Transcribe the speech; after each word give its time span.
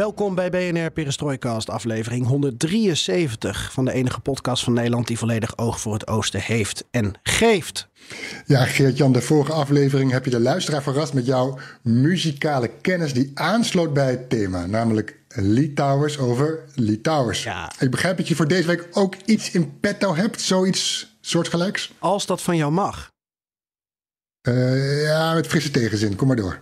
Welkom 0.00 0.34
bij 0.34 0.50
BNR 0.50 0.90
Perestrooikast, 0.90 1.70
aflevering 1.70 2.26
173 2.26 3.72
van 3.72 3.84
de 3.84 3.92
enige 3.92 4.20
podcast 4.20 4.64
van 4.64 4.72
Nederland 4.72 5.06
die 5.06 5.18
volledig 5.18 5.58
oog 5.58 5.80
voor 5.80 5.92
het 5.92 6.06
oosten 6.06 6.40
heeft 6.40 6.84
en 6.90 7.12
geeft. 7.22 7.88
Ja, 8.46 8.64
Geert-Jan, 8.64 9.12
de 9.12 9.20
vorige 9.20 9.52
aflevering 9.52 10.10
heb 10.10 10.24
je 10.24 10.30
de 10.30 10.40
luisteraar 10.40 10.82
verrast 10.82 11.12
met 11.12 11.26
jouw 11.26 11.58
muzikale 11.82 12.70
kennis 12.80 13.12
die 13.12 13.30
aansloot 13.34 13.92
bij 13.92 14.10
het 14.10 14.30
thema, 14.30 14.66
namelijk 14.66 15.18
Litouwers 15.28 16.18
over 16.18 16.64
Litouwers. 16.74 17.42
Ja. 17.42 17.72
Ik 17.78 17.90
begrijp 17.90 18.16
dat 18.16 18.28
je 18.28 18.34
voor 18.34 18.48
deze 18.48 18.66
week 18.66 18.88
ook 18.92 19.14
iets 19.24 19.50
in 19.50 19.78
petto 19.80 20.14
hebt, 20.14 20.40
zoiets 20.40 21.14
soortgelijks. 21.20 21.92
Als 21.98 22.26
dat 22.26 22.42
van 22.42 22.56
jou 22.56 22.72
mag. 22.72 23.10
Uh, 24.48 25.02
ja, 25.02 25.34
met 25.34 25.46
frisse 25.46 25.70
tegenzin, 25.70 26.16
kom 26.16 26.26
maar 26.26 26.36
door. 26.36 26.60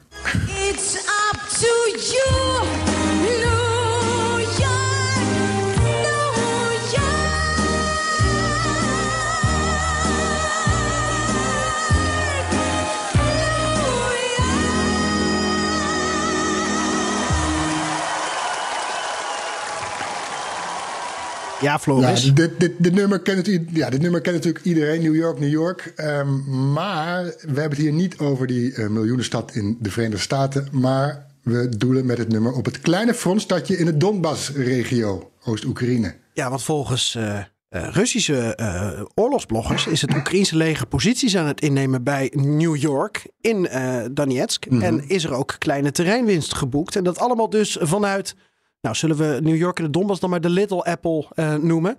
Ja, 21.61 21.79
Floris. 21.79 22.25
Ja, 22.25 22.33
dit, 22.33 22.61
dit, 22.61 22.73
dit, 22.79 22.95
nummer 22.95 23.21
kent 23.21 23.37
natuurlijk, 23.37 23.71
ja, 23.73 23.91
dit 23.91 24.01
nummer 24.01 24.21
kent 24.21 24.37
natuurlijk 24.37 24.65
iedereen, 24.65 25.03
New 25.03 25.15
York, 25.15 25.39
New 25.39 25.51
York. 25.51 25.93
Um, 25.97 26.73
maar 26.73 27.25
we 27.25 27.61
hebben 27.61 27.71
het 27.71 27.79
hier 27.79 27.93
niet 27.93 28.19
over 28.19 28.47
die 28.47 28.75
uh, 28.75 28.89
miljoenenstad 28.89 29.55
in 29.55 29.79
de 29.81 29.91
Verenigde 29.91 30.23
Staten. 30.23 30.69
Maar 30.73 31.27
we 31.43 31.69
doelen 31.77 32.07
met 32.07 32.19
het 32.19 32.29
nummer 32.29 32.53
op 32.53 32.65
het 32.65 32.81
kleine 32.81 33.15
frontstadje 33.15 33.79
in 33.79 33.85
de 33.85 33.97
Donbass-regio, 33.97 35.31
Oost-Oekraïne. 35.45 36.15
Ja, 36.33 36.49
want 36.49 36.63
volgens 36.63 37.15
uh, 37.15 37.25
uh, 37.25 37.89
Russische 37.91 38.59
uh, 38.61 39.05
oorlogsbloggers 39.15 39.87
is 39.87 40.01
het 40.01 40.15
Oekraïnse 40.15 40.57
leger 40.57 40.87
posities 40.87 41.37
aan 41.37 41.47
het 41.47 41.61
innemen 41.61 42.03
bij 42.03 42.33
New 42.35 42.77
York 42.77 43.27
in 43.41 43.69
Donetsk. 44.13 44.71
Mm 44.71 44.77
-hmm. 44.77 44.87
En 44.87 45.09
is 45.09 45.25
er 45.25 45.33
ook 45.33 45.57
kleine 45.59 45.91
terreinwinst 45.91 46.55
geboekt. 46.55 46.97
En 46.97 47.05
dat 47.05 47.19
allemaal 47.19 47.51
dus 47.51 47.77
vanuit 47.81 48.35
nou, 48.81 48.97
zullen 48.97 49.17
we 49.17 49.39
New 49.43 49.57
York 49.57 49.79
en 49.79 49.85
de 49.85 49.91
Donbass 49.91 50.21
dan 50.21 50.31
maar 50.31 50.41
de 50.41 50.51
Little 50.51 50.83
Apple 50.83 51.27
uh, 51.35 51.55
noemen. 51.55 51.97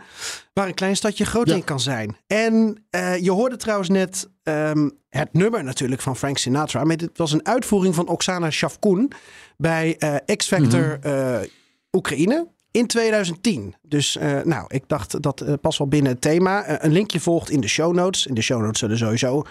Waar 0.53 0.67
een 0.67 0.73
klein 0.73 0.95
stadje 0.95 1.25
groot 1.25 1.47
ja. 1.47 1.55
in 1.55 1.63
kan 1.63 1.79
zijn. 1.79 2.17
En 2.27 2.83
uh, 2.91 3.17
je 3.17 3.31
hoorde 3.31 3.55
trouwens 3.55 3.89
net 3.89 4.29
um, 4.43 4.91
het 5.09 5.33
nummer 5.33 5.63
natuurlijk 5.63 6.01
van 6.01 6.15
Frank 6.15 6.37
Sinatra. 6.37 6.83
Maar 6.83 6.97
dit 6.97 7.17
was 7.17 7.31
een 7.31 7.45
uitvoering 7.45 7.95
van 7.95 8.07
Oksana 8.07 8.49
Shavkun 8.49 9.11
bij 9.57 9.95
uh, 9.99 10.35
X 10.35 10.47
Factor 10.47 10.99
mm 11.03 11.11
-hmm. 11.11 11.45
Oekraïne 11.91 12.47
in 12.71 12.87
2010. 12.87 13.75
Dus 13.81 14.17
nou, 14.43 14.65
ik 14.67 14.83
dacht 14.87 15.21
dat 15.21 15.61
past 15.61 15.77
wel 15.77 15.87
binnen 15.87 16.11
het 16.11 16.21
thema. 16.21 16.83
een 16.83 16.91
linkje 16.91 17.19
volgt 17.19 17.49
in 17.49 17.61
de 17.61 17.67
show 17.67 17.93
notes. 17.93 18.25
In 18.25 18.33
de 18.33 18.41
show 18.41 18.61
notes 18.61 18.79
zullen 18.79 18.97
sowieso 18.97 19.43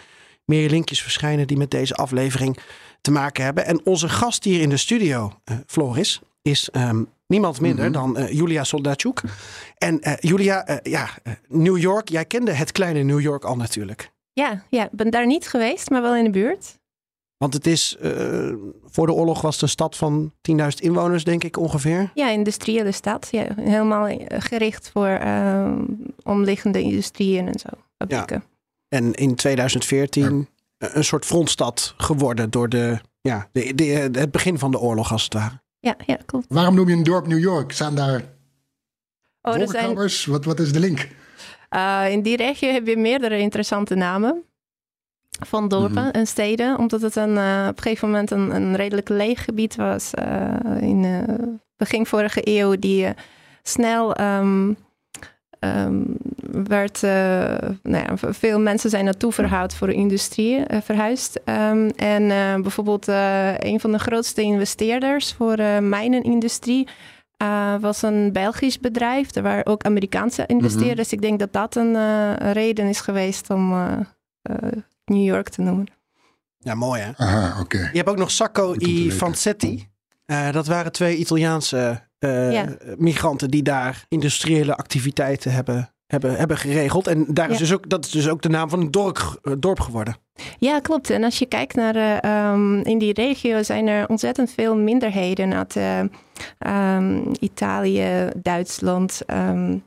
meer 0.44 0.70
linkjes 0.70 1.02
verschijnen 1.02 1.46
die 1.46 1.56
met 1.56 1.70
deze 1.70 1.94
aflevering 1.94 2.58
te 3.00 3.10
maken 3.10 3.44
hebben. 3.44 3.66
En 3.66 3.86
onze 3.86 4.08
gast 4.08 4.44
hier 4.44 4.60
in 4.60 4.68
de 4.68 4.76
studio, 4.76 5.32
Floris, 5.66 6.20
is 6.42 6.68
um, 6.72 7.08
niemand 7.28 7.60
minder 7.60 7.88
mm 7.88 7.94
-hmm. 7.94 8.14
dan 8.14 8.22
uh, 8.22 8.32
Julia 8.32 8.64
Soldatjuk. 8.64 9.22
En 9.78 9.98
uh, 10.08 10.12
Julia, 10.20 10.70
uh, 10.70 10.76
ja, 10.82 11.08
New 11.48 11.78
York, 11.78 12.08
jij 12.08 12.24
kende 12.24 12.52
het 12.52 12.72
kleine 12.72 13.02
New 13.02 13.20
York 13.20 13.44
al 13.44 13.56
natuurlijk. 13.56 14.10
Ja, 14.32 14.64
ja, 14.68 14.84
ik 14.84 14.92
ben 14.92 15.10
daar 15.10 15.26
niet 15.26 15.48
geweest, 15.48 15.90
maar 15.90 16.02
wel 16.02 16.16
in 16.16 16.24
de 16.24 16.30
buurt. 16.30 16.78
Want 17.36 17.54
het 17.54 17.66
is, 17.66 17.96
voor 18.84 19.06
de 19.06 19.12
oorlog 19.12 19.40
was 19.40 19.54
het 19.54 19.62
een 19.62 19.68
stad 19.68 19.96
van 19.96 20.32
10.000 20.50 20.56
inwoners, 20.76 21.24
denk 21.24 21.44
ik 21.44 21.56
ongeveer. 21.56 22.10
Ja, 22.14 22.28
industriële 22.28 22.92
stad. 22.92 23.28
Ja, 23.30 23.46
helemaal 23.56 24.18
gericht 24.28 24.90
voor 24.92 25.20
omliggende 26.22 26.82
industrieën 26.82 27.46
en 27.46 27.58
zo. 27.58 27.68
Fabrieken. 27.96 28.42
Ja. 28.88 28.98
En 28.98 29.14
in 29.14 29.34
2014 29.34 30.48
ja. 30.78 30.88
een 30.94 31.04
soort 31.04 31.24
frontstad 31.24 31.94
geworden 31.96 32.50
door 32.50 32.68
de, 32.68 32.98
ja, 33.20 33.48
de, 33.52 33.74
de, 33.74 33.84
het 34.12 34.30
begin 34.30 34.58
van 34.58 34.70
de 34.70 34.78
oorlog 34.78 35.12
als 35.12 35.24
het 35.24 35.34
ware. 35.34 35.60
Ja, 35.80 35.96
ja, 36.06 36.18
klopt. 36.26 36.46
Waarom 36.48 36.74
noem 36.74 36.88
je 36.88 36.94
een 36.94 37.02
dorp 37.02 37.26
New 37.26 37.38
York? 37.38 37.72
Staan 37.72 37.94
daar 37.94 38.20
oh, 39.42 39.54
wolkenkrabbers? 39.54 40.22
Zijn... 40.22 40.36
Wat, 40.36 40.44
wat 40.44 40.60
is 40.60 40.72
de 40.72 40.80
link? 40.80 41.08
Uh, 41.70 42.10
in 42.10 42.22
die 42.22 42.36
regio 42.36 42.72
heb 42.72 42.86
je 42.86 42.96
meerdere 42.96 43.38
interessante 43.38 43.94
namen 43.94 44.42
van 45.46 45.68
dorpen 45.68 45.90
mm 45.90 45.96
-hmm. 45.98 46.10
en 46.10 46.26
steden. 46.26 46.78
Omdat 46.78 47.00
het 47.00 47.16
een, 47.16 47.34
uh, 47.34 47.66
op 47.68 47.76
een 47.76 47.82
gegeven 47.82 48.08
moment 48.08 48.30
een, 48.30 48.54
een 48.54 48.76
redelijk 48.76 49.08
leeg 49.08 49.44
gebied 49.44 49.76
was. 49.76 50.12
Uh, 50.18 50.80
in 50.80 51.60
begin 51.76 52.06
vorige 52.06 52.40
eeuw 52.44 52.76
die 52.78 53.14
snel... 53.62 54.20
Um, 54.20 54.76
Um, 55.60 56.16
werd, 56.62 57.02
uh, 57.02 57.10
nou 57.82 58.04
ja, 58.04 58.32
veel 58.32 58.60
mensen 58.60 58.90
zijn 58.90 59.04
naartoe 59.04 59.32
verhuisd 59.32 59.76
voor 59.76 59.86
de 59.86 59.92
industrie 59.92 60.56
uh, 60.56 60.80
verhuisd. 60.82 61.40
Um, 61.44 61.90
en 61.90 62.22
uh, 62.22 62.54
bijvoorbeeld 62.54 63.06
een 63.58 63.80
van 63.80 63.92
de 63.92 63.98
grootste 63.98 64.42
investeerders 64.42 65.32
voor 65.32 65.56
de 65.56 65.78
mijnenindustrie 65.82 66.88
was 67.80 68.02
een 68.02 68.32
Belgisch 68.32 68.80
bedrijf. 68.80 69.34
Er 69.34 69.42
waren 69.42 69.66
ook 69.66 69.82
Amerikaanse 69.82 70.46
investeerders. 70.46 71.12
Mm 71.12 71.18
-hmm. 71.18 71.28
Ik 71.28 71.38
denk 71.38 71.38
dat 71.38 71.52
dat 71.52 71.76
een 71.76 72.34
reden 72.52 72.86
is 72.86 73.00
geweest 73.00 73.50
om 73.50 73.68
New 75.04 75.24
York 75.24 75.48
te 75.48 75.62
noemen. 75.62 75.86
Ja, 76.58 76.74
mooi 76.74 77.00
hè? 77.00 77.10
Aha, 77.16 77.50
oké. 77.50 77.60
Okay. 77.60 77.88
Je 77.92 77.96
hebt 77.96 78.08
ook 78.08 78.16
nog 78.16 78.30
Sacco 78.30 78.74
i 78.78 79.12
Fancetti. 79.12 79.88
dat 80.50 80.66
waren 80.66 80.92
twee 80.92 81.16
Italiaanse 81.16 82.07
uh, 82.20 82.52
ja. 82.52 82.66
migranten 82.96 83.50
die 83.50 83.62
daar 83.62 84.04
industriële 84.08 84.76
activiteiten 84.76 85.52
hebben, 85.52 85.92
hebben, 86.06 86.36
hebben 86.36 86.58
geregeld. 86.58 87.06
En 87.06 87.26
daar 87.28 87.46
ja. 87.46 87.52
is 87.52 87.58
dus 87.58 87.72
ook, 87.72 87.88
dat 87.88 88.04
is 88.04 88.10
dus 88.10 88.28
ook 88.28 88.42
de 88.42 88.48
naam 88.48 88.68
van 88.68 88.80
een 88.80 88.90
dorp, 88.90 89.38
uh, 89.42 89.52
dorp 89.58 89.80
geworden. 89.80 90.16
Ja, 90.58 90.80
klopt. 90.80 91.10
En 91.10 91.24
als 91.24 91.38
je 91.38 91.46
kijkt 91.46 91.74
naar 91.74 91.96
uh, 92.24 92.52
um, 92.52 92.82
in 92.82 92.98
die 92.98 93.12
regio 93.12 93.62
zijn 93.62 93.86
er 93.86 94.08
ontzettend 94.08 94.50
veel 94.50 94.76
minderheden 94.76 95.54
uit 95.54 95.76
um, 96.66 97.32
Italië, 97.40 98.28
Duitsland, 98.36 99.20
um, 99.26 99.84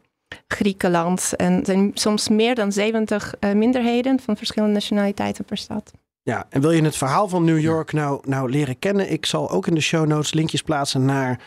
Griekenland. 0.47 1.33
En 1.35 1.53
er 1.53 1.65
zijn 1.65 1.91
soms 1.93 2.29
meer 2.29 2.55
dan 2.55 2.71
70 2.71 3.33
minderheden 3.53 4.19
van 4.19 4.37
verschillende 4.37 4.73
nationaliteiten 4.73 5.45
per 5.45 5.57
stad. 5.57 5.91
Ja, 6.23 6.45
en 6.49 6.61
wil 6.61 6.71
je 6.71 6.83
het 6.83 6.97
verhaal 6.97 7.27
van 7.27 7.43
New 7.43 7.59
York 7.59 7.93
nou, 7.93 8.21
nou 8.27 8.49
leren 8.49 8.79
kennen? 8.79 9.11
Ik 9.11 9.25
zal 9.25 9.49
ook 9.49 9.67
in 9.67 9.73
de 9.73 9.81
show 9.81 10.07
notes 10.07 10.33
linkjes 10.33 10.61
plaatsen 10.61 11.05
naar 11.05 11.39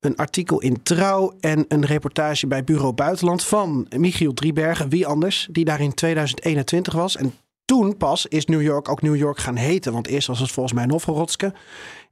een 0.00 0.16
artikel 0.16 0.60
in 0.60 0.82
Trouw 0.82 1.32
en 1.40 1.64
een 1.68 1.84
reportage 1.84 2.46
bij 2.46 2.64
Bureau 2.64 2.92
Buitenland 2.92 3.44
van 3.44 3.86
Michiel 3.96 4.32
Driebergen, 4.32 4.88
wie 4.88 5.06
anders, 5.06 5.48
die 5.50 5.64
daar 5.64 5.80
in 5.80 5.94
2021 5.94 6.92
was. 6.92 7.16
En 7.16 7.32
toen 7.64 7.96
pas 7.96 8.26
is 8.26 8.46
New 8.46 8.62
York 8.62 8.88
ook 8.88 9.02
New 9.02 9.16
York 9.16 9.38
gaan 9.38 9.56
heten, 9.56 9.92
want 9.92 10.06
eerst 10.06 10.26
was 10.26 10.40
het 10.40 10.50
volgens 10.50 10.74
mij 10.74 10.86
Novgorodske. 10.86 11.52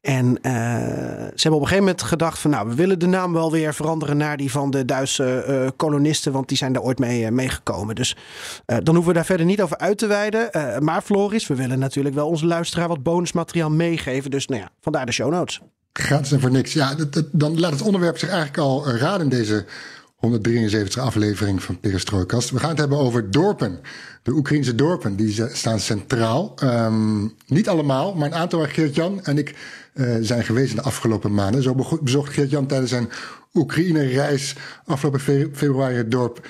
En 0.00 0.26
uh, 0.26 0.53
ze 0.53 1.43
hebben 1.43 1.53
op 1.53 1.60
een 1.60 1.60
gegeven 1.60 1.84
moment 1.84 2.03
gedacht 2.03 2.38
van 2.38 2.50
nou, 2.50 2.69
we 2.69 2.75
willen 2.75 2.99
de 2.99 3.06
naam 3.06 3.32
wel 3.32 3.50
weer 3.50 3.75
veranderen 3.75 4.16
naar 4.16 4.37
die 4.37 4.50
van 4.50 4.70
de 4.70 4.84
Duitse 4.84 5.44
uh, 5.49 5.69
kolonisten, 5.76 6.32
want 6.32 6.49
die 6.49 6.56
zijn 6.56 6.72
daar 6.72 6.82
ooit 6.82 6.99
mee 6.99 7.22
uh, 7.22 7.28
meegekomen. 7.28 7.94
Dus 7.94 8.17
dan 8.64 8.94
hoeven 8.94 9.06
we 9.06 9.12
daar 9.12 9.25
verder 9.25 9.46
niet 9.46 9.62
over 9.62 9.79
uit 9.79 9.99
te 9.99 10.06
wijden. 10.06 10.50
maar 10.85 11.02
Floris, 11.02 11.46
we 11.46 11.55
willen 11.55 11.79
natuurlijk 11.79 12.14
wel 12.14 12.29
onze 12.29 12.46
luisteraar 12.46 12.88
wat 12.88 13.02
bonusmateriaal 13.02 13.70
meegeven. 13.70 14.31
Dus 14.31 14.46
nou 14.46 14.61
ja, 14.61 14.70
vandaar 14.81 15.06
de 15.06 15.12
show 15.12 15.31
notes. 15.31 15.61
Gratis 15.93 16.32
en 16.32 16.40
voor 16.40 16.50
niks. 16.50 16.73
Ja, 16.73 16.94
dat, 16.94 17.12
dat, 17.12 17.26
dan 17.32 17.61
laat 17.61 17.73
het 17.73 17.82
onderwerp 17.82 18.19
zich 18.19 18.29
eigenlijk 18.29 18.58
al 18.58 18.88
raden 18.88 19.20
in 19.20 19.29
deze 19.29 19.64
173 20.14 21.02
aflevering 21.02 21.62
van 21.62 21.81
Perestrooikast. 21.81 22.50
We 22.50 22.58
gaan 22.58 22.69
het 22.69 22.79
hebben 22.79 22.99
over 22.99 23.31
dorpen. 23.31 23.81
De 24.23 24.32
Oekraïnse 24.32 24.75
dorpen, 24.75 25.17
die 25.17 25.49
staan 25.52 25.81
centraal. 25.81 26.55
Um, 26.62 27.35
niet 27.46 27.69
allemaal, 27.69 28.14
maar 28.14 28.26
een 28.26 28.35
aantal 28.35 28.58
waar 28.58 28.69
Geert-Jan 28.69 29.25
en 29.25 29.38
ik 29.38 29.55
uh, 29.94 30.17
zijn 30.20 30.44
geweest 30.44 30.70
in 30.70 30.76
de 30.76 30.82
afgelopen 30.82 31.35
maanden. 31.35 31.62
Zo 31.62 31.99
bezocht 32.02 32.32
Geert-Jan 32.32 32.67
tijdens 32.67 32.90
zijn 32.90 33.08
Oekraïne-reis 33.55 34.55
afgelopen 34.85 35.20
fe 35.20 35.50
februari 35.52 35.96
het 35.96 36.11
dorp 36.11 36.46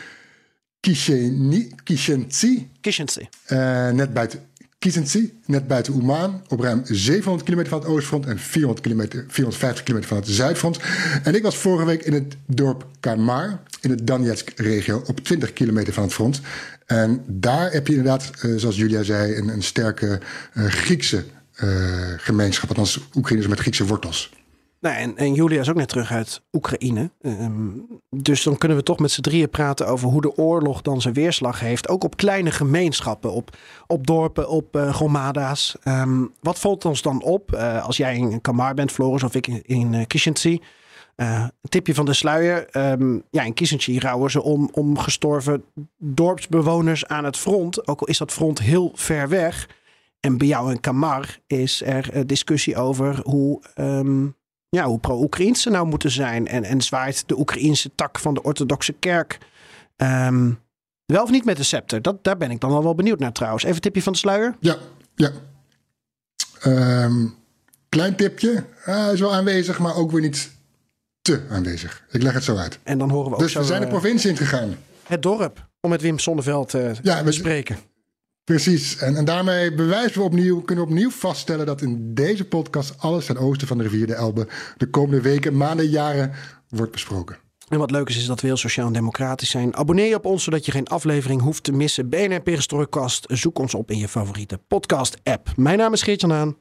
Kishenzi. 0.81 2.70
Kishenzi. 2.81 3.29
Uh, 3.49 3.90
net 3.90 4.12
buiten 4.12 4.40
Kisenci, 4.78 5.40
net 5.46 5.66
buiten 5.66 5.94
Oman, 5.94 6.42
op 6.48 6.60
ruim 6.60 6.80
700 6.84 7.44
kilometer 7.44 7.72
van 7.72 7.80
het 7.80 7.88
oostfront 7.88 8.26
en 8.26 8.38
400 8.38 8.80
kilometer, 8.80 9.25
450 9.28 9.84
kilometer 9.84 10.08
van 10.08 10.19
het 10.19 10.28
zuidfront. 10.28 10.78
En 11.22 11.34
ik 11.34 11.42
was 11.42 11.56
vorige 11.56 11.84
week 11.84 12.02
in 12.02 12.12
het 12.12 12.36
dorp 12.46 12.86
Kamar, 13.00 13.62
in 13.80 13.90
de 13.90 14.04
Donetsk-regio, 14.04 15.02
op 15.06 15.20
20 15.20 15.52
kilometer 15.52 15.92
van 15.92 16.02
het 16.02 16.12
front. 16.12 16.40
En 16.86 17.25
daar 17.26 17.72
heb 17.72 17.86
je 17.86 17.94
inderdaad, 17.94 18.30
eh, 18.40 18.50
zoals 18.56 18.76
Julia 18.76 19.02
zei, 19.02 19.36
een, 19.36 19.48
een 19.48 19.62
sterke 19.62 20.20
eh, 20.52 20.64
Griekse 20.64 21.25
eh, 21.54 21.69
gemeenschap, 22.16 22.69
althans 22.69 23.08
Oekraïners 23.14 23.48
met 23.48 23.60
Griekse 23.60 23.86
wortels. 23.86 24.38
Nou, 24.80 24.96
en, 24.96 25.16
en 25.16 25.34
Julia 25.34 25.60
is 25.60 25.69
ook 25.70 25.76
net 25.76 25.88
terug 25.88 26.12
uit 26.12 26.42
Oekraïne. 26.52 27.10
Ehm, 27.20 27.69
dus 28.10 28.42
dan 28.42 28.58
kunnen 28.58 28.76
we 28.76 28.82
toch 28.82 28.98
met 28.98 29.10
z'n 29.10 29.20
drieën 29.20 29.50
praten 29.50 29.86
over 29.86 30.08
hoe 30.08 30.20
de 30.20 30.36
oorlog 30.36 30.82
dan 30.82 31.00
zijn 31.00 31.14
weerslag 31.14 31.60
heeft. 31.60 31.88
Ook 31.88 32.04
op 32.04 32.16
kleine 32.16 32.50
gemeenschappen, 32.50 33.32
op, 33.32 33.56
op 33.86 34.06
dorpen, 34.06 34.48
op 34.48 34.76
uh, 34.76 34.94
gromada's. 34.94 35.76
Ehm, 35.82 36.25
wat 36.40 36.58
valt 36.58 36.84
ons 36.84 37.02
dan 37.02 37.22
op 37.22 37.54
uh, 37.54 37.84
als 37.84 37.96
jij 37.96 38.16
in 38.16 38.40
Kamar 38.40 38.75
bent, 38.75 38.92
Floris, 38.92 39.22
of 39.22 39.34
ik 39.34 39.46
in, 39.46 39.62
in 39.62 40.06
uh, 41.16 41.44
tipje 41.69 41.94
van 41.94 42.04
de 42.04 42.12
sluier. 42.12 42.69
Um, 42.76 43.22
ja, 43.30 43.42
in 43.42 43.54
Kishinci 43.54 43.98
rouwen 43.98 44.30
ze 44.30 44.42
om, 44.42 44.69
om 44.72 44.98
gestorven 44.98 45.64
dorpsbewoners 45.98 47.06
aan 47.06 47.25
het 47.25 47.36
front. 47.36 47.88
Ook 47.88 48.00
al 48.00 48.06
is 48.06 48.19
dat 48.19 48.32
front 48.32 48.58
heel 48.58 48.92
ver 48.94 49.28
weg. 49.28 49.69
En 50.20 50.38
bij 50.38 50.46
jou 50.46 50.70
in 50.70 50.80
Kamar 50.80 51.38
is 51.46 51.82
er 51.82 52.26
discussie 52.26 52.76
over 52.76 53.20
hoe 53.22 53.60
ja, 54.69 54.85
hoe 54.85 54.99
pro-Oekraïns 54.99 55.62
ze 55.62 55.70
nou 55.70 55.87
moeten 55.87 56.11
zijn. 56.11 56.47
En, 56.47 56.65
en 56.65 56.82
zwaait 56.82 57.29
de 57.29 57.38
Oekraïnse 57.38 57.91
tak 57.94 58.19
van 58.19 58.35
de 58.35 58.43
orthodoxe 58.43 58.93
kerk 58.93 59.38
um, 59.97 60.59
wel 61.06 61.23
of 61.23 61.31
niet 61.31 61.44
met 61.44 61.56
de 61.56 61.62
scepter? 61.62 62.03
Dat, 62.03 62.25
daar 62.25 62.37
ben 62.37 62.50
ik 62.50 62.61
dan 62.61 62.70
wel, 62.70 62.82
wel 62.82 62.94
benieuwd 62.94 63.19
naar 63.19 63.32
trouwens. 63.32 63.62
Even 63.62 63.76
een 63.76 63.82
tipje 63.82 64.03
van 64.03 64.12
de 64.12 64.19
sluier. 64.19 64.56
Ja, 64.61 64.76
ja. 65.15 65.31
Um, 66.67 67.35
klein 67.88 68.17
tipje. 68.17 68.65
Hij 68.76 69.12
is 69.12 69.20
wel 69.20 69.35
aanwezig, 69.35 69.79
maar 69.79 69.94
ook 69.94 70.11
weer 70.11 70.20
niet 70.20 70.50
te 71.21 71.47
aanwezig. 71.50 72.05
Ik 72.11 72.23
leg 72.23 72.32
het 72.32 72.44
zo 72.44 72.56
uit. 72.56 72.79
En 72.82 72.99
dan 72.99 73.11
horen 73.11 73.31
we 73.31 73.35
ook 73.35 73.43
dus 73.43 73.53
zo, 73.53 73.61
we 73.61 73.67
zijn 73.67 73.81
de 73.81 73.87
uh, 73.87 73.93
provincie 73.93 74.31
ingegaan. 74.31 74.76
Het 75.06 75.23
dorp, 75.23 75.69
om 75.81 75.91
met 75.91 76.00
Wim 76.00 76.19
Sonneveld 76.19 76.75
uh, 76.75 76.91
ja, 77.03 77.23
te 77.23 77.32
spreken. 77.32 77.79
Precies. 78.49 78.97
En, 78.97 79.17
en 79.17 79.25
daarmee 79.25 79.75
bewijzen 79.75 80.19
we 80.19 80.25
opnieuw, 80.25 80.61
kunnen 80.61 80.85
we 80.85 80.91
opnieuw 80.91 81.11
vaststellen 81.11 81.67
dat 81.67 81.83
in 81.83 82.15
deze 82.15 82.45
podcast 82.45 82.99
alles 82.99 83.27
ten 83.27 83.37
oosten 83.37 83.67
van 83.67 83.79
de 83.79 83.83
rivier 83.85 84.06
de 84.06 84.15
Elbe 84.15 84.49
de 84.77 84.91
komende 84.91 85.23
weken, 85.23 85.56
maanden, 85.56 85.89
jaren 85.89 86.33
wordt 86.69 86.93
besproken. 86.93 87.37
En 87.69 87.79
wat 87.79 87.91
leuk 87.91 88.09
is, 88.09 88.17
is 88.17 88.27
dat 88.27 88.41
we 88.41 88.47
heel 88.47 88.56
sociaal 88.56 88.87
en 88.87 88.93
democratisch 88.93 89.50
zijn. 89.50 89.77
Abonneer 89.77 90.09
je 90.09 90.15
op 90.15 90.25
ons, 90.25 90.45
zodat 90.45 90.65
je 90.65 90.73
geen 90.73 90.87
aflevering 90.87 91.41
hoeft 91.41 91.62
te 91.62 91.73
missen. 91.73 92.09
BNR 92.09 92.41
Perestrooikast. 92.41 93.27
Zoek 93.29 93.59
ons 93.59 93.75
op 93.75 93.91
in 93.91 93.99
je 93.99 94.09
favoriete 94.09 94.59
podcast-app. 94.69 95.53
Mijn 95.56 95.79
naam 95.79 95.93
is 95.93 96.03
Geert-Jan 96.03 96.31
Haan. 96.31 96.56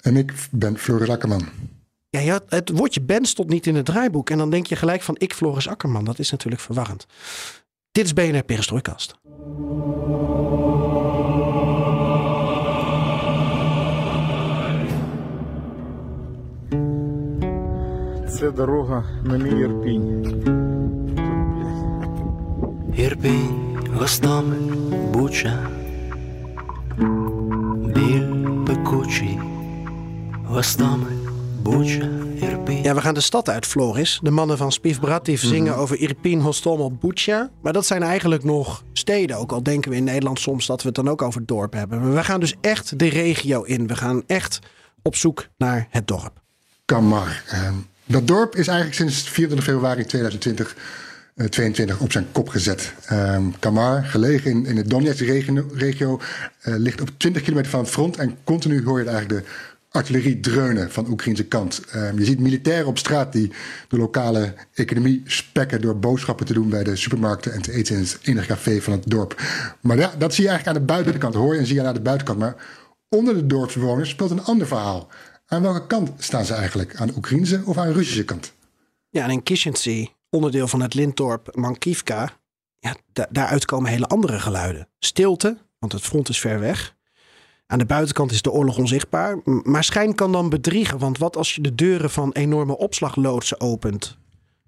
En 0.00 0.16
ik 0.16 0.32
ben 0.50 0.78
Floris 0.78 1.08
Akkerman. 1.08 1.48
Ja, 2.08 2.20
ja, 2.20 2.40
het 2.48 2.70
woordje 2.70 3.00
ben 3.00 3.24
stond 3.24 3.48
niet 3.48 3.66
in 3.66 3.74
het 3.74 3.84
draaiboek. 3.84 4.30
En 4.30 4.38
dan 4.38 4.50
denk 4.50 4.66
je 4.66 4.76
gelijk 4.76 5.02
van 5.02 5.14
ik, 5.18 5.34
Floris 5.34 5.68
Akkerman. 5.68 6.04
Dat 6.04 6.18
is 6.18 6.30
natuurlijk 6.30 6.62
verwarrend. 6.62 7.06
Dit 7.92 8.04
is 8.04 8.12
BNR 8.12 8.44
Perestrooikast. 8.44 9.14
Це 18.39 18.51
дорога 18.51 19.03
на 19.23 19.37
мій 19.37 19.59
Ірпінь. 19.61 20.25
Ірпінь, 22.95 23.77
Гостомель, 23.97 24.75
Буча, 25.13 25.69
біль 27.95 28.65
пекучий, 28.65 29.39
Гостомель, 30.45 31.29
Буча, 31.63 32.09
Ірпінь. 32.41 32.83
Ja, 32.83 32.93
we 32.95 33.01
gaan 33.01 33.13
de 33.13 33.21
stad 33.21 33.49
uit, 33.49 33.65
Floris. 33.65 34.19
De 34.23 34.31
mannen 34.31 34.57
van 34.57 34.71
Spief 34.71 34.99
Brativ 34.99 35.41
zingen 35.41 35.71
Mhm. 35.71 35.81
over 35.81 35.99
Irpin, 35.99 36.39
Hostomel, 36.39 36.91
Bucha. 36.91 37.49
Maar 37.61 37.73
dat 37.73 37.85
zijn 37.85 38.03
eigenlijk 38.03 38.43
nog 38.43 38.83
steden. 38.93 39.37
Ook 39.37 39.51
al 39.51 39.63
denken 39.63 39.91
we 39.91 39.97
in 39.97 40.03
Nederland 40.03 40.39
soms 40.39 40.65
dat 40.65 40.81
we 40.81 40.87
het 40.87 40.95
dan 40.95 41.07
ook 41.09 41.21
over 41.21 41.39
het 41.39 41.47
dorp 41.47 41.73
hebben. 41.73 42.01
Maar 42.01 42.13
we 42.13 42.23
gaan 42.23 42.39
dus 42.39 42.55
echt 42.61 42.99
de 42.99 43.07
regio 43.09 43.61
in. 43.61 43.87
We 43.87 43.95
gaan 43.95 44.23
echt 44.27 44.59
op 45.01 45.15
zoek 45.15 45.47
naar 45.57 45.87
het 45.89 46.07
dorp. 46.07 46.41
Kamar. 46.85 47.43
Uh, 47.53 47.69
dat 48.06 48.26
dorp 48.26 48.56
is 48.56 48.66
eigenlijk 48.66 48.96
sinds 48.96 49.28
24 49.28 49.64
februari 49.68 50.04
2020 50.04 50.76
uh, 51.36 51.46
22 51.46 52.00
op 52.00 52.12
zijn 52.12 52.26
kop 52.32 52.48
gezet. 52.48 52.92
Um, 53.12 53.58
Kamar, 53.58 54.04
gelegen 54.04 54.50
in, 54.50 54.66
in 54.66 54.74
de 54.74 54.88
Donetsk-regio, 54.88 55.68
regio, 55.74 56.20
uh, 56.64 56.74
ligt 56.76 57.00
op 57.00 57.10
20 57.16 57.42
kilometer 57.42 57.70
van 57.70 57.80
het 57.80 57.88
front. 57.88 58.16
En 58.16 58.36
continu 58.44 58.84
hoor 58.84 58.98
je 58.98 59.08
eigenlijk 59.08 59.44
de 59.44 59.50
artillerie 59.90 60.40
dreunen 60.40 60.92
van 60.92 61.04
de 61.04 61.10
Oekraïnse 61.10 61.44
kant. 61.44 61.82
Um, 61.94 62.18
je 62.18 62.24
ziet 62.24 62.38
militairen 62.38 62.86
op 62.86 62.98
straat 62.98 63.32
die 63.32 63.52
de 63.88 63.96
lokale 63.96 64.54
economie 64.74 65.22
spekken 65.24 65.80
door 65.80 65.98
boodschappen 65.98 66.46
te 66.46 66.52
doen 66.52 66.68
bij 66.68 66.84
de 66.84 66.96
supermarkten 66.96 67.52
en 67.52 67.62
te 67.62 67.72
eten 67.72 67.94
in 67.94 68.00
het 68.00 68.18
enige 68.22 68.46
café 68.46 68.80
van 68.80 68.92
het 68.92 69.02
dorp. 69.06 69.42
Maar 69.80 69.96
ja, 69.96 70.12
dat 70.18 70.34
zie 70.34 70.44
je 70.44 70.50
eigenlijk 70.50 70.78
aan 70.78 70.86
de 70.86 70.92
buitenkant. 70.92 71.34
Hoor 71.34 71.54
je 71.54 71.60
en 71.60 71.66
zie 71.66 71.74
je 71.74 71.86
aan 71.86 71.94
de 71.94 72.00
buitenkant. 72.00 72.38
Maar 72.38 72.56
onder 73.08 73.34
de 73.34 73.46
dorpsbewoners 73.46 74.10
speelt 74.10 74.30
een 74.30 74.44
ander 74.44 74.66
verhaal. 74.66 75.08
Aan 75.46 75.62
welke 75.62 75.86
kant 75.86 76.10
staan 76.18 76.44
ze 76.44 76.54
eigenlijk? 76.54 76.96
Aan 76.96 77.06
de 77.06 77.16
Oekraïnse 77.16 77.62
of 77.64 77.76
aan 77.76 77.86
de 77.86 77.92
Russische 77.92 78.24
kant? 78.24 78.54
Ja, 79.08 79.24
en 79.24 79.30
in 79.30 79.42
Kishinsky, 79.42 80.08
onderdeel 80.30 80.68
van 80.68 80.80
het 80.80 80.94
lintdorp 80.94 81.56
Mankivka, 81.56 82.30
ja, 82.78 82.96
da 83.12 83.26
daaruit 83.30 83.64
komen 83.64 83.90
hele 83.90 84.06
andere 84.06 84.40
geluiden. 84.40 84.88
Stilte, 84.98 85.56
want 85.78 85.92
het 85.92 86.02
front 86.02 86.28
is 86.28 86.40
ver 86.40 86.60
weg. 86.60 86.94
Aan 87.66 87.78
de 87.78 87.86
buitenkant 87.86 88.30
is 88.30 88.42
de 88.42 88.50
oorlog 88.50 88.78
onzichtbaar. 88.78 89.40
Maar 89.44 89.84
schijn 89.84 90.14
kan 90.14 90.32
dan 90.32 90.48
bedriegen, 90.48 90.98
want 90.98 91.18
wat 91.18 91.36
als 91.36 91.54
je 91.54 91.60
de 91.60 91.74
deuren 91.74 92.10
van 92.10 92.32
enorme 92.32 92.76
opslagloodsen 92.76 93.60
opent? 93.60 94.18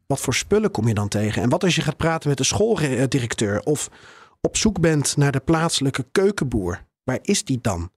Wat 0.07 0.21
voor 0.21 0.35
spullen 0.35 0.71
kom 0.71 0.89
je 0.89 0.95
dan 0.95 1.09
tegen? 1.09 1.43
En 1.43 1.49
wat 1.49 1.65
als 1.65 1.75
je 1.75 1.83
gaat 1.83 1.97
praten 1.97 2.29
met 2.29 2.39
de 2.39 2.45
schooldirecteur 2.45 3.61
of 3.61 3.91
op 4.41 4.57
zoek 4.57 4.81
bent 4.81 5.17
naar 5.17 5.33
de 5.33 5.41
plaatselijke 5.41 6.07
keukenboer? 6.13 6.85
Waar 7.05 7.19
is 7.23 7.45
die 7.45 7.59
dan? 7.63 7.91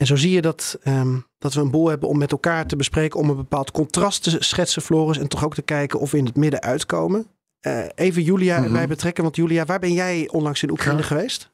En 0.00 0.06
zo 0.06 0.16
zie 0.16 0.30
je 0.30 0.40
dat, 0.40 0.78
um, 0.84 1.26
dat 1.38 1.54
we 1.54 1.60
een 1.60 1.70
boel 1.70 1.88
hebben 1.88 2.08
om 2.08 2.18
met 2.18 2.32
elkaar 2.32 2.66
te 2.66 2.76
bespreken, 2.76 3.20
om 3.20 3.30
een 3.30 3.36
bepaald 3.36 3.70
contrast 3.70 4.22
te 4.22 4.36
schetsen, 4.38 4.82
Floris, 4.82 5.18
en 5.18 5.28
toch 5.28 5.44
ook 5.44 5.54
te 5.54 5.62
kijken 5.62 6.00
of 6.00 6.10
we 6.10 6.18
in 6.18 6.24
het 6.24 6.36
midden 6.36 6.60
uitkomen. 6.60 7.26
Uh, 7.66 7.84
even 7.94 8.22
Julia 8.22 8.64
erbij 8.64 8.86
betrekken, 8.86 9.22
want 9.22 9.36
Julia, 9.36 9.64
waar 9.64 9.78
ben 9.78 9.92
jij 9.92 10.28
onlangs 10.32 10.62
in 10.62 10.70
Oekraïne 10.70 11.02
geweest? 11.02 11.50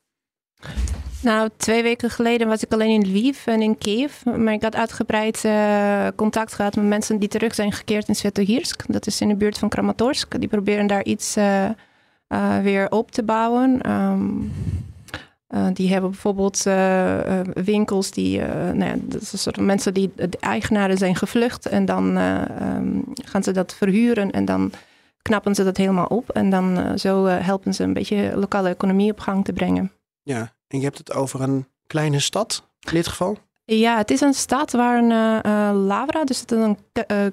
Nou, 1.20 1.48
twee 1.56 1.82
weken 1.82 2.10
geleden 2.10 2.48
was 2.48 2.62
ik 2.62 2.72
alleen 2.72 2.90
in 2.90 3.10
Lviv 3.10 3.46
en 3.46 3.62
in 3.62 3.78
Kiev. 3.78 4.24
Maar 4.24 4.52
ik 4.52 4.62
had 4.62 4.74
uitgebreid 4.74 5.42
uh, 5.44 6.06
contact 6.16 6.52
gehad 6.52 6.76
met 6.76 6.84
mensen 6.84 7.18
die 7.18 7.28
terug 7.28 7.54
zijn 7.54 7.72
gekeerd 7.72 8.08
in 8.08 8.14
Svetohirsk. 8.14 8.84
Dat 8.86 9.06
is 9.06 9.20
in 9.20 9.28
de 9.28 9.36
buurt 9.36 9.58
van 9.58 9.68
Kramatorsk. 9.68 10.40
Die 10.40 10.48
proberen 10.48 10.86
daar 10.86 11.04
iets 11.04 11.36
uh, 11.36 11.64
uh, 12.28 12.58
weer 12.58 12.90
op 12.90 13.10
te 13.10 13.22
bouwen. 13.22 13.90
Um, 13.92 14.52
Uh, 15.54 15.66
die 15.72 15.92
hebben 15.92 16.10
bijvoorbeeld 16.10 16.66
uh, 16.66 17.26
uh, 17.26 17.40
winkels 17.54 18.10
die, 18.10 18.40
nou 18.40 18.84
ja, 18.84 18.94
dat 18.98 19.22
is 19.22 19.32
een 19.32 19.38
soort 19.38 19.60
mensen 19.60 19.94
die 19.94 20.12
de 20.14 20.38
eigenaren 20.40 20.98
zijn 20.98 21.16
gevlucht 21.16 21.66
en 21.66 21.84
dan 21.84 22.16
um, 22.16 23.04
gaan 23.24 23.42
ze 23.42 23.52
dat 23.52 23.74
verhuren 23.74 24.30
en 24.30 24.44
dan 24.44 24.72
knappen 25.22 25.54
ze 25.54 25.64
dat 25.64 25.76
helemaal 25.76 26.06
op 26.06 26.30
en 26.30 26.50
dan 26.50 26.98
zo 26.98 27.24
helpen 27.24 27.74
ze 27.74 27.82
een 27.82 27.92
beetje 27.92 28.32
lokale 28.36 28.68
economie 28.68 29.10
op 29.10 29.20
gang 29.20 29.44
te 29.44 29.52
brengen. 29.52 29.92
Ja, 30.22 30.52
en 30.68 30.78
je 30.78 30.84
hebt 30.84 30.98
het 30.98 31.12
over 31.12 31.40
een 31.40 31.66
kleine 31.86 32.20
stad 32.20 32.68
in 32.80 32.94
dit 32.94 33.06
geval? 33.06 33.38
Ja, 33.64 33.96
het 33.96 34.10
is 34.10 34.20
een 34.20 34.34
stad 34.34 34.72
waar 34.72 34.98
een 34.98 35.76
Lavra, 35.86 36.24
dus 36.24 36.40
het 36.40 36.52
is 36.52 36.58
een 36.58 36.78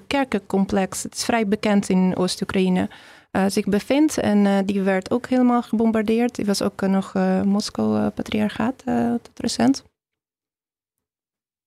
kerkencomplex, 0.06 1.02
het 1.02 1.14
is 1.14 1.24
vrij 1.24 1.48
bekend 1.48 1.88
in 1.88 2.16
Oost-Oekraïne. 2.16 2.88
Uh, 3.36 3.44
zich 3.48 3.64
bevindt. 3.64 4.18
En 4.18 4.44
uh, 4.44 4.58
die 4.64 4.82
werd 4.82 5.10
ook 5.10 5.26
helemaal 5.26 5.62
gebombardeerd. 5.62 6.34
Die 6.34 6.44
was 6.44 6.62
ook 6.62 6.82
uh, 6.82 6.90
nog 6.90 7.12
Moskou-patriarchaat 7.44 8.82
tot 9.22 9.40
recent. 9.40 9.84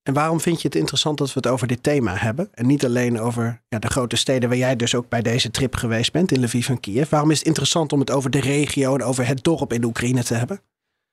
En 0.03 0.13
waarom 0.13 0.39
vind 0.39 0.61
je 0.61 0.67
het 0.67 0.77
interessant 0.77 1.17
dat 1.17 1.27
we 1.27 1.33
het 1.35 1.47
over 1.47 1.67
dit 1.67 1.83
thema 1.83 2.15
hebben? 2.15 2.49
En 2.53 2.67
niet 2.67 2.85
alleen 2.85 3.19
over 3.19 3.61
ja, 3.67 3.79
de 3.79 3.87
grote 3.87 4.15
steden 4.15 4.49
waar 4.49 4.57
jij 4.57 4.75
dus 4.75 4.95
ook 4.95 5.09
bij 5.09 5.21
deze 5.21 5.51
trip 5.51 5.75
geweest 5.75 6.11
bent, 6.11 6.31
in 6.31 6.43
Lviv 6.43 6.69
en 6.69 6.79
Kiev. 6.79 7.09
Waarom 7.09 7.31
is 7.31 7.37
het 7.37 7.47
interessant 7.47 7.93
om 7.93 7.99
het 7.99 8.11
over 8.11 8.29
de 8.29 8.39
regio 8.39 8.95
en 8.95 9.03
over 9.03 9.27
het 9.27 9.43
dorp 9.43 9.73
in 9.73 9.81
de 9.81 9.87
Oekraïne 9.87 10.23
te 10.23 10.33
hebben? 10.33 10.61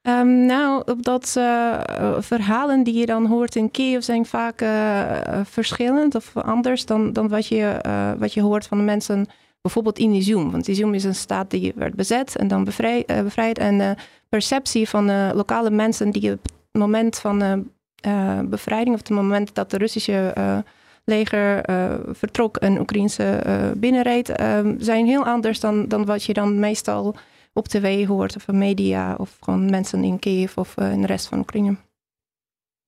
Um, 0.08 0.46
nou, 0.46 0.82
omdat 0.92 1.34
uh, 1.38 1.80
verhalen 2.18 2.82
die 2.82 2.94
je 2.94 3.06
dan 3.06 3.26
hoort 3.26 3.56
in 3.56 3.70
Kiev 3.70 4.02
zijn 4.02 4.26
vaak 4.26 4.62
uh, 4.62 5.40
verschillend 5.44 6.14
of 6.14 6.37
anders 6.37 6.87
dan, 6.87 7.12
dan 7.12 7.28
wat, 7.28 7.46
je, 7.46 7.80
uh, 7.87 8.12
wat 8.18 8.32
je 8.34 8.42
hoort 8.42 8.66
van 8.66 8.78
de 8.78 8.84
mensen 8.84 9.26
bijvoorbeeld 9.64 9.99
in 9.99 10.14
Izium. 10.14 10.50
Want 10.50 10.68
Izium 10.68 10.94
is 10.94 11.04
een 11.04 11.14
staat 11.14 11.50
die 11.50 11.73
werd 11.76 11.94
bezet 11.94 12.37
en 12.37 12.49
dan 12.49 12.64
bevrij, 12.64 13.04
uh, 13.06 13.21
bevrijd. 13.21 13.59
En 13.59 13.78
de 13.78 13.94
perceptie 14.28 14.88
van 14.88 15.06
de 15.06 15.30
lokale 15.35 15.71
mensen 15.71 16.11
die 16.11 16.33
op 16.33 16.42
het 16.42 16.52
moment 16.73 17.18
van 17.18 17.38
de 17.38 17.62
uh, 18.06 18.40
bevrijding... 18.40 18.94
of 18.94 19.00
het 19.00 19.11
moment 19.11 19.54
dat 19.54 19.71
de 19.71 19.76
Russische 19.76 20.35
uh, 20.38 20.59
leger 21.04 21.64
vertrok 22.12 22.56
en 22.56 22.80
Oekraïnse 22.80 23.42
binnenreed... 23.76 24.33
zijn 24.78 25.06
heel 25.06 25.25
anders 25.25 25.61
dan, 25.61 25.88
dan 25.88 26.04
wat 26.04 26.25
je 26.25 26.33
dan 26.33 26.59
meestal 26.59 27.14
op 27.54 27.68
tv 27.68 28.06
hoort 28.06 28.37
of 28.37 28.49
in 28.49 28.59
media 28.59 29.14
of 29.14 29.37
gewoon 29.40 29.71
mensen 29.71 30.04
in 30.04 30.18
Kiev 30.18 30.56
of 30.56 30.76
eh, 30.76 30.92
in 30.92 31.00
de 31.00 31.06
rest 31.06 31.26
van 31.26 31.38
Oekraïne. 31.38 31.76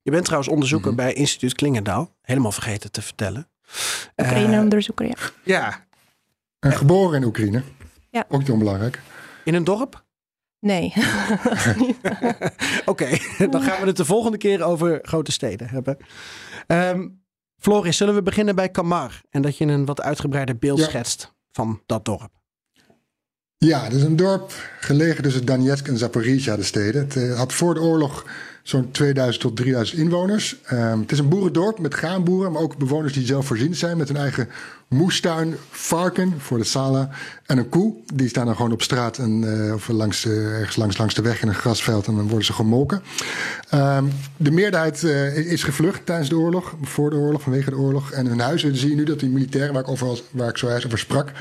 Je 0.02 0.10
bent 0.10 0.24
trouwens 0.24 0.50
onderzoeker 0.52 0.92
Mhm. 0.92 0.96
bij 0.96 1.12
instituut 1.12 1.54
Klingendaal. 1.54 2.10
Helemaal 2.22 2.52
vergeten 2.52 2.90
te 2.90 3.02
vertellen. 3.02 3.48
Eh, 4.14 4.26
Oekraïne-onderzoeker, 4.26 5.06
ja. 5.06 5.14
ja, 5.44 5.85
En 6.66 6.76
geboren 6.76 7.20
in 7.20 7.26
Oekraïne. 7.26 7.62
Ja. 8.10 8.24
Ook 8.28 8.38
niet 8.40 8.50
onbelangrijk. 8.50 9.00
in 9.44 9.54
een 9.54 9.64
dorp? 9.64 10.04
Nee. 10.60 10.92
Oké, 12.84 13.08
dan 13.50 13.62
gaan 13.62 13.80
we 13.80 13.86
het 13.86 13.96
de 13.96 14.04
volgende 14.04 14.38
keer 14.38 14.62
over 14.62 14.98
grote 15.02 15.32
steden 15.32 15.68
hebben. 15.68 15.96
Ehm 16.66 17.08
Floris, 17.58 17.96
zullen 17.96 18.14
we 18.14 18.22
beginnen 18.22 18.54
bij 18.54 18.68
Kamar? 18.68 19.20
En 19.30 19.42
dat 19.42 19.56
je 19.56 19.64
een 19.64 19.84
wat 19.84 20.00
uitgebreider 20.00 20.58
beeld 20.58 20.78
Ja. 20.78 20.84
schetst 20.84 21.34
van 21.52 21.82
dat 21.86 22.04
dorp. 22.04 22.30
Ja, 23.58 23.82
het 23.84 23.92
is 23.92 24.02
een 24.02 24.16
dorp 24.16 24.52
gelegen 24.80 25.22
tussen 25.22 25.46
Donetsk 25.46 25.88
en 25.88 25.98
Zaporizhia, 25.98 26.56
de 26.56 26.62
steden. 26.62 27.02
Het 27.04 27.16
eh, 27.16 27.36
had 27.36 27.52
voor 27.52 27.74
de 27.74 27.80
oorlog 27.80 28.26
zo'n 28.62 28.90
2000 28.90 29.40
tot 29.44 29.56
3000 29.56 29.98
inwoners. 30.00 30.56
Ehm, 30.62 31.00
het 31.00 31.12
is 31.12 31.18
een 31.18 31.28
boerendorp 31.28 31.78
met 31.78 31.94
graanboeren, 31.94 32.52
maar 32.52 32.62
ook 32.62 32.76
bewoners 32.76 33.12
die 33.12 33.26
zelfvoorzienend 33.26 33.76
zijn 33.78 33.96
met 33.96 34.08
hun 34.08 34.16
eigen 34.16 34.48
moestuin, 34.88 35.54
varken 35.70 36.34
voor 36.38 36.58
de 36.58 36.64
sala 36.64 37.08
en 37.46 37.58
een 37.58 37.68
koe. 37.68 37.94
Die 38.14 38.28
staan 38.28 38.46
dan 38.46 38.56
gewoon 38.56 38.72
op 38.72 38.82
straat 38.82 39.18
en, 39.18 39.64
eh, 39.66 39.74
of 39.74 39.88
langs, 39.88 40.24
eh, 40.24 40.58
ergens 40.58 40.76
langs, 40.76 40.98
langs 40.98 41.14
de 41.14 41.22
weg 41.22 41.42
in 41.42 41.48
een 41.48 41.54
grasveld 41.54 42.06
en 42.06 42.16
dan 42.16 42.28
worden 42.28 42.44
ze 42.44 42.52
gemolken. 42.52 43.02
Ehm, 43.70 44.04
de 44.36 44.50
meerderheid 44.50 45.04
eh, 45.04 45.36
is 45.36 45.62
gevlucht 45.62 46.06
tijdens 46.06 46.28
de 46.28 46.36
oorlog, 46.36 46.74
voor 46.82 47.10
de 47.10 47.16
oorlog, 47.16 47.42
vanwege 47.42 47.70
de 47.70 47.76
oorlog. 47.76 48.10
En 48.10 48.26
hun 48.26 48.40
huizen 48.40 48.76
zie 48.76 48.90
je 48.90 48.96
nu 48.96 49.04
dat 49.04 49.20
die 49.20 49.28
militairen, 49.28 49.72
waar 49.72 49.82
ik, 49.82 49.88
over, 49.88 50.20
waar 50.30 50.48
ik 50.48 50.56
zojuist 50.56 50.86
over 50.86 50.98
sprak, 50.98 51.32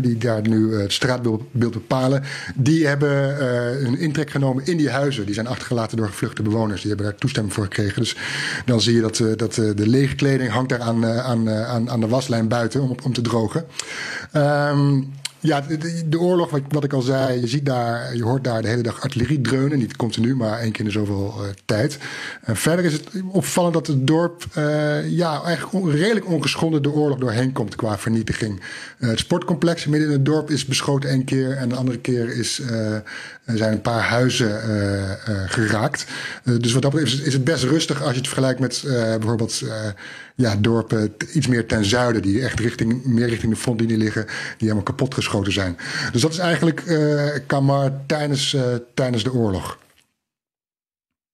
die 0.00 0.18
daar 0.18 0.48
nu 0.48 0.74
eh, 0.74 0.80
het 0.80 0.92
straatbeeld 0.92 1.42
beeld 1.50 1.72
bepalen, 1.72 2.22
die 2.54 2.86
hebben 2.86 3.36
hun 3.84 3.98
intrek 3.98 4.30
genomen 4.30 4.66
in 4.66 4.76
die 4.76 4.90
huizen. 4.90 5.24
Die 5.24 5.34
zijn 5.34 5.46
achtergelaten 5.46 5.96
door 5.96 6.06
gevluchte 6.06 6.42
bewoners. 6.42 6.80
Die 6.80 6.88
hebben 6.88 7.06
daar 7.06 7.18
toestemming 7.18 7.54
voor 7.54 7.64
gekregen. 7.64 8.02
Dus 8.02 8.16
dan 8.64 8.80
zie 8.80 8.94
je 8.94 9.00
dat, 9.00 9.22
dat 9.36 9.54
de 9.54 9.88
lege 9.88 10.14
kleding 10.14 10.50
hangt 10.50 10.68
daar 10.68 10.80
aan, 10.80 11.06
aan, 11.06 11.50
aan, 11.50 11.90
aan 11.90 12.00
de 12.00 12.08
waslijn 12.08 12.48
buiten 12.48 12.80
om, 13.02 13.12
te 13.12 13.20
drogen. 13.20 13.64
Ehm, 14.32 15.02
ja, 15.40 15.60
de, 15.60 16.08
de- 16.08 16.20
oorlog, 16.20 16.50
wat, 16.50 16.60
wat 16.68 16.84
ik 16.84 16.92
al 16.92 17.00
zei, 17.00 17.40
je 17.40 17.46
ziet 17.46 17.66
daar, 17.66 18.16
je 18.16 18.24
hoort 18.24 18.44
daar 18.44 18.62
de 18.62 18.68
hele 18.68 18.82
dag 18.82 19.02
artillerie 19.02 19.40
dreunen. 19.40 19.78
Niet 19.78 19.96
continu, 19.96 20.36
maar 20.36 20.58
één 20.58 20.72
keer 20.72 20.84
in 20.84 20.90
zoveel 20.90 21.34
eh, 21.38 21.48
tijd. 21.64 21.98
En 22.42 22.56
verder 22.56 22.84
is 22.84 22.92
het 22.92 23.08
opvallend 23.32 23.74
dat 23.74 23.86
het 23.86 24.06
dorp 24.06 24.44
eh, 24.52 25.10
ja, 25.10 25.42
eigenlijk 25.42 25.92
redelijk 25.94 26.26
ongeschonden 26.26 26.82
de 26.82 26.92
oorlog 26.92 27.18
doorheen 27.18 27.52
komt 27.52 27.76
qua 27.76 27.98
vernietiging. 27.98 28.60
Eh, 28.98 29.08
het 29.08 29.18
sportcomplex 29.18 29.86
midden 29.86 30.08
in 30.08 30.14
het 30.14 30.24
dorp 30.24 30.50
is 30.50 30.64
beschoten 30.64 31.10
één 31.10 31.24
keer. 31.24 31.56
En 31.56 31.68
de 31.68 31.74
andere 31.74 31.98
keer 31.98 32.36
is, 32.36 32.62
er 33.46 33.56
zijn 33.56 33.72
een 33.72 33.80
paar 33.80 34.00
huizen 34.02 34.62
eh, 34.62 35.12
eh, 35.12 35.50
geraakt. 35.50 36.06
Eh, 36.44 36.54
dus 36.58 36.72
wat 36.72 36.82
dat 36.82 36.92
betreft 36.92 37.26
is, 37.26 37.32
het- 37.32 37.44
best 37.44 37.64
rustig 37.64 38.02
als 38.02 38.10
je 38.10 38.16
het 38.16 38.26
vergelijkt 38.26 38.60
met 38.60 38.82
bijvoorbeeld 38.86 39.62
ja, 40.34 40.56
dorpen 40.56 41.14
iets 41.32 41.46
meer 41.46 41.66
ten 41.66 41.84
zuiden. 41.84 42.22
Die 42.22 42.42
echt 42.42 42.60
richting, 42.60 43.04
meer 43.04 43.28
richting 43.28 43.52
de 43.52 43.58
frontlinie 43.58 43.96
liggen. 43.96 44.24
Die 44.24 44.34
helemaal 44.58 44.82
kapot 44.82 45.14
geschoten 45.14 45.52
zijn. 45.52 45.76
Dus 46.12 46.20
dat 46.22 46.32
is 46.32 46.38
eigenlijk 46.38 46.82
Kamar 47.46 47.92
tijdens, 48.06 48.56
tijdens 48.94 49.22
de 49.22 49.32
oorlog. 49.32 49.78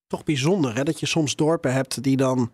Toch 0.07 0.25
bijzonder 0.25 0.75
hè, 0.75 0.83
dat 0.83 1.01
je 1.01 1.07
soms 1.07 1.37
dorpen 1.37 1.73
hebt 1.73 2.03
die 2.03 2.17
dan 2.17 2.53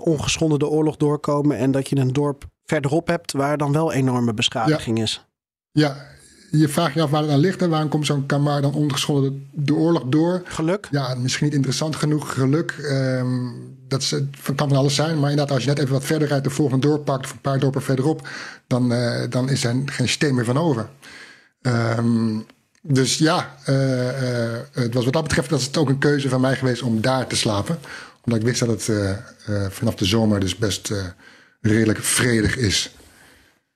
ongeschonden 0.00 0.58
de 0.58 0.68
oorlog 0.68 0.96
doorkomen. 0.96 1.56
En 1.56 1.70
dat 1.70 1.88
je 1.88 1.96
een 1.96 2.12
dorp 2.12 2.44
verderop 2.64 3.06
hebt 3.06 3.32
waar 3.32 3.56
dan 3.56 3.72
wel 3.72 3.92
enorme 3.92 4.34
beschadiging 4.34 5.00
is. 5.02 5.24
Ja, 5.70 6.06
je 6.50 6.68
vraagt 6.68 6.94
je 6.94 7.02
af 7.02 7.10
waar 7.10 7.22
het 7.22 7.30
aan 7.30 7.38
ligt. 7.38 7.62
En 7.62 7.70
waarom 7.70 7.88
komt 7.88 8.06
zo'n 8.06 8.26
Kamar 8.26 8.62
dan 8.62 8.74
ongeschonden 8.74 9.48
de, 9.52 9.74
oorlog 9.74 10.02
door? 10.06 10.42
Geluk? 10.44 10.88
Ja, 10.90 11.14
misschien 11.14 11.44
niet 11.44 11.54
interessant 11.54 11.96
genoeg. 11.96 12.32
Geluk, 12.32 12.70
ehm, 12.70 13.48
dat 13.88 14.02
is, 14.02 14.10
het 14.10 14.26
kan 14.56 14.68
van 14.68 14.76
alles 14.76 14.94
zijn. 14.94 15.20
Maar 15.20 15.30
inderdaad, 15.30 15.54
als 15.54 15.62
je 15.62 15.68
net 15.68 15.78
even 15.78 15.92
wat 15.92 16.04
verder 16.04 16.28
rijdt, 16.28 16.44
de 16.44 16.50
volgende 16.50 16.86
dorp 16.86 17.04
pakt, 17.04 17.24
of 17.24 17.32
een 17.32 17.40
paar 17.40 17.58
dorpen 17.58 17.82
verderop, 17.82 18.28
dan, 18.66 18.92
eh, 18.92 19.30
dan 19.30 19.48
is 19.48 19.64
er 19.64 19.82
geen 19.86 20.08
steen 20.08 20.34
meer 20.34 20.44
van 20.44 20.58
over. 20.58 20.88
Ehm, 21.62 22.38
dus 22.82 23.18
ja, 23.18 23.54
eh, 23.64 24.52
eh, 24.52 24.60
het 24.72 24.94
was 24.94 25.04
wat 25.04 25.12
dat 25.12 25.22
betreft 25.22 25.50
dat 25.50 25.60
is 25.60 25.66
het 25.66 25.76
ook 25.76 25.88
een 25.88 25.98
keuze 25.98 26.28
van 26.28 26.40
mij 26.40 26.56
geweest 26.56 26.82
om 26.82 27.00
daar 27.00 27.26
te 27.26 27.36
slapen. 27.36 27.78
Omdat 28.24 28.40
ik 28.40 28.46
wist 28.46 28.60
dat 28.60 28.68
het 28.68 28.90
vanaf 29.72 29.94
de 29.94 30.04
zomer 30.04 30.40
dus 30.40 30.56
best 30.56 30.92
redelijk 31.60 31.98
vredig 31.98 32.56
is. 32.56 32.94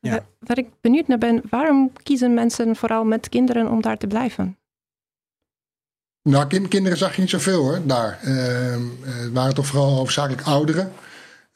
Ja. 0.05 0.11
Wa- 0.11 0.25
Waar 0.39 0.59
ik 0.59 0.69
benieuwd 0.81 1.09
naar 1.09 1.19
ben, 1.19 1.43
waarom 1.51 1.93
kiezen 2.03 2.35
mensen 2.35 2.77
vooral 2.77 3.05
met 3.05 3.29
kinderen 3.29 3.71
om 3.71 3.83
daar 3.83 3.97
te 3.99 4.07
blijven? 4.07 4.57
Nou, 6.23 6.47
kind- 6.47 6.69
kinderen 6.69 6.99
zag 6.99 7.15
je 7.15 7.21
niet 7.21 7.31
zoveel 7.31 7.63
hoor, 7.63 7.81
daar. 7.87 8.19
Ehm, 8.23 8.35
eh, 9.05 9.15
het 9.23 9.33
waren 9.33 9.55
toch 9.55 9.67
vooral 9.67 9.91
hoofdzakelijk 9.91 10.43
ouderen 10.43 10.93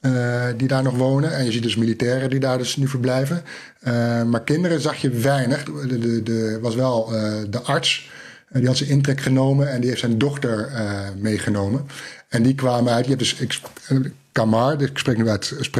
eh, 0.00 0.46
die 0.56 0.68
daar 0.68 0.82
nog 0.82 0.96
wonen. 0.96 1.32
En 1.32 1.44
je 1.44 1.52
ziet 1.52 1.62
dus 1.62 1.76
militairen 1.76 2.30
die 2.30 2.40
daar 2.40 2.58
dus 2.58 2.76
nu 2.76 2.88
verblijven. 2.88 3.42
Eh, 3.80 4.22
maar 4.22 4.42
kinderen 4.42 4.80
zag 4.80 4.96
je 4.96 5.10
weinig. 5.10 5.64
De, 5.64 6.58
was 6.62 6.74
wel 6.74 7.14
eh, 7.14 7.32
de 7.50 7.60
arts, 7.60 8.10
eh, 8.48 8.58
die 8.58 8.66
had 8.66 8.76
zijn 8.76 8.90
intrek 8.90 9.20
genomen 9.20 9.70
en 9.70 9.80
die 9.80 9.88
heeft 9.88 10.00
zijn 10.00 10.18
dochter 10.18 10.70
meegenomen. 11.16 11.86
En 12.28 12.42
die 12.42 12.54
kwamen 12.54 12.92
uit, 12.92 13.04
je 13.06 13.10
hebt 13.16 13.22
dus 13.22 13.40
Kamar, 14.38 14.78
dus 14.78 14.88
ik 14.88 14.98
spreek 14.98 15.16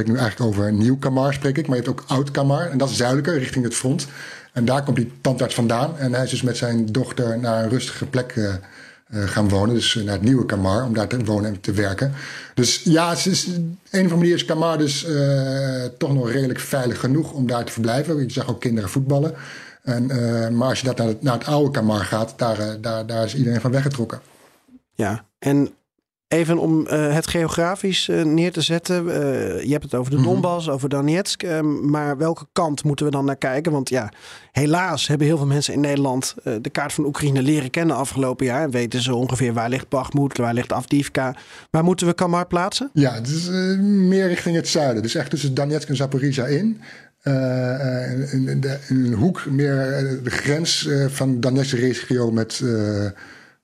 nu, 0.07 0.13
nu 0.13 0.19
eigenlijk 0.19 0.41
over 0.41 0.73
Nieuw 0.73 0.97
Kamar, 0.97 1.33
spreek 1.33 1.59
ik. 1.59 1.67
Maar 1.67 1.77
je 1.77 1.83
hebt 1.83 2.01
ook 2.01 2.05
Oud 2.09 2.31
Kamar 2.31 2.71
en 2.71 2.79
dat 2.79 2.91
is 2.91 2.97
zuidelijker, 2.97 3.39
richting 3.39 3.65
het 3.65 3.75
front. 3.75 4.07
En 4.53 4.65
daar 4.65 4.85
komt 4.85 4.97
die 4.97 5.13
tandarts 5.21 5.55
vandaan. 5.55 5.99
En 5.99 6.15
hij 6.15 6.25
is 6.25 6.31
dus 6.31 6.43
met 6.43 6.57
zijn 6.57 6.87
dochter 6.87 7.39
naar 7.39 7.63
een 7.63 7.71
rustige 7.71 8.07
plek 8.07 8.33
eh, 8.37 8.55
eh, 8.55 8.59
gaan 9.09 9.49
wonen. 9.49 9.75
Dus 9.75 9.97
eh, 9.97 10.05
naar 10.05 10.15
het 10.15 10.23
nieuwe 10.23 10.47
Kamar, 10.47 10.85
om 10.85 10.95
daar 10.95 11.07
te 11.07 11.25
wonen 11.25 11.51
en 11.51 11.61
te 11.61 11.73
werken. 11.73 12.13
Dus 12.55 12.81
ja, 12.85 13.11
het 13.11 13.27
is, 13.27 13.47
een 13.47 13.79
of 13.91 13.93
andere 13.93 14.17
manier 14.17 14.35
is 14.35 14.45
Kamar 14.45 14.79
dus 14.79 15.07
toch 15.99 16.15
nog 16.15 16.31
redelijk 16.31 16.61
veilig 16.61 17.01
genoeg 17.01 17.33
om 17.33 17.47
daar 17.47 17.65
te 17.65 17.73
verblijven. 17.73 18.19
Je 18.19 18.33
zag 18.33 18.49
ook 18.49 18.61
kinderen 18.61 18.91
voetballen. 18.91 19.35
En, 19.83 20.07
maar 20.57 20.69
als 20.69 20.81
je 20.81 20.87
dat 20.87 20.99
naar 20.99 21.07
het, 21.07 21.23
naar 21.23 21.39
het 21.39 21.47
oude 21.47 21.71
Kamar 21.71 22.05
gaat, 22.05 22.35
daar, 22.37 22.81
daar, 22.81 23.07
daar 23.07 23.25
is 23.25 23.35
iedereen 23.35 23.61
van 23.61 23.71
weggetrokken. 23.71 24.21
Ja, 24.95 25.25
en 25.39 25.73
even 26.29 26.59
om 26.59 26.87
eh, 26.87 27.15
het 27.15 27.27
geografisch 27.27 28.09
eh, 28.09 28.23
neer 28.23 28.53
te 28.53 28.61
zetten. 28.61 29.09
eh, 29.09 29.63
je 29.63 29.71
hebt 29.71 29.83
het 29.85 29.95
over 29.95 30.11
de 30.11 30.17
Mhm. 30.17 30.27
Donbass, 30.27 30.69
over 30.69 30.89
Donetsk. 30.89 31.43
maar 31.83 32.17
welke 32.17 32.47
kant 32.53 32.85
moeten 32.85 33.07
we 33.07 33.13
dan 33.13 33.25
naar 33.25 33.37
kijken? 33.37 33.73
Want 33.73 33.89
ja, 33.89 34.13
helaas 34.53 35.07
hebben 35.07 35.27
heel 35.27 35.37
veel 35.37 35.47
mensen 35.47 35.75
in 35.75 35.81
Nederland 35.81 36.35
de 36.43 36.71
kaart 36.71 36.93
van 36.93 37.05
Oekraïne 37.05 37.43
leren 37.43 37.71
kennen 37.71 37.97
afgelopen 37.97 38.47
jaar. 38.47 38.63
En 38.63 38.71
weten 38.71 39.03
ze 39.03 39.15
ongeveer 39.15 39.53
waar 39.53 39.69
ligt 39.69 39.89
Bakhmut, 39.89 40.37
waar 40.37 40.55
ligt 40.55 40.73
Avdivka. 40.73 41.37
Waar 41.71 41.85
moeten 41.85 42.07
we 42.07 42.15
Kamar 42.15 42.47
plaatsen? 42.47 42.91
Ja, 42.93 43.15
het 43.15 43.29
is 43.29 43.49
meer 43.83 44.29
richting 44.29 44.57
het 44.57 44.69
zuiden. 44.69 45.03
Dus 45.03 45.15
echt 45.15 45.31
tussen 45.31 45.55
Donetsk 45.55 45.89
en 45.89 45.97
Zaporizhia 45.97 46.47
in. 46.47 46.81
In, 48.33 48.49
in 48.49 48.61
de, 48.61 48.79
in 48.89 49.05
een 49.05 49.15
hoek 49.15 49.47
meer 49.51 49.77
de 50.25 50.31
grens 50.31 50.89
van 51.09 51.33
de 51.33 51.39
Donetskse 51.39 51.77
regio 51.77 52.31
met... 52.31 52.63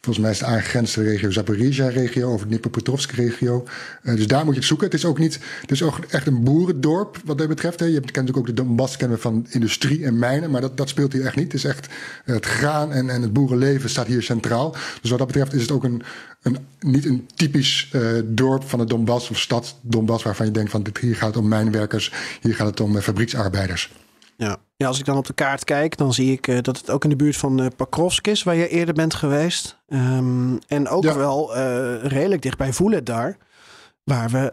volgens 0.05 0.25
mij 0.25 0.31
is 0.31 0.39
de 0.39 0.45
aangrenzende 0.45 1.11
regio 1.11 1.31
Zaporizhia-regio... 1.31 2.33
of 2.33 2.43
Dnipropetrovsk-regio. 2.43 3.65
Eh, 4.03 4.15
dus 4.15 4.27
daar 4.27 4.45
moet 4.45 4.55
je 4.55 4.61
het 4.61 4.69
zoeken. 4.69 4.87
Het 4.87 4.95
is 4.95 5.05
ook 5.05 5.19
niet... 5.19 5.39
Het 5.61 5.71
is 5.71 5.83
ook 5.83 5.99
echt 6.09 6.27
een 6.27 6.45
boerendorp 6.45 7.21
wat 7.25 7.39
dat 7.39 7.49
betreft. 7.49 7.81
Hè. 7.81 7.87
Je 7.87 7.93
kent 7.93 8.07
natuurlijk 8.07 8.39
ook 8.39 8.47
de 8.47 8.63
Donbass 8.63 8.97
kennen 8.97 9.21
van 9.21 9.47
industrie 9.51 10.05
en 10.05 10.19
mijnen... 10.19 10.51
maar 10.51 10.61
dat, 10.61 10.77
dat 10.77 10.89
speelt 10.89 11.13
hier 11.13 11.25
echt 11.25 11.37
niet. 11.37 11.45
Het 11.45 11.55
is 11.55 11.65
echt 11.65 11.87
eh, 12.25 12.35
het 12.35 12.47
graan 12.47 12.93
en, 12.93 13.11
en 13.11 13.23
het 13.23 13.33
boerenleven 13.33 13.91
staat 13.91 14.07
hier 14.07 14.23
centraal. 14.23 14.77
Dus 15.01 15.11
wat 15.11 15.19
dat 15.19 15.27
betreft 15.27 15.55
is 15.55 15.63
het 15.63 15.71
ook 15.71 15.85
een, 15.85 16.03
een, 16.43 16.59
niet 16.81 17.05
een 17.05 17.29
typisch 17.35 17.89
eh, 17.93 18.01
dorp 18.25 18.69
van 18.69 18.79
de 18.79 18.85
Donbass 18.85 19.31
of 19.31 19.39
stad 19.39 19.77
Donbass... 19.83 20.25
waarvan 20.25 20.47
je 20.47 20.53
denkt 20.53 20.71
van 20.71 20.83
dit, 20.83 20.99
hier 20.99 21.17
gaat 21.17 21.35
het 21.35 21.37
om 21.37 21.49
mijnwerkers... 21.49 22.13
hier 22.41 22.55
gaat 22.55 22.67
het 22.67 22.81
om 22.81 23.01
fabrieksarbeiders. 23.01 23.93
Ja. 24.37 24.59
Ja, 24.77 24.87
als 24.87 24.99
ik 24.99 25.05
dan 25.05 25.17
op 25.17 25.27
de 25.27 25.33
kaart 25.33 25.65
kijk, 25.65 25.97
dan 25.97 26.13
zie 26.15 26.33
ik 26.33 26.49
eh, 26.49 26.59
dat 26.61 26.77
het 26.77 26.91
ook 26.91 27.05
in 27.05 27.11
de 27.11 27.17
buurt 27.17 27.37
van 27.37 27.61
eh 27.61 27.67
Pakrovsk 27.77 28.27
is, 28.27 28.43
waar 28.43 28.55
je 28.55 28.69
eerder 28.69 28.95
bent 28.95 29.15
geweest. 29.15 29.79
Ehm, 29.89 30.57
en 30.67 30.89
ook 30.89 31.05
Ja. 31.05 31.17
wel 31.17 31.57
eh, 31.57 32.05
redelijk 32.05 32.43
dicht 32.43 32.59
bij 32.59 32.73
Voelen 32.73 33.05
daar, 33.05 33.37
waar 34.05 34.31
we 34.31 34.53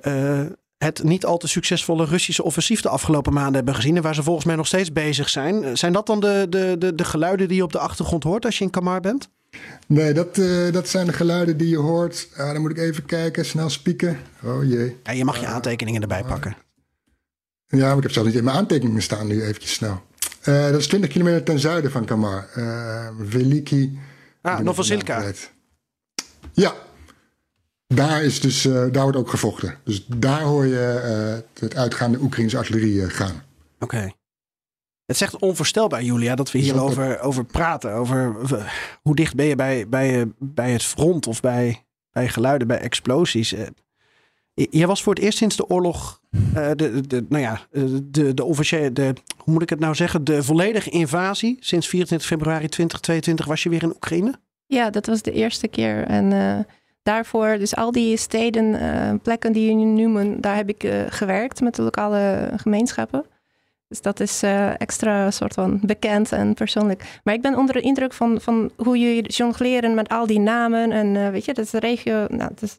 het 0.77 1.03
niet 1.03 1.25
al 1.25 1.37
te 1.37 1.47
succesvolle 1.47 2.05
Russische 2.05 2.43
offensief 2.43 2.81
de 2.81 2.89
afgelopen 2.89 3.33
maanden 3.33 3.55
hebben 3.55 3.75
gezien. 3.75 3.95
En 3.95 4.01
waar 4.01 4.15
ze 4.15 4.23
volgens 4.23 4.45
mij 4.45 4.55
nog 4.55 4.67
steeds 4.67 4.93
bezig 4.93 5.29
zijn. 5.29 5.77
Zijn 5.77 5.93
dat 5.93 6.05
dan 6.05 6.19
de, 6.19 6.45
de, 6.49 6.75
de, 6.79 6.95
de 6.95 7.03
geluiden 7.03 7.47
die 7.47 7.57
je 7.57 7.63
op 7.63 7.71
de 7.71 7.79
achtergrond 7.79 8.23
hoort 8.23 8.45
als 8.45 8.57
je 8.57 8.63
in 8.63 8.69
Kamar 8.69 8.99
bent? 9.01 9.29
Nee, 9.87 10.13
dat, 10.13 10.35
dat 10.71 10.87
zijn 10.89 11.05
de 11.05 11.13
geluiden 11.13 11.57
die 11.57 11.69
je 11.69 11.77
hoort. 11.77 12.27
Ah, 12.37 12.51
dan 12.51 12.61
moet 12.61 12.71
ik 12.71 12.77
even 12.77 13.05
kijken, 13.05 13.45
snel 13.45 13.69
spieken. 13.69 14.17
Oh 14.43 14.63
jee. 14.63 14.97
Ja, 15.03 15.11
je 15.11 15.25
mag 15.25 15.39
je 15.39 15.45
aantekeningen 15.45 16.01
erbij 16.01 16.23
pakken. 16.23 16.55
Ja, 17.67 17.87
maar 17.87 17.97
ik 17.97 18.03
heb 18.03 18.11
zelfs 18.11 18.27
niet 18.29 18.37
in 18.37 18.43
mijn 18.43 18.57
aantekeningen 18.57 19.01
staan 19.01 19.27
nu 19.27 19.43
eventjes 19.43 19.73
snel. 19.73 20.01
Eh, 20.41 20.63
dat 20.63 20.79
is 20.79 20.87
20 20.87 21.09
kilometer 21.09 21.43
ten 21.43 21.59
zuiden 21.59 21.91
van 21.91 22.05
Kamar. 22.05 22.47
Eh 22.53 23.07
Veliki. 23.19 23.99
Ah, 24.41 24.59
Novosilka. 24.59 25.31
Ja. 26.53 26.73
Daar, 27.87 28.23
is 28.23 28.39
dus, 28.39 28.65
eh, 28.65 28.85
daar 28.91 29.03
wordt 29.03 29.17
ook 29.17 29.29
gevochten. 29.29 29.77
Dus 29.83 30.05
daar 30.05 30.41
hoor 30.41 30.65
je 30.65 31.01
eh, 31.03 31.61
het 31.63 31.75
uitgaande 31.75 32.19
Oekraïnse 32.19 32.57
artillerie 32.57 33.09
gaan. 33.09 33.43
Oké. 33.79 34.11
Het 35.05 35.15
is 35.15 35.21
echt 35.21 35.39
onvoorstelbaar, 35.39 36.03
Julia, 36.03 36.35
dat 36.35 36.51
we 36.51 36.59
hierover 36.59 37.19
over 37.19 37.45
praten. 37.45 37.93
Over 37.93 38.35
hoe 39.01 39.15
dicht 39.15 39.35
ben 39.35 39.45
je 39.45 39.55
bij, 39.55 39.89
bij, 39.89 40.31
bij 40.39 40.71
het 40.71 40.83
front 40.83 41.27
of 41.27 41.39
bij, 41.41 41.85
bij 42.11 42.27
geluiden, 42.27 42.67
bij 42.67 42.79
explosies. 42.79 43.53
Jij 44.53 44.87
was 44.87 45.03
voor 45.03 45.13
het 45.13 45.23
eerst 45.23 45.37
sinds 45.37 45.55
de 45.55 45.69
oorlog, 45.69 46.21
eh, 46.53 46.69
de, 46.75 47.07
de, 47.07 47.25
nou 47.29 47.43
ja, 47.43 47.61
de, 48.03 48.33
de 48.33 48.43
officiële, 48.43 48.93
de, 48.93 49.13
hoe 49.37 49.53
moet 49.53 49.61
ik 49.61 49.69
het 49.69 49.79
nou 49.79 49.95
zeggen, 49.95 50.23
de 50.23 50.43
volledige 50.43 50.89
invasie. 50.89 51.57
Sinds 51.59 51.87
24 51.87 52.27
februari 52.27 52.67
2022 52.67 53.45
was 53.45 53.63
je 53.63 53.69
weer 53.69 53.83
in 53.83 53.93
Oekraïne. 53.95 54.39
Ja, 54.65 54.89
dat 54.89 55.05
was 55.05 55.21
de 55.21 55.31
eerste 55.31 55.67
keer. 55.67 56.05
En 56.05 56.31
eh, 56.31 56.59
daarvoor, 57.03 57.57
dus 57.57 57.75
al 57.75 57.91
die 57.91 58.17
steden, 58.17 58.79
eh, 58.79 59.13
plekken 59.21 59.53
die 59.53 59.65
jullie 59.65 59.85
noemen, 59.85 60.41
daar 60.41 60.55
heb 60.55 60.69
ik 60.69 60.93
gewerkt 61.09 61.61
met 61.61 61.75
de 61.75 61.81
lokale 61.81 62.51
gemeenschappen. 62.55 63.25
Dus 63.87 64.01
dat 64.01 64.19
is 64.19 64.43
extra 64.77 65.31
soort 65.31 65.53
van 65.53 65.79
bekend 65.83 66.31
en 66.31 66.53
persoonlijk. 66.53 67.19
Maar 67.23 67.33
ik 67.33 67.41
ben 67.41 67.57
onder 67.57 67.75
de 67.75 67.81
indruk 67.81 68.13
van, 68.13 68.41
van 68.41 68.71
hoe 68.75 68.97
jullie 68.99 69.31
jongleren 69.31 69.93
met 69.93 70.09
al 70.09 70.27
die 70.27 70.39
namen. 70.39 70.91
En 70.91 71.31
weet 71.31 71.45
je, 71.45 71.53
dat 71.53 71.65
is 71.65 71.73
een 71.73 71.79
regio, 71.79 72.25
nou, 72.29 72.49
het 72.49 72.61
is 72.61 72.77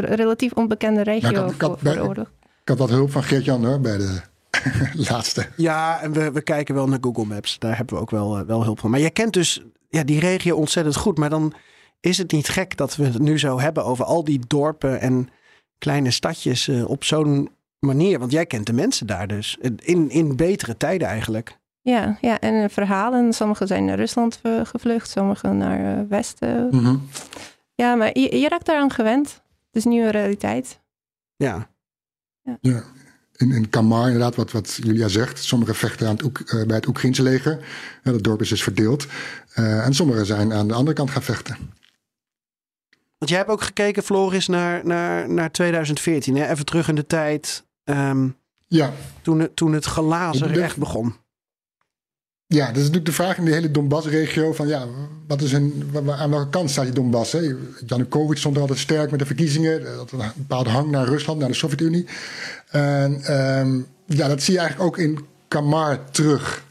relatief 0.00 0.52
onbekende 0.52 1.02
regio 1.02 1.28
ik 1.30 1.36
had- 1.36 1.50
ik 1.52 1.60
had 1.60 1.70
voor, 1.70 1.78
voor 1.78 1.92
de 2.02 2.08
oorlog. 2.08 2.30
Ik 2.62 2.68
had 2.68 2.78
wat 2.78 2.90
hulp 2.90 3.10
van 3.10 3.22
Geert-Jan 3.22 3.64
hoor, 3.64 3.80
bij 3.80 3.96
de 3.96 4.20
laatste. 5.10 5.46
Ja, 5.56 6.00
en 6.00 6.12
we, 6.12 6.30
we 6.32 6.40
kijken 6.40 6.74
wel 6.74 6.88
naar 6.88 6.98
Google 7.00 7.24
Maps. 7.24 7.58
Daar 7.58 7.76
hebben 7.76 7.94
we 7.94 8.00
ook 8.00 8.10
wel, 8.10 8.38
eh, 8.38 8.44
wel 8.46 8.62
hulp 8.64 8.80
van. 8.80 8.90
Maar 8.90 9.00
jij 9.00 9.10
kent 9.10 9.32
dus 9.32 9.62
ja, 9.88 10.04
die 10.04 10.20
regio 10.20 10.56
ontzettend 10.56 10.96
goed. 10.96 11.18
Maar 11.18 11.30
dan 11.30 11.52
is 12.00 12.18
het 12.18 12.32
niet 12.32 12.48
gek 12.48 12.76
dat 12.76 12.96
we 12.96 13.04
het 13.04 13.18
nu 13.18 13.38
zo 13.38 13.60
hebben 13.60 13.84
over 13.84 14.04
al 14.04 14.24
die 14.24 14.40
dorpen 14.46 15.00
en 15.00 15.28
kleine 15.78 16.10
stadjes 16.10 16.68
eh, 16.68 16.88
op 16.88 17.04
zo'n 17.04 17.50
manier. 17.78 18.18
Want 18.18 18.32
jij 18.32 18.46
kent 18.46 18.66
de 18.66 18.72
mensen 18.72 19.06
daar 19.06 19.26
dus. 19.26 19.56
In, 19.78 20.10
in 20.10 20.36
betere 20.36 20.76
tijden 20.76 21.08
eigenlijk. 21.08 21.58
Ja, 21.82 22.18
ja, 22.20 22.40
en 22.40 22.70
verhalen. 22.70 23.32
Sommigen 23.32 23.66
zijn 23.66 23.84
naar 23.84 23.96
Rusland 23.96 24.38
eh, 24.42 24.60
gevlucht, 24.64 25.10
sommigen 25.10 25.56
naar 25.56 25.98
eh, 25.98 26.02
Westen. 26.08 26.68
Mhm. 26.70 26.96
Ja, 27.74 27.94
maar 27.94 28.18
je, 28.18 28.38
je 28.38 28.48
raakt 28.48 28.66
daaraan 28.66 28.90
gewend. 28.90 29.42
Het 29.76 29.84
is 29.84 29.90
nu 29.92 30.02
een 30.04 30.10
realiteit. 30.10 30.80
Ja. 31.36 31.68
Ja. 32.60 32.82
In, 33.36 33.50
in 33.52 33.68
Kamar, 33.70 34.04
inderdaad, 34.06 34.34
wat, 34.34 34.52
wat 34.52 34.74
Julia 34.82 35.08
zegt. 35.08 35.44
Sommigen 35.44 35.74
vechten 35.74 36.06
aan 36.08 36.14
het 36.14 36.24
Oek- 36.24 36.40
eh, 36.40 36.66
bij 36.66 36.76
het 36.76 36.86
Oekraïnse 36.86 37.22
leger. 37.22 37.64
Ja, 38.02 38.12
dat 38.12 38.22
dorp 38.22 38.40
is 38.40 38.48
dus 38.48 38.62
verdeeld. 38.62 39.06
Eh, 39.54 39.86
en 39.86 39.94
sommigen 39.94 40.26
zijn 40.26 40.52
aan 40.52 40.68
de 40.68 40.74
andere 40.74 40.96
kant 40.96 41.10
gaan 41.10 41.22
vechten. 41.22 41.56
Want 43.18 43.30
jij 43.30 43.38
hebt 43.38 43.50
ook 43.50 43.62
gekeken, 43.62 44.02
Floris, 44.02 44.46
naar, 44.46 44.86
naar, 44.86 45.30
naar 45.30 45.50
2014. 45.52 46.36
Hè? 46.36 46.48
Even 46.50 46.64
terug 46.64 46.88
in 46.88 46.94
de 46.94 47.06
tijd. 47.06 47.64
ehm, 47.84 48.28
Ja, 48.66 48.92
toen, 49.22 49.38
het, 49.40 49.56
toen 49.56 49.72
het 49.72 49.84
glazen 49.84 50.52
De- 50.52 50.60
echt 50.60 50.76
begon. 50.76 51.14
Ja, 52.48 52.66
dat 52.66 52.76
is 52.76 52.82
natuurlijk 52.82 53.06
de 53.06 53.12
vraag 53.12 53.38
in 53.38 53.44
die 53.44 53.54
hele 53.54 53.70
Donbass-regio. 53.70 54.52
Van 54.52 54.68
ja, 54.68 54.86
wat 55.26 55.42
is 55.42 55.52
een, 55.52 55.92
aan 56.18 56.30
welke 56.30 56.48
kant 56.48 56.70
staat 56.70 56.84
die 56.84 56.94
Donbass? 56.94 57.32
Hè? 57.32 57.54
Janukovic 57.86 58.38
stond 58.38 58.54
er 58.54 58.60
altijd 58.60 58.78
sterk 58.78 59.10
met 59.10 59.18
de 59.18 59.26
verkiezingen. 59.26 59.86
Er 59.86 59.96
had 59.96 60.12
een 60.12 60.20
bepaalde 60.34 60.70
hang 60.70 60.90
naar 60.90 61.06
Rusland, 61.06 61.38
naar 61.38 61.48
de 61.48 61.54
Sovjet-Unie. 61.54 62.06
En 62.70 63.22
ehm, 63.22 63.80
ja, 64.06 64.28
dat 64.28 64.42
zie 64.42 64.54
je 64.54 64.60
eigenlijk 64.60 64.88
ook 64.88 64.98
in 64.98 65.24
Kamar 65.48 66.10
terug. 66.10 66.64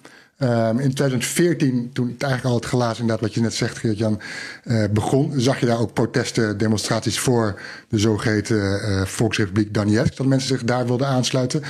Ehm, 0.46 0.80
in 0.80 0.94
2014, 0.94 1.90
toen 1.94 2.08
het 2.08 2.24
eigenlijk 2.24 2.54
al 2.54 2.60
het 2.60 2.70
glazen, 2.70 3.02
inderdaad, 3.02 3.26
wat 3.26 3.34
je 3.34 3.42
net 3.42 3.54
zegt, 3.54 3.78
Geert-Jan, 3.78 4.20
eh, 4.64 4.84
begon, 4.92 5.34
zag 5.36 5.60
je 5.60 5.66
daar 5.66 5.80
ook 5.80 5.94
protesten, 5.94 6.58
demonstraties 6.58 7.20
voor 7.20 7.62
de 7.90 8.00
zogeheten 8.00 8.82
eh, 8.82 9.06
Volksrepubliek 9.06 9.74
Donetsk. 9.74 10.18
Dat 10.18 10.26
mensen 10.26 10.48
zich 10.48 10.64
daar 10.64 10.86
wilden 10.86 11.08
aansluiten. 11.08 11.62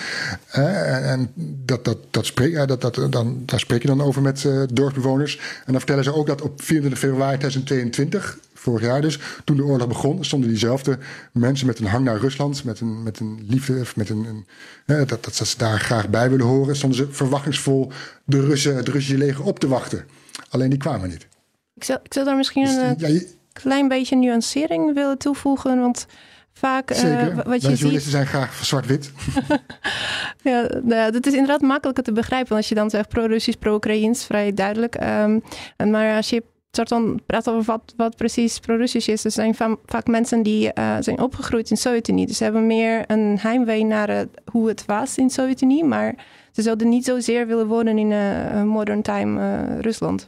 Eh, 0.47 1.11
en 1.11 1.31
dat, 1.65 1.85
dat, 1.85 1.97
dat 2.11 2.25
spreek, 2.25 2.67
dat, 2.67 2.81
dat, 2.81 3.07
dan, 3.09 3.43
daar 3.45 3.59
spreek 3.59 3.81
je 3.81 3.87
dan 3.87 4.01
over 4.01 4.21
met 4.21 4.47
dorpsbewoners. 4.73 5.37
En 5.37 5.71
dan 5.71 5.77
vertellen 5.77 6.03
ze 6.03 6.15
ook 6.15 6.27
dat 6.27 6.41
op 6.41 6.61
24 6.61 6.99
februari 6.99 7.37
2022, 7.37 8.37
vorig 8.65 8.85
jaar 8.85 9.01
dus, 9.01 9.19
toen 9.43 9.55
de 9.55 9.63
oorlog 9.63 9.87
begon, 9.87 10.23
stonden 10.25 10.49
diezelfde 10.49 10.97
mensen 11.31 11.67
met 11.67 11.79
een 11.79 11.85
hang 11.85 12.05
naar 12.05 12.17
Rusland, 12.17 12.63
met 12.63 12.79
een, 12.79 13.03
met 13.03 13.19
een 13.19 13.45
liefde, 13.47 13.79
of 13.81 13.95
met 13.95 14.09
een, 14.09 14.25
een 14.25 14.45
eh, 14.85 15.07
dat, 15.07 15.23
dat 15.23 15.35
ze 15.35 15.57
daar 15.57 15.79
graag 15.79 16.09
bij 16.09 16.29
willen 16.29 16.45
horen, 16.45 16.75
stonden 16.75 16.97
ze 16.97 17.07
verwachtingsvol 17.11 17.91
de 18.23 18.45
Russen, 18.45 18.75
het 18.75 18.87
Russische 18.87 19.17
leger 19.17 19.43
op 19.43 19.59
te 19.59 19.67
wachten. 19.67 20.05
Alleen 20.49 20.69
die 20.69 20.79
kwamen 20.79 21.09
niet. 21.09 21.27
Ik 21.75 21.83
zou, 21.83 21.99
ik 22.03 22.13
zou 22.13 22.25
daar 22.25 22.35
misschien 22.35 22.63
Dus, 22.65 22.75
een 22.75 22.95
ja, 22.97 23.07
je- 23.07 23.33
klein 23.53 23.87
beetje 23.87 24.15
nuancering 24.15 24.93
willen 24.93 25.17
toevoegen. 25.17 25.79
Want 25.79 26.05
vaak 26.53 26.91
eh, 26.91 26.97
zeker. 26.99 27.35
wat 27.35 27.45
Wij 27.45 27.55
je 27.55 27.61
ziet. 27.61 27.77
journalisten 27.77 28.11
zijn 28.11 28.27
graag 28.27 28.65
zwart-wit. 28.65 29.11
Ja, 30.43 30.61
nou 30.61 30.95
ja, 30.95 31.11
dat 31.11 31.25
is 31.25 31.33
inderdaad 31.33 31.61
makkelijker 31.61 32.03
te 32.03 32.11
begrijpen. 32.11 32.47
Want 32.49 32.59
als 32.59 32.69
je 32.69 32.75
dan 32.75 32.89
zegt 32.89 33.09
pro-Russisch, 33.09 33.57
pro-Oekraïens, 33.59 34.25
vrij 34.25 34.53
duidelijk. 34.53 34.95
En 34.95 35.41
maar 35.77 36.15
als 36.15 36.29
je 36.29 36.43
soort 36.75 36.87
van 36.87 37.19
praat 37.25 37.49
over 37.49 37.63
wat, 37.63 37.93
wat 37.97 38.15
precies 38.15 38.59
pro-Russisch 38.59 39.07
is. 39.07 39.23
Er 39.25 39.31
zijn 39.31 39.55
va- 39.55 39.77
vaak 39.85 40.07
mensen 40.07 40.43
die 40.43 40.73
eh, 40.73 40.97
zijn 40.99 41.19
opgegroeid 41.19 41.69
in 41.69 41.77
Sovjet-Unie. 41.77 42.27
Dus 42.27 42.37
ze 42.37 42.43
hebben 42.43 42.67
meer 42.67 43.03
een 43.07 43.37
heimwee 43.39 43.83
naar 43.85 44.09
het- 44.09 44.41
hoe 44.51 44.67
het 44.67 44.85
was 44.85 45.17
in 45.17 45.29
Sovjet-Unie. 45.29 45.83
Maar 45.83 46.15
ze 46.51 46.61
zouden 46.61 46.89
niet 46.89 47.05
zozeer 47.05 47.47
willen 47.47 47.67
wonen 47.67 47.97
in 47.97 48.11
eh, 48.11 48.63
modern 48.63 49.01
time 49.01 49.39
eh, 49.41 49.79
Rusland. 49.79 50.27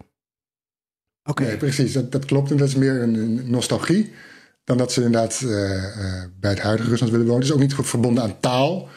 Oké. 1.30 1.44
Nee, 1.44 1.58
precies. 1.58 1.94
Dat, 1.94 2.12
dat 2.12 2.26
klopt. 2.26 2.52
En 2.52 2.58
dat 2.58 2.68
is 2.68 2.76
meer 2.76 3.02
een, 3.02 3.14
een 3.16 3.50
nostalgie. 3.50 4.12
Dan 4.64 4.78
dat 4.78 4.92
ze 4.92 5.04
inderdaad 5.04 5.42
eh, 5.46 5.76
eh, 5.84 6.24
bij 6.40 6.50
het 6.50 6.60
huidige 6.62 6.90
Rusland 6.90 7.12
willen 7.12 7.28
wonen. 7.28 7.42
Het 7.42 7.50
is 7.52 7.56
ook 7.56 7.62
niet 7.64 7.74
goed 7.74 7.88
verbonden 7.88 8.24
aan 8.24 8.40
taal. 8.40 8.88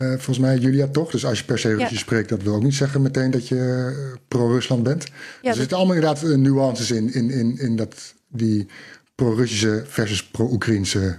Eh, 0.00 0.08
volgens 0.08 0.38
mij, 0.38 0.56
Julia, 0.56 0.86
toch? 0.86 1.10
Dus 1.10 1.26
als 1.26 1.38
je 1.38 1.44
per 1.44 1.58
se 1.58 1.74
Russisch 1.74 2.00
spreekt, 2.00 2.28
dat 2.28 2.42
wil 2.42 2.54
ook 2.54 2.62
niet 2.62 2.74
zeggen 2.74 3.02
meteen 3.02 3.30
dat 3.30 3.48
je 3.48 3.56
eh, 3.56 4.18
pro-Rusland 4.28 4.82
bent. 4.82 5.06
Ja, 5.42 5.50
er 5.50 5.56
zitten 5.56 5.76
allemaal 5.76 5.94
inderdaad 5.94 6.22
eh, 6.22 6.36
nuances 6.36 6.90
in, 6.90 7.14
in, 7.14 7.30
in, 7.30 7.58
in 7.58 7.76
dat, 7.76 8.14
die 8.28 8.66
pro-Russische 9.14 9.82
versus 9.86 10.26
pro-Oekraïnse 10.26 11.16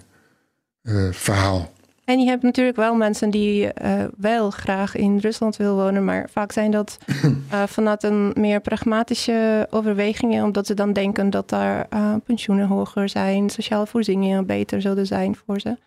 verhaal. 1.12 1.72
En 2.06 2.20
je 2.20 2.26
hebt 2.26 2.44
natuurlijk 2.44 2.78
wel 2.78 2.96
mensen 2.96 3.30
die 3.30 3.70
wel 4.18 4.50
graag 4.50 4.96
in 4.96 5.18
Rusland 5.18 5.58
willen 5.58 5.76
wonen, 5.76 6.06
maar 6.06 6.30
vaak 6.32 6.52
zijn 6.52 6.72
dat 6.72 6.98
vanuit 7.76 8.04
een 8.04 8.34
meer 8.36 8.62
pragmatische 8.62 9.68
overwegingen, 9.70 10.44
omdat 10.44 10.68
ze 10.68 10.74
dan 10.74 10.94
denken 10.94 11.30
dat 11.30 11.50
daar 11.50 11.88
pensioenen 12.26 12.68
hoger 12.68 13.10
zijn, 13.10 13.50
sociale 13.50 13.88
voorzieningen 13.88 14.46
beter 14.46 14.82
zouden 14.82 15.06
zijn 15.06 15.36
voor 15.36 15.60
ze. 15.60 15.78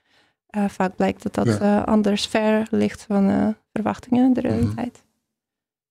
Eh, 0.55 0.69
vaak 0.69 0.97
blijkt 0.97 1.23
dat 1.23 1.35
dat 1.35 1.47
Ja. 1.47 1.59
eh, 1.81 1.87
anders 1.87 2.27
ver 2.27 2.67
ligt 2.71 3.03
van 3.09 3.29
eh, 3.31 3.49
verwachtingen, 3.73 4.33
de 4.33 4.41
realiteit. 4.41 5.03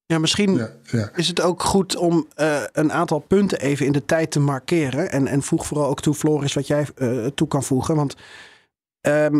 Ja, 0.06 0.19
misschien 0.19 0.56
Ja, 0.56 0.69
ja. 0.91 1.10
is 1.15 1.28
het 1.28 1.41
ook 1.41 1.63
goed 1.63 1.95
om 1.95 2.28
eh, 2.36 2.63
een 2.71 2.91
aantal 2.91 3.19
punten 3.19 3.60
even 3.60 3.86
in 3.86 3.91
de 3.91 4.06
tijd 4.06 4.32
te 4.32 4.39
markeren. 4.39 5.12
En, 5.12 5.28
en 5.28 5.41
voeg 5.41 5.65
vooral 5.65 5.88
ook 5.89 6.02
toe, 6.02 6.13
Floris, 6.13 6.54
wat 6.54 6.67
jij 6.67 6.88
eh, 6.95 7.26
toe 7.26 7.47
kan 7.47 7.63
voegen. 7.63 7.95
Want 7.95 8.15
ehm, 9.02 9.36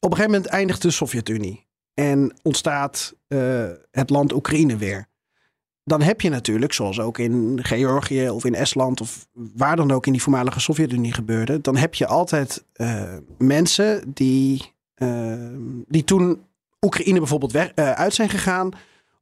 op 0.00 0.10
een 0.10 0.16
gegeven 0.16 0.30
moment 0.30 0.46
eindigt 0.46 0.82
de 0.82 0.90
Sovjet-Unie. 0.90 1.66
En 1.94 2.32
ontstaat 2.42 3.14
eh, 3.28 3.68
het 3.90 4.10
land 4.10 4.32
Oekraïne 4.32 4.76
weer. 4.76 5.06
Dan 5.88 6.02
heb 6.02 6.20
je 6.20 6.28
natuurlijk, 6.28 6.72
zoals 6.72 7.00
ook 7.00 7.18
in 7.18 7.58
Georgië 7.62 8.28
of 8.28 8.44
in 8.44 8.54
Estland... 8.54 9.00
of 9.00 9.28
waar 9.32 9.76
dan 9.76 9.90
ook 9.90 10.06
in 10.06 10.12
die 10.12 10.22
voormalige 10.22 10.60
Sovjet-Unie 10.60 11.12
gebeurde... 11.12 11.60
dan 11.60 11.76
heb 11.76 11.94
je 11.94 12.06
altijd 12.06 12.64
eh, 12.72 13.14
mensen 13.38 14.12
die, 14.14 14.72
eh, 14.94 15.32
die 15.86 16.04
toen 16.04 16.42
Oekraïne 16.80 17.18
bijvoorbeeld 17.18 17.52
weg, 17.52 17.72
eh, 17.74 17.92
uit 17.92 18.14
zijn 18.14 18.28
gegaan... 18.28 18.70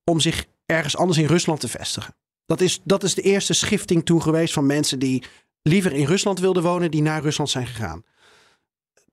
om 0.05 0.21
zich 0.21 0.47
ergens 0.67 0.97
anders 0.97 1.19
in 1.19 1.27
Rusland 1.27 1.61
te 1.61 1.69
vestigen. 1.69 2.15
Dat 2.47 2.61
is, 2.61 2.81
dat 2.85 3.03
is 3.03 3.15
de 3.15 3.23
eerste 3.23 3.53
schifting 3.53 4.05
toen 4.05 4.23
geweest 4.23 4.53
van 4.53 4.67
mensen 4.67 4.99
die 4.99 5.25
liever 5.63 5.93
in 5.93 6.07
Rusland 6.07 6.41
wilden 6.41 6.63
wonen, 6.63 6.91
die 6.91 7.03
naar 7.03 7.23
Rusland 7.23 7.51
zijn 7.51 7.67
gegaan. 7.67 8.05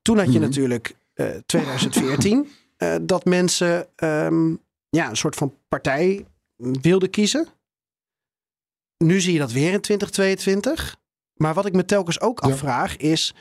Toen 0.02 0.18
had 0.18 0.26
je 0.26 0.32
Mhm. 0.32 0.42
natuurlijk 0.42 0.96
eh, 1.14 1.28
2014 1.46 2.48
eh, 2.78 2.96
dat 3.02 3.26
mensen 3.26 3.88
ehm, 3.96 4.50
ja, 4.90 5.10
een 5.10 5.18
soort 5.18 5.36
van 5.36 5.54
partij 5.68 6.26
wilden 6.82 7.10
kiezen. 7.10 7.48
Nu 8.98 9.22
zie 9.22 9.34
je 9.34 9.40
dat 9.40 9.52
weer 9.52 9.74
in 9.74 9.82
2022. 9.82 10.96
Maar 11.34 11.54
wat 11.54 11.66
ik 11.66 11.74
me 11.74 11.86
telkens 11.86 12.22
ook 12.22 12.42
Ja. 12.44 12.50
afvraag 12.52 12.98
is. 12.98 13.34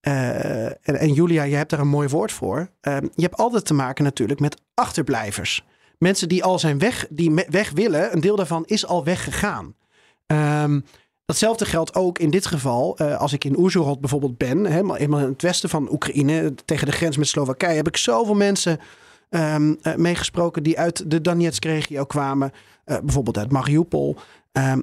eh, 0.00 0.64
en, 0.66 0.78
en 0.98 1.12
Julia, 1.12 1.42
je 1.42 1.56
hebt 1.56 1.70
daar 1.70 1.80
een 1.80 1.88
mooi 1.88 2.08
woord 2.08 2.32
voor. 2.32 2.70
Ehm, 2.80 3.04
je 3.14 3.22
hebt 3.22 3.36
altijd 3.36 3.64
te 3.66 3.74
maken 3.74 4.04
natuurlijk 4.04 4.40
met 4.40 4.60
achterblijvers. 4.74 5.64
Mensen 5.98 6.28
die 6.28 6.44
al 6.44 6.58
zijn 6.58 6.78
weg, 6.78 7.06
die 7.10 7.30
me- 7.30 7.46
weg 7.48 7.70
willen, 7.70 8.12
een 8.12 8.20
deel 8.20 8.36
daarvan 8.36 8.64
is 8.66 8.86
al 8.86 9.04
weggegaan. 9.04 9.74
Ehm, 10.26 10.80
datzelfde 11.24 11.64
geldt 11.64 11.94
ook 11.94 12.18
in 12.18 12.30
dit 12.30 12.46
geval. 12.46 12.96
eh, 12.98 13.16
als 13.18 13.32
ik 13.32 13.44
in 13.44 13.58
Oezhorod 13.58 14.00
bijvoorbeeld 14.00 14.38
ben, 14.38 14.66
helemaal, 14.66 14.96
helemaal 14.96 15.20
in 15.20 15.28
het 15.28 15.42
westen 15.42 15.68
van 15.68 15.92
Oekraïne, 15.92 16.54
tegen 16.64 16.86
de 16.86 16.92
grens 16.92 17.16
met 17.16 17.28
Slowakije, 17.28 17.76
heb 17.76 17.88
ik 17.88 17.96
zoveel 17.96 18.34
mensen 18.34 18.80
ehm, 19.30 19.74
eh, 19.82 19.94
meegesproken 19.94 20.62
die 20.62 20.78
uit 20.78 21.10
de 21.10 21.20
Donetsk-regio 21.20 22.04
kwamen. 22.04 22.52
eh, 22.84 22.98
bijvoorbeeld 22.98 23.38
uit 23.38 23.52
Mariupol. 23.52 24.16
Ehm, 24.52 24.80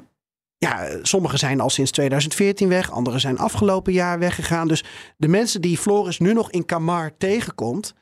ja, 0.58 0.88
sommigen 1.02 1.40
zijn 1.40 1.60
al 1.60 1.70
sinds 1.70 1.92
2014 1.92 2.70
weg, 2.70 2.92
anderen 2.92 3.20
zijn 3.20 3.38
afgelopen 3.38 3.94
jaar 3.94 4.20
weggegaan. 4.20 4.68
Dus 4.68 4.84
de 5.18 5.28
mensen 5.28 5.62
die 5.62 5.78
Floris 5.78 6.20
nu 6.20 6.34
nog 6.34 6.52
in 6.52 6.66
Kamar 6.66 7.18
tegenkomt, 7.18 7.94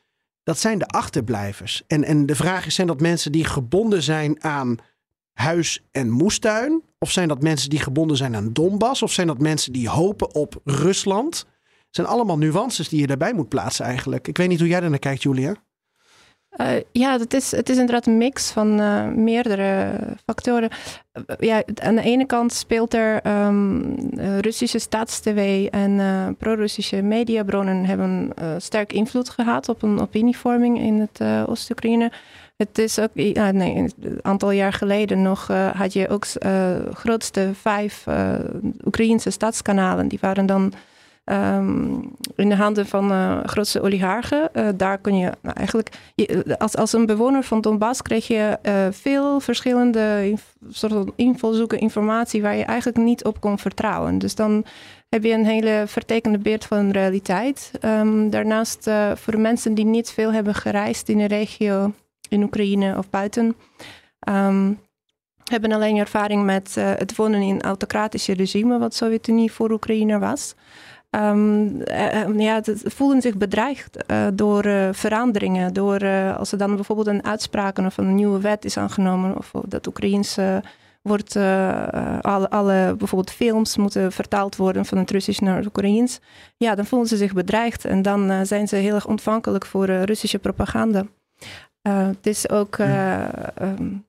dat 0.44 0.60
zijn 0.60 0.78
de 0.80 0.88
achterblijvers. 0.88 1.84
En, 1.88 2.04
en 2.04 2.26
de 2.26 2.36
vraag 2.36 2.66
is, 2.66 2.76
zijn 2.76 2.88
dat 2.88 3.00
mensen 3.00 3.32
die 3.32 3.46
gebonden 3.46 4.04
zijn 4.04 4.44
aan 4.44 4.78
huis 5.34 5.84
en 5.92 6.10
moestuin? 6.10 6.84
Of 7.00 7.12
zijn 7.12 7.28
dat 7.28 7.42
mensen 7.42 7.70
die 7.70 7.80
gebonden 7.80 8.18
zijn 8.18 8.36
aan 8.36 8.54
Donbass? 8.54 9.02
Of 9.02 9.12
zijn 9.12 9.28
dat 9.28 9.40
mensen 9.40 9.74
die 9.74 9.90
hopen 9.90 10.34
op 10.36 10.62
Rusland? 10.64 11.38
Het 11.78 11.96
zijn 11.96 12.08
allemaal 12.08 12.38
nuances 12.38 12.90
die 12.90 13.00
je 13.00 13.08
daarbij 13.08 13.34
moet 13.34 13.50
plaatsen 13.50 13.86
eigenlijk. 13.86 14.28
Ik 14.28 14.38
weet 14.38 14.48
niet 14.48 14.60
hoe 14.60 14.68
jij 14.68 14.80
naar 14.80 15.00
kijkt, 15.00 15.24
Julia. 15.24 15.56
Uh, 16.58 16.68
ja, 16.92 17.20
het 17.20 17.34
is, 17.34 17.52
het 17.52 17.70
is 17.70 17.78
inderdaad 17.78 18.06
een 18.06 18.18
mix 18.18 18.52
van 18.52 18.80
uh, 18.80 19.08
meerdere 19.08 20.00
factoren. 20.26 20.70
Uh, 21.14 21.36
ja, 21.40 21.64
aan 21.76 21.96
de 21.96 22.02
ene 22.02 22.26
kant 22.26 22.54
speelt 22.54 22.94
er 22.94 23.28
um, 23.46 23.96
Russische 24.40 24.80
staats-TV 24.80 25.68
en 25.70 26.36
pro-Russische 26.38 27.02
mediabronnen 27.02 27.86
hebben 27.86 28.34
sterk 28.58 28.94
invloed 28.94 29.30
gehad 29.30 29.70
op 29.70 29.82
een 29.82 30.00
opinievorming 30.00 30.80
in 30.80 31.00
het 31.00 31.48
Oost-Oekraïne. 31.48 32.12
Het 32.58 32.78
is 32.78 33.00
ook, 33.00 33.10
ja, 33.14 33.52
nee, 33.52 33.76
een 33.76 34.20
aantal 34.22 34.52
jaar 34.52 34.74
geleden 34.74 35.22
nog 35.22 35.48
had 35.74 35.94
je 35.94 36.10
ook 36.10 36.26
grootste 36.94 37.52
vijf 37.54 38.06
Oekraïnse 38.86 39.30
staatskanalen. 39.30 40.08
Die 40.08 40.20
waren 40.22 40.46
dan 40.46 40.74
Um, 41.32 42.16
in 42.36 42.50
de 42.50 42.56
handen 42.56 42.86
van 42.86 43.12
uh, 43.12 43.44
grootste 43.44 43.82
oligarchen. 43.82 44.50
Uh, 44.54 44.68
daar 44.76 44.98
kun 44.98 45.18
je 45.18 45.32
nou, 45.42 45.56
eigenlijk, 45.56 45.90
je, 46.16 46.56
als, 46.58 46.76
als 46.76 46.94
een 46.94 47.06
bewoner 47.06 47.44
van 47.44 47.62
Donbass 47.62 48.02
kreeg 48.02 48.28
je 48.28 48.58
veel 48.92 49.40
verschillende 49.40 50.28
inf, 50.30 50.56
soort 50.70 51.12
invalshoeken, 51.16 51.80
informatie 51.80 52.42
waar 52.42 52.56
je 52.56 52.64
eigenlijk 52.64 52.98
niet 52.98 53.24
op 53.24 53.42
kon 53.42 53.60
vertrouwen. 53.60 54.18
Dus 54.18 54.36
dan 54.36 54.66
heb 55.10 55.24
je 55.24 55.32
een 55.32 55.46
hele 55.46 55.84
vertekende 55.88 56.38
beeld 56.38 56.66
van 56.66 56.88
de 56.88 56.94
realiteit. 56.94 57.72
Um, 57.82 58.30
daarnaast 58.30 58.90
voor 59.14 59.40
mensen 59.40 59.74
die 59.74 59.86
niet 59.86 60.12
veel 60.12 60.34
hebben 60.34 60.56
gereisd 60.56 61.10
in 61.10 61.18
de 61.18 61.28
regio, 61.28 61.94
in 62.30 62.44
Oekraïne 62.44 62.98
of 62.98 63.10
buiten. 63.10 63.56
Um, 64.30 64.80
hebben 65.44 65.72
alleen 65.72 65.98
ervaring 65.98 66.44
met 66.44 66.76
het 66.76 67.16
wonen 67.16 67.42
in 67.42 67.62
autocratische 67.62 68.34
regime, 68.34 68.78
wat 68.80 68.96
Sovjet-Unie 68.96 69.52
voor 69.52 69.72
Oekraïne 69.72 70.20
was. 70.20 70.56
Um, 71.16 71.82
uh, 71.82 72.40
ja, 72.40 72.56
het 72.56 72.82
voelen 72.86 73.22
zich 73.22 73.38
bedreigd 73.38 73.98
uh, 74.12 74.28
door 74.34 74.66
uh, 74.66 74.90
veranderingen. 74.92 75.74
Door 75.74 76.06
als 76.38 76.52
er 76.52 76.58
dan 76.58 76.76
bijvoorbeeld 76.76 77.08
een 77.08 77.26
uitspraak 77.26 77.78
of 77.78 77.98
een 77.98 78.16
nieuwe 78.16 78.40
wet 78.40 78.66
is 78.66 78.78
aangenomen, 78.78 79.38
of 79.38 79.52
dat 79.68 79.88
Oekraïens 79.88 80.38
wordt, 81.02 81.36
alle, 82.22 82.50
alle 82.50 82.96
bijvoorbeeld 82.98 83.32
films 83.32 83.78
moeten 83.78 84.12
vertaald 84.12 84.56
worden 84.56 84.86
van 84.86 84.98
het 84.98 85.12
Russisch 85.12 85.40
naar 85.40 85.58
het 85.58 85.66
Oekraïens. 85.66 86.20
Ja, 86.58 86.76
dan 86.76 86.86
voelen 86.86 87.08
ze 87.08 87.18
zich 87.18 87.34
bedreigd 87.34 87.86
en 87.86 88.02
dan 88.02 88.46
zijn 88.46 88.68
ze 88.68 88.76
heel 88.76 88.96
erg 88.96 89.08
ontvankelijk 89.08 89.66
voor 89.66 89.86
Russische 89.86 90.40
propaganda. 90.40 91.06
het 91.82 92.28
is 92.28 92.50
ook. 92.50 92.78
Um, 92.78 94.06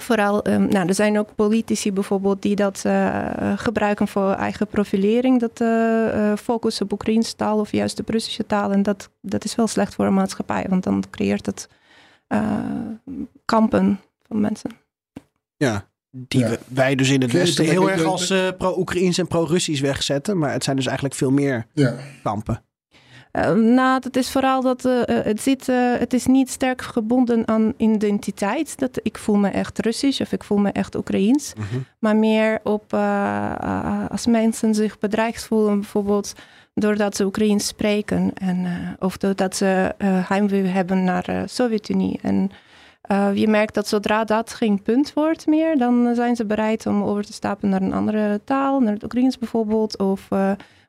Vooral, 0.00 0.48
um, 0.48 0.68
nou, 0.68 0.88
er 0.88 0.94
zijn 0.94 1.18
ook 1.18 1.34
politici 1.34 1.92
bijvoorbeeld 1.92 2.42
die 2.42 2.56
dat 2.56 2.82
uh, 2.86 3.52
gebruiken 3.56 4.08
voor 4.08 4.32
eigen 4.32 4.66
profilering. 4.66 5.40
Dat 5.40 5.60
uh, 5.60 6.32
focussen 6.36 6.84
op 6.84 6.92
Oekraïnse 6.92 7.36
taal 7.36 7.58
of 7.58 7.72
juist 7.72 7.96
de 7.96 8.02
Russische 8.06 8.46
taal. 8.46 8.72
En 8.72 8.82
dat, 8.82 9.10
dat 9.20 9.44
is 9.44 9.54
wel 9.54 9.66
slecht 9.66 9.94
voor 9.94 10.06
een 10.06 10.14
maatschappij, 10.14 10.66
want 10.68 10.84
dan 10.84 11.04
creëert 11.10 11.46
het 11.46 11.68
kampen 13.44 14.00
van 14.28 14.40
mensen. 14.40 14.70
Ja, 15.56 15.88
die 16.10 16.40
ja. 16.40 16.56
wij 16.68 16.94
dus 16.94 17.10
in 17.10 17.22
het 17.22 17.32
Westen 17.32 17.64
heel 17.64 17.90
erg 17.90 18.04
als 18.04 18.34
pro-Oekraïns 18.58 19.18
en 19.18 19.26
pro-Russisch 19.26 19.82
wegzetten. 19.82 20.38
Maar 20.38 20.52
het 20.52 20.64
zijn 20.64 20.76
dus 20.76 20.86
eigenlijk 20.86 21.16
veel 21.16 21.30
meer 21.30 21.66
ja. 21.72 21.94
kampen. 22.22 22.64
Uh, 23.36 23.52
nou, 23.52 24.00
het 24.04 24.16
is 24.16 24.30
vooral 24.30 24.62
dat 24.62 24.84
uh, 24.84 25.02
het, 25.04 25.40
zit, 25.40 25.68
uh, 25.68 25.96
het 25.98 26.12
is 26.12 26.26
niet 26.26 26.50
sterk 26.50 26.82
gebonden 26.82 27.48
aan 27.48 27.72
identiteit. 27.76 28.78
Dat 28.78 29.00
ik 29.02 29.18
voel 29.18 29.36
me 29.36 29.48
echt 29.48 29.78
Russisch 29.78 30.20
of 30.20 30.32
ik 30.32 30.44
voel 30.44 30.58
me 30.58 30.72
echt 30.72 30.94
Oekraïens. 30.94 31.52
Mm 31.56 31.64
-hmm. 31.70 31.84
Maar 31.98 32.16
meer 32.16 32.60
op 32.62 32.92
als 34.08 34.26
mensen 34.26 34.74
zich 34.74 34.98
bedreigd 34.98 35.46
voelen, 35.46 35.80
bijvoorbeeld 35.80 36.32
doordat 36.74 37.16
ze 37.16 37.24
Oekraïens 37.24 37.66
spreken. 37.66 38.32
En, 38.34 38.66
of 38.98 39.16
doordat 39.16 39.56
ze 39.56 39.94
heimwee 40.04 40.64
hebben 40.64 41.04
naar 41.04 41.22
de 41.22 41.42
Sovjet-Unie. 41.46 42.18
En 42.22 42.50
je 43.34 43.48
merkt 43.48 43.74
dat 43.74 43.88
zodra 43.88 44.24
dat 44.24 44.54
geen 44.54 44.82
punt 44.82 45.12
wordt 45.12 45.46
meer, 45.46 45.78
dan 45.78 46.14
zijn 46.14 46.36
ze 46.36 46.44
bereid 46.44 46.86
om 46.86 47.02
over 47.02 47.24
te 47.24 47.32
stappen 47.32 47.68
naar 47.68 47.82
een 47.82 47.92
andere 47.92 48.40
taal, 48.44 48.80
naar 48.80 48.92
het 48.92 49.04
Oekraïens 49.04 49.38
bijvoorbeeld. 49.38 49.98
Of 49.98 50.28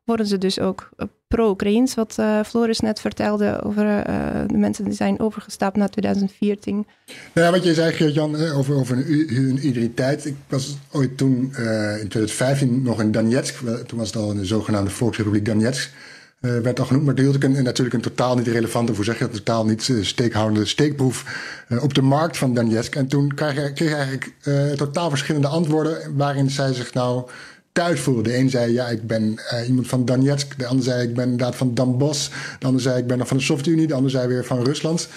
worden 0.07 0.27
ze 0.27 0.37
dus 0.37 0.59
ook 0.59 0.89
pro-Oekraïns, 1.27 1.95
wat 1.95 2.15
uh, 2.19 2.43
Floris 2.43 2.79
net 2.79 2.99
vertelde 2.99 3.61
over 3.63 3.85
uh, 3.85 4.03
de 4.47 4.57
mensen 4.57 4.85
die 4.85 4.93
zijn 4.93 5.19
overgestapt 5.19 5.77
naar 5.77 5.89
2014. 5.89 6.87
Nou 7.33 7.47
ja, 7.47 7.51
wat 7.51 7.63
je 7.63 7.73
zei, 7.73 7.93
Geert-Jan, 7.93 8.35
over, 8.35 8.75
over 8.75 8.95
hun 8.95 9.67
identiteit. 9.67 10.25
Ik 10.25 10.35
was 10.47 10.77
ooit 10.91 11.17
toen 11.17 11.39
in 11.99 12.07
2015 12.07 12.81
nog 12.81 13.01
in 13.01 13.11
Donetsk. 13.11 13.55
Toen 13.87 13.99
was 13.99 14.07
het 14.07 14.15
al 14.15 14.31
in 14.31 14.37
de 14.37 14.45
zogenaamde 14.45 14.89
Volksrepubliek 14.89 15.45
Donetsk. 15.45 15.91
werd 16.39 16.79
al 16.79 16.85
genoemd, 16.85 17.05
maar 17.05 17.19
hield 17.19 17.35
ik 17.35 17.43
een, 17.43 17.63
natuurlijk 17.63 17.95
een 17.95 18.01
totaal 18.01 18.35
niet 18.35 18.47
relevante, 18.47 18.91
hoe 18.91 19.03
zeg 19.03 19.17
je 19.17 19.25
dat, 19.25 19.33
totaal 19.33 19.65
niet 19.65 19.93
steekhoudende 20.01 20.65
steekproef 20.65 21.25
op 21.79 21.93
de 21.93 22.01
markt 22.01 22.37
van 22.37 22.53
Donetsk. 22.53 22.95
En 22.95 23.07
toen 23.07 23.33
kreeg 23.33 23.57
ik, 23.57 23.79
eigenlijk 23.79 24.33
totaal 24.75 25.09
verschillende 25.09 25.47
antwoorden, 25.47 26.15
waarin 26.15 26.49
zij 26.49 26.73
zich 26.73 26.93
nou 26.93 27.29
thuis 27.77 27.99
voelde. 27.99 28.21
De 28.21 28.37
een 28.37 28.49
zei, 28.49 28.73
ja, 28.73 28.87
ik 28.87 29.07
ben 29.07 29.39
uh, 29.53 29.67
iemand 29.67 29.87
van 29.87 30.05
Donetsk. 30.05 30.59
De 30.59 30.65
ander 30.65 30.85
zei, 30.85 31.07
ik 31.07 31.13
ben 31.13 31.23
inderdaad 31.23 31.55
van 31.55 31.73
Donbass. 31.73 32.29
De 32.59 32.65
ander 32.65 32.81
zei, 32.81 32.97
ik 32.97 33.07
ben 33.07 33.17
nog 33.17 33.27
van 33.27 33.37
de 33.37 33.43
Sovjet-Unie. 33.43 33.87
De 33.87 33.93
ander 33.93 34.11
zei 34.11 34.27
weer 34.27 34.45
van 34.45 34.63
Rusland. 34.63 35.07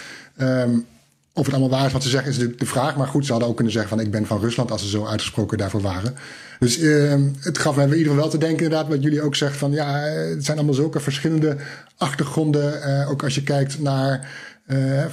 Um, 0.41 0.87
of 1.33 1.45
het 1.45 1.55
allemaal 1.55 1.79
waar 1.79 1.87
is 1.87 1.93
wat 1.93 2.03
ze 2.03 2.09
zeggen, 2.09 2.31
is 2.31 2.39
de, 2.39 2.55
de, 2.55 2.67
vraag. 2.67 2.97
Maar 2.97 3.07
goed, 3.07 3.25
ze 3.25 3.31
hadden 3.31 3.49
ook 3.49 3.55
kunnen 3.55 3.73
zeggen 3.73 3.91
van, 3.91 4.01
ik 4.01 4.11
ben 4.11 4.27
van 4.27 4.41
Rusland... 4.41 4.71
als 4.71 4.83
ze 4.83 4.89
zo 4.89 5.07
uitgesproken 5.07 5.59
daarvoor 5.59 5.81
waren. 5.81 6.15
Dus 6.59 6.79
uh, 6.79 7.15
het 7.41 7.59
gaf 7.59 7.77
me 7.77 7.83
in 7.83 7.89
ieder 7.89 8.03
geval 8.05 8.21
wel 8.21 8.29
te 8.29 8.39
denken, 8.39 8.65
inderdaad, 8.65 8.89
wat 8.89 9.03
jullie 9.03 9.23
ook 9.23 9.37
zeggen. 9.37 9.59
Van, 9.59 9.73
ja, 9.73 9.99
het 10.01 10.45
zijn 10.45 10.57
allemaal 10.57 10.75
zulke 10.75 11.01
verschillende 11.01 11.57
achtergronden. 11.97 12.81
Uh, 12.87 13.11
ook 13.11 13.23
als 13.23 13.35
je 13.35 13.43
kijkt 13.43 13.81
naar... 13.81 14.29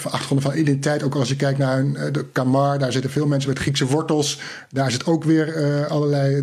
Achtergronden 0.04 0.52
van 0.52 0.60
identiteit. 0.60 1.04
Ook 1.04 1.16
als 1.16 1.30
je 1.30 1.36
kijkt 1.36 1.60
naar 1.60 1.84
uh, 1.84 2.02
de 2.12 2.26
Kamar, 2.32 2.80
daar 2.80 2.92
zitten 2.92 3.12
veel 3.12 3.28
mensen 3.28 3.50
met 3.50 3.60
Griekse 3.60 3.86
wortels. 3.86 4.40
Daar 4.72 4.92
zit 4.92 5.06
ook 5.06 5.24
weer 5.24 5.88
allerlei 5.88 6.42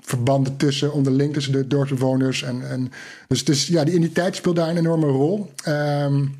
verbanden 0.00 0.56
tussen, 0.56 0.92
onderling 0.92 1.32
tussen 1.32 1.52
de 1.52 1.66
dorpsbewoners. 1.66 2.42
En, 2.42 2.70
en, 2.70 2.92
dus, 3.28 3.44
dus 3.44 3.66
ja, 3.66 3.84
die 3.84 3.94
identiteit 3.94 4.36
speelt 4.36 4.56
daar 4.56 4.68
een 4.68 4.76
enorme 4.76 5.06
rol. 5.06 5.52
Um, 5.68 6.34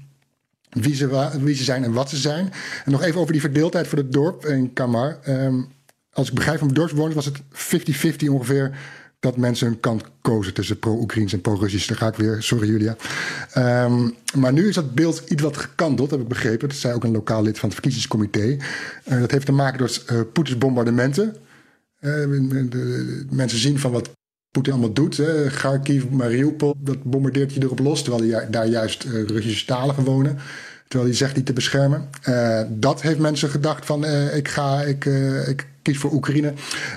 wie, 0.71 0.95
ze, 0.95 1.31
wie 1.41 1.55
ze 1.55 1.65
zijn 1.65 1.85
en 1.85 1.93
wat 1.93 2.11
ze 2.11 2.17
zijn. 2.17 2.53
En 2.85 2.93
nog 2.93 3.03
even 3.03 3.21
over 3.21 3.33
die 3.33 3.41
verdeeldheid 3.41 3.87
voor 3.87 3.99
het 3.99 4.13
dorp 4.13 4.47
in 4.47 4.73
Kamar. 4.73 5.19
Um, 5.29 5.69
als 6.13 6.29
ik 6.29 6.35
begrijp 6.35 6.59
van 6.59 6.69
de 6.69 6.75
dorpsbewoners 6.75 7.15
was 7.15 7.25
het 7.25 7.41
50-50 8.25 8.29
ongeveer 8.29 8.79
dat 9.21 9.37
mensen 9.37 9.67
hun 9.67 9.81
kant 9.81 10.03
kozen 10.21 10.55
tussen 10.55 10.79
pro-Oekraïns 10.79 11.33
en 11.33 11.41
pro-Russisch. 11.41 11.89
Daar 11.89 11.97
ga 11.97 12.07
ik 12.07 12.15
weer, 12.15 12.43
sorry 12.43 12.69
Julia. 12.69 12.97
Um, 13.85 14.15
maar 14.35 14.53
nu 14.53 14.69
is 14.69 14.75
dat 14.75 14.95
beeld 14.95 15.23
iets 15.29 15.43
wat 15.43 15.57
gekanteld, 15.57 16.11
heb 16.11 16.21
ik 16.21 16.29
begrepen. 16.29 16.69
Dat 16.69 16.77
zei 16.77 16.95
ook 16.95 17.05
een 17.05 17.13
lokaal 17.13 17.43
lid 17.43 17.59
van 17.59 17.69
het 17.69 17.79
verkiezingscomité. 17.79 18.57
Uh, 19.09 19.21
dat 19.21 19.31
heeft 19.31 19.47
te 19.47 19.53
maken 19.53 19.79
door 19.79 19.99
uh, 20.13 20.21
Poetins 20.33 20.59
bombardementen. 20.59 21.37
Mensen 23.31 23.59
zien 23.59 23.79
van 23.79 23.93
wat 23.93 24.11
Poetin 24.51 24.73
allemaal 24.73 24.93
doet. 24.93 25.17
Hè. 25.17 25.47
Kharkiv, 25.47 26.05
Mariupol, 26.11 26.75
dat 26.79 27.03
bombardeert 27.03 27.53
je 27.55 27.63
erop 27.63 27.79
los. 27.79 28.03
Terwijl 28.03 28.33
hij 28.33 28.51
daar 28.51 28.67
juist 28.67 29.05
uh, 29.05 29.27
Russische 29.27 29.67
taligen 29.67 30.05
wonen. 30.05 30.39
Terwijl 30.89 31.11
hij 31.11 31.19
zegt 31.19 31.35
die 31.35 31.45
te 31.45 31.53
beschermen. 31.53 32.09
Uh, 32.29 32.63
dat 32.69 33.03
heeft 33.03 33.19
mensen 33.19 33.49
gedacht 33.49 33.87
van 33.87 34.05
ik 34.35 34.49
ga, 34.49 34.83
ik, 34.83 35.05
ik 35.49 35.67
kies 35.83 35.99
voor 35.99 36.13
Oekraïne. 36.13 36.53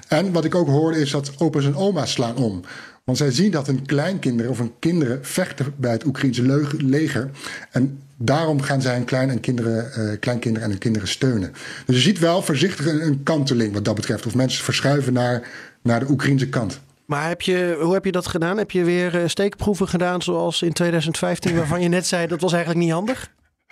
En 0.08 0.32
wat 0.32 0.46
ik 0.46 0.56
ook 0.56 0.68
hoorde 0.68 1.00
is 1.00 1.12
dat 1.12 1.32
opa's 1.38 1.66
en 1.66 1.76
oma's 1.76 2.12
slaan 2.12 2.36
om. 2.36 2.64
Want 3.04 3.18
zij 3.18 3.32
zien 3.32 3.52
dat 3.52 3.68
hun 3.68 3.86
kleinkinderen 3.86 4.52
of 4.52 4.58
hun 4.58 4.72
kinderen 4.80 5.26
vechten 5.26 5.74
bij 5.78 5.92
het 5.92 6.06
Oekraïnse 6.06 6.68
leger. 6.78 7.30
En 7.72 8.00
daarom 8.18 8.62
gaan 8.62 8.82
zij 8.82 8.96
hun 8.96 9.06
klein 9.06 9.30
en 9.30 9.40
kinderen, 9.40 9.92
uh, 9.98 10.20
kleinkinderen 10.20 10.64
en 10.64 10.70
hun 10.70 10.80
kinderen 10.80 11.08
steunen. 11.08 11.54
Dus 11.86 11.96
je 11.96 12.02
ziet 12.02 12.20
wel 12.20 12.42
voorzichtig 12.42 12.86
een, 12.86 13.24
kanteling 13.24 13.74
wat 13.74 13.86
dat 13.86 13.96
betreft. 13.96 14.26
Of 14.26 14.36
mensen 14.36 14.64
verschuiven 14.64 15.14
naar, 15.14 15.48
naar 15.82 16.00
de 16.00 16.10
Oekraïnse 16.10 16.50
kant. 16.50 16.80
Maar 17.06 17.28
heb 17.28 17.42
je, 17.42 17.78
hoe 17.82 17.94
heb 17.94 18.06
je 18.06 18.12
dat 18.12 18.28
gedaan? 18.28 18.58
Heb 18.58 18.72
je 18.72 18.84
weer 18.84 19.16
uh, 19.16 19.28
steekproeven 19.28 19.88
gedaan 19.88 20.22
zoals 20.22 20.62
in 20.62 20.74
2015, 20.74 21.56
waarvan 21.56 21.82
je 21.82 21.88
net 21.88 22.06
zei 22.06 22.28
dat 22.28 22.42
was 22.42 22.54
eigenlijk 22.54 22.84
niet 22.86 22.94
handig? 22.94 23.32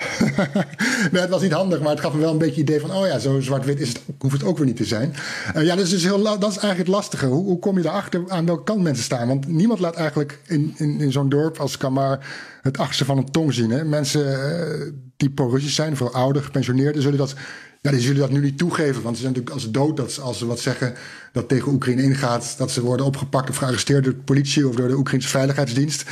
nee, 1.12 1.22
het 1.22 1.30
was 1.30 1.42
niet 1.42 1.52
handig, 1.52 1.80
maar 1.80 1.90
het 1.90 2.00
gaf 2.00 2.14
me 2.14 2.20
wel 2.20 2.32
een 2.32 2.38
beetje 2.38 2.62
idee 2.62 2.80
van: 2.80 2.92
oh 2.92 3.08
ja, 3.08 3.20
zo 3.20 3.40
zwart-wit 3.40 3.80
is 3.80 3.88
het, 3.88 4.02
hoeft 4.20 4.34
het 4.34 4.44
ook 4.44 4.58
weer 4.58 4.66
niet 4.66 4.76
te 4.76 4.86
zijn. 4.86 5.14
Uh, 5.56 5.64
ja, 5.64 5.76
dat 5.76 5.86
is, 5.86 5.90
dus 5.90 6.04
heel, 6.04 6.24
dat 6.24 6.40
is 6.40 6.58
eigenlijk 6.58 6.78
het 6.78 6.88
lastige. 6.88 7.26
Hoe, 7.26 7.44
hoe 7.44 7.60
kom 7.60 7.78
je 7.78 7.86
erachter 7.86 8.24
aan 8.28 8.46
welke 8.46 8.64
kant 8.64 8.82
mensen 8.82 9.04
staan? 9.04 9.28
Want 9.28 9.48
niemand 9.48 9.80
laat 9.80 9.96
eigenlijk 9.96 10.40
in, 10.48 10.74
in, 10.78 11.00
in 11.00 11.12
zo'n 11.12 11.30
dorp 11.30 11.58
als 11.58 11.78
Kamar 11.78 12.26
het 12.62 12.78
achterste 12.78 13.06
van 13.06 13.18
een 13.18 13.32
tong 13.32 13.54
zien. 13.54 13.70
Hè? 13.70 13.84
Mensen 13.84 14.26
uh, 14.26 14.92
die 15.18 15.30
pro-Russisch 15.30 15.76
zijn, 15.76 15.98
veel 15.98 16.14
ouder, 16.14 16.44
gepensioneerden, 16.44 17.02
zullen 17.02 17.18
dat 17.18 17.36
ja, 17.82 17.92
die 17.92 18.00
zullen 18.00 18.20
dat 18.20 18.32
nu 18.32 18.40
niet 18.40 18.58
toegeven. 18.58 19.02
Want 19.02 19.16
ze 19.16 19.22
zijn 19.22 19.34
natuurlijk 19.34 19.64
als 19.64 19.72
dood 19.72 19.98
dat 19.98 20.20
als 20.20 20.38
ze 20.38 20.46
wat 20.46 20.60
zeggen 20.60 20.94
dat 21.32 21.48
tegen 21.48 21.72
Oekraïne 21.72 22.02
ingaat, 22.02 22.56
dat 22.58 22.72
ze 22.72 22.82
worden 22.82 23.06
opgepakt 23.06 23.50
of 23.50 23.56
gearresteerd 23.56 24.04
door 24.04 24.14
de 24.14 24.20
politie 24.20 24.68
of 24.68 24.76
door 24.76 24.88
de 24.88 24.98
Oekraïnse 24.98 25.28
Veiligheidsdienst. 25.28 26.04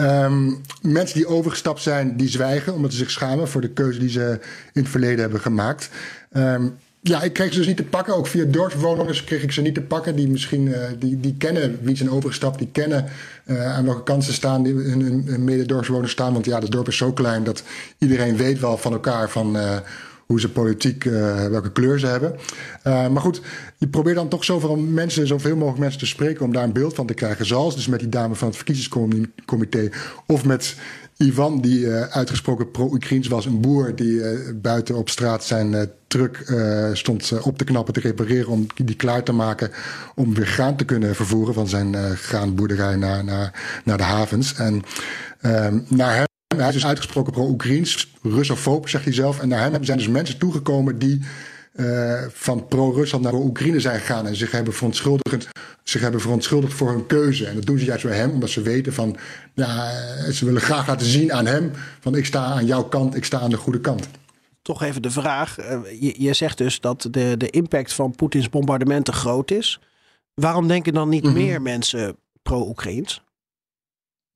Um, 0.00 0.60
mensen 0.82 1.16
die 1.16 1.26
overgestapt 1.26 1.82
zijn, 1.82 2.16
die 2.16 2.28
zwijgen 2.28 2.74
omdat 2.74 2.92
ze 2.92 2.96
zich 2.96 3.10
schamen 3.10 3.48
voor 3.48 3.60
de 3.60 3.70
keuze 3.70 3.98
die 3.98 4.10
ze 4.10 4.38
in 4.72 4.82
het 4.82 4.90
verleden 4.90 5.20
hebben 5.20 5.40
gemaakt. 5.40 5.88
Um, 6.32 6.76
ja, 7.08 7.22
ik 7.22 7.32
kreeg 7.32 7.52
ze 7.52 7.58
dus 7.58 7.66
niet 7.66 7.76
te 7.76 7.84
pakken. 7.84 8.16
Ook 8.16 8.26
via 8.26 8.44
dorpsbewoners 8.44 9.24
kreeg 9.24 9.42
ik 9.42 9.52
ze 9.52 9.62
niet 9.62 9.74
te 9.74 9.80
pakken. 9.82 10.16
Die 10.16 10.28
misschien 10.28 10.74
eh, 10.74 10.88
die, 10.98 11.20
die 11.20 11.34
kennen 11.38 11.78
wie 11.82 11.96
zijn 11.96 12.10
overgestapt. 12.10 12.58
Die 12.58 12.68
kennen 12.72 13.04
eh, 13.44 13.74
aan 13.76 13.84
welke 13.84 14.02
kansen 14.02 14.34
staan 14.34 14.62
die 14.62 14.74
hun, 14.74 15.00
hun, 15.00 15.44
mededorpsbewoners 15.44 16.12
staan. 16.12 16.32
Want 16.32 16.44
ja, 16.44 16.58
het 16.58 16.70
dorp 16.70 16.88
is 16.88 16.96
zo 16.96 17.12
klein 17.12 17.44
dat 17.44 17.62
iedereen 17.98 18.36
weet 18.36 18.60
wel 18.60 18.78
van 18.78 18.92
elkaar 18.92 19.30
van 19.30 19.56
eh, 19.56 19.76
hoe 20.26 20.40
ze 20.40 20.50
politiek, 20.50 21.04
eh, 21.04 21.46
welke 21.46 21.72
kleur 21.72 21.98
ze 21.98 22.06
hebben. 22.06 22.34
Eh, 22.82 23.08
maar 23.08 23.22
goed, 23.22 23.40
je 23.76 23.88
probeert 23.88 24.16
dan 24.16 24.28
toch 24.28 24.44
zoveel 24.44 24.76
mensen, 24.76 25.26
zoveel 25.26 25.56
mogelijk 25.56 25.78
mensen 25.78 26.00
te 26.00 26.06
spreken 26.06 26.44
om 26.44 26.52
daar 26.52 26.64
een 26.64 26.72
beeld 26.72 26.94
van 26.94 27.06
te 27.06 27.14
krijgen. 27.14 27.46
Zoals 27.46 27.74
dus 27.74 27.86
met 27.86 28.00
die 28.00 28.08
dame 28.08 28.34
van 28.34 28.48
het 28.48 28.56
verkiezingscomité. 28.56 29.90
Of 30.26 30.44
met 30.44 30.74
Ivan, 31.16 31.60
die 31.60 31.90
eh, 31.90 32.16
uitgesproken 32.16 32.70
pro-Oekraïens 32.70 33.28
was. 33.28 33.46
Een 33.46 33.60
boer 33.60 33.94
die 33.94 34.22
buiten 34.54 34.94
op 34.94 35.08
straat 35.08 35.44
zijn 35.44 35.74
eh, 35.74 35.82
truck 36.06 36.44
stond 36.92 37.42
op 37.42 37.58
te 37.58 37.64
knappen, 37.64 37.94
te 37.94 38.00
repareren. 38.00 38.48
Om 38.48 38.66
die 38.74 38.96
klaar 38.96 39.22
te 39.22 39.32
maken 39.32 39.70
om 40.14 40.34
weer 40.34 40.46
graan 40.46 40.76
te 40.76 40.84
kunnen 40.84 41.14
vervoeren 41.14 41.54
van 41.54 41.68
zijn 41.68 42.16
graanboerderij 42.16 42.96
naar, 42.96 43.24
naar, 43.24 43.80
naar 43.84 43.96
de 43.96 44.02
havens. 44.02 44.54
En 44.54 44.82
ehm, 45.40 45.78
naar 45.88 46.14
hem, 46.14 46.25
hij 46.54 46.68
is 46.68 46.72
dus 46.74 46.86
uitgesproken 46.86 47.32
pro-Oekraïens, 47.32 48.12
Russofoob, 48.22 48.88
zegt 48.88 49.04
hij 49.04 49.12
zelf. 49.12 49.40
En 49.40 49.48
naar 49.48 49.70
hem 49.70 49.84
zijn 49.84 49.98
dus 49.98 50.08
mensen 50.08 50.38
toegekomen 50.38 50.98
die 50.98 51.20
eh, 51.72 52.22
van 52.28 52.66
pro-Rusland 52.66 53.24
naar 53.24 53.32
pro-Oekraïne 53.32 53.80
zijn 53.80 54.00
gegaan 54.00 54.26
en 54.26 54.36
zich 54.36 54.50
hebben, 54.50 54.72
verontschuldigd, 54.74 55.48
zich 55.82 56.00
hebben 56.00 56.20
verontschuldigd 56.20 56.72
voor 56.74 56.88
hun 56.90 57.06
keuze. 57.06 57.46
En 57.46 57.54
dat 57.54 57.66
doen 57.66 57.78
ze 57.78 57.84
juist 57.84 58.04
bij 58.04 58.16
hem, 58.16 58.30
omdat 58.30 58.50
ze 58.50 58.62
weten 58.62 58.92
van, 58.92 59.16
ja, 59.54 59.90
eh, 59.90 60.30
ze 60.32 60.44
willen 60.44 60.60
graag 60.60 60.86
laten 60.86 61.06
zien 61.06 61.32
aan 61.32 61.46
hem 61.46 61.70
van 62.00 62.14
ik 62.16 62.26
sta 62.26 62.44
aan 62.44 62.66
jouw 62.66 62.84
kant, 62.84 63.16
ik 63.16 63.24
sta 63.24 63.38
aan 63.38 63.50
de 63.50 63.56
goede 63.56 63.80
kant. 63.80 64.08
Toch 64.62 64.82
even 64.82 65.02
de 65.02 65.10
vraag. 65.10 65.58
eh, 65.58 65.78
Je, 66.00 66.14
je 66.22 66.32
zegt 66.32 66.58
dus 66.58 66.80
dat 66.80 67.08
de, 67.10 67.34
de 67.36 67.50
impact 67.50 67.92
van 67.92 68.14
Poetins 68.14 68.48
bombardementen 68.48 69.14
groot 69.14 69.50
is. 69.50 69.80
Waarom 70.34 70.68
denken 70.68 70.92
dan 70.92 71.08
niet 71.08 71.24
Mhm. 71.24 71.32
meer 71.32 71.62
mensen 71.62 72.16
pro-Oekraïens? 72.42 73.22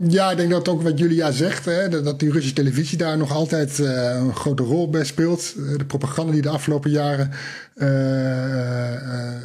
Ja, 0.09 0.31
ik 0.31 0.37
denk 0.37 0.51
dat 0.51 0.69
ook 0.69 0.83
wat 0.83 0.99
Julia 0.99 1.31
zegt, 1.31 1.65
hè, 1.65 1.89
dat, 1.89 2.19
die 2.19 2.31
Russische 2.31 2.55
televisie 2.55 2.99
daar 2.99 3.17
nog 3.17 3.33
altijd 3.33 3.81
eh, 3.81 4.15
een 4.15 4.35
grote 4.35 4.63
rol 4.63 4.91
bij 4.91 5.05
speelt. 5.05 5.55
Eh, 5.57 5.79
de 5.79 5.85
propaganda 5.85 6.33
die 6.33 6.43
de 6.43 6.49
afgelopen 6.49 6.91
jaren 6.91 7.31
eh, 7.75 7.89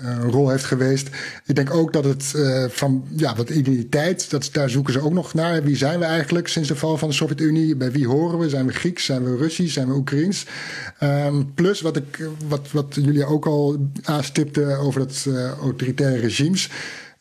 een 0.03 0.31
rol 0.31 0.49
heeft 0.49 0.63
geweest. 0.63 1.09
Ik 1.45 1.55
denk 1.55 1.73
ook 1.73 1.93
dat 1.93 2.03
het 2.03 2.33
van, 2.69 3.07
ja, 3.15 3.35
wat 3.35 3.49
identiteit, 3.49 4.29
dat, 4.29 4.49
daar 4.51 4.69
zoeken 4.69 4.93
ze 4.93 5.01
ook 5.01 5.13
nog 5.13 5.33
naar. 5.33 5.63
Wie 5.63 5.77
zijn 5.77 5.99
we 5.99 6.05
eigenlijk 6.05 6.47
sinds 6.47 6.67
de 6.67 6.75
val 6.75 6.97
van 6.97 7.09
de 7.09 7.15
Sovjet-Unie? 7.15 7.75
Bij 7.75 7.91
wie 7.91 8.07
horen 8.07 8.39
we? 8.39 8.49
Zijn 8.49 8.65
we 8.65 8.73
Grieks? 8.73 9.05
Zijn 9.05 9.23
we 9.23 9.37
Russisch? 9.37 9.73
Zijn 9.73 9.87
we 9.87 9.93
Oekraïens? 9.93 10.45
Ehm, 10.99 11.43
plus 11.55 11.81
wat, 11.81 11.95
ik, 11.95 12.29
wat, 12.47 12.71
wat 12.71 12.95
Julia 13.01 13.25
ook 13.25 13.45
al 13.45 13.89
aanstipte 14.03 14.75
over 14.75 14.99
dat 14.99 15.27
autoritaire 15.61 16.19
regimes. 16.19 16.69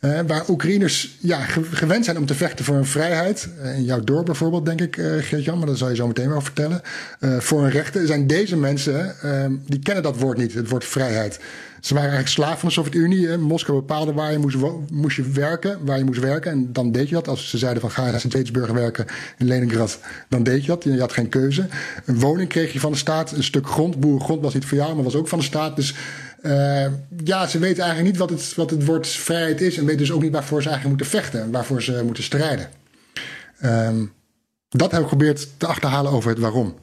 Eh, 0.04 0.20
waar 0.26 0.48
Oekraïners 0.48 1.16
ja, 1.20 1.40
ge- 1.40 1.62
gewend 1.64 2.04
zijn 2.04 2.18
om 2.18 2.26
te 2.26 2.34
vechten 2.34 2.64
voor 2.64 2.74
hun 2.74 2.84
vrijheid. 2.86 3.48
Eh, 3.62 3.76
in 3.76 3.84
jouw 3.84 4.00
dorp 4.00 4.24
bijvoorbeeld, 4.26 4.66
denk 4.66 4.80
ik, 4.80 4.96
eh 4.96 5.12
Geert-Jan, 5.20 5.58
maar 5.58 5.66
dat 5.66 5.78
zal 5.78 5.88
je 5.88 5.94
zo 5.94 6.06
meteen 6.06 6.28
wel 6.28 6.40
vertellen. 6.40 6.80
Voor 7.38 7.62
hun 7.62 7.70
rechten 7.70 8.06
zijn 8.06 8.26
deze 8.26 8.56
mensen, 8.56 9.14
die 9.66 9.78
kennen 9.78 10.02
dat 10.02 10.18
woord 10.18 10.38
niet, 10.38 10.54
het 10.54 10.68
woord 10.68 10.84
vrijheid. 10.84 11.38
Ze 11.80 11.94
waren 11.94 12.10
eigenlijk 12.10 12.38
slaaf 12.38 12.58
van 12.60 12.68
de 12.68 12.74
Sovjet-Unie. 12.74 13.36
Moskou 13.38 13.78
bepaalde 13.78 14.12
waar 14.12 14.32
je 14.32 14.38
moest, 14.38 14.56
moest 14.90 15.16
je 15.16 15.22
werken, 15.30 15.78
waar 15.84 15.98
je 15.98 16.04
moest 16.04 16.20
werken. 16.20 16.50
En 16.52 16.68
dan 16.72 16.92
deed 16.92 17.08
je 17.08 17.14
dat. 17.14 17.28
Als 17.28 17.50
ze 17.50 17.58
zeiden 17.58 17.80
van 17.80 17.90
ga 17.90 18.06
in 18.06 18.20
Sint-Petersburg 18.20 18.70
werken 18.70 19.06
in 19.38 19.46
Leningrad, 19.46 19.98
dan 20.28 20.42
deed 20.42 20.60
je 20.60 20.66
dat. 20.66 20.84
Je 20.84 21.00
had 21.00 21.12
geen 21.12 21.28
keuze. 21.28 21.66
Een 22.04 22.18
woning 22.20 22.48
kreeg 22.48 22.72
je 22.72 22.80
van 22.80 22.92
de 22.92 22.98
staat. 22.98 23.32
Een 23.32 23.42
stuk 23.44 23.66
grond, 23.66 24.00
boerengrond 24.00 24.42
was 24.42 24.54
niet 24.54 24.64
voor 24.64 24.78
jou, 24.78 24.94
maar 24.94 25.04
was 25.04 25.14
ook 25.14 25.28
van 25.28 25.38
de 25.38 25.44
staat. 25.44 25.76
Dus 25.76 25.94
eh, 26.44 26.92
ja, 27.24 27.46
ze 27.46 27.58
weten 27.58 27.82
eigenlijk 27.84 28.10
niet 28.10 28.16
wat 28.20 28.30
het, 28.30 28.54
wat 28.54 28.70
het 28.70 28.84
woord 28.86 29.06
vrijheid 29.08 29.60
is. 29.60 29.76
En 29.76 29.84
weten 29.84 30.00
dus 30.00 30.12
ook 30.12 30.22
niet 30.22 30.32
waarvoor 30.32 30.62
ze 30.62 30.68
eigenlijk 30.68 30.98
moeten 30.98 31.20
vechten. 31.20 31.40
En 31.42 31.50
waarvoor 31.50 31.82
ze 31.82 32.02
moeten 32.04 32.22
strijden. 32.22 32.70
Ehm, 33.58 34.06
dat 34.68 34.90
heb 34.90 35.00
ik 35.02 35.08
geprobeerd 35.08 35.48
te 35.58 35.66
achterhalen 35.66 36.12
over 36.12 36.30
het 36.30 36.38
waarom. 36.38 36.74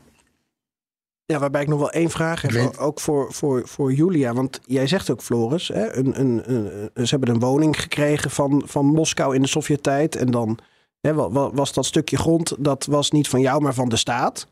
Ja, 1.25 1.39
waarbij 1.39 1.61
ik 1.61 1.67
nog 1.67 1.79
wel 1.79 1.91
één 1.91 2.09
vraag 2.09 2.41
heb, 2.41 2.51
weet- 2.51 2.77
ook 2.77 2.99
voor, 2.99 3.33
voor, 3.33 3.67
voor 3.67 3.93
Julia. 3.93 4.33
Want 4.33 4.59
jij 4.65 4.87
zegt 4.87 5.09
ook, 5.09 5.21
Floris, 5.21 5.67
hè, 5.67 5.95
een, 5.95 6.19
een, 6.19 6.53
een, 6.53 7.07
ze 7.07 7.15
hebben 7.15 7.29
een 7.35 7.39
woning 7.41 7.79
gekregen 7.81 8.29
van, 8.31 8.63
van 8.65 8.85
Moskou 8.85 9.35
in 9.35 9.41
de 9.41 9.47
Sovjet-tijd. 9.47 10.15
En 10.15 10.31
dan 10.31 10.59
hè, 11.01 11.13
wa- 11.13 11.29
wa- 11.29 11.51
was 11.51 11.73
dat 11.73 11.85
stukje 11.85 12.17
grond, 12.17 12.55
dat 12.59 12.85
was 12.85 13.11
niet 13.11 13.27
van 13.27 13.41
jou, 13.41 13.61
maar 13.61 13.73
van 13.73 13.89
de 13.89 13.95
staat. 13.97 14.47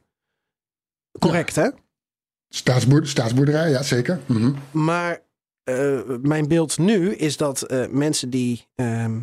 Correct, 1.20 1.56
hè? 1.56 1.70
Staatsboer, 2.50 3.08
staatsboerderij, 3.08 3.70
ja 3.70 3.84
zeker. 3.84 4.20
Mhm. 4.26 4.52
Maar 4.72 5.22
eh, 5.64 6.00
mijn 6.22 6.48
beeld 6.48 6.78
nu 6.78 7.16
is 7.16 7.38
dat 7.38 7.62
eh, 7.62 7.88
mensen 7.88 8.30
die 8.30 8.68
ehm, 8.76 9.20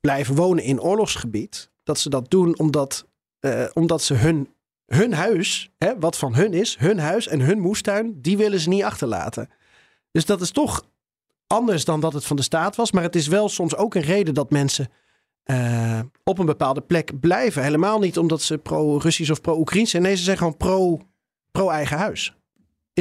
blijven 0.00 0.34
wonen 0.34 0.64
in 0.64 0.80
oorlogsgebied, 0.80 1.70
dat 1.82 1.98
ze 1.98 2.10
dat 2.10 2.30
doen 2.30 2.58
omdat, 2.58 3.06
eh, 3.40 3.64
omdat 3.72 4.02
ze 4.02 4.14
hun, 4.14 4.48
hun 4.86 5.12
huis, 5.12 5.70
hè, 5.78 5.98
wat 5.98 6.18
van 6.18 6.34
hun 6.34 6.52
is, 6.54 6.76
hun 6.78 6.98
huis 6.98 7.28
en 7.28 7.40
hun 7.40 7.58
moestuin, 7.60 8.20
die 8.20 8.36
willen 8.36 8.60
ze 8.60 8.68
niet 8.68 8.82
achterlaten. 8.82 9.48
Dus 10.12 10.26
dat 10.26 10.40
is 10.40 10.50
toch 10.50 10.82
anders 11.46 11.84
dan 11.84 12.00
dat 12.00 12.12
het 12.12 12.24
van 12.24 12.36
de 12.36 12.42
staat 12.42 12.76
was. 12.76 12.92
Maar 12.92 13.02
het 13.02 13.16
is 13.16 13.26
wel 13.26 13.48
soms 13.48 13.76
ook 13.76 13.94
een 13.94 14.02
reden 14.02 14.34
dat 14.34 14.50
mensen 14.50 14.88
op 16.24 16.38
een 16.38 16.46
bepaalde 16.46 16.80
plek 16.80 17.20
blijven. 17.20 17.62
Helemaal 17.62 17.98
niet 17.98 18.18
omdat 18.18 18.42
ze 18.42 18.58
pro-Russisch 18.58 19.30
of 19.30 19.40
pro-Oekraïns 19.40 19.90
zijn. 19.90 20.02
Nee, 20.02 20.16
ze 20.16 20.22
zijn 20.22 20.36
gewoon 20.38 20.56
pro- 20.56 21.00
pro-eigen 21.52 21.98
huis. 21.98 22.34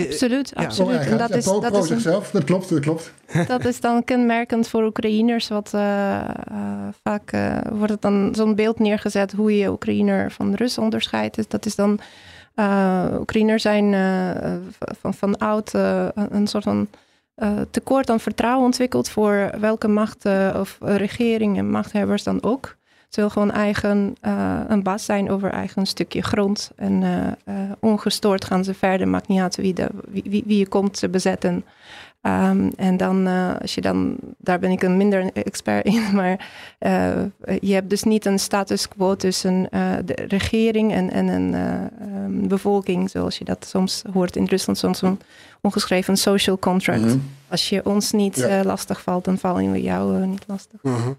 Eh, 0.05 0.11
Absoluut, 0.11 0.51
Ja. 0.55 0.63
absoluut. 0.63 0.99
En 0.99 1.17
dat 1.17 1.29
is, 1.35 1.43
pro, 1.43 1.59
dat, 1.59 1.71
pro 1.71 1.79
is 1.83 1.89
een- 1.89 1.99
zichzelf, 1.99 2.31
dat 2.31 2.43
klopt, 2.43 2.69
dat 2.69 2.79
klopt. 2.79 3.13
dat 3.47 3.65
is 3.65 3.79
dan 3.79 4.03
kenmerkend 4.03 4.67
voor 4.67 4.83
Oekraïners. 4.85 5.47
Wat 5.47 5.73
eh, 5.73 6.15
eh, 6.19 6.23
vaak 7.03 7.31
eh, 7.31 7.57
wordt 7.71 7.91
het 7.91 8.01
dan 8.01 8.29
zo'n 8.35 8.55
beeld 8.55 8.79
neergezet 8.79 9.31
hoe 9.31 9.57
je 9.57 9.69
Oekraïner 9.71 10.31
van 10.31 10.53
Rus 10.53 10.77
onderscheidt. 10.77 11.35
Dus 11.35 11.47
dat 11.47 11.65
is 11.65 11.75
dan 11.75 11.99
eh 12.55 13.05
Oekraïners 13.19 13.61
zijn 13.61 13.93
eh, 13.93 14.53
van, 14.99 15.13
van 15.13 15.37
oud 15.37 15.73
eh, 15.73 16.07
een- 16.29 16.47
soort 16.47 16.63
van 16.63 16.87
eh, 17.35 17.51
tekort 17.71 18.09
aan 18.09 18.19
vertrouwen 18.19 18.65
ontwikkeld 18.65 19.09
voor 19.09 19.49
welke 19.59 19.87
macht 19.87 20.25
eh, 20.25 20.55
of 20.59 20.77
regering 20.79 21.57
en 21.57 21.69
machthebbers 21.69 22.23
dan 22.23 22.43
ook. 22.43 22.77
Ze 23.09 23.19
wil 23.19 23.29
gewoon 23.29 23.51
eigen 23.51 24.15
eh, 24.21 24.59
een 24.67 24.83
baas 24.83 25.05
zijn 25.05 25.29
over 25.29 25.51
eigen 25.51 25.85
stukje 25.85 26.21
grond. 26.21 26.71
En 26.75 27.03
eh, 27.03 27.27
eh, 27.27 27.71
ongestoord 27.79 28.45
gaan 28.45 28.63
ze 28.63 28.73
verder. 28.73 29.07
Maakt 29.07 29.27
niet 29.27 29.41
uit 29.41 29.55
wie, 29.55 29.73
de, 29.73 29.89
wie, 30.07 30.23
wie, 30.25 30.43
wie 30.45 30.57
je 30.57 30.67
komt 30.67 30.99
te 30.99 31.09
bezetten. 31.09 31.65
Ehm, 32.21 32.69
en 32.75 32.97
dan, 32.97 33.27
als 33.61 33.75
je 33.75 33.81
dan, 33.81 34.15
daar 34.37 34.59
ben 34.59 34.71
ik 34.71 34.83
een 34.83 34.97
minder 34.97 35.21
een 35.21 35.33
expert 35.33 35.85
in, 35.85 36.03
maar 36.15 36.47
je 37.61 37.73
hebt 37.73 37.89
dus 37.89 38.03
niet 38.03 38.25
een 38.25 38.39
status 38.39 38.87
quo 38.87 39.15
tussen 39.15 39.67
de 40.05 40.25
regering 40.27 40.93
en, 40.93 41.11
en 41.11 41.27
een 41.27 41.53
eh, 41.53 41.73
ehm, 41.83 42.47
bevolking, 42.47 43.09
zoals 43.09 43.37
je 43.37 43.45
dat 43.45 43.65
soms 43.65 44.03
hoort 44.13 44.35
in 44.35 44.45
Rusland, 44.45 44.77
soms 44.77 44.99
zo'n 44.99 45.19
ongeschreven 45.61 46.17
social 46.17 46.59
contract. 46.59 47.05
Mhm. 47.05 47.17
Als 47.47 47.69
je 47.69 47.85
ons 47.85 48.11
niet 48.11 48.35
Ja. 48.35 48.63
lastig 48.63 49.01
valt, 49.01 49.25
dan 49.25 49.37
vallen 49.37 49.71
we 49.71 49.81
jou 49.81 50.25
niet 50.25 50.43
lastig. 50.47 50.79
Mhm. 50.83 51.11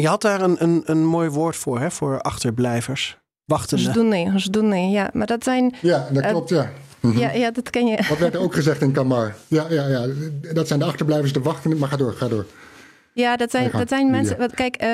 Je 0.00 0.08
had 0.08 0.22
daar 0.22 0.40
een, 0.40 0.62
een, 0.62 0.82
een 0.84 1.04
mooi 1.04 1.28
woord 1.28 1.56
voor, 1.56 1.80
hè? 1.80 1.90
voor 1.90 2.20
achterblijvers. 2.20 3.18
wachten. 3.44 3.78
Zdoené, 3.78 4.40
nee. 4.60 4.90
ja. 4.90 5.10
Maar 5.12 5.26
dat 5.26 5.44
zijn... 5.44 5.74
Ja, 5.82 6.08
dat 6.12 6.22
eh, 6.22 6.30
klopt, 6.30 6.48
ja. 6.48 6.70
Mhm. 7.00 7.18
Ja, 7.18 7.32
ja, 7.32 7.50
dat 7.50 7.70
ken 7.70 7.86
je. 7.86 8.04
Wat 8.08 8.18
werd 8.18 8.34
er 8.34 8.40
ook 8.40 8.54
gezegd 8.54 8.80
in 8.80 8.92
Kamar. 8.92 9.34
Ja, 9.48 9.66
ja, 9.68 9.86
ja. 9.86 10.06
Dat 10.52 10.66
zijn 10.66 10.78
de 10.78 10.84
achterblijvers, 10.84 11.32
de 11.32 11.40
wachtende. 11.40 11.76
Maar 11.76 11.88
ga 11.88 11.96
door, 11.96 12.12
ga 12.12 12.28
door. 12.28 12.46
Ja, 13.18 13.36
dat 13.36 13.50
zijn, 13.50 13.70
dat 13.70 13.88
zijn 13.88 14.10
mensen. 14.10 14.38
Wat, 14.38 14.54
kijk, 14.54 14.76
eh, 14.76 14.88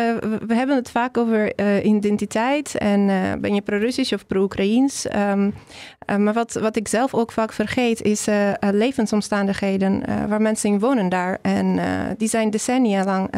we, 0.46 0.54
hebben 0.54 0.76
het 0.76 0.90
vaak 0.90 1.18
over 1.18 1.54
eh, 1.54 1.84
identiteit. 1.84 2.74
En 2.78 3.08
eh, 3.08 3.32
ben 3.40 3.54
je 3.54 3.60
pro-Russisch 3.62 4.12
of 4.12 4.26
pro-Oekraïens? 4.26 5.06
Ehm, 5.06 5.50
eh, 5.98 6.16
maar 6.16 6.32
wat, 6.32 6.52
wat 6.52 6.76
ik 6.76 6.88
zelf 6.88 7.14
ook 7.14 7.32
vaak 7.32 7.52
vergeet, 7.52 8.02
is 8.02 8.26
levensomstandigheden 8.60 10.02
waar 10.28 10.42
mensen 10.42 10.70
in 10.70 10.78
wonen 10.78 11.08
daar. 11.08 11.38
En 11.42 11.78
die 12.18 12.28
zijn 12.28 12.50
decennia 12.50 13.04
lang 13.04 13.30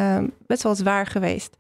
best 0.47 0.63
wel 0.63 0.75
zwaar 0.75 1.07
geweest. 1.07 1.57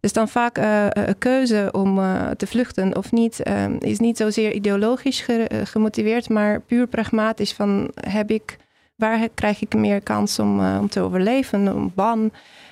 Dus 0.00 0.12
dan 0.12 0.28
vaak 0.28 0.56
een 0.90 1.18
keuze 1.18 1.68
om 1.72 2.00
te 2.36 2.46
vluchten 2.46 2.96
of 2.96 3.12
niet, 3.12 3.42
eh, 3.42 3.64
is 3.78 3.98
niet 3.98 4.16
zozeer 4.16 4.52
ideologisch 4.52 5.20
ge- 5.20 5.48
gemotiveerd, 5.64 6.28
maar 6.28 6.60
puur 6.60 6.86
pragmatisch 6.86 7.52
van 7.52 7.90
heb 8.08 8.30
ik, 8.30 8.56
waar 8.96 9.28
krijg 9.34 9.62
ik 9.62 9.74
meer 9.74 10.00
kans 10.00 10.38
om, 10.38 10.76
om 10.78 10.88
te 10.88 11.00
overleven, 11.00 11.66
een 11.66 11.92
ban. 11.94 12.30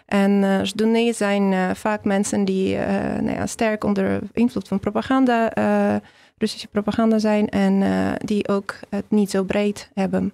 En 0.08 0.30
uh, 0.42 1.12
zijn 1.12 1.52
eh, 1.52 1.70
vaak 1.74 2.04
mensen 2.04 2.44
die 2.44 2.76
eh, 2.76 3.20
nou 3.20 3.30
ja, 3.36 3.46
sterk 3.46 3.84
onder 3.84 4.20
invloed 4.32 4.68
van 4.68 4.80
propaganda, 4.80 5.52
eh, 5.52 5.96
Russische 6.38 6.68
propaganda 6.68 7.18
zijn 7.18 7.48
en 7.48 7.82
eh, 7.82 8.12
die 8.24 8.48
ook 8.48 8.74
het 8.88 9.04
niet 9.10 9.30
zo 9.30 9.42
breed 9.44 9.90
hebben. 9.94 10.32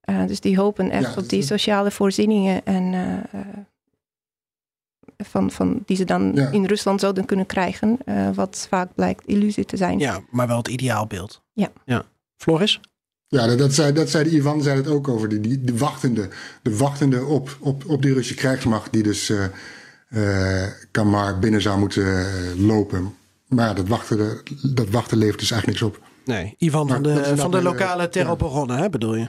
Eh, 0.00 0.26
dus 0.26 0.40
die 0.40 0.58
hopen 0.58 0.90
echt 0.90 1.14
Ja, 1.14 1.20
op 1.20 1.28
die 1.28 1.42
sociale 1.42 1.90
voorzieningen 1.90 2.64
en 2.64 2.94
van, 5.16 5.50
van 5.50 5.82
die 5.86 5.96
ze 5.96 6.04
dan 6.04 6.32
Ja. 6.34 6.50
in 6.50 6.64
Rusland 6.64 7.00
zouden 7.00 7.24
kunnen 7.24 7.46
krijgen, 7.46 7.98
eh, 8.04 8.30
wat 8.34 8.66
vaak 8.70 8.94
blijkt 8.94 9.26
illusie 9.26 9.64
te 9.64 9.76
zijn. 9.76 9.98
Ja, 9.98 10.20
maar 10.30 10.46
wel 10.46 10.56
het 10.56 10.68
ideaalbeeld. 10.68 11.42
Ja. 11.52 11.68
ja. 11.84 12.02
Floris? 12.36 12.80
Ja, 13.32 13.46
dat, 13.46 13.58
dat, 13.58 13.72
zei, 13.74 13.92
dat 13.92 14.10
zei 14.10 14.24
de 14.24 14.30
Ivan 14.36 14.62
zei 14.62 14.76
het 14.76 14.86
ook 14.86 15.08
over. 15.08 15.28
Die, 15.28 15.40
die, 15.40 15.60
de 15.60 15.76
wachtende, 15.78 16.28
de 16.62 16.76
wachtende 16.76 17.24
op, 17.24 17.56
op, 17.60 17.84
op 17.86 18.02
die 18.02 18.12
Russische 18.12 18.34
krijgsmacht 18.40 18.92
die 18.92 19.02
dus 19.02 19.30
eh 19.30 19.44
eh, 20.12 20.66
Kamar 20.90 21.38
binnen 21.38 21.62
zou 21.62 21.78
moeten 21.78 22.18
eh, 22.18 22.26
lopen. 22.56 23.14
Maar 23.48 23.66
ja, 23.66 23.74
dat 23.74 23.88
wachten, 23.88 24.40
dat 24.74 24.88
wachten 24.90 25.18
levert 25.18 25.38
dus 25.38 25.50
eigenlijk 25.50 25.80
niks 25.80 25.94
op. 25.96 26.02
Nee, 26.24 26.54
Ivan 26.58 26.88
van 26.88 27.00
Maar 27.02 27.12
de, 27.22 27.36
van 27.36 27.50
de 27.50 27.62
lokale 27.62 28.08
Terroporonne, 28.08 28.76
hè, 28.76 28.88
bedoel 28.90 29.14
je? 29.14 29.28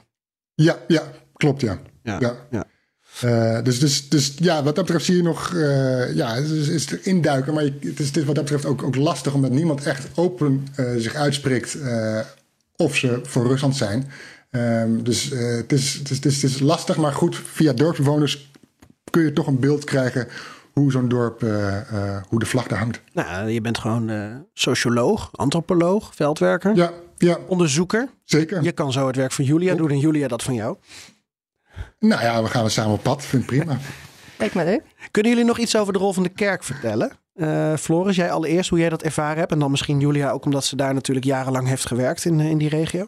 Ja, 0.56 0.78
ja, 0.88 1.04
klopt 1.34 1.62
ja. 1.62 1.80
Ja. 2.04 2.18
Ja. 2.20 2.36
ja. 2.52 3.62
Dus, 3.62 3.80
dus, 3.80 4.10
dus 4.10 4.34
ja, 4.38 4.64
wat 4.64 4.76
dat 4.76 4.86
betreft 4.86 5.06
zie 5.06 5.16
je 5.16 5.24
nog, 5.24 5.52
ja, 6.14 6.34
is, 6.36 6.68
is, 6.68 6.92
er 6.92 7.00
induiken. 7.04 7.54
Maar 7.54 7.64
je- 7.64 7.78
het 7.80 8.00
is, 8.00 8.08
het 8.08 8.18
is 8.18 8.24
wat 8.24 8.36
dat 8.36 8.44
betreft 8.44 8.66
ook, 8.66 8.84
ook 8.84 8.96
lastig, 8.96 9.34
omdat 9.34 9.52
niemand 9.52 9.86
echt 9.86 10.08
open 10.16 10.68
zich 10.98 11.16
uitspreekt 11.16 11.78
of 12.76 12.96
ze 12.96 13.20
voor 13.24 13.48
Rusland 13.48 13.76
zijn. 13.76 14.12
Ehm, 14.50 15.04
dus 15.04 15.32
eh, 15.32 15.56
het, 15.56 15.72
is, 15.72 15.94
het, 15.94 16.10
is, 16.10 16.16
het, 16.16 16.26
is, 16.26 16.42
het 16.42 16.52
is 16.52 16.60
lastig, 16.60 16.98
maar 16.98 17.14
goed, 17.14 17.36
via 17.36 17.74
dorpsbewoners 17.74 18.52
kun 19.10 19.24
je 19.24 19.34
toch 19.34 19.48
een 19.48 19.60
beeld 19.60 19.84
krijgen 19.84 20.28
hoe 20.74 20.92
zo'n 20.92 21.08
dorp, 21.08 21.44
eh, 21.44 21.78
eh, 22.16 22.24
hoe 22.28 22.40
de 22.40 22.46
vlag 22.46 22.68
daar 22.68 22.80
hangt. 22.80 23.02
Nou, 23.14 23.50
je 23.50 23.62
bent 23.62 23.78
gewoon 23.78 24.10
eh, 24.10 24.36
socioloog, 24.54 25.30
antropoloog, 25.32 26.16
veldwerker, 26.16 26.76
Ja, 26.76 26.92
ja, 27.18 27.38
onderzoeker. 27.48 28.10
zeker. 28.24 28.64
Je 28.64 28.72
kan 28.72 28.92
zo 28.92 29.08
het 29.08 29.16
werk 29.16 29.32
van 29.32 29.46
Julia 29.46 29.76
doen 29.76 29.90
en 29.90 30.00
Julia 30.00 30.28
dat 30.28 30.44
van 30.44 30.54
jou. 30.54 30.78
Nou 32.00 32.22
ja, 32.22 32.44
we 32.44 32.50
gaan 32.50 32.70
samen 32.70 32.94
op 32.94 33.04
pad, 33.04 33.24
vind 33.24 33.42
ik 33.42 33.48
prima. 33.48 33.78
Lijkt 34.38 34.56
me 34.56 34.64
leuk. 34.64 34.82
Kunnen 35.12 35.32
jullie 35.32 35.48
nog 35.48 35.58
iets 35.60 35.76
over 35.76 35.94
de 35.94 36.00
rol 36.00 36.14
van 36.14 36.24
de 36.24 36.30
kerk 36.30 36.64
vertellen? 36.64 37.12
Eh, 37.34 37.76
Floris, 37.78 38.16
jij 38.16 38.32
allereerst 38.32 38.70
hoe 38.70 38.80
jij 38.80 38.90
dat 38.90 39.04
ervaren 39.04 39.38
hebt. 39.38 39.52
En 39.52 39.60
dan 39.60 39.72
misschien 39.72 40.00
Julia 40.00 40.32
ook 40.32 40.46
omdat 40.46 40.66
ze 40.66 40.76
daar 40.76 40.94
natuurlijk 40.94 41.26
jarenlang 41.26 41.68
heeft 41.68 41.88
gewerkt 41.88 42.26
in, 42.26 42.40
eh, 42.40 42.50
in 42.50 42.58
die 42.58 42.70
regio. 42.70 43.08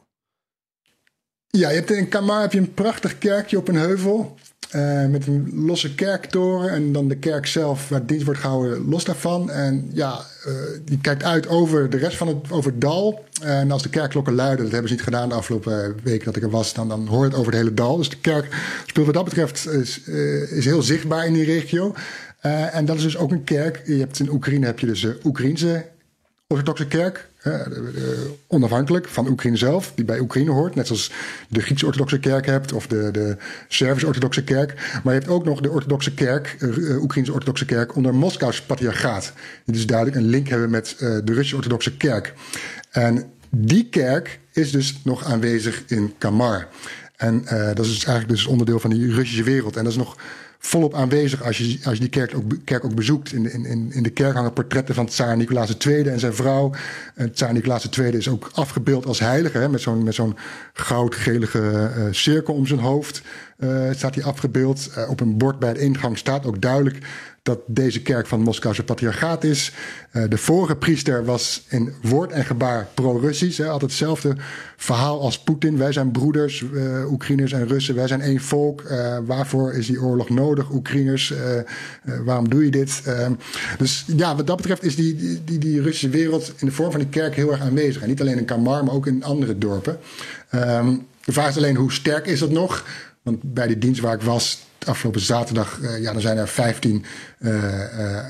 Ja, 1.48 1.70
je 1.70 1.76
hebt 1.76 1.92
in 1.92 2.10
Kamar 2.10 2.42
heb 2.42 2.52
je 2.52 2.60
een 2.60 2.74
prachtig 2.74 3.18
kerkje 3.18 3.58
op 3.58 3.68
een 3.68 3.76
heuvel. 3.76 4.38
eh, 4.72 5.06
met 5.06 5.28
een 5.28 5.52
losse 5.66 5.96
kerktoren. 5.96 6.70
En 6.70 6.92
dan 6.92 7.08
de 7.08 7.18
kerk 7.18 7.46
zelf, 7.46 7.90
waar 7.90 8.06
dienst 8.06 8.26
wordt 8.26 8.40
gehouden, 8.40 8.90
los 8.90 9.04
daarvan. 9.04 9.50
En 9.50 9.90
ja, 9.94 10.20
eh, 10.46 10.54
die 10.86 10.98
kijkt 11.02 11.24
uit 11.24 11.48
over 11.48 11.90
de 11.90 11.98
rest 11.98 12.18
van 12.18 12.28
het, 12.28 12.52
over 12.52 12.72
het 12.72 12.82
dal. 12.82 13.26
En 13.42 13.72
als 13.72 13.84
de 13.84 13.90
kerkklokken 13.90 14.34
luiden, 14.34 14.64
dat 14.64 14.72
hebben 14.72 14.90
ze 14.90 14.96
niet 14.96 15.04
gedaan 15.04 15.30
de 15.30 15.36
afgelopen 15.36 15.96
weken 16.04 16.26
dat 16.26 16.36
ik 16.36 16.44
er 16.44 16.50
was, 16.50 16.74
dan, 16.74 16.88
dan 16.88 17.08
hoor 17.08 17.24
je 17.24 17.30
het 17.30 17.40
over 17.40 17.52
het 17.52 17.62
hele 17.62 17.74
dal. 17.74 17.98
Dus 17.98 18.10
de 18.10 18.20
kerk 18.20 18.56
speelt 18.86 19.06
wat 19.06 19.16
dat 19.16 19.26
betreft 19.26 19.68
is, 19.68 20.00
is 20.50 20.66
heel 20.66 20.82
zichtbaar 20.82 21.26
in 21.26 21.34
die 21.34 21.46
regio. 21.46 21.94
Eh, 22.46 22.76
en 22.76 22.86
dat 22.86 22.96
is 22.96 23.02
dus 23.02 23.18
ook 23.18 23.32
een 23.32 23.44
kerk. 23.44 23.82
Je 23.86 24.00
hebt 24.00 24.20
in 24.20 24.30
Oekraïne 24.30 24.66
heb 24.66 24.80
je 24.80 24.86
dus 24.86 25.02
de 25.02 25.20
Oekraïnse 25.24 25.86
orthodoxe 26.48 26.88
kerk, 26.88 27.30
de- 27.44 28.34
onafhankelijk 28.48 29.08
van 29.08 29.28
Oekraïne 29.28 29.58
zelf, 29.58 29.92
die 29.96 30.06
bij 30.06 30.20
Oekraïne 30.20 30.52
hoort. 30.52 30.76
Net 30.76 30.88
zoals 30.88 31.12
de 31.50 31.62
Griekse 31.62 31.86
orthodoxe 31.86 32.20
kerk 32.20 32.46
hebt 32.46 32.74
of 32.74 32.88
de, 32.88 33.12
de 33.12 33.38
Servische 33.68 34.08
orthodoxe 34.08 34.44
kerk. 34.44 35.00
Maar 35.04 35.14
je 35.14 35.20
hebt 35.20 35.32
ook 35.32 35.46
nog 35.46 35.62
de 35.62 35.70
orthodoxe 35.70 36.14
kerk, 36.14 36.56
eh, 36.60 36.92
eh, 36.92 37.02
Oekraïnse 37.02 37.32
orthodoxe 37.34 37.66
kerk, 37.66 37.96
onder 37.96 38.16
Moskous 38.16 38.62
patriarchaat. 38.62 39.34
Die 39.66 39.74
dus 39.76 39.86
duidelijk 39.86 40.18
een 40.18 40.30
link 40.30 40.48
hebben 40.48 40.70
met 40.70 40.96
eh, 41.00 41.00
de 41.00 41.34
Russische 41.34 41.56
orthodoxe 41.56 41.98
kerk. 41.98 42.34
En 42.92 43.24
die 43.50 43.90
kerk 43.90 44.40
is 44.52 44.72
dus 44.72 45.00
nog 45.04 45.26
aanwezig 45.26 45.84
in 45.88 46.14
Kamar. 46.18 46.68
En 47.16 47.46
eh, 47.46 47.66
dat 47.66 47.86
is 47.86 47.92
dus 47.94 48.06
eigenlijk 48.06 48.38
dus 48.38 48.46
onderdeel 48.46 48.80
van 48.80 48.90
die 48.90 49.14
Russische 49.14 49.44
wereld. 49.44 49.76
En 49.78 49.84
dat 49.84 49.92
is 49.92 49.98
nog 49.98 50.18
volop 50.66 50.94
aanwezig 50.94 51.44
als 51.44 51.58
je, 51.58 51.80
als 51.84 51.94
je 51.94 52.00
die 52.00 52.10
kerk 52.10 52.36
ook, 52.36 52.44
kerk 52.64 52.86
ook 52.86 52.96
bezoekt. 52.96 53.34
In, 53.34 53.66
in, 53.66 53.92
in 53.92 54.04
de 54.04 54.10
kerk 54.10 54.34
hangen 54.34 54.54
portretten 54.54 54.96
van 54.96 55.06
tsaar 55.06 55.38
Nicolaas 55.38 55.78
II 55.78 56.08
en 56.08 56.20
zijn 56.20 56.34
vrouw. 56.34 56.72
En 57.16 57.32
tsaar 57.32 57.54
Nicolaas 57.54 57.90
II 57.90 58.12
is 58.12 58.30
ook 58.30 58.50
afgebeeld 58.54 59.06
als 59.06 59.20
heilige. 59.20 59.58
Hè, 59.58 59.70
met 59.70 59.82
zo'n 59.82 60.04
met 60.04 60.16
zo'n 60.16 60.36
goudgelige 60.74 61.92
eh, 61.96 62.04
cirkel 62.12 62.54
om 62.54 62.68
zijn 62.68 62.80
hoofd 62.80 63.22
eh, 63.56 63.92
staat 63.92 64.16
hij 64.16 64.24
afgebeeld. 64.24 64.90
Eh, 64.96 65.10
op 65.10 65.20
een 65.20 65.38
bord 65.38 65.60
bij 65.60 65.74
de 65.74 65.80
ingang 65.80 66.18
staat 66.18 66.46
ook 66.46 66.62
duidelijk 66.62 66.98
dat 67.44 67.60
deze 67.68 68.02
kerk 68.02 68.28
van 68.28 68.38
het 68.38 68.48
Moskouse 68.48 68.84
patriarchaat 68.84 69.44
is. 69.44 69.72
Eh, 70.12 70.24
de 70.30 70.38
vorige 70.38 70.76
priester 70.76 71.26
was 71.26 71.66
in 71.70 71.94
woord 72.02 72.32
en 72.32 72.46
gebaar 72.46 72.88
pro-Russisch. 72.94 73.60
Had 73.60 73.82
hetzelfde 73.82 74.36
verhaal 74.78 75.22
als 75.22 75.40
Poetin. 75.40 75.78
Wij 75.78 75.92
zijn 75.92 76.12
broeders, 76.12 76.64
Oekraïners 77.08 77.52
en 77.52 77.68
Russen. 77.68 77.96
Wij 77.96 78.08
zijn 78.08 78.22
één 78.22 78.40
volk. 78.40 78.84
Waarvoor 79.26 79.74
is 79.74 79.88
die 79.88 80.02
oorlog 80.02 80.30
nodig, 80.30 80.72
Oekraïners? 80.72 81.34
Waarom 82.26 82.50
doe 82.50 82.66
je 82.66 82.72
dit? 82.72 83.02
Eh, 83.06 83.28
dus 83.78 84.06
ja, 84.18 84.36
wat 84.36 84.48
dat 84.48 84.58
betreft 84.58 84.84
is 84.84 84.96
die, 84.96 85.16
die, 85.16 85.44
die, 85.44 85.58
die 85.58 85.82
Russische 85.82 86.10
wereld 86.10 86.54
in 86.58 86.68
de 86.68 86.74
vorm 86.74 86.92
van 86.92 87.00
die 87.00 87.10
kerk 87.10 87.36
heel 87.36 87.52
erg 87.52 87.62
aanwezig. 87.62 88.02
En 88.02 88.08
niet 88.08 88.22
alleen 88.22 88.38
in 88.38 88.46
Kamar, 88.46 88.84
maar 88.84 88.94
ook 88.94 89.08
in 89.08 89.24
andere 89.24 89.58
dorpen. 89.58 89.98
Ehm, 90.50 90.96
de 91.26 91.32
vraag 91.32 91.50
is 91.50 91.58
alleen 91.58 91.76
hoe 91.76 91.92
sterk 91.92 92.26
is 92.26 92.40
dat 92.40 92.52
nog? 92.52 92.86
Want 93.26 93.54
bij 93.54 93.68
die 93.68 93.78
dienst 93.78 94.02
waar 94.02 94.14
ik 94.14 94.22
was 94.22 94.60
afgelopen 94.86 95.22
zaterdag, 95.22 95.82
eh, 95.82 96.02
ja, 96.02 96.12
dan 96.12 96.22
zijn 96.22 96.38
er 96.38 96.48
15 96.48 97.06
eh, 97.40 98.18
eh, 98.18 98.26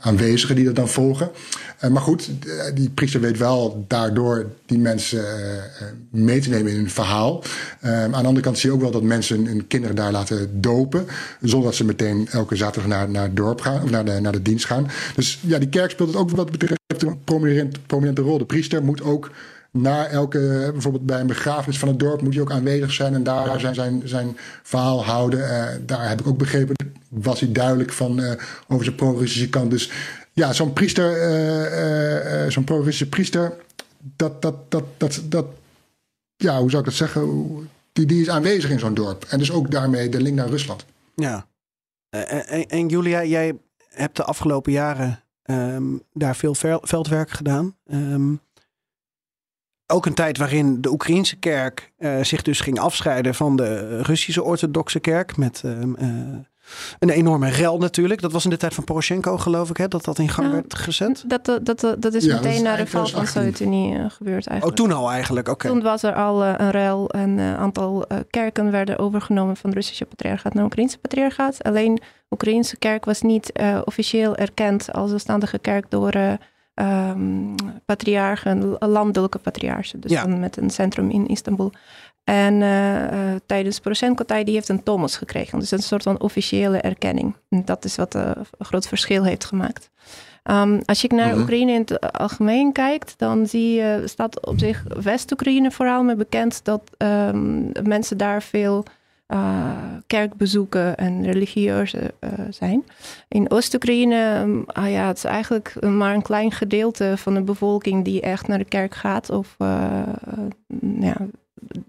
aanwezigen 0.00 0.56
die 0.56 0.64
dat 0.64 0.74
dan 0.74 0.88
volgen. 0.88 1.30
Maar 1.90 2.02
goed, 2.02 2.30
die 2.74 2.90
priester 2.90 3.20
weet 3.20 3.38
wel 3.38 3.84
daardoor 3.88 4.50
die 4.66 4.78
mensen 4.78 5.24
mee 6.10 6.40
te 6.40 6.48
nemen 6.48 6.72
in 6.72 6.76
hun 6.76 6.90
verhaal. 6.90 7.42
Aan 7.80 8.10
de 8.10 8.16
andere 8.16 8.40
kant 8.40 8.58
zie 8.58 8.68
je 8.68 8.74
ook 8.74 8.80
wel 8.80 8.90
dat 8.90 9.02
mensen 9.02 9.46
hun 9.46 9.66
kinderen 9.66 9.96
daar 9.96 10.12
laten 10.12 10.60
dopen. 10.60 11.06
Zonder 11.40 11.68
dat 11.68 11.74
ze 11.74 11.84
meteen 11.84 12.28
elke 12.30 12.56
zaterdag 12.56 12.90
naar, 12.90 13.10
naar 13.10 13.22
het 13.22 13.36
dorp 13.36 13.60
gaan 13.60 13.82
of 13.82 13.90
naar 13.90 14.04
de, 14.04 14.20
naar 14.20 14.32
de 14.32 14.42
dienst 14.42 14.66
gaan. 14.66 14.88
Dus 15.14 15.38
ja, 15.46 15.58
die 15.58 15.68
kerk 15.68 15.90
speelt 15.90 16.08
het 16.08 16.18
ook 16.18 16.30
wat 16.30 16.50
betreft 16.50 16.80
een 16.98 17.24
prominent, 17.24 17.86
prominente 17.86 18.22
rol. 18.22 18.38
De 18.38 18.44
priester 18.44 18.84
moet 18.84 19.02
ook 19.02 19.30
na 19.74 20.06
elke, 20.06 20.68
bijvoorbeeld 20.72 21.06
bij 21.06 21.20
een 21.20 21.26
begrafenis 21.26 21.78
van 21.78 21.88
het 21.88 21.98
dorp, 21.98 22.22
moet 22.22 22.32
hij 22.32 22.42
ook 22.42 22.50
aanwezig 22.50 22.92
zijn 22.92 23.14
en 23.14 23.22
daar 23.22 23.60
zijn, 23.60 23.74
zijn, 23.74 24.02
zijn 24.04 24.36
verhaal 24.62 25.04
houden. 25.04 25.48
Eh, 25.48 25.76
daar 25.80 26.08
heb 26.08 26.20
ik 26.20 26.26
ook 26.26 26.38
begrepen, 26.38 26.74
was 27.08 27.40
hij 27.40 27.52
duidelijk 27.52 27.92
van 27.92 28.20
eh, 28.20 28.32
over 28.68 28.84
zijn 28.84 28.96
pro-Russische 28.96 29.48
kant. 29.48 29.70
Dus 29.70 29.90
ja, 30.32 30.52
zo'n 30.52 30.72
priester, 30.72 31.20
eh, 31.20 32.50
zo'n 32.50 32.64
pro-Russische 32.64 33.08
priester, 33.08 33.52
dat, 34.16 34.42
dat, 34.42 34.70
dat, 34.70 34.84
dat, 34.96 35.22
dat, 35.24 35.46
ja, 36.36 36.58
hoe 36.60 36.70
zou 36.70 36.82
ik 36.82 36.88
dat 36.88 36.98
zeggen? 36.98 37.48
Die, 37.92 38.06
die 38.06 38.20
is 38.20 38.28
aanwezig 38.28 38.70
in 38.70 38.78
zo'n 38.78 38.94
dorp. 38.94 39.24
En 39.24 39.38
dus 39.38 39.52
ook 39.52 39.70
daarmee 39.70 40.08
de 40.08 40.20
link 40.20 40.36
naar 40.36 40.48
Rusland. 40.48 40.84
Ja. 41.14 41.46
En, 42.10 42.68
en 42.68 42.88
Julia, 42.88 43.24
jij 43.24 43.58
hebt 43.88 44.16
de 44.16 44.24
afgelopen 44.24 44.72
jaren 44.72 45.22
ehm, 45.42 45.84
daar 46.12 46.36
veel 46.36 46.54
vel- 46.54 46.82
veldwerk 46.82 47.30
gedaan. 47.30 47.76
Ehm, 47.86 48.32
ook 49.86 50.06
een 50.06 50.14
tijd 50.14 50.38
waarin 50.38 50.80
de 50.80 50.90
Oekraïense 50.90 51.36
kerk 51.36 51.92
eh, 51.96 52.22
zich 52.22 52.42
dus 52.42 52.60
ging 52.60 52.78
afscheiden 52.78 53.34
van 53.34 53.56
de 53.56 54.02
Russische 54.02 54.42
orthodoxe 54.42 55.00
kerk. 55.00 55.36
Met 55.36 55.60
ehm, 55.64 55.94
eh, 55.94 56.08
een 56.98 57.10
enorme 57.10 57.48
rel 57.48 57.78
natuurlijk. 57.78 58.20
Dat 58.20 58.32
was 58.32 58.44
in 58.44 58.50
de 58.50 58.56
tijd 58.56 58.74
van 58.74 58.84
Poroshenko 58.84 59.36
geloof 59.38 59.70
ik, 59.70 59.76
hè, 59.76 59.88
dat 59.88 60.04
dat 60.04 60.18
in 60.18 60.28
gang 60.28 60.46
Ja. 60.48 60.52
werd 60.52 60.74
gezet. 60.74 61.24
Dat, 61.26 61.44
dat, 61.44 61.64
dat, 61.64 61.96
dat 62.02 62.14
is 62.14 62.24
Ja, 62.24 62.34
meteen 62.34 62.62
na 62.62 62.76
de 62.76 62.86
val 62.86 63.06
van 63.06 63.24
2018. 63.24 63.26
Sovjet-Unie 63.26 63.98
eh, 63.98 64.10
gebeurd 64.10 64.44
Oh, 64.46 64.50
eigenlijk. 64.50 64.76
toen 64.80 64.92
al 64.92 65.10
eigenlijk, 65.10 65.48
oké. 65.48 65.68
Toen 65.68 65.82
was 65.82 66.02
er 66.02 66.14
al 66.14 66.42
eh, 66.44 66.54
een 66.56 66.70
ruil 66.70 67.10
en 67.10 67.38
een 67.38 67.56
aantal 67.56 68.06
eh, 68.06 68.18
kerken 68.30 68.70
werden 68.70 68.98
overgenomen 68.98 69.56
van 69.56 69.70
de 69.70 69.76
Russische 69.76 70.04
patriarchaat 70.04 70.54
naar 70.54 70.64
Oekraïnse 70.64 70.98
patriarchaat. 70.98 71.62
Alleen 71.62 71.94
de 71.94 72.02
Oekraïnse 72.30 72.76
kerk 72.78 73.04
was 73.04 73.22
niet 73.22 73.52
eh, 73.52 73.80
officieel 73.84 74.36
erkend 74.36 74.92
als 74.92 75.10
een 75.10 75.20
standige 75.20 75.58
kerk 75.58 75.90
door 75.90 76.12
ehm, 76.74 77.54
patriarchen, 77.84 78.76
landelijke 78.78 79.38
patriarchen. 79.38 80.00
Dus 80.00 80.10
Ja. 80.10 80.24
dan 80.24 80.40
met 80.40 80.56
een 80.56 80.70
centrum 80.70 81.10
in 81.10 81.26
Istanbul. 81.26 81.72
En 82.24 82.62
eh, 82.62 83.04
eh, 83.32 83.40
tijdens 83.46 83.80
Poroshenko-tijd 83.80 84.46
die 84.46 84.54
heeft 84.54 84.68
een 84.68 84.82
Thomas 84.82 85.16
gekregen. 85.16 85.58
Dus 85.58 85.70
een 85.70 85.82
soort 85.82 86.02
van 86.02 86.20
officiële 86.20 86.78
erkenning. 86.78 87.34
En 87.48 87.62
dat 87.64 87.84
is 87.84 87.96
wat 87.96 88.14
eh, 88.14 88.30
een 88.58 88.66
groot 88.66 88.86
verschil 88.88 89.24
heeft 89.24 89.44
gemaakt. 89.44 89.90
Ehm, 90.42 90.80
als 90.84 91.00
je 91.00 91.08
naar 91.14 91.30
Mhm. 91.32 91.40
Oekraïne 91.40 91.72
in 91.72 91.80
het 91.80 92.12
algemeen 92.18 92.72
kijkt, 92.72 93.14
dan 93.16 93.46
zie 93.46 93.74
je, 93.74 94.02
staat 94.04 94.46
op 94.46 94.58
zich 94.58 94.84
West-Oekraïne 95.02 95.70
vooral 95.70 96.02
mee 96.02 96.16
bekend 96.16 96.64
dat 96.64 96.82
ehm, 96.96 97.62
mensen 97.88 98.16
daar 98.18 98.42
veel 98.42 98.84
eh, 99.26 99.94
kerk 100.06 100.34
bezoeken 100.34 100.96
en 100.96 101.24
religieus 101.24 101.94
eh, 101.94 102.08
zijn. 102.50 102.84
In 103.28 103.50
Oost-Oekraïne, 103.50 104.14
ehm, 104.14 104.62
ah 104.66 104.90
ja, 104.90 105.06
het 105.06 105.16
is 105.16 105.24
eigenlijk 105.24 105.80
maar 105.80 106.14
een 106.14 106.22
klein 106.22 106.52
gedeelte 106.52 107.12
van 107.16 107.34
de 107.34 107.42
bevolking 107.42 108.04
die 108.04 108.20
echt 108.20 108.48
naar 108.48 108.58
de 108.58 108.64
kerk 108.64 108.94
gaat 108.94 109.30
of 109.30 109.54
eh, 109.58 110.02
eh, 110.02 110.38
ja, 111.00 111.16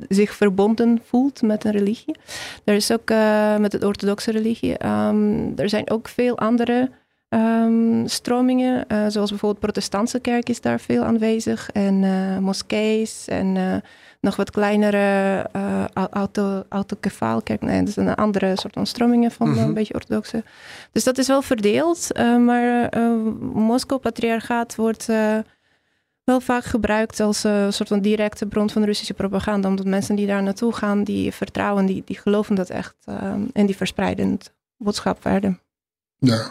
zich 0.09 0.33
verbonden 0.33 0.99
voelt 1.03 1.41
met 1.41 1.63
een 1.63 1.71
religie. 1.71 2.15
Er 2.63 2.75
is 2.75 2.91
ook 2.91 3.09
met 3.59 3.71
de 3.71 3.87
orthodoxe 3.87 4.31
religie. 4.31 4.77
ehm, 4.77 5.51
er 5.55 5.69
zijn 5.69 5.89
ook 5.89 6.07
veel 6.07 6.37
andere 6.37 6.89
ehm, 7.29 8.05
stromingen, 8.05 8.85
zoals 9.11 9.29
bijvoorbeeld 9.29 9.61
protestantse 9.61 10.19
kerk 10.19 10.49
is 10.49 10.61
daar 10.61 10.79
veel 10.79 11.03
aanwezig. 11.03 11.69
En 11.71 11.99
moskees 12.43 13.27
en 13.27 13.81
nog 14.25 14.35
wat 14.35 14.51
kleinere 14.51 15.49
eh 15.51 15.83
auto, 16.11 16.63
autokefaalkerk. 16.69 17.61
Nee, 17.61 17.79
dat 17.79 17.87
is 17.87 17.95
een 17.95 18.15
andere 18.15 18.55
soort 18.59 18.73
van 18.73 18.85
stromingen 18.87 19.31
van 19.31 19.49
Mhm. 19.49 19.59
een 19.59 19.73
beetje 19.73 19.93
orthodoxe. 19.93 20.43
Dus 20.91 21.03
dat 21.03 21.17
is 21.17 21.27
wel 21.27 21.41
verdeeld. 21.41 22.11
eh, 22.11 22.37
maar 22.37 22.89
eh 22.89 23.11
Moskou-patriarchaat 23.53 24.75
wordt... 24.75 25.09
eh, 25.09 25.37
wel 26.23 26.39
vaak 26.41 26.63
gebruikt 26.63 27.19
als 27.19 27.43
eh, 27.43 27.65
soort 27.69 27.89
van 27.89 27.99
directe 28.01 28.45
bron 28.45 28.69
van 28.69 28.83
Russische 28.83 29.13
propaganda. 29.13 29.67
Omdat 29.69 29.85
mensen 29.85 30.15
die 30.15 30.27
daar 30.27 30.43
naartoe 30.43 30.73
gaan, 30.73 31.03
die 31.03 31.31
vertrouwen, 31.31 31.85
die, 31.85 32.01
die 32.05 32.17
geloven 32.17 32.55
dat 32.55 32.69
echt. 32.69 32.95
en 33.53 33.65
die 33.65 33.75
verspreiden 33.75 34.31
het 34.31 34.53
boodschap 34.77 35.21
verder. 35.21 35.59
Ja. 36.17 36.49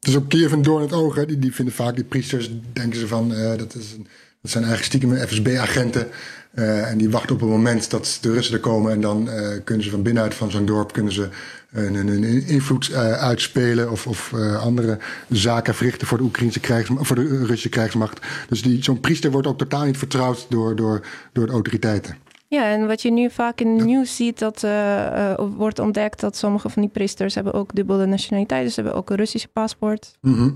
Dus 0.00 0.16
ook 0.16 0.28
Kiev 0.28 0.52
en 0.52 0.62
Doorn 0.62 0.82
het 0.82 0.92
oog, 0.92 1.14
hè, 1.14 1.26
die, 1.26 1.38
die 1.38 1.54
vinden 1.54 1.74
vaak 1.74 1.94
die 1.94 2.04
priesters, 2.04 2.50
denken 2.72 2.98
ze 3.00 3.06
van, 3.06 3.34
eh, 3.34 3.56
dat, 3.56 3.74
is 3.74 3.92
een, 3.92 4.06
dat 4.44 4.52
zijn 4.52 4.64
eigenlijk 4.64 4.94
stiekem 4.94 5.26
FSB-agenten. 5.28 6.08
eh, 6.54 6.90
en 6.90 6.98
die 6.98 7.10
wachten 7.10 7.34
op 7.34 7.40
het 7.40 7.50
moment 7.50 7.90
dat 7.90 8.18
de 8.20 8.32
Russen 8.32 8.54
er 8.54 8.60
komen. 8.60 8.92
En 8.92 9.00
dan 9.00 9.30
eh, 9.30 9.48
kunnen 9.64 9.84
ze 9.84 9.90
van 9.90 10.02
binnenuit 10.02 10.34
van 10.34 10.50
zo'n 10.50 10.66
dorp 10.66 10.92
kunnen 10.92 11.12
ze 11.12 11.28
een, 11.72 11.94
een, 11.94 12.08
een 12.08 12.46
invloed 12.46 12.88
eh, 12.88 13.12
uitspelen. 13.12 13.90
Of, 13.90 14.06
of 14.06 14.32
eh, 14.32 14.62
andere 14.62 14.98
zaken 15.28 15.74
verrichten 15.74 16.06
voor 16.06 16.18
de, 16.18 16.24
Oekraïnse 16.24 16.60
voor 16.86 17.16
de 17.16 17.38
Russische 17.38 17.68
krijgsmacht. 17.68 18.26
Dus 18.48 18.62
die, 18.62 18.82
zo'n 18.84 19.00
priester 19.00 19.30
wordt 19.30 19.46
ook 19.46 19.58
totaal 19.58 19.84
niet 19.84 19.98
vertrouwd 19.98 20.46
door, 20.48 20.76
door, 20.76 21.06
door 21.32 21.46
de 21.46 21.52
autoriteiten. 21.52 22.16
Ja, 22.48 22.70
en 22.70 22.86
wat 22.86 23.02
je 23.02 23.10
nu 23.10 23.30
vaak 23.30 23.60
in 23.60 23.76
het 23.76 23.84
nieuws 23.84 24.16
ziet, 24.16 24.38
dat 24.38 24.62
eh, 24.62 25.30
eh, 25.30 25.38
wordt 25.56 25.78
ontdekt 25.78 26.20
dat 26.20 26.36
sommige 26.36 26.68
van 26.68 26.82
die 26.82 26.90
priesters 26.90 27.34
hebben 27.34 27.52
ook 27.52 27.74
dubbele 27.74 28.06
nationaliteit. 28.06 28.64
Dus 28.64 28.74
ze 28.74 28.80
hebben 28.80 28.98
ook 28.98 29.10
een 29.10 29.16
Russische 29.16 29.48
paspoort. 29.48 30.16
Mhm. 30.20 30.50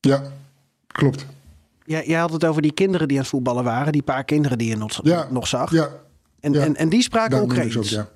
Ja, 0.00 0.22
klopt. 0.86 1.26
Jij 1.88 2.18
had 2.18 2.32
het 2.32 2.44
over 2.44 2.62
die 2.62 2.72
kinderen 2.72 3.08
die 3.08 3.16
aan 3.16 3.22
het 3.22 3.32
voetballen 3.32 3.64
waren. 3.64 3.92
Die 3.92 4.02
paar 4.02 4.24
kinderen 4.24 4.58
die 4.58 4.68
je 4.68 4.76
nog, 4.76 5.00
Ja. 5.02 5.26
nog 5.30 5.46
zag. 5.48 5.70
Ja, 5.70 5.88
En, 6.40 6.52
ja. 6.52 6.60
en, 6.60 6.76
en 6.76 6.88
die 6.88 7.02
spraken 7.02 7.42
Oekraïens. 7.42 7.90
ja. 7.90 8.08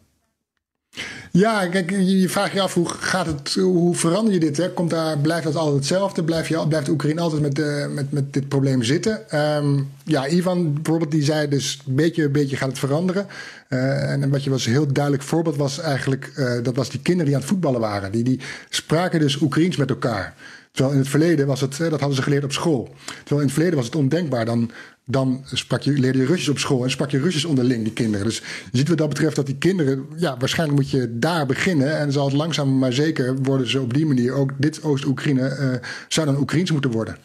Ja, 1.30 1.66
kijk, 1.66 1.90
je, 1.90 2.18
je 2.20 2.28
vraagt 2.28 2.52
je 2.52 2.60
af 2.60 2.74
hoe 2.74 2.88
gaat 2.88 3.26
het, 3.26 3.54
hoe 3.54 3.94
verander 3.94 4.32
je 4.34 4.40
dit? 4.40 4.56
Hè? 4.56 4.72
Komt 4.72 4.90
daar, 4.90 5.18
blijft 5.18 5.44
dat 5.44 5.56
altijd 5.56 5.76
hetzelfde? 5.76 6.24
Blijf 6.24 6.48
je, 6.48 6.66
blijft 6.68 6.88
Oekraïne 6.88 7.20
altijd 7.20 7.42
met, 7.42 7.58
eh, 7.58 7.86
met, 7.88 8.12
met 8.12 8.32
dit 8.32 8.48
probleem 8.48 8.82
zitten? 8.82 9.30
Ehm, 9.30 9.80
ja, 10.04 10.28
Ivan 10.28 10.72
bijvoorbeeld, 10.74 11.10
die 11.10 11.22
zei 11.22 11.48
dus 11.48 11.78
een 11.86 11.94
beetje, 11.94 12.28
beetje 12.28 12.56
gaat 12.56 12.68
het 12.68 12.78
veranderen. 12.78 13.26
Eh, 13.68 14.10
en 14.10 14.30
wat 14.30 14.44
je 14.44 14.50
was 14.50 14.66
een 14.66 14.72
heel 14.72 14.92
duidelijk 14.92 15.24
voorbeeld 15.24 15.56
was 15.56 15.78
eigenlijk, 15.78 16.32
eh, 16.36 16.52
dat 16.62 16.76
was 16.76 16.90
die 16.90 17.00
kinderen 17.00 17.26
die 17.26 17.34
aan 17.34 17.40
het 17.40 17.50
voetballen 17.50 17.80
waren. 17.80 18.12
Die, 18.12 18.24
die 18.24 18.40
spraken 18.68 19.20
dus 19.20 19.40
Oekraïens 19.40 19.76
met 19.76 19.90
elkaar. 19.90 20.34
Terwijl 20.72 20.94
in 20.94 21.00
het 21.00 21.10
verleden 21.10 21.46
was 21.46 21.60
het, 21.60 21.80
eh, 21.80 21.90
dat 21.90 21.98
hadden 22.00 22.16
ze 22.16 22.22
geleerd 22.22 22.44
op 22.44 22.52
school. 22.52 22.94
Terwijl 23.04 23.40
in 23.40 23.46
het 23.46 23.52
verleden 23.52 23.76
was 23.76 23.86
het 23.86 23.94
ondenkbaar. 23.94 24.44
Dan, 24.44 24.70
dan 25.04 25.44
sprak 25.52 25.82
je, 25.82 25.92
leerde 25.92 26.18
je 26.18 26.26
Russisch 26.26 26.50
op 26.50 26.58
school 26.58 26.84
en 26.84 26.90
sprak 26.90 27.10
je 27.10 27.20
Russisch 27.20 27.44
onderling, 27.44 27.84
die 27.84 27.92
kinderen. 27.92 28.26
Dus 28.26 28.38
je 28.70 28.78
ziet 28.78 28.88
wat 28.88 28.98
dat 28.98 29.08
betreft 29.08 29.36
dat 29.36 29.46
die 29.46 29.58
kinderen, 29.58 30.06
ja, 30.16 30.36
waarschijnlijk 30.36 30.80
moet 30.80 30.90
je 30.90 31.18
daar 31.18 31.46
beginnen. 31.46 31.98
En 31.98 32.12
zal 32.12 32.24
het 32.24 32.34
langzaam 32.34 32.78
maar 32.78 32.92
zeker 32.92 33.36
worden 33.42 33.68
ze 33.68 33.80
op 33.80 33.94
die 33.94 34.06
manier, 34.06 34.32
ook 34.32 34.52
dit 34.58 34.82
Oost-Oekraïne, 34.82 35.48
eh, 35.48 35.88
zou 36.08 36.26
dan 36.26 36.38
Oekraïens 36.38 36.70
moeten 36.70 36.90
worden. 36.90 37.16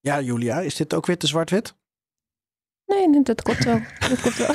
Ja, 0.00 0.20
Julia, 0.20 0.60
is 0.60 0.76
dit 0.76 0.94
ook 0.94 1.06
weer 1.06 1.18
te 1.18 1.26
zwart-wit? 1.26 1.74
Nee, 2.90 3.22
dat 3.22 3.42
klopt 3.42 3.64
wel. 3.64 3.78
dat 4.08 4.20
klopt 4.20 4.36
wel. 4.38 4.54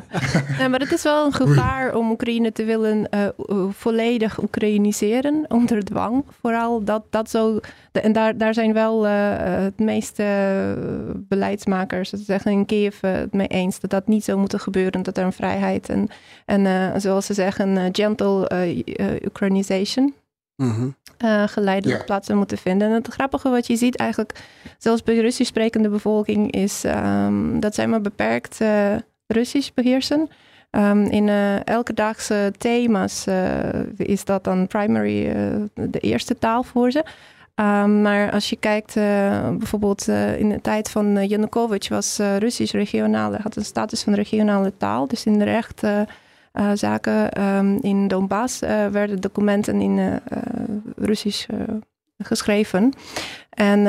nee, 0.58 0.68
maar 0.68 0.80
het 0.80 0.92
is 0.92 1.02
wel 1.02 1.26
een 1.26 1.32
gevaar 1.32 1.94
om 1.94 2.10
Oekraïne 2.10 2.52
te 2.52 2.64
willen 2.64 3.08
eh, 3.08 3.28
volledig 3.70 4.42
Oekraïniseren 4.42 5.44
onder 5.58 5.84
dwang. 5.84 6.24
Vooral 6.40 6.84
dat, 6.84 7.02
dat 7.10 7.30
zo. 7.30 7.60
de- 7.92 8.00
en 8.00 8.12
daar, 8.12 8.38
daar 8.38 8.54
zijn 8.54 8.72
wel 8.72 9.06
eh, 9.06 9.12
het 9.62 9.78
meeste 9.78 10.22
eh, 10.22 11.14
beleidsmakers, 11.14 12.10
dat 12.10 12.20
zeggen 12.20 12.50
in 12.52 12.66
Kiev, 12.66 13.00
het 13.00 13.32
mee 13.32 13.46
eens 13.46 13.80
dat 13.80 13.90
dat 13.90 14.06
niet 14.06 14.24
zou 14.24 14.38
moeten 14.38 14.60
gebeuren. 14.60 15.02
Dat 15.02 15.16
er 15.16 15.24
een 15.24 15.32
vrijheid 15.32 15.88
en, 15.88 16.08
en 16.44 17.00
zoals 17.00 17.26
ze 17.26 17.34
zeggen, 17.34 17.88
gentle 17.92 18.48
eh, 18.48 19.26
eh, 20.56 20.66
Mhm. 20.66 20.88
eh, 21.18 21.42
geleidelijk 21.48 21.98
Ja. 21.98 22.04
plaats 22.04 22.26
zou 22.26 22.38
moeten 22.38 22.58
vinden. 22.58 22.88
En 22.88 22.94
het 22.94 23.08
grappige 23.08 23.48
wat 23.50 23.66
je 23.66 23.76
ziet 23.76 23.96
eigenlijk, 23.96 24.32
zelfs 24.78 25.02
bij 25.02 25.14
de 25.14 25.20
Russisch 25.20 25.50
sprekende 25.50 25.88
bevolking, 25.88 26.52
is 26.52 26.84
ehm, 26.84 27.60
dat 27.60 27.74
zij 27.74 27.86
maar 27.86 28.00
beperkt 28.00 28.60
eh, 28.60 28.94
Russisch 29.26 29.70
beheersen. 29.74 30.28
Ehm, 30.70 31.02
in 31.04 31.28
eh, 31.28 31.66
elke 31.66 31.94
dagse 31.94 32.52
thema's 32.58 33.26
eh, 33.26 33.58
is 33.96 34.24
dat 34.24 34.44
dan 34.44 34.66
primary 34.66 35.26
eh, 35.26 35.34
de 35.90 35.98
eerste 36.00 36.38
taal 36.38 36.62
voor 36.62 36.90
ze. 36.90 37.04
Ehm, 37.54 38.02
maar 38.02 38.30
als 38.32 38.50
je 38.50 38.56
kijkt, 38.56 38.96
eh, 38.96 39.48
bijvoorbeeld 39.50 40.08
eh, 40.08 40.38
in 40.40 40.48
de 40.48 40.60
tijd 40.60 40.90
van 40.90 41.16
uh, 41.16 41.28
Yanukovych 41.28 41.88
was 41.88 42.18
eh, 42.18 42.36
Russisch 42.36 42.72
regionale, 42.74 43.38
had 43.42 43.56
een 43.56 43.64
status 43.64 44.02
van 44.02 44.14
regionale 44.14 44.72
taal. 44.76 45.06
Dus 45.08 45.24
in 45.24 45.38
de 45.38 45.44
recht 45.44 45.82
eh, 46.56 46.70
zaken 46.74 47.32
ehm, 47.32 47.78
in 47.80 48.08
Donbass 48.08 48.62
eh, 48.62 48.86
werden 48.86 49.20
documenten 49.20 49.80
in 49.80 49.98
eh, 49.98 50.16
Russisch 50.96 51.48
geschreven. 52.18 52.92
En 53.50 53.84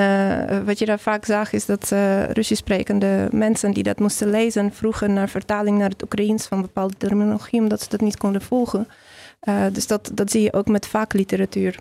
wat 0.66 0.80
je 0.80 0.86
daar 0.86 1.00
vaak 1.00 1.26
zag 1.26 1.54
is 1.54 1.66
dat 1.66 1.90
Russisch 2.32 2.62
sprekende 2.62 3.28
mensen 3.32 3.72
die 3.72 3.84
dat 3.84 4.00
moesten 4.00 4.30
lezen 4.30 4.74
vroegen 4.74 5.14
naar 5.14 5.30
vertaling 5.30 5.78
naar 5.78 5.90
het 5.90 6.04
Oekraïens 6.04 6.48
van 6.48 6.62
bepaalde 6.62 6.94
terminologie, 6.98 7.62
omdat 7.62 7.82
ze 7.82 7.90
dat 7.90 8.02
niet 8.02 8.18
konden 8.18 8.42
volgen. 8.42 8.88
Dus 9.72 9.88
dat, 9.88 10.12
dat 10.14 10.32
zie 10.32 10.42
je 10.42 10.54
ook 10.54 10.68
met 10.68 10.88
vakliteratuur. 10.88 11.80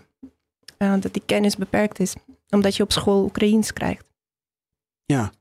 Dat 0.77 1.13
die 1.13 1.23
kennis 1.25 1.55
beperkt 1.55 1.99
is, 1.99 2.15
omdat 2.49 2.75
je 2.75 2.83
op 2.83 2.91
school 2.91 3.23
Oekraïens 3.23 3.73
krijgt. 3.73 4.05
Ja. 5.05 5.31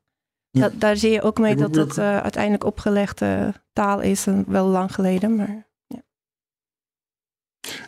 Dat, 0.61 0.73
daar 0.79 0.97
zie 0.97 1.11
je 1.11 1.23
ook 1.23 1.39
mee 1.39 1.57
dat 1.57 1.75
het 1.75 1.99
eh, 1.99 2.19
uiteindelijk 2.19 2.65
opgelegde 2.65 3.55
taal 3.73 4.01
is, 4.01 4.27
en 4.27 4.45
wel 4.49 4.67
lang 4.67 4.95
geleden. 4.95 5.37
Maar 5.37 5.67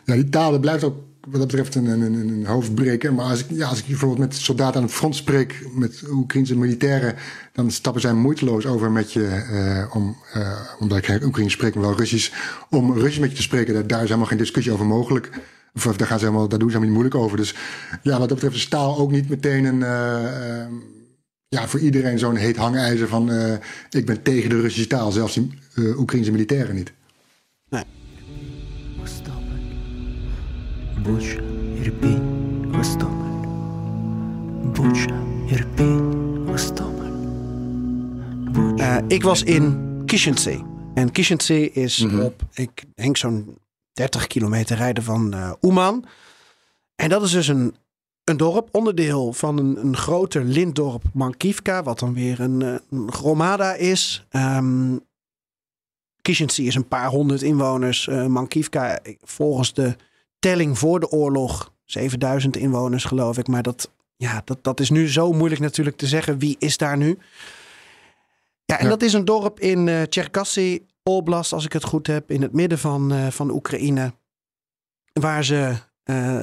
Ja, 0.05 0.13
die 0.13 0.29
taal 0.29 0.51
dat 0.51 0.61
blijft 0.61 0.83
ook 0.83 0.95
wat 1.21 1.39
dat 1.39 1.47
betreft 1.47 1.75
een, 1.75 1.85
een, 1.85 2.13
een 2.13 2.45
hoofdbreker. 2.45 3.13
Maar 3.13 3.25
als 3.25 3.39
ik, 3.39 3.45
ja, 3.49 3.67
als 3.67 3.79
ik 3.79 3.85
bijvoorbeeld 3.85 4.19
met 4.19 4.35
soldaten 4.35 4.75
aan 4.75 4.87
het 4.87 4.95
front 4.95 5.15
spreek, 5.15 5.67
met 5.73 6.03
Oekraïnse 6.11 6.55
militairen, 6.55 7.15
dan 7.53 7.71
stappen 7.71 8.01
zij 8.01 8.13
moeiteloos 8.13 8.65
over 8.65 8.91
met 8.91 9.13
je, 9.13 9.25
eh, 9.25 9.95
om, 9.95 10.17
eh, 10.33 10.59
omdat 10.79 10.97
ik 10.97 11.05
geen 11.05 11.23
Oekraïens 11.23 11.53
spreek, 11.53 11.75
maar 11.75 11.83
wel 11.83 11.97
Russisch, 11.97 12.31
om 12.69 12.93
Russisch 12.93 13.19
met 13.19 13.29
je 13.29 13.35
te 13.35 13.41
spreken. 13.41 13.73
Daar, 13.73 13.87
daar 13.87 14.01
is 14.01 14.07
helemaal 14.07 14.27
geen 14.27 14.37
discussie 14.37 14.73
over 14.73 14.85
mogelijk. 14.85 15.29
Of, 15.75 15.97
daar, 15.97 16.07
gaan 16.07 16.19
ze 16.19 16.25
helemaal, 16.25 16.47
daar 16.47 16.59
doen 16.59 16.69
ze 16.69 16.77
helemaal 16.77 16.95
niet 16.95 17.11
moeilijk 17.11 17.15
over. 17.15 17.37
Dus 17.37 17.55
ja, 18.01 18.19
wat 18.19 18.29
dat 18.29 18.37
betreft 18.37 18.55
is 18.55 18.67
taal 18.67 18.97
ook 18.97 19.11
niet 19.11 19.29
meteen 19.29 19.65
een, 19.65 19.83
eh, 19.83 20.61
eh, 20.61 20.67
ja, 21.49 21.67
voor 21.67 21.79
iedereen 21.79 22.19
zo'n 22.19 22.35
heet 22.35 22.55
hangijzer 22.55 23.07
van 23.07 23.31
eh, 23.31 23.53
ik 23.89 24.05
ben 24.05 24.21
tegen 24.21 24.49
de 24.49 24.61
Russische 24.61 24.87
taal, 24.87 25.11
zelfs 25.11 25.33
die 25.33 25.49
uh, 25.75 25.99
Oekraïnse 25.99 26.31
militairen 26.31 26.75
niet. 26.75 26.93
Nee. 27.69 27.83
Uh, 38.77 38.97
ik 39.07 39.23
was 39.23 39.43
in 39.43 40.01
Kishintse. 40.05 40.65
En 40.93 41.11
Kishintse 41.11 41.71
is 41.71 41.97
mhm. 41.97 42.19
op, 42.19 42.41
ik 42.53 42.83
denk 42.95 43.17
zo'n 43.17 43.57
30 43.93 44.27
kilometer 44.27 44.77
rijden 44.77 45.03
van 45.03 45.55
Oeman. 45.61 46.05
En 46.95 47.09
dat 47.09 47.23
is 47.23 47.31
dus 47.31 47.47
een 47.47 47.75
een 48.29 48.37
dorp, 48.37 48.69
onderdeel 48.71 49.33
van 49.33 49.57
een, 49.57 49.77
een 49.77 49.97
groter 49.97 50.43
lintdorp 50.43 51.03
Mankivka, 51.13 51.83
wat 51.83 51.99
dan 51.99 52.13
weer 52.13 52.39
een, 52.39 52.61
eh, 52.61 52.75
een 52.89 53.11
gromada 53.11 53.73
is. 53.73 54.25
Kishensee 56.21 56.65
is 56.65 56.75
een 56.75 56.87
paar 56.87 57.07
honderd 57.07 57.41
inwoners. 57.41 58.07
Eh, 58.07 58.25
Mankivka, 58.25 58.99
eh, 58.99 59.15
volgens 59.21 59.73
de 59.73 59.95
telling 60.39 60.77
voor 60.77 60.99
de 60.99 61.09
oorlog, 61.09 61.73
7000 61.85 62.57
inwoners 62.57 63.03
geloof 63.05 63.37
ik. 63.37 63.47
Maar 63.47 63.63
dat, 63.63 63.91
ja, 64.15 64.41
dat, 64.45 64.63
dat 64.63 64.79
is 64.79 64.89
nu 64.89 65.09
zo 65.09 65.31
moeilijk 65.31 65.61
natuurlijk 65.61 65.97
te 65.97 66.07
zeggen. 66.07 66.39
Wie 66.39 66.55
is 66.59 66.77
daar 66.77 66.97
nu? 66.97 67.17
Ja, 68.65 68.77
en 68.77 68.83
Ja. 68.83 68.89
dat 68.89 69.01
is 69.01 69.13
een 69.13 69.25
dorp 69.25 69.59
in 69.59 70.05
Cherkasy 70.09 70.81
Oblast, 71.03 71.53
als 71.53 71.65
ik 71.65 71.73
het 71.73 71.83
goed 71.83 72.07
heb, 72.07 72.31
in 72.31 72.41
het 72.41 72.53
midden 72.53 72.79
van, 72.79 73.31
van 73.31 73.51
Oekraïne. 73.51 74.13
Waar 75.13 75.43
ze, 75.43 75.75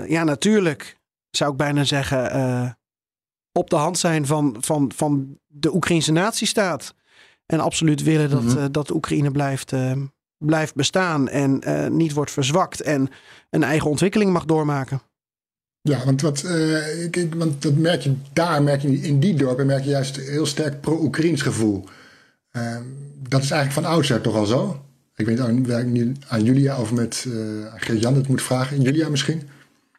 ja, 0.09 0.25
natuurlijk, 0.25 0.96
zou 1.37 1.51
ik 1.51 1.57
bijna 1.57 1.85
zeggen, 1.85 2.31
eh, 2.31 2.71
op 3.53 3.71
de 3.71 3.77
hand 3.77 3.99
zijn 3.99 4.27
van, 4.27 4.57
van, 4.61 4.93
van 4.95 5.39
de 5.47 5.75
Oekraïnse 5.75 6.13
natiestaat. 6.13 6.95
En 7.47 7.61
absoluut 7.61 8.03
willen 8.03 8.31
dat, 8.31 8.57
eh, 8.57 8.65
dat 8.71 8.91
Oekraïne 8.91 9.31
blijft, 9.31 9.73
eh, 9.73 9.93
blijft 10.39 10.75
bestaan 10.75 11.29
en 11.29 11.63
niet 11.97 12.13
wordt 12.13 12.31
verzwakt 12.31 12.81
en 12.81 13.09
een 13.51 13.63
eigen 13.63 13.91
ontwikkeling 13.91 14.33
mag 14.33 14.45
doormaken. 14.45 15.01
Ja, 15.81 16.05
want, 16.05 16.21
wat, 16.21 16.45
ik, 17.05 17.17
ik- 17.17 17.35
want 17.35 17.63
dat 17.63 17.75
merk 17.75 18.01
je 18.01 18.15
daar, 18.33 18.63
merk 18.63 18.83
je 18.83 18.89
in 19.01 19.21
die 19.21 19.35
dorpen, 19.35 19.67
merk 19.67 19.85
je 19.85 19.91
juist 19.91 20.17
heel 20.17 20.47
sterk 20.47 20.81
pro-Oekraïns 20.81 21.43
gevoel. 21.43 21.85
Ehm, 22.51 22.83
dat 23.29 23.43
is 23.43 23.51
eigenlijk 23.51 23.87
van 23.87 23.95
oudsher 23.95 24.21
toch 24.21 24.35
al 24.35 24.47
zo. 24.47 24.85
Ik 25.17 25.27
weet 25.27 25.39
niet 25.39 25.71
aan, 25.73 25.93
niet 25.93 26.25
aan 26.29 26.45
Julia 26.45 26.81
of 26.81 26.93
met 26.93 27.25
uh, 27.29 27.67
Geert-Jan 27.75 28.15
het 28.15 28.29
moet 28.29 28.43
vragen. 28.43 28.81
Julia 28.83 29.09
misschien? 29.09 29.43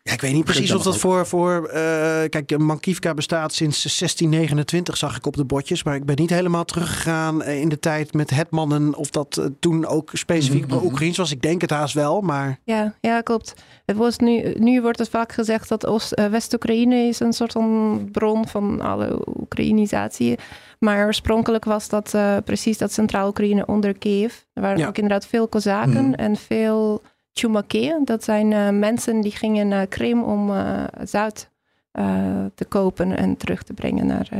Ja, 0.07 0.13
ik 0.13 0.21
weet 0.21 0.33
niet 0.33 0.43
precies 0.45 0.73
of 0.73 0.83
dat 0.83 0.97
voor... 0.97 1.27
voor 1.27 1.65
eh, 1.67 2.29
kijk, 2.29 2.57
Mankivka 2.57 3.13
bestaat 3.13 3.53
sinds 3.53 3.81
1629, 3.81 4.97
zag 4.97 5.17
ik 5.17 5.25
op 5.25 5.35
de 5.35 5.45
botjes. 5.45 5.83
Maar 5.83 5.95
ik 5.95 6.05
ben 6.05 6.15
niet 6.15 6.29
helemaal 6.29 6.65
teruggegaan 6.65 7.41
eh, 7.43 7.59
in 7.61 7.69
de 7.69 7.79
tijd 7.79 8.13
met 8.13 8.29
Hetmannen... 8.29 8.95
of 8.95 9.09
dat 9.09 9.37
eh, 9.37 9.45
toen 9.59 9.85
ook 9.85 10.09
specifiek 10.13 10.67
pro-Oekraïens 10.67 11.17
was. 11.17 11.31
Ik 11.31 11.41
denk 11.41 11.61
het 11.61 11.69
haast 11.69 11.93
wel, 11.93 12.21
maar... 12.21 12.59
Ja, 12.63 12.93
ja, 13.01 13.21
klopt. 13.21 13.53
Het 13.85 13.95
was 13.97 14.17
nu, 14.17 14.53
nu 14.59 14.81
wordt 14.81 14.99
het 14.99 15.09
vaak 15.09 15.31
gezegd 15.31 15.69
dat 15.69 15.85
Oost- 15.85 16.21
West-Oekraïne 16.31 16.95
is 16.95 17.19
een 17.19 17.33
soort 17.33 17.51
van 17.51 18.07
bron 18.11 18.47
van 18.47 18.81
alle 18.81 19.21
Oekraïnisatie. 19.39 20.37
Maar 20.79 21.05
oorspronkelijk 21.05 21.65
was 21.65 21.89
dat 21.89 22.13
eh, 22.13 22.37
precies 22.45 22.77
dat 22.77 22.91
Centraal-Oekraïne 22.93 23.65
onder 23.65 23.97
Kiev. 23.97 24.33
Er 24.53 24.61
waren 24.61 24.77
Ja. 24.79 24.87
ook 24.87 24.95
inderdaad 24.97 25.25
veel 25.27 25.47
Kozaken 25.47 26.05
Mhm. 26.05 26.13
en 26.13 26.35
veel 26.35 27.01
Chumakeën. 27.37 28.05
Dat 28.05 28.23
zijn 28.23 28.53
eh, 28.53 28.69
mensen 28.69 29.21
die 29.21 29.31
gingen 29.31 29.67
naar 29.67 29.87
Krim 29.87 30.23
om 30.23 30.51
eh 30.55 30.83
zout 31.03 31.49
eh, 31.91 32.45
te 32.55 32.65
kopen 32.65 33.17
en 33.17 33.37
terug 33.37 33.63
te 33.63 33.73
brengen 33.73 34.05
naar 34.05 34.27
eh 34.31 34.39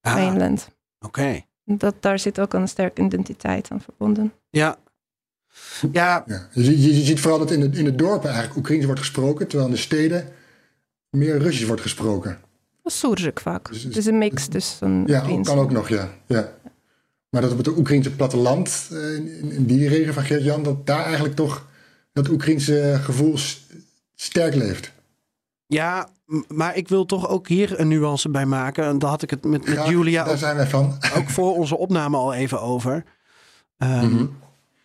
Ah, 0.00 0.14
Rijnland. 0.14 0.68
Oké. 1.00 1.40
Dat, 1.64 1.94
daar 2.00 2.18
zit 2.18 2.40
ook 2.40 2.52
een 2.52 2.68
sterke 2.68 3.02
identiteit 3.02 3.68
aan 3.70 3.80
verbonden. 3.80 4.32
Ja. 4.50 4.76
Ja, 5.92 6.24
Ja. 6.26 6.48
Je, 6.52 6.64
ziet- 6.64 6.82
je, 6.84 6.96
je 6.96 7.02
ziet 7.04 7.20
vooral 7.20 7.38
dat 7.38 7.50
in 7.50 7.60
de, 7.70 7.78
in 7.78 7.84
de 7.84 7.94
dorpen 7.94 8.28
eigenlijk 8.28 8.56
Oekraïens 8.58 8.84
wordt 8.84 9.00
gesproken, 9.00 9.46
terwijl 9.48 9.68
in 9.68 9.74
de 9.74 9.80
steden 9.80 10.28
meer 11.10 11.38
Russisch 11.38 11.66
wordt 11.66 11.82
gesproken. 11.82 12.38
Surzik 12.84 13.40
vaak. 13.40 13.68
Dus- 13.68 13.82
Het 13.82 13.96
is 13.96 14.06
een 14.06 14.18
mix 14.18 14.46
tussen 14.48 15.02
Ja, 15.06 15.20
kan 15.42 15.58
ook 15.58 15.70
nog, 15.70 15.88
ja. 15.88 16.08
ja. 16.26 16.52
Maar 17.30 17.40
dat 17.42 17.52
op 17.52 17.58
het 17.58 17.68
Oekraïnse 17.68 18.16
platteland, 18.16 18.88
eh, 18.92 19.14
in, 19.14 19.50
in 19.52 19.66
die 19.66 19.88
regio 19.88 20.12
van 20.12 20.22
Geert-Jan, 20.24 20.62
dat 20.62 20.86
daar 20.86 21.04
eigenlijk 21.04 21.34
toch 21.34 21.66
dat 22.12 22.28
Oekraïnse 22.28 22.98
gevoel 23.02 23.36
sterk 24.14 24.54
leeft. 24.54 24.92
ja, 25.66 26.08
maar 26.48 26.76
ik 26.76 26.88
wil 26.88 27.06
toch 27.06 27.28
ook 27.28 27.48
hier 27.48 27.80
een 27.80 27.88
nuance 27.88 28.28
bij 28.28 28.46
maken. 28.46 28.84
En 28.84 28.98
daar 28.98 29.10
had 29.10 29.22
ik 29.22 29.30
het 29.30 29.44
met, 29.44 29.64
met 29.64 29.74
Graag, 29.74 29.88
Julia 29.90 30.22
Daar 30.24 30.32
ook, 30.32 30.38
zijn 30.38 30.56
wij 30.56 30.66
van. 30.66 30.98
ook 31.18 31.28
voor 31.30 31.54
onze 31.56 31.76
opname 31.76 32.16
al 32.16 32.32
even 32.34 32.60
over. 32.60 33.04
Ehm, 33.78 34.06
Mhm. 34.14 34.26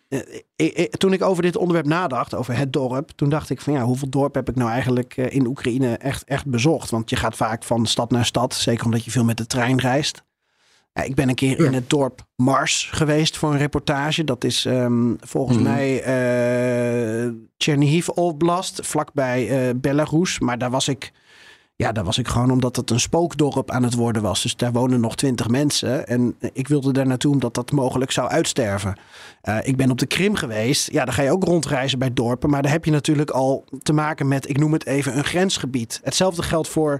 eh, 0.08 0.18
eh, 0.56 0.78
eh, 0.78 0.84
toen 0.84 1.12
ik 1.12 1.22
over 1.22 1.42
dit 1.42 1.56
onderwerp 1.56 1.86
nadacht, 1.86 2.34
over 2.34 2.56
het 2.56 2.72
dorp, 2.72 3.10
toen 3.10 3.28
dacht 3.28 3.50
ik 3.50 3.60
van 3.60 3.72
ja, 3.72 3.82
hoeveel 3.84 4.08
dorp 4.10 4.34
heb 4.34 4.48
ik 4.48 4.54
nou 4.56 4.70
eigenlijk 4.70 5.16
in 5.16 5.46
Oekraïne 5.46 5.96
echt, 5.96 6.24
echt 6.24 6.46
bezocht? 6.46 6.90
Want 6.90 7.10
je 7.10 7.16
gaat 7.16 7.36
vaak 7.36 7.62
van 7.64 7.86
stad 7.86 8.10
naar 8.10 8.24
stad, 8.26 8.54
zeker 8.54 8.84
omdat 8.84 9.04
je 9.04 9.10
veel 9.10 9.24
met 9.24 9.36
de 9.36 9.46
trein 9.46 9.78
reist. 9.78 10.22
Ja, 10.98 11.04
ik 11.04 11.14
ben 11.14 11.28
een 11.28 11.34
keer 11.34 11.58
in 11.64 11.74
het 11.74 11.90
dorp 11.90 12.26
Mars 12.36 12.88
geweest 12.92 13.36
voor 13.36 13.50
een 13.52 13.58
reportage. 13.58 14.24
Dat 14.24 14.44
is 14.44 14.64
ehm, 14.64 15.14
volgens 15.20 15.58
Mhm. 15.58 15.66
mij 15.66 16.02
eh 16.02 17.30
Chernihiv 17.58 18.08
Oblast, 18.08 18.80
vlakbij 18.86 19.48
eh 19.68 19.74
Belarus. 19.76 20.38
Maar 20.38 20.58
daar 20.58 20.70
was 20.70 20.88
ik 20.88 21.12
ja, 21.76 21.92
daar 21.92 22.04
was 22.04 22.18
ik 22.18 22.28
gewoon 22.28 22.50
omdat 22.50 22.76
het 22.76 22.90
een 22.90 23.00
spookdorp 23.00 23.70
aan 23.70 23.82
het 23.82 23.94
worden 23.94 24.22
was. 24.22 24.42
Dus 24.42 24.56
daar 24.56 24.72
wonen 24.72 25.00
nog 25.00 25.16
twintig 25.16 25.48
mensen. 25.48 26.06
En 26.06 26.36
ik 26.52 26.68
wilde 26.68 26.92
daar 26.92 27.06
naartoe 27.06 27.32
omdat 27.32 27.54
dat 27.54 27.70
mogelijk 27.72 28.10
zou 28.10 28.28
uitsterven. 28.28 28.98
Eh, 29.40 29.56
ik 29.62 29.76
ben 29.76 29.90
op 29.90 29.98
de 29.98 30.06
Krim 30.06 30.34
geweest. 30.34 30.92
Ja, 30.92 31.04
dan 31.04 31.14
ga 31.14 31.22
je 31.22 31.30
ook 31.30 31.44
rondreizen 31.44 31.98
bij 31.98 32.12
dorpen. 32.12 32.50
Maar 32.50 32.62
daar 32.62 32.72
heb 32.72 32.84
je 32.84 32.90
natuurlijk 32.90 33.30
al 33.30 33.64
te 33.82 33.92
maken 33.92 34.28
met, 34.28 34.48
ik 34.48 34.58
noem 34.58 34.72
het 34.72 34.86
even, 34.86 35.16
een 35.18 35.24
grensgebied. 35.24 36.00
Hetzelfde 36.02 36.42
geldt 36.42 36.68
voor 36.68 36.98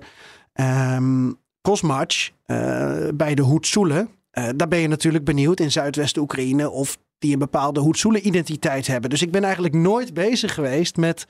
ehm 0.53 1.31
Kosmach 1.69 2.31
eh, 2.45 3.09
bij 3.15 3.35
de 3.35 3.43
Hoetsoelen. 3.43 4.09
Eh, 4.31 4.49
daar 4.57 4.69
ben 4.69 4.79
je 4.79 4.89
natuurlijk 4.89 5.25
benieuwd 5.25 5.61
in 5.61 5.71
Zuidwest-Oekraïne 5.71 6.71
of 6.71 6.99
die 7.19 7.33
een 7.33 7.39
bepaalde 7.39 7.81
Hoetsoelen-identiteit 7.81 8.87
hebben. 8.87 9.11
Dus 9.11 9.23
ik 9.23 9.31
ben 9.31 9.45
eigenlijk 9.45 9.75
nooit 9.75 10.15
bezig 10.15 10.55
geweest 10.55 10.97
met 10.97 11.27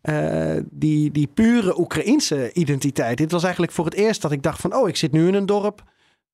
eh, 0.00 0.56
die, 0.70 1.10
die 1.10 1.26
pure 1.26 1.78
Oekraïense 1.80 2.52
identiteit. 2.52 3.16
Dit 3.18 3.30
was 3.30 3.42
eigenlijk 3.42 3.72
voor 3.72 3.84
het 3.84 3.94
eerst 3.94 4.22
dat 4.22 4.32
ik 4.32 4.42
dacht 4.42 4.60
van... 4.60 4.74
oh, 4.74 4.88
ik 4.88 4.96
zit 4.96 5.12
nu 5.12 5.28
in 5.28 5.34
een 5.34 5.46
dorp 5.46 5.82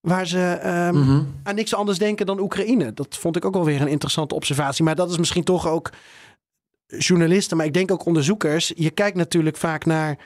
waar 0.00 0.26
ze 0.26 0.40
ehm, 0.42 0.94
Mhm. 0.94 1.22
aan 1.42 1.54
niks 1.54 1.74
anders 1.74 1.98
denken 1.98 2.26
dan 2.26 2.40
Oekraïne. 2.40 2.92
Dat 2.92 3.16
vond 3.16 3.36
ik 3.36 3.44
ook 3.44 3.54
wel 3.54 3.64
weer 3.64 3.80
een 3.80 3.88
interessante 3.88 4.34
observatie. 4.34 4.84
Maar 4.84 4.94
dat 4.94 5.10
is 5.10 5.18
misschien 5.18 5.44
toch 5.44 5.68
ook 5.68 5.90
journalisten, 6.86 7.56
maar 7.56 7.66
ik 7.66 7.74
denk 7.74 7.90
ook 7.90 8.06
onderzoekers. 8.06 8.72
Je 8.74 8.90
kijkt 8.90 9.16
natuurlijk 9.16 9.56
vaak 9.56 9.84
naar, 9.84 10.18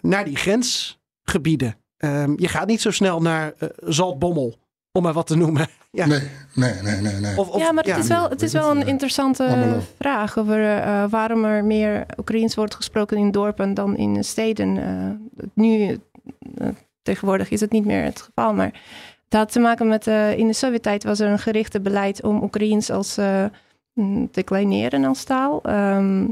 naar 0.00 0.24
die 0.24 0.36
grensgebieden. 0.36 1.82
Ehm, 1.96 2.32
je 2.36 2.48
gaat 2.48 2.66
niet 2.66 2.80
zo 2.80 2.90
snel 2.90 3.20
naar 3.20 3.52
eh, 3.58 3.68
Zaltbommel, 3.76 4.54
om 4.92 5.02
maar 5.02 5.12
wat 5.12 5.26
te 5.26 5.36
noemen. 5.36 5.66
Ja. 5.94 6.06
Nee, 6.06 6.20
nee, 6.54 6.72
nee, 6.82 7.00
nee. 7.00 7.14
nee. 7.20 7.38
Of, 7.38 7.48
of- 7.48 7.60
ja, 7.60 7.72
maar 7.72 7.84
het 7.84 7.96
is 7.98 8.08
wel, 8.08 8.28
het 8.28 8.42
is 8.42 8.52
wel 8.52 8.68
het, 8.68 8.76
een 8.76 8.82
eh, 8.82 8.88
interessante 8.88 9.76
vraag 9.98 10.38
over 10.38 10.78
eh, 10.78 11.04
waarom 11.10 11.44
er 11.44 11.64
meer 11.64 12.06
Oekraïens 12.18 12.54
wordt 12.54 12.74
gesproken 12.74 13.16
in 13.16 13.30
dorpen 13.30 13.74
dan 13.74 13.96
in 13.96 14.24
steden. 14.24 14.76
Eh, 14.82 15.42
nu, 15.54 15.98
eh, 16.58 16.68
tegenwoordig 17.02 17.50
is 17.50 17.60
het 17.60 17.70
niet 17.70 17.84
meer 17.84 18.04
het 18.04 18.20
geval, 18.20 18.54
maar 18.54 18.70
dat 19.28 19.40
had 19.40 19.52
te 19.52 19.58
maken 19.60 19.88
met, 19.88 20.06
eh, 20.06 20.38
in 20.38 20.46
de 20.46 20.52
Sovjet-tijd 20.52 21.04
was 21.04 21.20
er 21.20 21.30
een 21.30 21.38
gerichte 21.38 21.80
beleid 21.80 22.22
om 22.22 22.42
Oekraïens 22.42 22.90
als 22.90 23.16
eh, 23.16 23.44
mm, 23.92 24.30
te 24.30 24.42
kleineren 24.42 25.04
als 25.04 25.24
taal. 25.24 25.62
Ehm, 25.62 26.26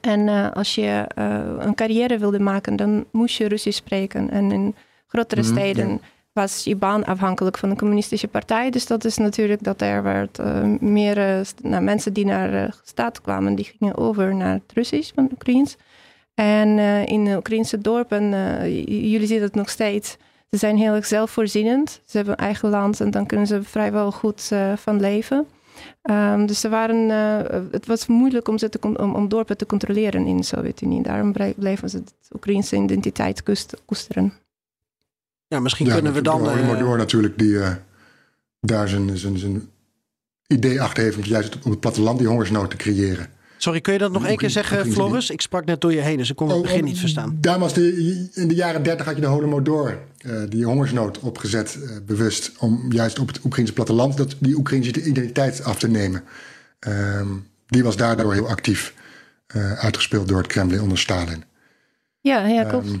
en 0.00 0.28
eh, 0.28 0.50
als 0.52 0.74
je 0.74 1.04
eh, 1.14 1.40
een 1.58 1.74
carrière 1.74 2.18
wilde 2.18 2.40
maken, 2.40 2.76
dan 2.76 3.04
moest 3.12 3.36
je 3.36 3.48
Russisch 3.48 3.78
spreken. 3.78 4.30
En 4.30 4.52
in 4.52 4.74
grotere 5.06 5.40
Mhm, 5.40 5.50
steden 5.50 6.00
was 6.32 6.64
je 6.64 6.76
baan 6.76 7.04
afhankelijk 7.04 7.58
van 7.58 7.68
de 7.68 7.76
communistische 7.76 8.28
partij. 8.28 8.70
Dus 8.70 8.86
dat 8.86 9.04
is 9.04 9.16
natuurlijk 9.16 9.62
dat 9.62 9.80
er 9.80 10.02
werd 10.02 10.38
eh, 10.38 10.64
meer 10.80 11.46
nou, 11.62 11.82
mensen 11.82 12.12
die 12.12 12.24
naar 12.24 12.50
de 12.50 12.68
staat 12.84 13.20
kwamen, 13.20 13.54
die 13.54 13.74
gingen 13.78 13.96
over 13.96 14.34
naar 14.34 14.52
het 14.52 14.72
Russisch 14.74 15.12
van 15.14 15.28
Oekraïens. 15.32 15.76
En 16.34 16.78
in 17.06 17.24
de 17.24 17.36
Oekraïnse 17.36 17.78
dorpen, 17.78 18.30
jullie 18.84 19.26
zien 19.26 19.42
het 19.42 19.54
nog 19.54 19.70
steeds, 19.70 20.16
ze 20.50 20.58
zijn 20.58 20.76
heel 20.76 20.94
erg 20.94 21.06
zelfvoorzienend. 21.06 22.00
Ze 22.06 22.16
hebben 22.16 22.34
een 22.34 22.44
eigen 22.44 22.68
land 22.68 23.00
en 23.00 23.10
dan 23.10 23.26
kunnen 23.26 23.46
ze 23.46 23.62
vrijwel 23.62 24.12
goed 24.12 24.50
van 24.76 25.00
leven. 25.00 25.46
Ehm, 26.02 26.46
dus 26.46 26.64
er 26.64 26.70
waren, 26.70 27.10
eh, 27.10 27.60
het 27.70 27.86
was 27.86 28.06
moeilijk 28.06 28.48
om, 28.48 28.58
ze 28.58 28.68
te, 28.68 28.78
om, 28.80 29.14
om 29.14 29.28
dorpen 29.28 29.56
te 29.56 29.66
controleren 29.66 30.26
in 30.26 30.36
de 30.36 30.42
Sovjet-Unie. 30.42 31.02
Daarom 31.02 31.32
bleven 31.56 31.90
ze 31.90 32.02
de 32.04 32.10
Oekraïnse 32.34 32.76
identiteit 32.76 33.42
koest- 33.42 33.82
koesteren. 33.84 34.32
ja, 35.46 35.60
misschien 35.60 35.86
Ja, 35.86 35.94
kunnen 35.94 36.12
we 36.12 36.22
dan... 36.22 36.40
natuurlijk 36.42 36.62
eh, 36.62 36.68
Holodomor 36.68 36.98
natuurlijk, 36.98 37.38
die 37.38 37.60
eh, 37.60 37.74
daar 38.60 38.88
zijn, 38.88 39.18
zijn, 39.18 39.38
zijn 39.38 39.68
idee 40.46 40.82
achter 40.82 41.02
heeft... 41.02 41.16
om 41.16 41.24
juist 41.24 41.56
op 41.56 41.64
het 41.70 41.80
platteland 41.80 42.18
die 42.18 42.28
hongersnood 42.28 42.70
te 42.70 42.76
creëren. 42.76 43.26
Sorry, 43.62 43.80
kun 43.80 43.92
je 43.92 43.98
dat 43.98 44.12
nog 44.12 44.26
één 44.26 44.36
keer 44.36 44.50
zeggen, 44.50 44.92
Floris? 44.92 45.30
Ik 45.30 45.40
sprak 45.40 45.64
net 45.64 45.80
door 45.80 45.92
je 45.92 46.00
heen, 46.00 46.16
dus 46.16 46.30
ik 46.30 46.36
kon 46.36 46.48
het 46.48 46.56
Oh, 46.56 46.62
begin 46.62 46.84
niet 46.84 46.98
verstaan. 46.98 47.38
Daar 47.40 47.58
was 47.58 47.74
de, 47.74 48.28
in 48.34 48.48
de 48.48 48.54
jaren 48.54 48.82
30 48.82 49.06
had 49.06 49.14
je 49.14 49.20
de 49.20 49.26
Holodomor, 49.26 49.98
eh 50.18 50.42
die 50.48 50.64
hongersnood 50.64 51.18
opgezet, 51.18 51.78
eh, 51.82 51.96
bewust. 52.06 52.52
Om 52.58 52.92
juist 52.92 53.18
op 53.18 53.26
het 53.28 53.44
Oekraïnse 53.44 53.72
platteland 53.72 54.16
dat, 54.16 54.36
die 54.38 54.56
Oekraïnse 54.56 55.02
identiteit 55.02 55.64
af 55.64 55.78
te 55.78 55.88
nemen. 55.88 56.24
Ehm, 56.78 57.28
die 57.66 57.82
was 57.82 57.96
daardoor 57.96 58.32
heel 58.32 58.48
actief 58.48 58.94
eh, 59.46 59.72
uitgespeeld 59.72 60.28
door 60.28 60.38
het 60.38 60.46
Kremlin 60.46 60.80
onder 60.80 60.98
Stalin. 60.98 61.44
Ja, 62.20 62.46
ja 62.46 62.64
klopt. 62.64 62.86
Ehm, 62.86 62.98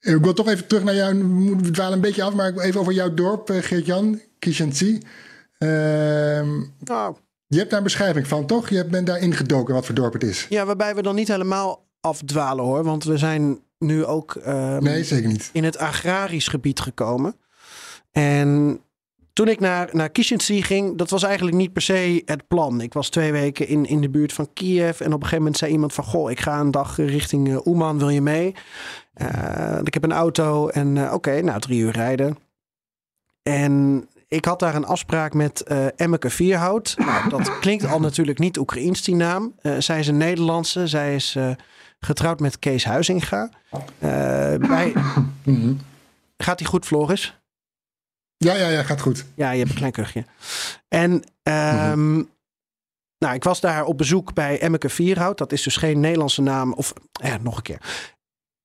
Ik 0.00 0.22
wil 0.22 0.32
toch 0.32 0.48
even 0.48 0.66
terug 0.66 0.84
naar 0.84 0.94
jou. 0.94 1.18
We 1.18 1.24
moeten- 1.24 1.66
we 1.66 1.72
dwalen 1.72 1.92
een 1.92 2.00
beetje 2.00 2.22
af, 2.22 2.34
maar 2.34 2.56
even 2.56 2.80
over 2.80 2.92
jouw 2.92 3.14
dorp, 3.14 3.48
Geert-Jan, 3.50 4.20
Kishansi. 4.38 4.98
Ehm 5.58 6.48
Nou, 6.84 7.16
je 7.50 7.58
hebt 7.58 7.70
daar 7.70 7.78
een 7.78 7.84
beschrijving 7.84 8.26
van, 8.26 8.46
toch? 8.46 8.68
Je 8.68 8.86
bent 8.86 9.06
daar 9.06 9.18
ingedoken 9.18 9.74
wat 9.74 9.86
voor 9.86 9.94
dorp 9.94 10.12
het 10.12 10.22
is. 10.22 10.46
ja, 10.48 10.64
waarbij 10.66 10.94
we 10.94 11.02
dan 11.02 11.14
niet 11.14 11.28
helemaal 11.28 11.86
afdwalen 12.00 12.64
hoor. 12.64 12.84
Want 12.84 13.04
we 13.04 13.18
zijn 13.18 13.58
nu 13.78 14.04
ook 14.04 14.34
ehm, 14.34 14.82
Nee, 14.82 15.04
zeker 15.04 15.28
niet. 15.28 15.50
in 15.52 15.64
het 15.64 15.78
agrarisch 15.78 16.48
gebied 16.48 16.80
gekomen. 16.80 17.36
En 18.10 18.80
toen 19.32 19.48
ik 19.48 19.60
naar, 19.60 19.88
naar 19.92 20.10
ging, 20.12 20.98
dat 20.98 21.10
was 21.10 21.22
eigenlijk 21.22 21.56
niet 21.56 21.72
per 21.72 21.82
se 21.82 22.22
het 22.24 22.48
plan. 22.48 22.80
Ik 22.80 22.92
was 22.92 23.08
twee 23.08 23.32
weken 23.32 23.68
in, 23.68 23.86
in 23.86 24.00
de 24.00 24.10
buurt 24.10 24.32
van 24.32 24.52
Kiev. 24.52 25.00
En 25.00 25.06
op 25.06 25.12
een 25.12 25.18
gegeven 25.18 25.38
moment 25.38 25.56
zei 25.56 25.72
iemand 25.72 25.92
van... 25.92 26.04
Goh, 26.04 26.30
ik 26.30 26.40
ga 26.40 26.60
een 26.60 26.70
dag 26.70 26.96
richting 26.96 27.48
uh, 27.48 27.66
Oeman, 27.66 27.98
wil 27.98 28.08
je 28.08 28.20
mee? 28.20 28.54
Uh, 29.22 29.78
ik 29.84 29.94
heb 29.94 30.04
een 30.04 30.12
auto 30.12 30.68
en 30.68 30.96
uh, 30.96 31.02
oké, 31.02 31.14
okay, 31.14 31.40
nou 31.40 31.60
drie 31.60 31.80
uur 31.80 31.92
rijden. 31.92 32.38
En 33.42 34.04
ik 34.30 34.44
had 34.44 34.58
daar 34.58 34.74
een 34.74 34.86
afspraak 34.86 35.34
met 35.34 35.64
uh, 35.68 35.86
Emmeke 35.96 36.30
Vierhout. 36.30 36.94
Nou, 36.98 37.28
dat 37.28 37.58
klinkt 37.60 37.84
al 37.84 38.00
natuurlijk 38.00 38.38
niet 38.38 38.58
Oekraïens, 38.58 39.02
die 39.02 39.14
naam. 39.14 39.54
Uh, 39.62 39.74
zij 39.78 39.98
is 39.98 40.06
een 40.06 40.16
Nederlandse. 40.16 40.86
Zij 40.86 41.14
is 41.14 41.34
uh, 41.36 41.50
getrouwd 42.00 42.40
met 42.40 42.58
Kees 42.58 42.84
Huizinga. 42.84 43.50
bij... 43.98 44.92
Mhm. 45.44 45.72
Gaat 46.36 46.58
die 46.58 46.66
goed, 46.66 46.86
Floris? 46.86 47.38
Ja, 48.36 48.54
ja, 48.54 48.68
ja, 48.68 48.82
gaat 48.82 49.00
goed. 49.00 49.24
Ja, 49.34 49.50
je 49.50 49.58
hebt 49.58 49.70
een 49.70 49.76
klein 49.76 49.92
kuchje. 49.92 50.24
En 50.88 51.10
um, 51.10 51.22
mm-hmm. 51.42 52.28
nou, 53.18 53.34
ik 53.34 53.44
was 53.44 53.60
daar 53.60 53.84
op 53.84 53.98
bezoek 53.98 54.34
bij 54.34 54.60
Emmeke 54.60 54.88
Vierhout. 54.88 55.38
Dat 55.38 55.52
is 55.52 55.62
dus 55.62 55.76
geen 55.76 56.00
Nederlandse 56.00 56.42
naam. 56.42 56.72
Of 56.72 56.92
ja, 57.12 57.36
nog 57.36 57.56
een 57.56 57.62
keer. 57.62 57.80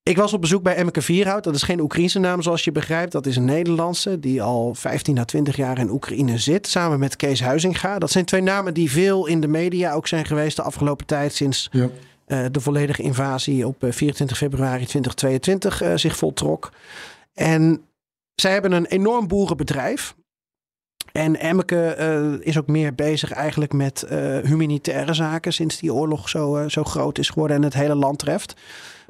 Ik 0.10 0.18
was 0.18 0.34
op 0.34 0.42
bezoek 0.42 0.64
bij 0.64 0.76
Emmeke 0.76 1.02
Vierhout. 1.02 1.44
Dat 1.44 1.56
is 1.56 1.64
geen 1.64 1.80
Oekraïense 1.80 2.20
naam, 2.20 2.42
zoals 2.42 2.64
je 2.64 2.72
begrijpt. 2.72 3.12
Dat 3.12 3.26
is 3.26 3.36
een 3.36 3.46
Nederlandse 3.46 4.20
die 4.20 4.42
al 4.42 4.74
15 4.74 5.18
à 5.18 5.24
20 5.24 5.56
jaar 5.56 5.78
in 5.78 5.90
Oekraïne 5.90 6.38
zit. 6.38 6.68
Samen 6.68 7.00
met 7.00 7.16
Kees 7.16 7.42
Huizinga. 7.42 8.00
Dat 8.00 8.12
zijn 8.12 8.26
twee 8.26 8.42
namen 8.42 8.74
die 8.74 8.92
veel 8.92 9.26
in 9.26 9.42
de 9.42 9.48
media 9.48 9.94
ook 9.94 10.08
zijn 10.08 10.26
geweest 10.26 10.56
de 10.56 10.62
afgelopen 10.62 11.06
tijd. 11.06 11.34
Sinds 11.34 11.70
ja. 11.72 11.90
eh, 12.26 12.46
de 12.52 12.60
volledige 12.60 13.02
invasie 13.02 13.68
op 13.68 13.84
eh, 13.84 13.92
24 13.92 14.38
februari 14.38 14.86
2022 14.86 15.82
eh, 15.82 15.96
zich 15.96 16.18
voltrok. 16.18 16.72
En 17.34 17.82
zij 18.36 18.52
hebben 18.52 18.72
een 18.72 18.86
enorm 18.86 19.28
boerenbedrijf. 19.28 20.16
En 21.16 21.40
Emmeke 21.40 21.86
eh, 21.86 22.48
is 22.48 22.58
ook 22.58 22.68
meer 22.68 22.96
bezig 22.96 23.32
eigenlijk 23.32 23.74
met 23.74 24.04
eh, 24.04 24.38
humanitaire 24.38 25.14
zaken 25.14 25.54
sinds 25.54 25.78
die 25.78 25.94
oorlog 25.94 26.30
zo, 26.30 26.56
eh, 26.56 26.70
zo 26.70 26.84
groot 26.84 27.18
is 27.18 27.30
geworden 27.30 27.58
en 27.58 27.64
het 27.64 27.74
hele 27.74 27.96
land 27.96 28.20
treft. 28.20 28.56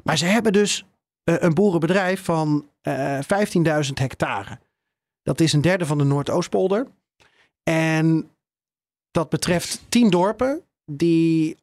Maar 0.06 0.18
ze 0.18 0.26
hebben 0.26 0.52
dus 0.52 0.84
eh, 1.24 1.34
een 1.38 1.54
boerenbedrijf 1.54 2.24
van 2.24 2.68
eh 2.82 3.18
15.000 3.84 3.92
hectare. 3.94 4.58
Dat 5.22 5.40
is 5.40 5.52
een 5.52 5.60
derde 5.60 5.86
van 5.86 5.98
de 5.98 6.04
Noordoostpolder. 6.04 6.86
En 7.62 8.30
dat 9.10 9.28
betreft 9.28 9.80
tien 9.88 10.10
dorpen 10.10 10.62
die, 10.84 11.56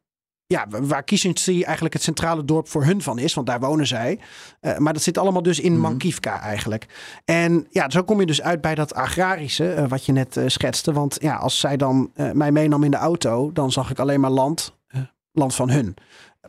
ja, 0.45 0.67
waar 0.69 1.03
Kiesensee 1.03 1.63
eigenlijk 1.65 1.93
het 1.93 2.03
centrale 2.03 2.45
dorp 2.45 2.67
voor 2.67 2.83
hun 2.83 3.01
van 3.01 3.19
is, 3.19 3.33
want 3.33 3.47
daar 3.47 3.59
wonen 3.59 3.87
zij. 3.87 4.19
Eh, 4.59 4.77
maar 4.77 4.93
dat 4.93 5.01
zit 5.01 5.17
allemaal 5.17 5.41
dus 5.43 5.59
in 5.59 5.79
Mankivka 5.79 6.39
eigenlijk. 6.41 6.85
En 7.25 7.67
ja, 7.69 7.89
zo 7.89 8.03
kom 8.03 8.19
je 8.19 8.25
dus 8.25 8.41
uit 8.41 8.61
bij 8.61 8.75
dat 8.75 8.93
agrarische, 8.93 9.73
eh, 9.73 9.87
wat 9.87 10.05
je 10.05 10.11
net 10.11 10.37
eh, 10.37 10.43
schetste. 10.47 10.93
Want 10.93 11.17
ja, 11.21 11.35
als 11.35 11.59
zij 11.59 11.77
dan 11.77 12.11
eh, 12.13 12.31
mij 12.31 12.51
meenam 12.51 12.83
in 12.83 12.91
de 12.91 12.97
auto, 12.97 13.51
dan 13.51 13.71
zag 13.71 13.89
ik 13.91 13.99
alleen 13.99 14.19
maar 14.19 14.29
land, 14.31 14.77
eh, 14.87 15.01
land 15.31 15.55
van 15.55 15.69
hun. 15.69 15.95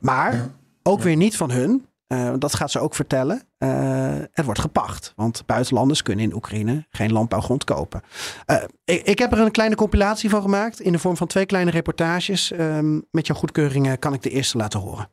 Maar 0.01 0.35
Ja. 0.35 0.51
Ook 0.89 1.01
weer 1.01 1.17
niet 1.17 1.37
van 1.37 1.51
hun. 1.51 1.87
Eh, 2.07 2.33
dat 2.39 2.55
gaat 2.55 2.71
ze 2.71 2.79
ook 2.79 2.95
vertellen. 2.95 3.43
Eh, 3.59 4.17
het 4.33 4.45
wordt 4.45 4.61
gepacht. 4.61 5.13
Want 5.17 5.43
buitenlanders 5.47 6.03
kunnen 6.03 6.25
in 6.25 6.35
Oekraïne 6.35 6.87
geen 6.91 7.13
landbouwgrond 7.13 7.65
kopen. 7.65 8.03
Eh, 8.47 8.63
ik, 8.85 9.03
ik 9.03 9.19
heb 9.19 9.33
er 9.33 9.39
een 9.39 9.51
kleine 9.51 9.75
compilatie 9.75 10.31
van 10.31 10.43
gemaakt. 10.43 10.81
In 10.81 10.93
de 10.93 10.99
vorm 10.99 11.17
van 11.17 11.27
twee 11.27 11.47
kleine 11.47 11.71
reportages. 11.71 12.51
Ehm, 12.51 13.01
met 13.11 13.27
jouw 13.27 13.37
goedkeuring 13.37 13.99
kan 13.99 14.15
ik 14.15 14.23
de 14.23 14.31
eerste 14.31 14.57
laten 14.57 14.81
horen. 14.81 15.09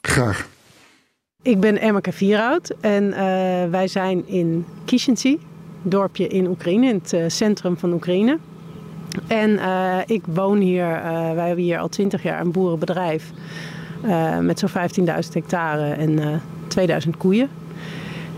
Graag. 0.00 0.48
Ik 1.42 1.60
ben 1.60 1.80
Emmeke 1.80 2.12
Vierhout 2.12 2.74
en 2.80 3.12
eh, 3.12 3.70
wij 3.70 3.88
zijn 3.88 4.28
in 4.28 4.66
Kishinsy, 4.84 5.38
dorpje 5.82 6.28
in 6.28 6.46
Oekraïne, 6.46 6.88
in 6.88 7.02
het 7.02 7.32
centrum 7.32 7.78
van 7.78 7.92
Oekraïne. 7.92 8.38
En 9.26 9.58
eh, 9.58 9.98
ik 10.06 10.22
woon 10.26 10.58
hier, 10.58 10.94
eh, 10.94 11.32
wij 11.32 11.46
hebben 11.46 11.64
hier 11.64 11.78
al 11.78 11.88
twintig 11.88 12.22
jaar 12.22 12.40
een 12.40 12.52
boerenbedrijf 12.52 13.32
met 14.40 14.58
zo'n 14.58 14.68
15.000 14.68 15.32
hectare 15.32 15.92
en 15.92 16.18
eh 16.18 16.28
2000 16.68 17.16
koeien. 17.16 17.48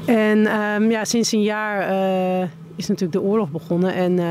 En 0.07 0.47
ehm, 0.47 0.91
ja, 0.91 1.05
sinds 1.05 1.33
een 1.33 1.43
jaar 1.43 1.81
eh, 1.81 2.49
is 2.77 2.87
natuurlijk 2.89 3.13
de 3.13 3.23
oorlog 3.23 3.51
begonnen 3.51 3.95
en 3.95 4.19
eh, 4.19 4.25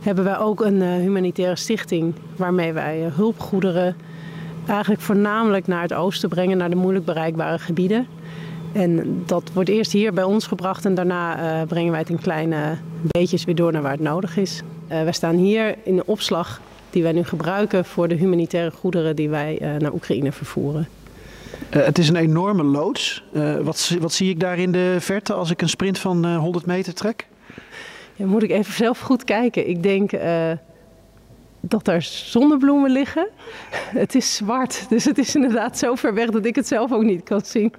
hebben 0.00 0.24
wij 0.24 0.38
ook 0.38 0.60
een 0.60 0.82
eh, 0.82 0.88
humanitaire 0.88 1.56
stichting 1.56 2.14
waarmee 2.36 2.72
wij 2.72 3.04
eh, 3.04 3.14
hulpgoederen 3.14 3.96
eigenlijk 4.66 5.00
voornamelijk 5.00 5.66
naar 5.66 5.82
het 5.82 5.92
oosten 5.94 6.28
brengen, 6.28 6.56
naar 6.56 6.70
de 6.70 6.76
moeilijk 6.76 7.04
bereikbare 7.04 7.58
gebieden. 7.58 8.06
En 8.72 9.22
dat 9.26 9.50
wordt 9.52 9.68
eerst 9.68 9.92
hier 9.92 10.12
bij 10.12 10.24
ons 10.24 10.46
gebracht 10.46 10.84
en 10.84 10.94
daarna 10.94 11.36
eh, 11.36 11.66
brengen 11.66 11.90
wij 11.90 12.00
het 12.00 12.10
in 12.10 12.18
kleine 12.18 12.76
beetjes 13.02 13.44
weer 13.44 13.54
door 13.54 13.72
naar 13.72 13.82
waar 13.82 13.92
het 13.92 14.00
nodig 14.00 14.36
is. 14.36 14.62
Eh 14.88 15.02
wij 15.02 15.12
staan 15.12 15.36
hier 15.36 15.74
in 15.82 15.96
de 15.96 16.06
opslag 16.06 16.60
die 16.90 17.02
wij 17.02 17.12
nu 17.12 17.24
gebruiken 17.24 17.84
voor 17.84 18.08
de 18.08 18.14
humanitaire 18.14 18.70
goederen 18.70 19.16
die 19.16 19.28
wij 19.28 19.58
eh, 19.58 19.74
naar 19.76 19.92
Oekraïne 19.92 20.32
vervoeren. 20.32 20.88
Eh, 21.70 21.84
het 21.84 21.98
is 21.98 22.08
een 22.08 22.16
enorme 22.16 22.62
loods. 22.62 23.24
Eh, 23.32 23.56
wat, 23.56 23.78
zie- 23.78 24.00
wat 24.00 24.12
zie 24.12 24.30
ik 24.30 24.40
daar 24.40 24.58
in 24.58 24.72
de 24.72 24.96
verte 24.98 25.32
als 25.32 25.50
ik 25.50 25.62
een 25.62 25.68
sprint 25.68 25.98
van 25.98 26.24
eh, 26.24 26.36
100 26.38 26.66
meter 26.66 26.94
trek? 26.94 27.26
Ja, 28.14 28.26
moet 28.26 28.42
ik 28.42 28.50
even 28.50 28.72
zelf 28.72 28.98
goed 29.00 29.24
kijken. 29.24 29.68
Ik 29.68 29.82
denk 29.82 30.10
dat 31.60 31.88
er 31.88 32.02
zonnebloemen 32.02 32.90
liggen. 32.90 33.28
Het 34.02 34.14
is 34.14 34.34
zwart, 34.36 34.86
dus 34.88 35.04
het 35.04 35.18
is 35.18 35.34
inderdaad 35.34 35.78
zo 35.78 35.94
ver 35.94 36.14
weg 36.14 36.30
dat 36.30 36.44
ik 36.44 36.54
het 36.54 36.66
zelf 36.66 36.92
ook 36.92 37.02
niet 37.02 37.22
kan 37.22 37.40
zien. 37.44 37.72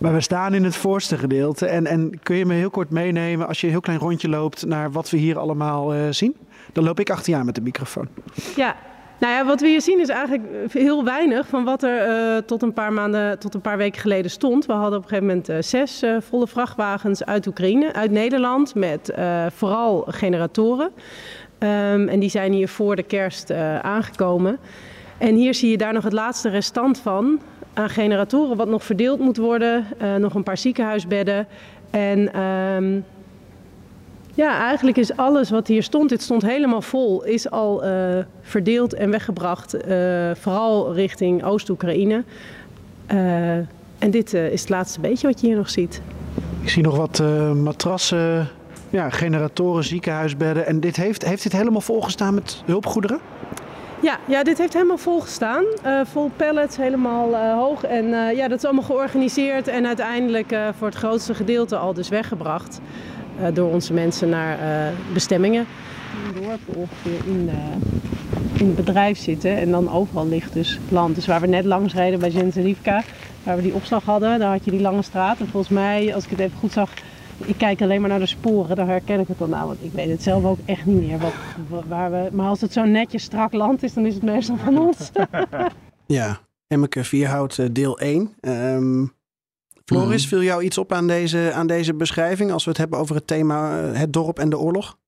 Maar 0.00 0.12
we 0.14 0.20
staan 0.20 0.54
in 0.54 0.64
het 0.64 0.76
voorste 0.76 1.18
gedeelte. 1.18 1.66
En, 1.66 1.86
en 1.86 2.20
kun 2.22 2.36
je 2.36 2.44
me 2.46 2.54
heel 2.54 2.70
kort 2.70 2.90
meenemen 2.90 3.46
als 3.48 3.60
je 3.60 3.66
een 3.66 3.72
heel 3.72 3.80
klein 3.80 3.98
rondje 3.98 4.28
loopt 4.28 4.66
naar 4.66 4.92
wat 4.92 5.10
we 5.10 5.16
hier 5.16 5.38
allemaal 5.38 6.12
zien? 6.12 6.36
Dan 6.74 6.84
loop 6.84 7.00
ik 7.00 7.10
achter 7.10 7.32
je 7.32 7.38
aan 7.38 7.44
met 7.44 7.54
de 7.54 7.60
microfoon. 7.60 8.08
Ja, 8.56 8.76
nou 9.18 9.32
ja, 9.32 9.44
wat 9.44 9.60
we 9.60 9.66
hier 9.66 9.80
zien 9.80 10.00
is 10.00 10.08
eigenlijk 10.08 10.72
heel 10.72 11.04
weinig 11.04 11.46
van 11.46 11.64
wat 11.64 11.82
er 11.82 11.98
eh, 11.98 12.36
tot 12.36 12.62
een 12.62 12.72
paar 12.72 12.92
maanden, 12.92 13.38
tot 13.38 13.54
een 13.54 13.60
paar 13.60 13.76
weken 13.76 14.00
geleden 14.00 14.30
stond. 14.30 14.66
We 14.66 14.72
hadden 14.72 14.98
op 14.98 15.02
een 15.02 15.08
gegeven 15.08 15.26
moment 15.26 15.48
eh, 15.48 15.56
zes 15.60 16.02
eh, 16.02 16.16
volle 16.20 16.46
vrachtwagens 16.46 17.24
uit 17.24 17.46
Oekraïne, 17.46 17.92
uit 17.92 18.10
Nederland, 18.10 18.74
met 18.74 19.12
vooral 19.54 20.04
generatoren. 20.08 20.90
Ehm, 21.58 22.08
en 22.08 22.20
die 22.20 22.28
zijn 22.28 22.52
hier 22.52 22.68
voor 22.68 22.96
de 22.96 23.02
kerst 23.02 23.50
aangekomen. 23.82 24.58
En 25.18 25.34
hier 25.34 25.54
zie 25.54 25.70
je 25.70 25.76
daar 25.76 25.92
nog 25.92 26.04
het 26.04 26.12
laatste 26.12 26.48
restant 26.48 26.98
van 26.98 27.40
aan 27.74 27.90
generatoren, 27.90 28.56
wat 28.56 28.68
nog 28.68 28.84
verdeeld 28.84 29.18
moet 29.18 29.36
worden. 29.36 29.86
Nog 30.18 30.34
een 30.34 30.42
paar 30.42 30.58
ziekenhuisbedden. 30.58 31.46
En 31.90 32.32
ehm, 32.32 33.00
ja, 34.34 34.58
eigenlijk 34.58 34.96
is 34.96 35.16
alles 35.16 35.50
wat 35.50 35.66
hier 35.66 35.82
stond, 35.82 36.08
dit 36.08 36.22
stond 36.22 36.42
helemaal 36.42 36.82
vol, 36.82 37.24
is 37.24 37.50
al 37.50 37.84
eh, 37.84 38.18
verdeeld 38.42 38.94
en 38.94 39.10
weggebracht. 39.10 39.74
eh, 39.74 40.30
vooral 40.34 40.94
richting 40.94 41.44
Oost-Oekraïne. 41.44 42.24
Eh, 43.06 43.56
en 43.98 44.10
dit 44.10 44.34
is 44.34 44.60
het 44.60 44.68
laatste 44.68 45.00
beetje 45.00 45.26
wat 45.26 45.40
je 45.40 45.46
hier 45.46 45.56
nog 45.56 45.70
ziet. 45.70 46.00
Ik 46.62 46.68
zie 46.68 46.82
nog 46.82 46.96
wat 46.96 47.22
matrassen, 47.54 48.48
ja, 48.90 49.10
generatoren, 49.10 49.84
ziekenhuisbedden. 49.84 50.66
En 50.66 50.80
dit 50.80 50.96
heeft, 50.96 51.24
heeft 51.24 51.42
dit 51.42 51.52
helemaal 51.52 51.80
volgestaan 51.80 52.34
met 52.34 52.62
hulpgoederen? 52.64 53.18
Ja, 54.00 54.18
ja, 54.26 54.42
dit 54.42 54.58
heeft 54.58 54.72
helemaal 54.72 54.98
vol 54.98 55.20
gestaan. 55.20 55.64
Vol 56.04 56.30
pallets, 56.36 56.76
helemaal 56.76 57.36
hoog. 57.56 57.84
En 57.84 58.06
ja, 58.36 58.48
dat 58.48 58.58
is 58.58 58.64
allemaal 58.64 58.82
georganiseerd 58.82 59.68
en 59.68 59.86
uiteindelijk 59.86 60.56
voor 60.78 60.86
het 60.86 60.96
grootste 60.96 61.34
gedeelte 61.34 61.76
al 61.76 61.94
dus 61.94 62.08
weggebracht. 62.08 62.80
Eh, 63.40 63.46
door 63.54 63.72
onze 63.72 63.92
mensen 63.92 64.28
naar 64.28 64.58
eh, 64.58 64.92
bestemmingen. 65.12 65.66
Een 66.34 66.42
dorp 66.42 66.60
ongeveer 66.76 67.26
in, 67.32 67.46
de, 67.46 67.52
in 68.58 68.66
het 68.66 68.74
bedrijf 68.76 69.18
zitten. 69.18 69.56
En 69.56 69.70
dan 69.70 69.90
overal 69.92 70.26
ligt 70.28 70.52
dus 70.52 70.78
land. 70.88 71.14
Dus 71.14 71.26
waar 71.26 71.40
we 71.40 71.46
net 71.46 71.64
langs 71.64 71.94
reden 71.94 72.18
bij 72.18 72.30
Zenzelivka, 72.30 73.02
waar 73.42 73.56
we 73.56 73.62
die 73.62 73.74
opslag 73.74 74.04
hadden, 74.04 74.38
daar 74.38 74.50
had 74.52 74.64
je 74.64 74.70
die 74.70 74.80
lange 74.80 75.02
straat. 75.02 75.40
En 75.40 75.48
volgens 75.48 75.72
mij, 75.72 76.14
als 76.14 76.24
ik 76.24 76.30
het 76.30 76.38
even 76.40 76.58
goed 76.58 76.72
zag, 76.72 76.90
ik 77.44 77.56
kijk 77.58 77.82
alleen 77.82 78.00
maar 78.00 78.10
naar 78.10 78.18
de 78.18 78.26
sporen, 78.26 78.76
dan 78.76 78.88
herken 78.88 79.20
ik 79.20 79.28
het 79.28 79.38
dan 79.38 79.50
nou. 79.50 79.66
Want 79.66 79.78
ik 79.82 79.92
weet 79.92 80.08
het 80.10 80.22
zelf 80.22 80.44
ook 80.44 80.58
echt 80.64 80.86
niet 80.86 81.06
meer. 81.06 81.18
Wat, 81.18 81.32
wa- 81.68 81.82
waar 81.88 82.10
we, 82.10 82.28
maar 82.32 82.48
als 82.48 82.60
het 82.60 82.72
zo 82.72 82.84
netjes 82.84 83.22
strak 83.22 83.52
land 83.52 83.82
is, 83.82 83.92
dan 83.94 84.06
is 84.06 84.14
het 84.14 84.22
meestal 84.22 84.56
van 84.56 84.78
ons. 84.78 85.10
Ja, 86.06 86.40
Emmeke 86.66 87.04
Vierhout, 87.04 87.58
eh, 87.58 87.66
deel 87.72 87.98
1. 87.98 88.30
Ehm, 88.40 89.06
Floris, 89.84 90.20
Mhm. 90.20 90.28
viel 90.28 90.42
jou 90.42 90.62
iets 90.62 90.78
op 90.78 90.92
aan 90.92 91.06
deze, 91.06 91.52
aan 91.52 91.66
deze 91.66 91.94
beschrijving 91.94 92.52
als 92.52 92.64
we 92.64 92.70
het 92.70 92.78
hebben 92.78 92.98
over 92.98 93.14
het 93.14 93.26
thema 93.26 93.82
eh, 93.92 93.98
het 93.98 94.12
dorp 94.12 94.38
en 94.38 94.48
de 94.50 94.58
oorlog? 94.58 94.98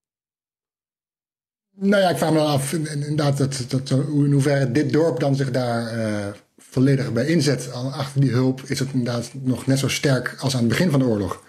Nou 1.75 2.01
ja, 2.01 2.09
ik 2.09 2.17
vraag 2.17 2.31
me 2.31 2.39
af 2.39 2.73
in- 2.73 2.87
in- 2.87 3.03
inderdaad 3.03 3.37
dat, 3.37 3.65
dat, 3.69 3.89
in 3.89 4.31
hoeverre 4.31 4.71
dit 4.71 4.91
dorp 4.93 5.19
dan 5.19 5.35
zich 5.35 5.51
daar 5.51 5.87
eh, 5.87 6.27
volledig 6.57 7.13
bij 7.13 7.25
inzet. 7.27 7.71
Achter 7.73 8.21
die 8.21 8.31
hulp 8.31 8.61
is 8.61 8.79
het 8.79 8.89
inderdaad 8.93 9.29
nog 9.33 9.65
net 9.65 9.79
zo 9.79 9.87
sterk 9.87 10.35
als 10.39 10.53
aan 10.53 10.59
het 10.59 10.69
begin 10.69 10.91
van 10.91 10.99
de 10.99 11.05
oorlog. 11.05 11.43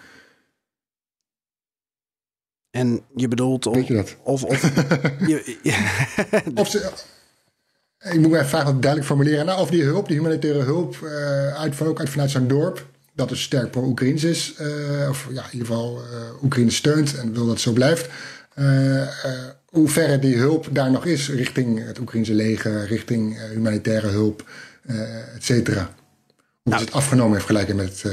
En 2.71 3.01
je 3.15 3.29
bedoelt 3.29 3.67
of, 3.67 3.75
Weet 3.75 3.87
je 3.87 3.95
dat? 3.95 4.17
of, 4.23 4.45
of 4.45 4.63
je, 5.31 5.59
Of 6.55 6.69
ze, 6.69 6.91
ik 7.99 8.21
moet 8.21 8.31
mijn 8.31 8.47
vraag 8.47 8.65
wat 8.65 8.73
duidelijk 8.83 9.05
formuleren. 9.11 9.47
Nou, 9.47 9.61
of 9.61 9.71
die 9.71 9.83
hulp, 9.83 10.07
die 10.09 10.17
humanitaire 10.17 10.63
hulp, 10.63 10.97
uit, 11.57 11.75
van, 11.75 11.87
ook 11.87 11.99
uit 11.99 12.11
vanuit 12.11 12.31
zijn 12.31 12.49
dorp, 12.49 12.87
dat 13.19 13.29
dus 13.29 13.43
sterk 13.43 13.71
pro-Oekraïns 13.71 14.25
is, 14.25 14.55
eh, 14.57 15.09
of 15.09 15.27
ja, 15.33 15.45
in 15.45 15.53
ieder 15.53 15.67
geval 15.67 16.01
eh 16.13 16.43
Oekraïne 16.45 16.71
steunt 16.71 17.17
en 17.19 17.33
wil 17.33 17.43
dat 17.43 17.53
het 17.53 17.61
zo 17.61 17.73
blijft. 17.73 18.09
Eh, 18.55 19.09
hoe 19.69 19.89
verre 19.89 20.19
die 20.19 20.37
hulp 20.37 20.69
daar 20.71 20.91
nog 20.91 21.05
is 21.05 21.29
richting 21.31 21.87
het 21.87 21.99
Oekraïnse 21.99 22.35
leger, 22.35 22.87
richting 22.87 23.39
humanitaire 23.53 24.07
hulp, 24.07 24.51
et 25.35 25.45
cetera. 25.45 25.95
Hoe 26.63 26.75
is 26.75 26.81
het 26.81 26.93
afgenomen 26.93 27.33
in 27.33 27.45
vergelijking 27.45 27.77
met 27.77 28.05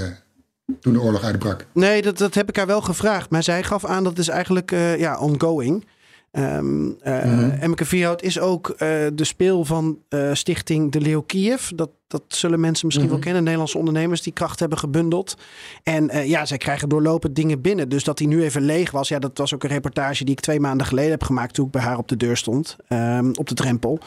toen 0.81 0.93
de 0.93 1.01
oorlog 1.01 1.23
uitbrak? 1.23 1.65
Nee, 1.73 2.01
dat, 2.01 2.17
dat 2.17 2.33
heb 2.33 2.49
ik 2.49 2.55
haar 2.55 2.67
wel 2.67 2.81
gevraagd. 2.81 3.29
Maar 3.29 3.43
zij 3.43 3.63
gaf 3.63 3.85
aan 3.85 4.03
dat 4.03 4.17
is 4.17 4.27
eigenlijk 4.27 4.71
ja, 4.97 5.19
ongoing. 5.19 5.85
Eh, 6.31 6.59
Mhm. 6.59 7.49
Emmeke 7.59 7.85
Vierhout 7.85 8.21
is 8.21 8.39
ook 8.39 8.75
de 9.13 9.23
speel 9.23 9.65
van 9.65 9.99
stichting 10.33 10.91
De 10.91 11.01
Leeuw 11.01 11.21
Kiev. 11.21 11.69
Dat, 11.69 11.89
dat 12.07 12.21
zullen 12.27 12.59
mensen 12.59 12.85
misschien 12.85 13.07
wel 13.07 13.15
Mhm. 13.15 13.25
kennen. 13.25 13.43
Nederlandse 13.43 13.77
ondernemers 13.77 14.21
die 14.21 14.33
kracht 14.33 14.59
hebben 14.59 14.77
gebundeld. 14.77 15.37
En 15.83 16.09
eh, 16.09 16.27
ja, 16.27 16.45
zij 16.45 16.57
krijgen 16.57 16.89
doorlopend 16.89 17.35
dingen 17.35 17.61
binnen. 17.61 17.89
Dus 17.89 18.03
dat 18.03 18.17
die 18.17 18.27
nu 18.27 18.43
even 18.43 18.61
leeg 18.61 18.91
was. 18.91 19.07
Ja, 19.07 19.19
dat 19.19 19.37
was 19.37 19.53
ook 19.53 19.63
een 19.63 19.69
reportage 19.69 20.23
die 20.23 20.33
ik 20.33 20.39
twee 20.39 20.59
maanden 20.59 20.87
geleden 20.87 21.11
heb 21.11 21.23
gemaakt. 21.23 21.53
Toen 21.53 21.65
ik 21.65 21.71
bij 21.71 21.81
haar 21.81 21.97
op 21.97 22.07
de 22.07 22.17
deur 22.17 22.37
stond. 22.37 22.75
ehm, 22.87 23.29
op 23.33 23.47
de 23.47 23.53
drempel. 23.55 23.99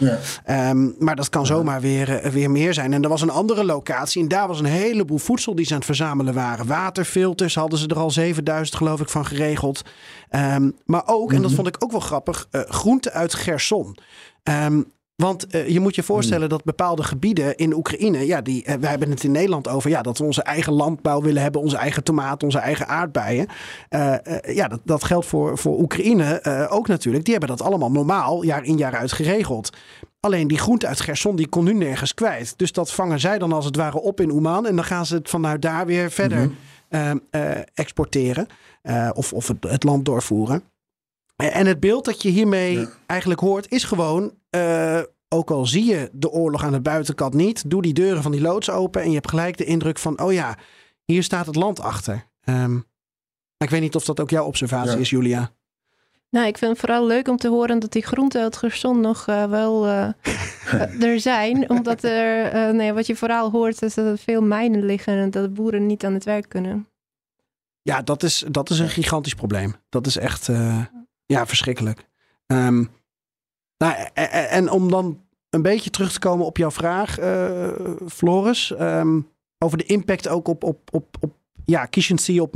Ehm, 0.45 0.89
maar 0.99 1.17
dat 1.17 1.29
kan 1.29 1.47
zomaar 1.47 1.81
weer, 1.81 2.15
eh, 2.19 2.31
weer 2.31 2.51
meer 2.51 2.75
zijn. 2.75 2.93
En 2.93 3.03
er 3.03 3.09
was 3.09 3.23
een 3.23 3.31
andere 3.31 3.65
locatie. 3.65 4.23
En 4.23 4.29
daar 4.29 4.49
was 4.49 4.59
een 4.59 4.65
heleboel 4.65 5.19
voedsel 5.19 5.55
die 5.55 5.65
ze 5.65 5.71
aan 5.73 5.77
het 5.77 5.87
verzamelen 5.87 6.35
waren. 6.35 6.67
Waterfilters 6.67 7.55
hadden 7.55 7.79
ze 7.79 7.87
er 7.87 7.99
al 7.99 8.11
7000 8.11 8.77
geloof 8.77 9.01
ik 9.01 9.09
van 9.09 9.27
geregeld. 9.27 9.83
Ehm, 10.29 10.71
maar 10.85 11.03
ook, 11.07 11.33
en 11.33 11.43
dat 11.43 11.53
vond 11.53 11.67
ik 11.67 11.77
ook 11.79 11.91
wel 11.91 12.01
grappig, 12.01 12.47
eh 12.51 12.61
groenten 12.69 13.13
uit 13.13 13.35
Gerson. 13.35 13.97
Ehm, 14.43 14.83
Want 15.23 15.47
eh, 15.47 15.69
je 15.69 15.81
moet 15.81 15.95
je 15.95 16.03
voorstellen 16.03 16.49
dat 16.49 16.65
bepaalde 16.65 17.03
gebieden 17.03 17.57
in 17.57 17.75
Oekraïne, 17.75 18.27
ja, 18.27 18.41
die, 18.41 18.65
eh, 18.65 18.75
wij 18.75 18.91
hebben 18.91 19.11
het 19.11 19.25
in 19.25 19.33
Nederland 19.33 19.69
over, 19.69 19.91
ja, 19.91 20.03
dat 20.03 20.19
we 20.19 20.25
onze 20.25 20.43
eigen 20.43 20.73
landbouw 20.73 21.23
willen 21.23 21.43
hebben, 21.43 21.61
onze 21.61 21.77
eigen 21.77 22.05
tomaten, 22.05 22.47
onze 22.47 22.59
eigen 22.59 22.89
aardbeien. 22.89 23.47
Eh, 23.89 24.15
ja, 24.55 24.69
dat, 24.69 24.81
dat 24.85 25.05
geldt 25.05 25.27
voor, 25.27 25.59
voor 25.59 25.79
Oekraïne 25.79 26.43
ook 26.71 26.89
natuurlijk. 26.89 27.25
Die 27.25 27.35
hebben 27.35 27.57
dat 27.57 27.67
allemaal 27.67 27.91
normaal, 27.91 28.43
jaar 28.43 28.65
in 28.65 28.77
jaar 28.77 28.97
uit 28.97 29.13
geregeld. 29.13 29.71
Alleen 30.21 30.49
die 30.49 30.59
groente 30.59 30.87
uit 30.87 31.01
Gerson, 31.01 31.37
die 31.37 31.49
kon 31.49 31.65
nu 31.65 31.75
nergens 31.75 32.15
kwijt. 32.15 32.55
Dus 32.57 32.73
dat 32.73 32.93
vangen 32.93 33.21
zij 33.21 33.39
dan 33.39 33.53
als 33.53 33.65
het 33.65 33.77
ware 33.77 34.01
op 34.01 34.21
in 34.21 34.31
Oeman. 34.31 34.67
En 34.67 34.77
dan 34.77 34.85
gaan 34.85 35.07
ze 35.07 35.15
het 35.15 35.31
vanuit 35.31 35.63
daar 35.63 35.87
weer 35.87 36.11
verder 36.11 36.51
eh, 36.89 37.11
eh, 37.31 37.63
exporteren. 37.75 38.47
of 39.13 39.33
of 39.33 39.49
het, 39.49 39.65
het 39.69 39.85
land 39.85 40.05
doorvoeren. 40.05 40.63
En 41.43 41.53
en 41.53 41.67
het 41.67 41.81
beeld 41.81 42.05
dat 42.05 42.23
je 42.23 42.29
hiermee 42.29 42.89
eigenlijk 43.07 43.41
hoort 43.41 43.71
is 43.71 43.85
gewoon... 43.85 44.35
eh, 44.51 45.01
ook 45.29 45.51
al 45.51 45.67
zie 45.67 45.85
je 45.85 46.09
de 46.13 46.31
oorlog 46.31 46.65
aan 46.65 46.73
de 46.73 46.81
buitenkant 46.81 47.35
niet... 47.35 47.71
doe 47.71 47.83
die 47.83 47.93
deuren 47.93 48.23
van 48.23 48.33
die 48.33 48.41
loods 48.41 48.71
open... 48.71 49.03
en 49.03 49.09
je 49.09 49.15
hebt 49.15 49.29
gelijk 49.29 49.57
de 49.57 49.65
indruk 49.65 49.99
van... 49.99 50.21
oh 50.21 50.33
ja, 50.33 50.57
hier 51.05 51.23
staat 51.23 51.47
het 51.47 51.57
land 51.57 51.81
achter. 51.81 52.27
Ehm, 52.45 52.73
maar 52.75 53.69
ik 53.69 53.71
weet 53.71 53.81
niet 53.81 53.95
of 53.95 54.05
dat 54.05 54.21
ook 54.21 54.31
jouw 54.31 54.45
observatie 54.45 54.93
Ja. 54.93 54.99
is, 54.99 55.11
Julia. 55.11 55.51
Nou, 56.31 56.47
ik 56.47 56.59
vind 56.59 56.71
het 56.71 56.81
vooral 56.81 57.07
leuk 57.07 57.29
om 57.29 57.37
te 57.37 57.49
horen 57.49 57.79
dat 57.79 57.93
die 57.93 58.03
groenten 58.03 58.43
uit 58.43 58.57
Gerson 58.57 59.01
nog 59.01 59.27
eh, 59.27 59.45
wel 59.45 59.87
eh, 59.87 60.09
er 61.11 61.21
zijn. 61.21 61.71
Omdat 61.71 62.03
er, 62.05 62.45
eh, 62.45 62.75
nee, 62.75 62.93
wat 62.93 63.07
je 63.07 63.17
vooral 63.17 63.51
hoort 63.51 63.83
is 63.83 63.95
dat 63.95 64.07
er 64.07 64.19
veel 64.19 64.43
mijnen 64.43 64.85
liggen 64.85 65.15
en 65.19 65.31
dat 65.31 65.43
de 65.43 65.51
boeren 65.51 65.87
niet 65.87 66.05
aan 66.05 66.15
het 66.15 66.25
werk 66.25 66.49
kunnen. 66.49 66.89
Ja, 67.83 68.03
dat 68.03 68.23
is, 68.23 68.45
dat 68.51 68.71
is 68.71 68.79
een 68.79 68.89
gigantisch 68.89 69.35
probleem. 69.35 69.75
Dat 69.89 70.07
is 70.07 70.17
echt 70.17 70.49
eh, 70.49 70.81
ja, 71.29 71.47
verschrikkelijk. 71.47 72.07
Ehm, 72.47 72.85
nou, 73.79 73.95
e- 74.15 74.23
e- 74.23 74.47
en 74.51 74.71
om 74.71 74.91
dan 74.91 75.25
een 75.51 75.63
beetje 75.63 75.91
terug 75.91 76.13
te 76.13 76.19
komen 76.19 76.47
op 76.47 76.57
jouw 76.57 76.71
vraag, 76.71 77.19
eh, 77.19 77.71
Floris. 78.09 78.75
ehm, 78.75 79.21
over 79.59 79.79
de 79.79 79.85
impact 79.85 80.29
ook 80.29 80.49
op, 80.49 80.65
op, 80.65 80.79
op, 80.93 81.17
op 81.21 81.37
ja, 81.65 81.87
Kishinsee, 81.87 82.43
op. 82.43 82.55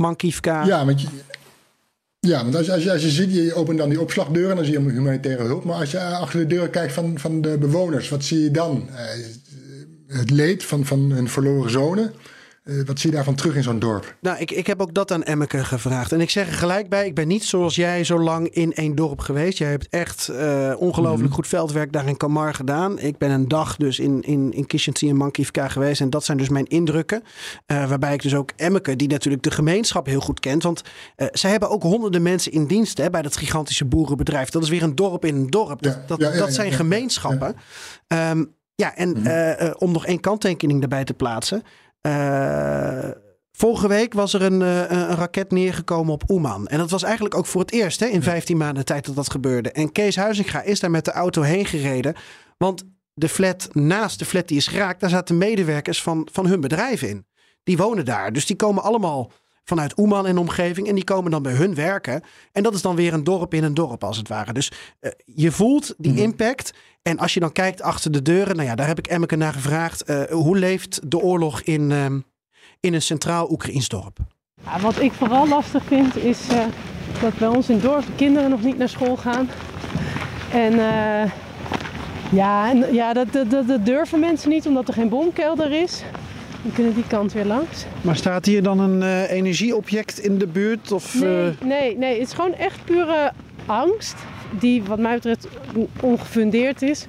Ja, 0.65 0.85
want, 0.85 1.01
je, 1.01 1.07
ja, 2.19 2.43
want 2.43 2.55
als, 2.55 2.69
als, 2.69 2.89
als 2.89 3.01
je 3.01 3.09
ziet, 3.09 3.33
je 3.33 3.53
opent 3.53 3.77
dan 3.77 3.89
die 3.89 4.01
opslagdeuren, 4.01 4.55
dan 4.55 4.65
zie 4.65 4.73
je 4.79 4.91
humanitaire 4.91 5.43
hulp. 5.43 5.63
Maar 5.63 5.75
als 5.75 5.91
je 5.91 5.99
achter 5.99 6.39
de 6.39 6.47
deuren 6.47 6.69
kijkt 6.69 6.93
van, 6.93 7.19
van 7.19 7.41
de 7.41 7.57
bewoners, 7.57 8.09
wat 8.09 8.23
zie 8.23 8.39
je 8.39 8.51
dan? 8.51 8.89
Eh, 8.89 9.05
het 10.07 10.29
leed 10.29 10.63
van, 10.63 10.85
van 10.85 10.99
hun 10.99 11.29
verloren 11.29 11.71
zonen. 11.71 12.13
Eh, 12.63 12.75
wat 12.85 12.99
zie 12.99 13.09
je 13.09 13.15
daarvan 13.15 13.35
terug 13.35 13.55
in 13.55 13.63
zo'n 13.63 13.79
dorp? 13.79 14.15
Nou, 14.21 14.37
ik, 14.37 14.51
ik 14.51 14.67
heb 14.67 14.81
ook 14.81 14.93
dat 14.93 15.11
aan 15.11 15.23
Emmeke 15.23 15.63
gevraagd. 15.63 16.11
En 16.11 16.21
ik 16.21 16.29
zeg 16.29 16.47
er 16.47 16.53
gelijk 16.53 16.89
bij, 16.89 17.05
ik 17.05 17.15
ben 17.15 17.27
niet 17.27 17.43
zoals 17.43 17.75
jij 17.75 18.03
zo 18.03 18.19
lang 18.19 18.49
in 18.49 18.73
één 18.73 18.95
dorp 18.95 19.19
geweest. 19.19 19.57
Jij 19.57 19.69
hebt 19.69 19.87
echt 19.89 20.27
eh, 20.27 20.73
ongelooflijk 20.77 21.33
goed 21.33 21.47
veldwerk 21.47 21.91
daar 21.91 22.07
in 22.07 22.17
Kamar 22.17 22.53
gedaan. 22.53 22.99
Ik 22.99 23.17
ben 23.17 23.31
een 23.31 23.47
dag 23.47 23.75
dus 23.75 23.99
in, 23.99 24.21
in, 24.21 24.51
in 24.51 24.65
Kishinsee 24.65 25.09
en 25.09 25.15
Mankivka 25.15 25.67
geweest. 25.67 26.01
En 26.01 26.09
dat 26.09 26.23
zijn 26.23 26.37
dus 26.37 26.49
mijn 26.49 26.67
indrukken. 26.67 27.23
Eh, 27.65 27.89
waarbij 27.89 28.13
ik 28.13 28.21
dus 28.21 28.35
ook 28.35 28.51
Emmeke, 28.55 28.95
die 28.95 29.07
natuurlijk 29.07 29.43
de 29.43 29.51
gemeenschap 29.51 30.05
heel 30.05 30.21
goed 30.21 30.39
kent. 30.39 30.63
Want 30.63 30.81
zij 31.31 31.51
hebben 31.51 31.69
ook 31.69 31.83
honderden 31.83 32.21
mensen 32.21 32.51
in 32.51 32.65
dienst 32.65 32.97
hè, 32.97 33.09
bij 33.09 33.21
dat 33.21 33.37
gigantische 33.37 33.85
boerenbedrijf. 33.85 34.49
Dat 34.49 34.63
is 34.63 34.69
weer 34.69 34.83
een 34.83 34.95
dorp 34.95 35.25
in 35.25 35.35
een 35.35 35.49
dorp. 35.49 35.81
Dat, 35.81 36.07
dat, 36.07 36.19
ja, 36.19 36.31
ja, 36.31 36.37
dat 36.37 36.47
ja, 36.47 36.53
zijn 36.53 36.71
gemeenschappen. 36.71 37.55
Ja, 38.07 38.35
ja 38.75 38.95
en 38.95 39.25
eh, 39.25 39.71
om 39.77 39.91
nog 39.91 40.05
één 40.05 40.19
kanttekening 40.19 40.79
daarbij 40.79 41.03
te 41.03 41.13
plaatsen. 41.13 41.63
Eh, 42.03 43.09
vorige 43.51 43.87
week 43.87 44.13
was 44.13 44.33
er 44.33 44.41
een, 44.41 44.61
eh, 44.61 44.79
een 44.79 45.15
raket 45.15 45.51
neergekomen 45.51 46.13
op 46.13 46.29
Oeman. 46.29 46.67
En 46.67 46.77
dat 46.77 46.89
was 46.89 47.03
eigenlijk 47.03 47.35
ook 47.35 47.45
voor 47.45 47.61
het 47.61 47.71
eerst 47.71 47.99
hè, 47.99 48.05
in 48.05 48.23
15 48.23 48.57
maanden 48.57 48.85
tijd 48.85 49.05
dat 49.05 49.15
dat 49.15 49.31
gebeurde. 49.31 49.71
En 49.71 49.91
Kees 49.91 50.15
Huizinga 50.15 50.61
is 50.61 50.79
daar 50.79 50.91
met 50.91 51.05
de 51.05 51.11
auto 51.11 51.41
heen 51.41 51.65
gereden. 51.65 52.15
Want 52.57 52.83
de 53.13 53.29
flat 53.29 53.69
naast 53.71 54.19
de 54.19 54.25
flat 54.25 54.47
die 54.47 54.57
is 54.57 54.67
geraakt, 54.67 54.99
daar 54.99 55.09
zaten 55.09 55.37
medewerkers 55.37 56.01
van, 56.01 56.27
van 56.31 56.45
hun 56.45 56.61
bedrijf 56.61 57.01
in. 57.01 57.25
Die 57.63 57.77
wonen 57.77 58.05
daar. 58.05 58.33
Dus 58.33 58.45
die 58.45 58.55
komen 58.55 58.83
allemaal 58.83 59.31
vanuit 59.63 59.97
Oeman 59.97 60.27
en 60.27 60.37
omgeving. 60.37 60.87
En 60.87 60.95
die 60.95 61.03
komen 61.03 61.31
dan 61.31 61.41
bij 61.43 61.53
hun 61.53 61.75
werken. 61.75 62.21
En 62.51 62.63
dat 62.63 62.73
is 62.73 62.81
dan 62.81 62.95
weer 62.95 63.13
een 63.13 63.23
dorp 63.23 63.53
in 63.53 63.63
een 63.63 63.73
dorp 63.73 64.03
als 64.03 64.17
het 64.17 64.27
ware. 64.27 64.53
Dus 64.53 64.71
eh, 64.99 65.11
je 65.25 65.51
voelt 65.51 65.93
die 65.97 66.21
impact. 66.21 66.73
En 67.01 67.17
als 67.17 67.33
je 67.33 67.39
dan 67.39 67.51
kijkt 67.51 67.81
achter 67.81 68.11
de 68.11 68.21
deuren. 68.21 68.55
Nou 68.55 68.67
ja, 68.67 68.75
daar 68.75 68.87
heb 68.87 68.97
ik 68.97 69.07
Emmeke 69.07 69.35
naar 69.35 69.53
gevraagd. 69.53 70.03
eh, 70.03 70.23
hoe 70.23 70.57
leeft 70.57 71.11
de 71.11 71.17
oorlog 71.19 71.61
in, 71.61 71.91
ehm, 71.91 72.19
in 72.79 72.93
een 72.93 73.01
centraal 73.01 73.51
Oekraïns 73.51 73.87
dorp? 73.87 74.17
Ja, 74.63 74.79
wat 74.79 74.99
ik 74.99 75.11
vooral 75.11 75.47
lastig 75.47 75.83
vind 75.83 76.15
is 76.15 76.47
eh, 76.49 76.65
dat 77.21 77.37
bij 77.37 77.47
ons 77.47 77.69
in 77.69 77.75
het 77.75 77.83
dorp 77.83 78.05
de 78.05 78.15
kinderen 78.15 78.49
nog 78.49 78.63
niet 78.63 78.77
naar 78.77 78.89
school 78.89 79.17
gaan. 79.17 79.49
En 80.51 80.71
eh, 80.73 81.31
ja, 82.31 82.69
en, 82.69 82.93
ja 82.93 83.13
dat, 83.13 83.33
dat, 83.33 83.49
dat, 83.49 83.67
dat 83.67 83.85
durven 83.85 84.19
mensen 84.19 84.49
niet 84.49 84.67
omdat 84.67 84.87
er 84.87 84.93
geen 84.93 85.09
bomkelder 85.09 85.71
is. 85.71 86.03
Die 86.63 86.71
kunnen 86.71 86.93
die 86.93 87.07
kant 87.07 87.33
weer 87.33 87.45
langs. 87.45 87.85
Maar 88.01 88.15
staat 88.15 88.45
hier 88.45 88.63
dan 88.63 88.79
een 88.79 89.01
eh, 89.01 89.31
energieobject 89.31 90.19
in 90.19 90.37
de 90.37 90.47
buurt? 90.47 90.91
Of, 90.91 91.19
Nee, 91.19 91.49
eh, 91.49 91.67
nee, 91.67 91.97
nee, 91.97 92.19
het 92.19 92.27
is 92.27 92.33
gewoon 92.33 92.53
echt 92.53 92.85
pure 92.85 93.31
angst. 93.65 94.15
Die 94.59 94.83
wat 94.83 94.99
mij 94.99 95.13
betreft 95.13 95.47
ongefundeerd 96.01 96.81
is. 96.81 97.05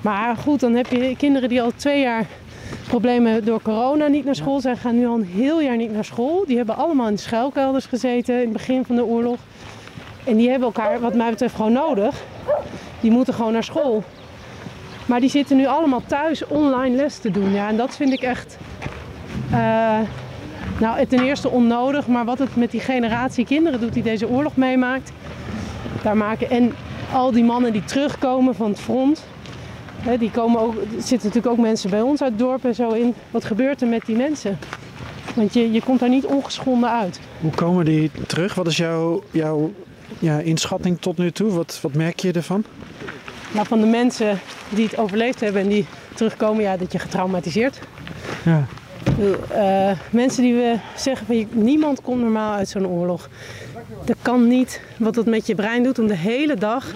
Maar 0.00 0.36
goed, 0.36 0.60
dan 0.60 0.74
heb 0.74 0.86
je 0.86 1.16
kinderen 1.16 1.48
die 1.48 1.62
al 1.62 1.72
twee 1.76 2.00
jaar 2.00 2.26
problemen 2.88 3.44
door 3.44 3.62
corona 3.62 4.06
niet 4.06 4.24
naar 4.24 4.34
school 4.34 4.60
zijn. 4.60 4.76
Gaan 4.76 4.98
nu 4.98 5.06
al 5.06 5.14
een 5.14 5.30
heel 5.34 5.60
jaar 5.60 5.76
niet 5.76 5.92
naar 5.92 6.04
school. 6.04 6.44
Die 6.46 6.56
hebben 6.56 6.76
allemaal 6.76 7.08
in 7.08 7.18
schuilkelders 7.18 7.86
gezeten 7.86 8.34
in 8.34 8.40
het 8.40 8.52
begin 8.52 8.84
van 8.84 8.96
de 8.96 9.04
oorlog. 9.04 9.38
En 10.24 10.36
die 10.36 10.48
hebben 10.50 10.66
elkaar 10.66 11.00
wat 11.00 11.14
mij 11.14 11.30
betreft 11.30 11.54
gewoon 11.54 11.72
nodig. 11.72 12.24
Die 13.00 13.10
moeten 13.10 13.34
gewoon 13.34 13.52
naar 13.52 13.64
school. 13.64 14.04
Maar 15.06 15.20
die 15.20 15.30
zitten 15.30 15.56
nu 15.56 15.66
allemaal 15.66 16.02
thuis 16.06 16.46
online 16.46 16.96
les 16.96 17.18
te 17.18 17.30
doen. 17.30 17.52
Ja, 17.52 17.68
en 17.68 17.76
dat 17.76 17.96
vind 17.96 18.12
ik 18.12 18.22
echt... 18.22 18.56
eh, 19.50 19.98
nou, 20.80 21.06
ten 21.06 21.24
eerste 21.24 21.48
onnodig, 21.48 22.06
maar 22.06 22.24
wat 22.24 22.38
het 22.38 22.56
met 22.56 22.70
die 22.70 22.80
generatie 22.80 23.44
kinderen 23.44 23.80
doet 23.80 23.92
die 23.92 24.02
deze 24.02 24.28
oorlog 24.28 24.56
meemaakt. 24.56 25.12
Daar 26.02 26.16
maken, 26.16 26.50
en 26.50 26.74
al 27.12 27.32
die 27.32 27.44
mannen 27.44 27.72
die 27.72 27.84
terugkomen 27.84 28.54
van 28.54 28.70
het 28.70 28.80
front. 28.80 29.24
Hè, 29.98 30.18
die 30.18 30.30
komen 30.30 30.60
ook, 30.60 30.74
er 30.74 30.86
zitten 30.90 31.28
natuurlijk 31.28 31.46
ook 31.46 31.58
mensen 31.58 31.90
bij 31.90 32.00
ons 32.00 32.22
uit 32.22 32.30
het 32.30 32.40
dorp 32.40 32.64
en 32.64 32.74
zo 32.74 32.90
in. 32.90 33.14
Wat 33.30 33.44
gebeurt 33.44 33.82
er 33.82 33.88
met 33.88 34.06
die 34.06 34.16
mensen? 34.16 34.58
Want 35.34 35.54
je, 35.54 35.72
je 35.72 35.82
komt 35.82 36.00
daar 36.00 36.08
niet 36.08 36.26
ongeschonden 36.26 36.90
uit. 36.90 37.20
hoe 37.40 37.50
komen 37.50 37.84
die 37.84 38.10
terug? 38.26 38.54
Wat 38.54 38.66
is 38.66 38.76
jouw, 38.76 39.22
jouw 39.30 39.72
ja, 40.18 40.38
inschatting 40.38 41.00
tot 41.00 41.18
nu 41.18 41.30
toe? 41.30 41.50
Wat, 41.50 41.78
wat 41.82 41.94
merk 41.94 42.20
je 42.20 42.32
ervan? 42.32 42.64
Nou, 43.52 43.66
van 43.66 43.80
de 43.80 43.86
mensen 43.86 44.40
die 44.68 44.84
het 44.84 44.98
overleefd 44.98 45.40
hebben 45.40 45.62
en 45.62 45.68
die 45.68 45.86
terugkomen, 46.14 46.62
ja, 46.62 46.76
dat 46.76 46.92
je 46.92 46.98
getraumatiseerd. 46.98 47.80
Ja. 48.44 48.66
Eh, 49.50 49.90
mensen 50.10 50.42
die 50.42 50.54
we 50.54 50.76
zeggen 50.96 51.26
van 51.26 51.46
niemand 51.50 52.02
komt 52.02 52.20
normaal 52.20 52.54
uit 52.54 52.68
zo'n 52.68 52.86
oorlog. 52.86 53.28
Dat 54.04 54.16
kan 54.22 54.48
niet 54.48 54.80
wat 54.96 55.14
dat 55.14 55.26
met 55.26 55.46
je 55.46 55.54
brein 55.54 55.82
doet 55.82 55.98
om 55.98 56.06
de 56.06 56.16
hele 56.16 56.54
dag, 56.54 56.94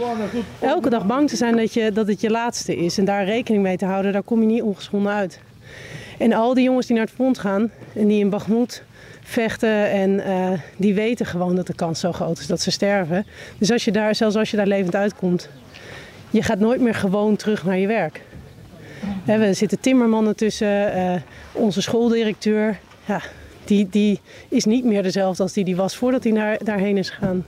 elke 0.61 0.91
dag 0.91 1.07
bang 1.07 1.29
te 1.29 1.37
zijn 1.37 1.57
dat, 1.57 1.75
je, 1.75 1.93
dat 1.93 2.07
het 2.07 2.21
je 2.21 2.31
laatste 2.31 2.77
is. 2.77 2.99
En 2.99 3.05
daar 3.05 3.25
rekening 3.25 3.63
mee 3.63 3.77
te 3.77 3.85
houden, 3.85 4.13
daar 4.13 4.23
kom 4.23 4.41
je 4.41 4.47
niet 4.47 4.63
ongeschonden 4.63 5.13
uit. 5.13 5.41
En 6.19 6.33
al 6.33 6.55
die 6.55 6.65
jongens 6.65 6.87
die 6.87 6.97
naar 6.97 7.05
het 7.05 7.15
front 7.15 7.39
gaan 7.39 7.71
en 7.95 8.07
die 8.07 8.21
in 8.21 8.31
Bagmoed 8.31 8.83
vechten 9.23 9.91
en 9.91 10.25
eh, 10.25 10.51
die 10.77 10.95
weten 10.95 11.27
gewoon 11.27 11.57
dat 11.57 11.67
de 11.67 11.75
kans 11.75 12.01
zo 12.01 12.13
groot 12.13 12.39
is 12.39 12.47
dat 12.47 12.61
ze 12.61 12.71
sterven. 12.71 13.27
Dus 13.59 13.71
als 13.71 13.85
je 13.85 13.93
daar, 13.93 14.15
zelfs 14.15 14.37
als 14.37 14.51
je 14.51 14.57
daar 14.57 14.67
levend 14.67 14.95
uitkomt, 14.95 15.49
je 16.31 16.43
gaat 16.43 16.59
nooit 16.59 16.81
meer 16.81 16.95
gewoon 16.95 17.37
terug 17.37 17.65
naar 17.65 17.79
je 17.79 17.87
werk. 17.87 18.21
Hè, 19.25 19.45
Er 19.45 19.55
zitten 19.55 19.81
timmermannen 19.81 20.37
tussen, 20.37 20.93
eh, 20.93 21.21
onze 21.53 21.83
schooldirecteur. 21.83 22.79
Ja, 23.07 23.21
die, 23.65 23.89
die 23.91 24.21
is 24.49 24.65
niet 24.65 24.85
meer 24.85 25.03
dezelfde 25.03 25.43
als 25.43 25.53
die 25.53 25.65
die 25.65 25.77
was 25.77 25.97
voordat 25.97 26.25
hij 26.25 26.33
naar, 26.33 26.59
daarheen 26.65 26.97
is 26.97 27.11
gegaan. 27.11 27.47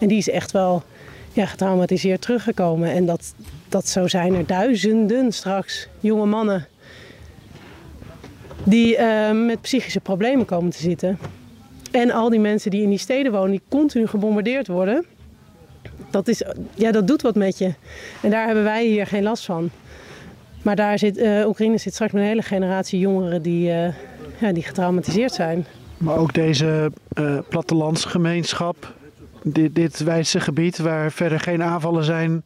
En 0.00 0.08
die 0.08 0.18
is 0.18 0.30
echt 0.30 0.52
wel 0.52 0.82
ja, 1.32 1.46
getraumatiseerd 1.46 2.20
teruggekomen. 2.20 2.90
En 2.90 3.06
dat, 3.06 3.34
dat 3.68 3.88
zo 3.88 4.06
zijn 4.08 4.34
er 4.34 4.46
duizenden 4.46 5.32
straks 5.32 5.88
jonge 6.00 6.26
mannen 6.26 6.66
die 8.64 8.96
eh, 8.96 9.30
met 9.46 9.60
psychische 9.60 10.00
problemen 10.00 10.46
komen 10.46 10.70
te 10.70 10.78
zitten. 10.78 11.18
En 11.90 12.10
al 12.10 12.30
die 12.30 12.40
mensen 12.40 12.70
die 12.70 12.82
in 12.82 12.88
die 12.88 12.98
steden 12.98 13.32
wonen, 13.32 13.50
die 13.50 13.62
continu 13.68 14.06
gebombardeerd 14.06 14.66
worden. 14.66 15.04
Dat, 16.10 16.28
is, 16.28 16.42
ja, 16.74 16.92
dat 16.92 17.06
doet 17.06 17.22
wat 17.22 17.34
met 17.34 17.58
je. 17.58 17.74
En 18.22 18.30
daar 18.30 18.46
hebben 18.46 18.64
wij 18.64 18.86
hier 18.86 19.06
geen 19.06 19.22
last 19.22 19.44
van. 19.44 19.70
Maar 20.66 20.76
daar 20.76 20.98
zit, 20.98 21.16
eh, 21.16 21.46
Oekraïne 21.46 21.78
zit 21.78 21.92
straks 21.94 22.12
met 22.12 22.22
een 22.22 22.28
hele 22.28 22.42
generatie 22.42 22.98
jongeren 22.98 23.42
die, 23.42 23.70
eh, 23.70 23.92
ja, 24.38 24.52
die 24.52 24.62
getraumatiseerd 24.62 25.32
zijn. 25.32 25.66
Maar 25.96 26.16
ook 26.16 26.34
deze 26.34 26.92
eh, 27.12 27.38
plattelandsgemeenschap, 27.48 28.94
dit, 29.42 29.74
dit 29.74 29.98
wijze 29.98 30.40
gebied 30.40 30.78
waar 30.78 31.12
verder 31.12 31.40
geen 31.40 31.62
aanvallen 31.62 32.04
zijn, 32.04 32.44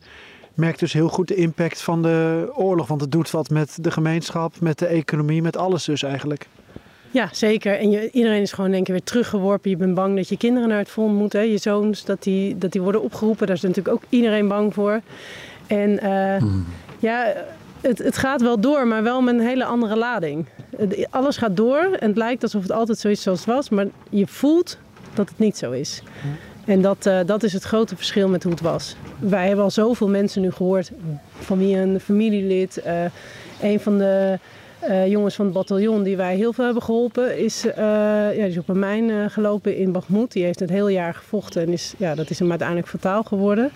merkt 0.54 0.78
dus 0.78 0.92
heel 0.92 1.08
goed 1.08 1.28
de 1.28 1.34
impact 1.34 1.82
van 1.82 2.02
de 2.02 2.48
oorlog. 2.54 2.86
Want 2.86 3.00
het 3.00 3.12
doet 3.12 3.30
wat 3.30 3.50
met 3.50 3.78
de 3.80 3.90
gemeenschap, 3.90 4.60
met 4.60 4.78
de 4.78 4.86
economie, 4.86 5.42
met 5.42 5.56
alles 5.56 5.84
dus 5.84 6.02
eigenlijk. 6.02 6.46
Ja, 7.10 7.28
zeker. 7.32 7.78
En 7.78 7.90
je, 7.90 8.10
iedereen 8.10 8.42
is 8.42 8.52
gewoon 8.52 8.70
denk 8.70 8.86
ik 8.86 8.92
weer 8.92 9.02
teruggeworpen. 9.02 9.70
Je 9.70 9.76
bent 9.76 9.94
bang 9.94 10.16
dat 10.16 10.28
je 10.28 10.36
kinderen 10.36 10.68
naar 10.68 10.78
het 10.78 10.90
front 10.90 11.14
moeten. 11.14 11.40
hè. 11.40 11.46
Je 11.46 11.58
zoons, 11.58 12.04
dat 12.04 12.22
die, 12.22 12.58
dat 12.58 12.72
die 12.72 12.80
worden 12.80 13.02
opgeroepen. 13.02 13.46
Daar 13.46 13.56
is 13.56 13.62
natuurlijk 13.62 13.94
ook 13.94 14.02
iedereen 14.08 14.48
bang 14.48 14.74
voor. 14.74 15.00
En 15.66 15.98
eh, 15.98 16.42
Ja, 17.00 17.34
het, 17.80 17.98
het 17.98 18.16
gaat 18.16 18.42
wel 18.42 18.60
door, 18.60 18.86
maar 18.86 19.02
wel 19.02 19.20
met 19.22 19.34
een 19.34 19.40
hele 19.40 19.64
andere 19.64 19.96
lading. 19.96 20.46
Alles 21.10 21.36
gaat 21.36 21.56
door 21.56 21.96
en 21.98 22.08
het 22.08 22.16
lijkt 22.16 22.42
alsof 22.42 22.62
het 22.62 22.72
altijd 22.72 22.98
zo 22.98 23.08
is 23.08 23.22
zoals 23.22 23.44
was, 23.44 23.68
maar 23.68 23.86
je 24.10 24.26
voelt 24.26 24.78
dat 25.14 25.28
het 25.28 25.38
niet 25.38 25.56
zo 25.56 25.70
is. 25.70 26.02
En 26.64 26.80
dat, 26.80 27.06
eh, 27.06 27.18
dat 27.26 27.42
is 27.42 27.52
het 27.52 27.62
grote 27.62 27.96
verschil 27.96 28.28
met 28.28 28.42
hoe 28.42 28.52
het 28.52 28.60
was. 28.60 28.96
Wij 29.18 29.46
hebben 29.46 29.64
al 29.64 29.70
zoveel 29.70 30.08
mensen 30.08 30.42
nu 30.42 30.50
gehoord, 30.50 30.90
van 31.38 31.58
wie 31.58 31.76
een 31.76 32.00
familielid, 32.00 32.76
eh, 32.76 33.04
een 33.62 33.80
van 33.80 33.98
de 33.98 34.38
eh, 34.80 35.06
jongens 35.06 35.34
van 35.34 35.44
het 35.44 35.54
bataljon 35.54 36.02
die 36.02 36.16
wij 36.16 36.36
heel 36.36 36.52
veel 36.52 36.64
hebben 36.64 36.82
geholpen, 36.82 37.38
is, 37.38 37.62
ja, 37.76 38.30
die 38.30 38.40
is 38.40 38.58
op 38.58 38.68
een 38.68 38.78
mijn 38.78 39.30
gelopen 39.30 39.76
in 39.76 39.92
Bakhmut. 39.92 40.32
Die 40.32 40.44
heeft 40.44 40.60
het 40.60 40.70
heel 40.70 40.88
jaar 40.88 41.14
gevochten 41.14 41.62
en 41.62 41.68
is, 41.68 41.94
ja, 41.96 42.14
dat 42.14 42.30
is 42.30 42.38
hem 42.38 42.48
uiteindelijk 42.50 42.88
fataal 42.88 43.22
geworden. 43.22 43.70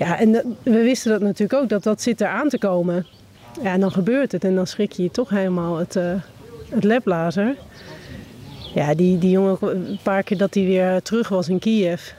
Ja, 0.00 0.18
en 0.18 0.30
we 0.62 0.82
wisten 0.82 1.10
dat 1.10 1.20
natuurlijk 1.20 1.62
ook, 1.62 1.68
dat 1.68 1.82
dat 1.82 2.02
zit 2.02 2.20
eraan 2.20 2.48
te 2.48 2.58
komen. 2.58 3.06
Ja, 3.62 3.72
en 3.72 3.80
dan 3.80 3.92
gebeurt 3.92 4.32
het 4.32 4.44
en 4.44 4.54
dan 4.54 4.66
schrik 4.66 4.92
je 4.92 5.02
je 5.02 5.10
toch 5.10 5.30
helemaal 5.30 5.76
het, 5.76 5.96
eh 5.96 6.22
het. 6.70 7.56
Ja, 8.74 8.94
die, 8.94 9.18
die 9.18 9.30
jongen, 9.30 9.58
een 9.60 9.98
paar 10.02 10.22
keer 10.22 10.38
dat 10.38 10.54
hij 10.54 10.64
weer 10.64 11.02
terug 11.02 11.28
was 11.28 11.48
in 11.48 11.58
Kiev. 11.58 12.10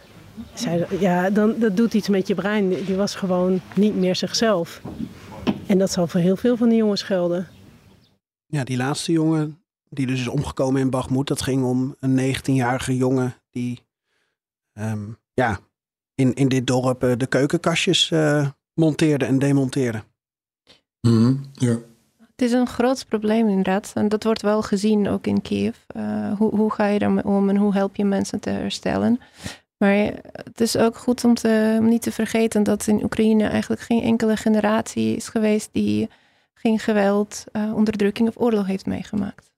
Zei, 0.54 0.86
ja, 1.00 1.30
dan, 1.30 1.56
dat 1.60 1.78
doet 1.78 1.94
iets 1.94 2.10
met 2.10 2.28
je 2.28 2.36
brein. 2.36 2.70
Die, 2.70 2.86
die 2.86 2.96
was 2.96 3.16
gewoon 3.16 3.62
niet 3.76 3.96
meer 3.96 4.16
zichzelf. 4.16 4.82
En 5.66 5.78
dat 5.78 5.92
zal 5.92 6.08
voor 6.08 6.20
heel 6.20 6.38
veel 6.38 6.58
van 6.58 6.70
die 6.70 6.78
jongens 6.78 7.04
gelden. 7.04 7.48
Ja, 8.46 8.64
die 8.64 8.78
laatste 8.78 9.12
jongen 9.12 9.64
die 9.90 10.08
dus 10.08 10.20
is 10.20 10.28
omgekomen 10.28 10.82
in 10.82 10.90
Bagmoed. 10.90 11.28
Dat 11.28 11.42
ging 11.42 11.64
om 11.64 11.96
een 12.00 12.36
19-jarige 12.36 12.98
jongen 12.98 13.34
die 13.50 13.80
ehm, 14.74 15.08
ja, 15.34 15.60
in, 16.22 16.34
in 16.34 16.48
dit 16.48 16.68
dorp 16.68 17.04
eh, 17.04 17.12
de 17.18 17.28
keukenkastjes 17.28 18.12
eh, 18.12 18.48
monteerde 18.74 19.26
en 19.26 19.40
demonteerde. 19.40 20.04
Mhm, 21.02 21.36
ja. 21.54 21.78
Het 22.20 22.50
is 22.50 22.52
een 22.52 22.68
groot 22.68 23.06
probleem 23.08 23.48
inderdaad. 23.48 23.92
En 23.96 24.10
dat 24.10 24.24
wordt 24.24 24.42
wel 24.42 24.62
gezien 24.62 25.08
ook 25.10 25.28
in 25.28 25.42
Kiev. 25.42 25.76
Eh, 25.88 26.32
hoe, 26.38 26.56
hoe 26.56 26.72
ga 26.72 26.86
je 26.86 27.00
daarmee 27.00 27.24
om 27.26 27.50
en 27.50 27.56
hoe 27.58 27.74
help 27.74 27.96
je 27.96 28.06
mensen 28.06 28.40
te 28.40 28.50
herstellen? 28.50 29.20
Maar 29.78 29.96
het 30.32 30.62
is 30.62 30.78
ook 30.78 30.98
goed 30.98 31.24
om, 31.24 31.34
te, 31.34 31.76
om 31.80 31.90
niet 31.90 32.02
te 32.02 32.12
vergeten 32.12 32.64
dat 32.64 32.88
in 32.88 33.04
Oekraïne 33.04 33.48
eigenlijk 33.48 33.82
geen 33.82 34.02
enkele 34.02 34.38
generatie 34.38 35.16
is 35.16 35.28
geweest 35.28 35.70
die 35.72 36.10
geen 36.54 36.80
geweld, 36.80 37.44
eh, 37.52 37.72
onderdrukking 37.76 38.28
of 38.28 38.38
oorlog 38.38 38.68
heeft 38.68 38.86
meegemaakt. 38.86 39.52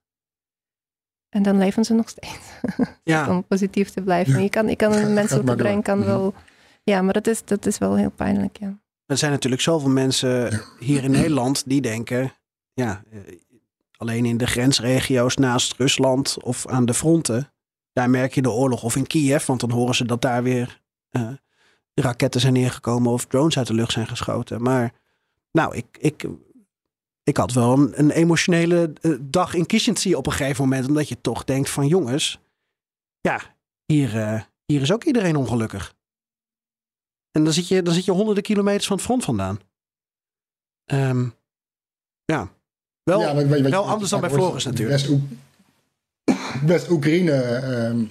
En 1.29 1.43
dan 1.43 1.57
leven 1.57 1.85
ze 1.85 1.93
nog 1.93 2.09
steeds. 2.09 2.39
Ja. 3.03 3.29
om 3.29 3.43
positief 3.43 3.89
te 3.89 4.01
blijven. 4.01 4.33
Ja. 4.33 4.39
Je 4.39 4.49
kan, 4.49 4.67
je 4.67 4.75
kan 4.75 5.13
mensen 5.13 5.39
op 5.39 5.47
de 5.47 5.55
brein 5.55 5.81
kan 5.81 5.97
Mhm. 5.97 6.07
wel. 6.07 6.33
Ja, 6.83 7.01
maar 7.01 7.13
dat 7.13 7.27
is, 7.27 7.45
dat 7.45 7.65
is 7.65 7.77
wel 7.77 7.95
heel 7.95 8.11
pijnlijk. 8.11 8.57
Ja. 8.59 8.79
Er 9.05 9.17
zijn 9.17 9.31
natuurlijk 9.31 9.61
zoveel 9.61 9.89
mensen 9.89 10.61
hier 10.79 11.03
in 11.03 11.11
Nederland 11.11 11.63
die 11.65 11.81
denken, 11.81 12.33
ja, 12.73 13.03
eh, 13.11 13.19
alleen 13.97 14.25
in 14.25 14.37
de 14.37 14.47
grensregio's 14.47 15.35
naast 15.35 15.73
Rusland 15.73 16.43
of 16.43 16.67
aan 16.67 16.85
de 16.85 16.93
fronten, 16.93 17.53
daar 17.93 18.09
merk 18.09 18.33
je 18.33 18.41
de 18.41 18.51
oorlog. 18.51 18.83
Of 18.83 18.95
in 18.95 19.07
Kiev, 19.07 19.45
want 19.45 19.59
dan 19.59 19.71
horen 19.71 19.95
ze 19.95 20.05
dat 20.05 20.21
daar 20.21 20.43
weer 20.43 20.81
eh, 21.09 21.29
raketten 21.93 22.41
zijn 22.41 22.53
neergekomen 22.53 23.11
of 23.11 23.25
drones 23.25 23.57
uit 23.57 23.67
de 23.67 23.73
lucht 23.73 23.91
zijn 23.91 24.07
geschoten. 24.07 24.61
Maar 24.61 24.93
nou, 25.51 25.75
ik, 25.75 25.85
ik, 25.99 26.27
ik 27.23 27.37
had 27.37 27.53
wel 27.53 27.73
een, 27.73 27.99
een 27.99 28.11
emotionele 28.11 28.93
eh, 29.01 29.11
dag 29.21 29.53
in 29.53 29.65
Kishinev 29.65 30.15
op 30.15 30.25
een 30.25 30.31
gegeven 30.31 30.63
moment, 30.63 30.87
omdat 30.87 31.09
je 31.09 31.21
toch 31.21 31.43
denkt 31.43 31.69
van 31.69 31.87
jongens, 31.87 32.39
ja, 33.21 33.41
hier, 33.85 34.19
eh, 34.19 34.41
hier 34.65 34.81
is 34.81 34.91
ook 34.91 35.03
iedereen 35.03 35.35
ongelukkig. 35.35 35.95
En 37.33 37.43
dan 37.43 37.53
zit 37.53 37.67
je, 37.67 37.81
dan 37.81 37.93
zit 37.93 38.05
je 38.05 38.11
honderden 38.11 38.43
kilometers 38.43 38.87
van 38.87 38.95
het 38.95 39.05
front 39.05 39.23
vandaan. 39.23 39.59
Ehm, 40.85 41.25
ja, 42.25 42.49
wel, 43.03 43.19
Ja, 43.19 43.33
maar 43.33 43.75
anders 43.75 44.09
dan 44.09 44.21
bij 44.21 44.29
Floris 44.29 44.63
natuurlijk. 44.65 44.99
West-Oek- 44.99 45.29
West-Oekraïne, 46.65 47.31
ehm, 47.41 48.03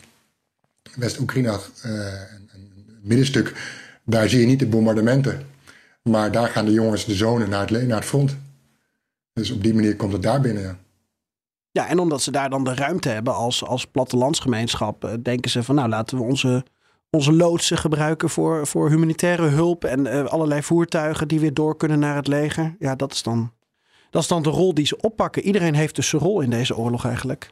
West-Oekraïne, 0.97 1.49
eh, 1.83 1.91
een- 1.93 2.49
een 2.55 2.99
middenstuk, 3.03 3.55
daar 4.05 4.29
zie 4.29 4.41
je 4.41 4.47
niet 4.47 4.59
de 4.59 4.67
bombardementen. 4.67 5.47
Maar 6.03 6.33
daar 6.33 6.49
gaan 6.49 6.65
de 6.65 6.73
jongens, 6.73 7.05
de 7.05 7.15
zonen, 7.15 7.49
naar 7.49 7.69
het, 7.69 7.87
naar 7.87 7.97
het 7.99 8.07
front. 8.09 8.37
Dus 9.33 9.51
op 9.51 9.63
die 9.63 9.75
manier 9.75 9.97
komt 9.97 10.13
het 10.13 10.23
daar 10.23 10.41
binnen, 10.41 10.63
ja. 10.63 10.79
Ja, 11.71 11.89
en 11.89 11.99
omdat 11.99 12.23
ze 12.23 12.31
daar 12.31 12.51
dan 12.51 12.65
de 12.65 12.75
ruimte 12.75 13.09
hebben 13.09 13.35
als, 13.35 13.65
als 13.65 13.87
plattelandsgemeenschap, 13.87 15.05
eh, 15.05 15.15
denken 15.23 15.51
ze 15.51 15.63
van 15.63 15.75
nou 15.75 15.89
laten 15.89 16.17
we 16.17 16.23
onze, 16.23 16.65
onze 17.17 17.33
loodsen 17.33 17.79
gebruiken 17.79 18.31
voor, 18.31 18.67
voor 18.67 18.89
humanitaire 18.91 19.47
hulp 19.49 19.85
en 19.85 20.07
eh, 20.07 20.25
allerlei 20.25 20.63
voertuigen 20.63 21.29
die 21.29 21.41
weer 21.41 21.55
door 21.55 21.77
kunnen 21.77 21.99
naar 21.99 22.17
het 22.17 22.27
leger. 22.27 22.77
Ja, 22.79 22.95
dat 22.95 23.13
is, 23.13 23.23
dan, 23.23 23.53
dat 24.11 24.23
is 24.23 24.29
dan 24.29 24.43
de 24.43 24.51
rol 24.51 24.75
die 24.75 24.87
ze 24.87 25.01
oppakken. 25.01 25.43
Iedereen 25.43 25.75
heeft 25.75 25.95
dus 25.95 26.09
zijn 26.09 26.23
rol 26.23 26.41
in 26.41 26.51
deze 26.51 26.77
oorlog 26.77 27.05
eigenlijk. 27.07 27.51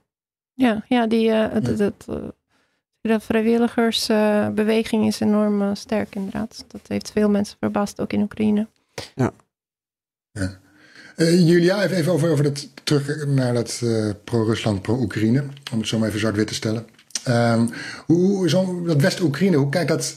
Ja, 0.54 0.84
ja 0.88 1.06
die 1.06 1.30
eh, 1.30 1.52
het- 1.52 1.78
het, 1.78 2.04
eh, 2.08 2.16
de 3.00 3.20
vrijwilligersbeweging 3.20 5.06
is 5.06 5.20
enorm 5.20 5.62
eh, 5.62 5.70
sterk 5.72 6.14
inderdaad. 6.14 6.64
Dat 6.68 6.80
heeft 6.86 7.10
veel 7.10 7.28
mensen 7.28 7.56
verbaasd, 7.60 8.00
ook 8.00 8.12
in 8.12 8.22
Oekraïne. 8.22 8.66
Eh, 11.16 11.46
Julia, 11.48 11.82
even, 11.82 11.96
even 11.96 12.12
over, 12.12 12.30
over 12.30 12.44
dat, 12.44 12.68
terug 12.84 13.26
naar 13.26 13.54
dat 13.54 13.80
eh, 13.84 14.10
pro-Rusland, 14.24 14.82
pro-Oekraïne. 14.82 15.44
Om 15.72 15.78
het 15.78 15.88
zo 15.88 15.98
maar 15.98 16.08
even 16.08 16.20
zwart-wit 16.20 16.46
te 16.46 16.54
stellen. 16.54 16.86
Ehm, 17.24 17.66
hoe, 18.06 18.48
zo, 18.48 18.82
dat 18.86 19.00
West-Oekraïne, 19.00 19.56
hoe 19.56 19.68
kijkt 19.68 19.88
dat, 19.88 20.16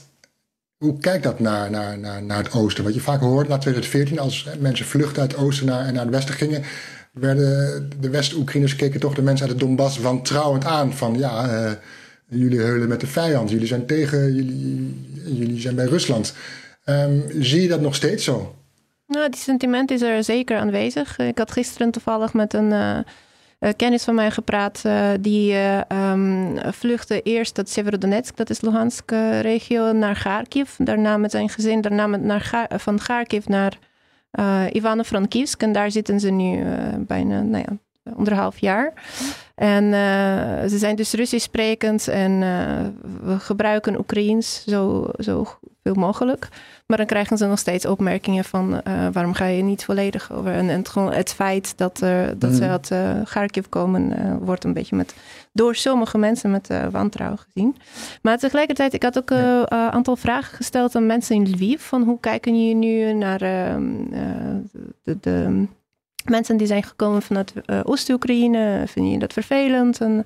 hoe 0.77 0.97
kijkt 0.97 1.23
dat 1.23 1.39
naar, 1.39 1.69
naar, 1.69 1.99
naar, 1.99 2.23
naar 2.23 2.37
het 2.37 2.53
oosten? 2.53 2.83
Wat 2.83 2.93
je 2.93 2.99
vaak 2.99 3.19
hoort 3.19 3.47
na 3.47 3.57
2014, 3.57 4.19
als 4.19 4.47
mensen 4.59 4.85
vluchten 4.85 5.21
uit 5.21 5.31
het 5.31 5.41
oosten 5.41 5.65
naar, 5.65 5.93
naar 5.93 6.03
het 6.03 6.13
westen 6.13 6.35
gingen, 6.35 6.63
werden 7.11 7.89
de 7.99 8.09
West-Oekraïners 8.09 8.75
keken 8.75 8.99
toch 8.99 9.13
de 9.13 9.21
mensen 9.21 9.47
uit 9.47 9.55
het 9.55 9.67
Donbass 9.67 9.99
wantrouwend 9.99 10.65
aan. 10.65 10.93
Van 10.93 11.17
ja, 11.17 11.47
eh, 11.47 11.71
jullie 12.27 12.59
heulen 12.59 12.87
met 12.87 12.99
de 12.99 13.07
vijand, 13.07 13.49
jullie 13.49 13.67
zijn 13.67 13.85
tegen, 13.85 14.33
jullie, 14.33 14.95
jullie 15.25 15.59
zijn 15.59 15.75
bij 15.75 15.85
Rusland. 15.85 16.33
Ehm, 16.83 17.19
zie 17.39 17.61
je 17.61 17.67
dat 17.67 17.81
nog 17.81 17.95
steeds 17.95 18.23
zo? 18.23 18.55
Nou, 19.07 19.29
die 19.29 19.39
sentiment 19.39 19.91
is 19.91 20.01
er 20.01 20.23
zeker 20.23 20.57
aanwezig. 20.57 21.17
Ik 21.17 21.37
had 21.37 21.51
gisteren 21.51 21.91
toevallig 21.91 22.33
met 22.33 22.53
een 22.53 22.71
eh, 22.71 22.97
kennis 23.71 24.03
van 24.03 24.15
mij 24.15 24.31
gepraat. 24.31 24.81
eh, 24.83 25.09
die 25.19 25.53
eh, 25.53 25.91
ehm, 25.91 26.71
vluchtte 26.71 27.21
eerst 27.21 27.57
uit 27.57 27.69
Severodonetsk, 27.69 28.37
dat 28.37 28.49
is 28.49 28.61
Luhansk-regio, 28.61 29.91
naar 29.91 30.19
Kharkiv. 30.19 30.75
Daarna 30.77 31.17
met 31.17 31.31
zijn 31.31 31.49
gezin, 31.49 31.81
daarna 31.81 32.07
met 32.07 32.23
naar 32.23 32.67
van 32.77 32.97
Kharkiv 32.97 33.45
naar 33.45 33.77
eh 34.31 34.65
Ivano-Frankivsk. 34.71 35.61
En 35.61 35.71
daar 35.71 35.91
zitten 35.91 36.19
ze 36.19 36.29
nu 36.29 36.61
eh, 36.61 36.67
bijna, 36.97 37.41
nou 37.41 37.63
ja, 37.67 37.77
anderhalf 38.15 38.57
jaar. 38.57 38.93
En 39.55 39.83
eh, 39.83 40.69
ze 40.69 40.77
zijn 40.77 40.95
dus 40.95 41.13
Russisch 41.13 41.45
sprekend 41.45 42.07
en 42.07 42.43
eh, 42.43 42.85
we 43.23 43.39
gebruiken 43.39 43.99
Oekraïens 43.99 44.63
zo, 44.63 45.09
zo 45.17 45.47
veel 45.83 45.93
mogelijk. 45.93 46.47
Maar 46.85 46.97
dan 46.97 47.05
krijgen 47.05 47.37
ze 47.37 47.45
nog 47.45 47.59
steeds 47.59 47.85
opmerkingen 47.85 48.43
van 48.43 48.81
eh, 48.81 49.07
waarom 49.11 49.33
ga 49.33 49.45
je 49.45 49.63
niet 49.63 49.83
volledig 49.85 50.31
over. 50.31 50.51
En, 50.53 50.69
en 50.69 50.77
het, 50.77 50.89
gewoon 50.89 51.13
het 51.13 51.33
feit 51.33 51.77
dat, 51.77 52.01
er 52.01 52.39
dat 52.39 52.53
ze 52.53 52.61
Mhm. 52.61 52.71
uit 52.71 52.91
Kharkiv 53.29 53.65
komen, 53.69 54.37
wordt 54.45 54.63
een 54.63 54.73
beetje 54.73 54.95
met, 54.95 55.15
door 55.51 55.75
sommige 55.75 56.17
mensen 56.17 56.51
met 56.51 56.69
eh, 56.69 56.85
wantrouwen 56.91 57.39
gezien. 57.39 57.75
Maar 58.21 58.37
tegelijkertijd, 58.37 58.93
ik 58.93 59.03
had 59.03 59.17
ook 59.17 59.29
een 59.29 59.71
aantal 59.71 60.15
vragen 60.15 60.55
gesteld 60.55 60.95
aan 60.95 61.05
mensen 61.05 61.35
in 61.35 61.49
Lviv. 61.49 61.81
Van 61.81 62.03
hoe 62.03 62.19
kijken 62.19 62.59
jullie 62.59 62.75
nu 62.75 63.13
naar 63.13 63.39
de, 63.39 65.17
de 65.21 65.65
mensen 66.29 66.57
die 66.57 66.67
zijn 66.67 66.83
gekomen 66.83 67.21
vanuit 67.21 67.53
Oost-Oekraïne? 67.83 68.83
Vinden 68.85 69.03
jullie 69.11 69.19
dat 69.19 69.33
vervelend? 69.33 70.01
En, 70.01 70.25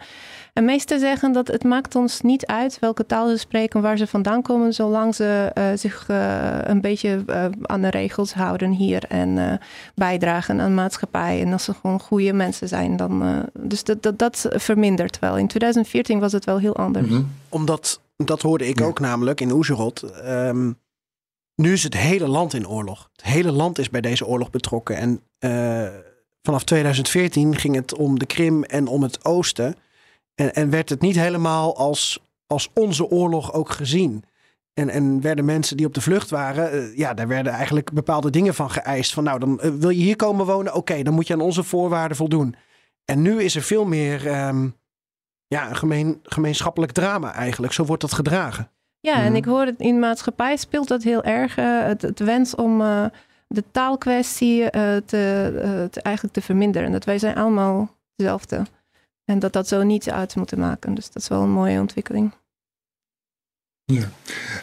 en 0.58 0.66
meesten 0.66 1.00
zeggen 1.00 1.32
dat 1.32 1.48
het 1.48 1.64
maakt 1.64 1.96
ons 1.96 2.22
niet 2.22 2.46
uit 2.46 2.80
welke 2.80 3.06
taal 3.06 3.30
ze 3.30 3.38
spreken, 3.38 3.82
waar 3.82 3.98
ze 3.98 4.08
vandaan 4.08 4.42
komen, 4.42 4.74
zolang 4.74 5.16
ze 5.16 5.52
eh, 5.54 5.66
zich 5.76 6.06
eh, 6.10 6.58
een 6.64 6.82
beetje 6.82 7.24
eh, 7.28 7.46
aan 7.62 7.82
de 7.82 7.90
regels 7.90 8.34
houden 8.34 8.72
hier 8.72 9.04
en 9.04 9.38
eh, 9.38 9.54
bijdragen 9.96 10.60
aan 10.62 10.70
de 10.70 10.76
maatschappij. 10.76 11.42
En 11.42 11.52
als 11.54 11.64
ze 11.64 11.74
gewoon 11.74 12.00
goede 12.00 12.34
mensen 12.34 12.68
zijn, 12.68 12.98
dan. 12.98 13.24
eh, 13.24 13.40
dus 13.60 13.84
dat, 13.84 14.04
dat, 14.04 14.20
dat 14.20 14.48
vermindert 14.50 15.20
wel. 15.20 15.38
In 15.38 15.48
2014 15.48 16.20
was 16.20 16.32
het 16.32 16.46
wel 16.46 16.60
heel 16.60 16.76
anders. 16.76 17.08
Omdat, 17.50 18.02
dat 18.16 18.42
hoorde 18.42 18.68
ik 18.68 18.82
ook 18.82 19.00
namelijk 19.00 19.42
in 19.42 19.52
Oezerot. 19.52 20.02
ehm, 20.02 20.72
nu 21.56 21.74
is 21.74 21.84
het 21.84 21.98
hele 21.98 22.28
land 22.28 22.54
in 22.54 22.68
oorlog. 22.68 23.10
Het 23.16 23.26
hele 23.26 23.52
land 23.52 23.80
is 23.80 23.90
bij 23.90 24.02
deze 24.02 24.26
oorlog 24.26 24.50
betrokken. 24.50 24.96
En 24.98 25.22
eh, 25.40 25.88
vanaf 26.42 26.64
2014 26.64 27.56
ging 27.56 27.76
het 27.76 27.96
om 27.96 28.20
de 28.20 28.26
Krim 28.26 28.64
en 28.64 28.88
om 28.88 29.04
het 29.04 29.26
oosten. 29.26 29.76
En, 30.38 30.54
en 30.54 30.70
werd 30.70 30.90
het 30.90 31.02
niet 31.02 31.16
helemaal 31.16 31.78
als, 31.78 32.24
als 32.48 32.70
onze 32.74 33.10
oorlog 33.10 33.54
ook 33.54 33.70
gezien. 33.70 34.24
En, 34.74 34.90
en 34.90 35.22
werden 35.22 35.46
mensen 35.46 35.78
die 35.78 35.86
op 35.86 35.94
de 35.94 36.02
vlucht 36.02 36.30
waren, 36.30 36.72
eh, 36.72 36.98
ja, 36.98 37.14
daar 37.14 37.28
werden 37.28 37.54
eigenlijk 37.54 37.92
bepaalde 37.92 38.30
dingen 38.30 38.54
van 38.54 38.70
geëist. 38.70 39.14
Van 39.14 39.24
nou, 39.24 39.40
dan 39.40 39.60
eh, 39.60 39.72
wil 39.72 39.90
je 39.90 40.04
hier 40.04 40.16
komen 40.16 40.46
wonen, 40.46 40.74
oké, 40.74 41.04
dan 41.04 41.14
moet 41.14 41.28
je 41.28 41.34
aan 41.34 41.42
onze 41.42 41.64
voorwaarden 41.64 42.18
voldoen. 42.18 42.56
En 43.06 43.22
nu 43.22 43.42
is 43.42 43.56
er 43.56 43.62
veel 43.62 43.86
meer 43.86 44.28
ehm, 44.28 44.70
ja, 45.48 45.70
een 45.70 45.76
gemeen, 45.76 46.20
gemeenschappelijk 46.24 46.92
drama 46.92 47.34
eigenlijk. 47.34 47.74
Zo 47.74 47.86
wordt 47.86 48.02
dat 48.02 48.14
gedragen. 48.14 48.72
Ja, 49.00 49.24
en 49.24 49.36
ik 49.36 49.46
hoor 49.46 49.66
het 49.66 49.80
in 49.80 49.94
de 49.94 50.00
maatschappij 50.00 50.58
speelt 50.58 50.88
dat 50.88 51.04
heel 51.04 51.24
erg. 51.24 51.58
eh, 51.58 51.84
het, 51.84 52.02
het 52.02 52.20
wens 52.20 52.56
om, 52.56 52.78
de 53.48 53.64
taalkwestie 53.72 54.70
te, 54.70 55.04
te, 55.06 56.02
eigenlijk 56.02 56.36
te 56.36 56.42
verminderen. 56.42 56.92
Dat 56.92 57.06
wij 57.06 57.20
zijn 57.20 57.36
allemaal 57.36 57.96
hetzelfde. 58.16 58.66
En 59.28 59.40
dat 59.40 59.54
dat 59.54 59.68
zo 59.68 59.84
niet 59.84 60.10
uit 60.10 60.36
moeten 60.36 60.60
maken. 60.60 60.94
Dus 60.94 61.12
dat 61.12 61.22
is 61.22 61.28
wel 61.28 61.42
een 61.42 61.50
mooie 61.50 61.80
ontwikkeling. 61.80 62.34
Ja. 63.86 64.10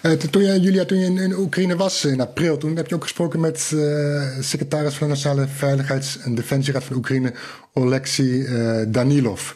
Eh, 0.02 0.12
toen 0.12 0.42
jij, 0.42 0.58
Julia, 0.58 0.84
toen 0.84 0.98
je 0.98 1.04
in, 1.04 1.18
in 1.18 1.36
Oekraïne 1.36 1.76
was 1.76 2.04
in 2.04 2.20
april, 2.20 2.56
toen 2.56 2.76
heb 2.76 2.88
je 2.88 2.94
ook 2.94 3.02
gesproken 3.02 3.40
met 3.40 3.72
eh, 3.74 4.38
secretaris 4.40 4.94
van 4.94 5.06
de 5.06 5.12
Nationale 5.12 5.46
Veiligheids- 5.48 6.18
en 6.18 6.34
Defensieraad 6.34 6.84
van 6.84 6.96
Oekraïne, 6.96 7.32
Oleksiy 7.72 8.44
eh, 8.44 8.82
Danilov. 8.88 9.52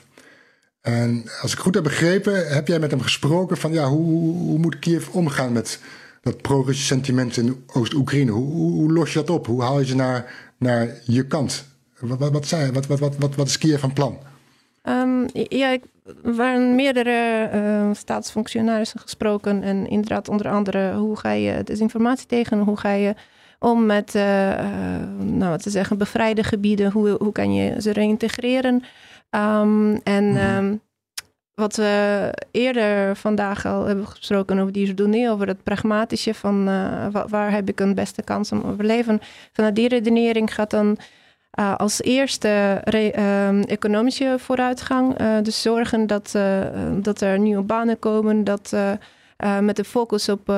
En 0.80 1.24
als 1.42 1.52
ik 1.52 1.58
goed 1.58 1.74
heb 1.74 1.82
begrepen, 1.82 2.48
heb 2.48 2.68
jij 2.68 2.78
met 2.78 2.90
hem 2.90 3.00
gesproken 3.00 3.56
van 3.56 3.72
ja, 3.72 3.88
hoe, 3.88 4.36
hoe, 4.36 4.58
moet 4.58 4.78
Kiev 4.78 5.08
omgaan 5.08 5.52
met 5.52 5.80
dat 6.22 6.42
pro-Russisch 6.42 6.86
sentiment 6.86 7.36
in 7.36 7.64
Oost-Oekraïne? 7.66 8.30
Hoe, 8.30 8.72
hoe, 8.72 8.92
los 8.92 9.12
je 9.12 9.18
dat 9.18 9.30
op? 9.30 9.46
Hoe 9.46 9.62
haal 9.62 9.80
je 9.80 9.86
ze 9.86 9.94
naar, 9.94 10.52
naar 10.58 11.00
je 11.04 11.26
kant? 11.26 11.64
Wat, 11.98 12.30
wat, 12.30 12.46
zei, 12.46 12.72
wat, 12.72 12.86
wat, 12.86 13.16
wat, 13.16 13.34
wat 13.34 13.46
is 13.46 13.58
Kiev 13.58 13.80
van 13.80 13.92
plan? 13.92 14.18
Ehm, 14.88 15.26
ja, 15.32 15.68
ik, 15.68 15.84
er 16.24 16.34
waren 16.34 16.74
meerdere 16.74 17.48
eh, 17.52 17.90
staatsfunctionarissen 17.92 19.00
gesproken. 19.00 19.62
En 19.62 19.88
inderdaad, 19.88 20.28
onder 20.28 20.48
andere, 20.48 20.94
hoe 20.94 21.16
ga 21.16 21.30
je 21.30 21.62
desinformatie 21.64 22.26
tegen? 22.26 22.58
Hoe 22.58 22.76
ga 22.76 22.90
je 22.92 23.14
om 23.58 23.86
met, 23.86 24.14
eh, 24.14 24.22
nou 25.18 25.50
wat 25.50 25.62
te 25.62 25.70
zeggen, 25.70 25.98
bevrijde 25.98 26.42
gebieden? 26.44 26.90
Hoe, 26.92 27.16
hoe 27.18 27.32
kan 27.32 27.54
je 27.54 27.80
ze 27.82 27.92
reintegreren? 27.92 28.82
Ehm, 29.30 29.94
en 30.02 30.36
ehm, 30.36 30.74
wat 31.54 31.76
we 31.76 32.32
eerder 32.50 33.16
vandaag 33.16 33.66
al 33.66 33.84
hebben 33.84 34.06
gesproken 34.06 34.58
over 34.58 34.72
die 34.72 34.86
Jordanië, 34.86 35.30
over 35.30 35.46
het 35.46 35.62
pragmatische 35.62 36.34
van 36.34 36.68
eh, 36.68 37.06
wa- 37.10 37.28
waar 37.28 37.50
heb 37.52 37.68
ik 37.68 37.80
een 37.80 37.94
beste 37.94 38.22
kans 38.22 38.52
om 38.52 38.60
te 38.60 38.66
overleven. 38.66 39.20
Vanuit 39.52 39.74
die 39.74 39.88
redenering 39.88 40.54
gaat 40.54 40.70
dan 40.70 40.96
uh, 41.60 41.76
als 41.76 42.02
eerste 42.02 42.80
re- 42.84 43.46
um, 43.48 43.62
economische 43.62 44.34
vooruitgang. 44.38 45.20
Uh, 45.20 45.36
dus 45.42 45.62
zorgen 45.62 46.06
dat, 46.06 46.32
uh, 46.36 46.60
dat 47.02 47.20
er 47.20 47.38
nieuwe 47.38 47.62
banen 47.62 47.98
komen. 47.98 48.44
Dat 48.44 48.76
met 49.60 49.76
de 49.76 49.84
focus 49.84 50.28
op 50.28 50.48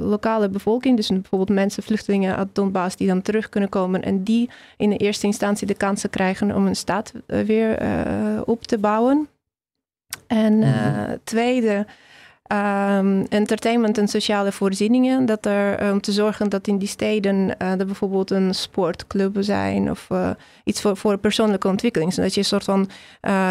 lokale 0.00 0.48
bevolking. 0.48 0.96
Dus 0.96 1.08
bijvoorbeeld 1.08 1.58
mensen, 1.58 1.82
vluchtelingen 1.82 2.36
uit 2.36 2.54
Donbass 2.54 2.96
die 2.96 3.06
dan 3.06 3.22
terug 3.22 3.48
kunnen 3.48 3.70
komen. 3.70 4.02
En 4.02 4.22
die 4.22 4.50
in 4.76 4.90
de 4.90 4.96
eerste 4.96 5.26
instantie 5.26 5.66
de 5.66 5.74
kansen 5.74 6.10
krijgen 6.10 6.54
om 6.54 6.66
een 6.66 6.76
staat 6.76 7.12
weer 7.26 7.78
op 8.44 8.62
te 8.62 8.78
bouwen. 8.78 9.28
En 10.26 10.56
mm-hmm. 10.56 11.18
tweede, 11.24 11.86
um, 12.52 13.26
entertainment 13.28 13.98
en 13.98 14.08
sociale 14.08 14.52
voorzieningen. 14.52 15.26
Dat 15.26 15.46
er 15.46 15.92
om 15.92 16.00
te 16.00 16.12
zorgen 16.12 16.48
dat 16.48 16.66
in 16.66 16.78
die 16.78 16.88
steden 16.88 17.36
uh, 17.36 17.70
er 17.70 17.86
bijvoorbeeld 17.86 18.30
een 18.30 18.54
sportclub 18.54 19.36
zijn 19.40 19.90
of 19.90 20.06
uh, 20.12 20.30
iets 20.64 20.80
voor, 20.80 20.96
voor 20.96 21.18
persoonlijke 21.18 21.68
ontwikkeling. 21.68 22.12
Zodat 22.12 22.34
je 22.34 22.40
een 22.40 22.46
soort 22.46 22.64
van 22.64 22.88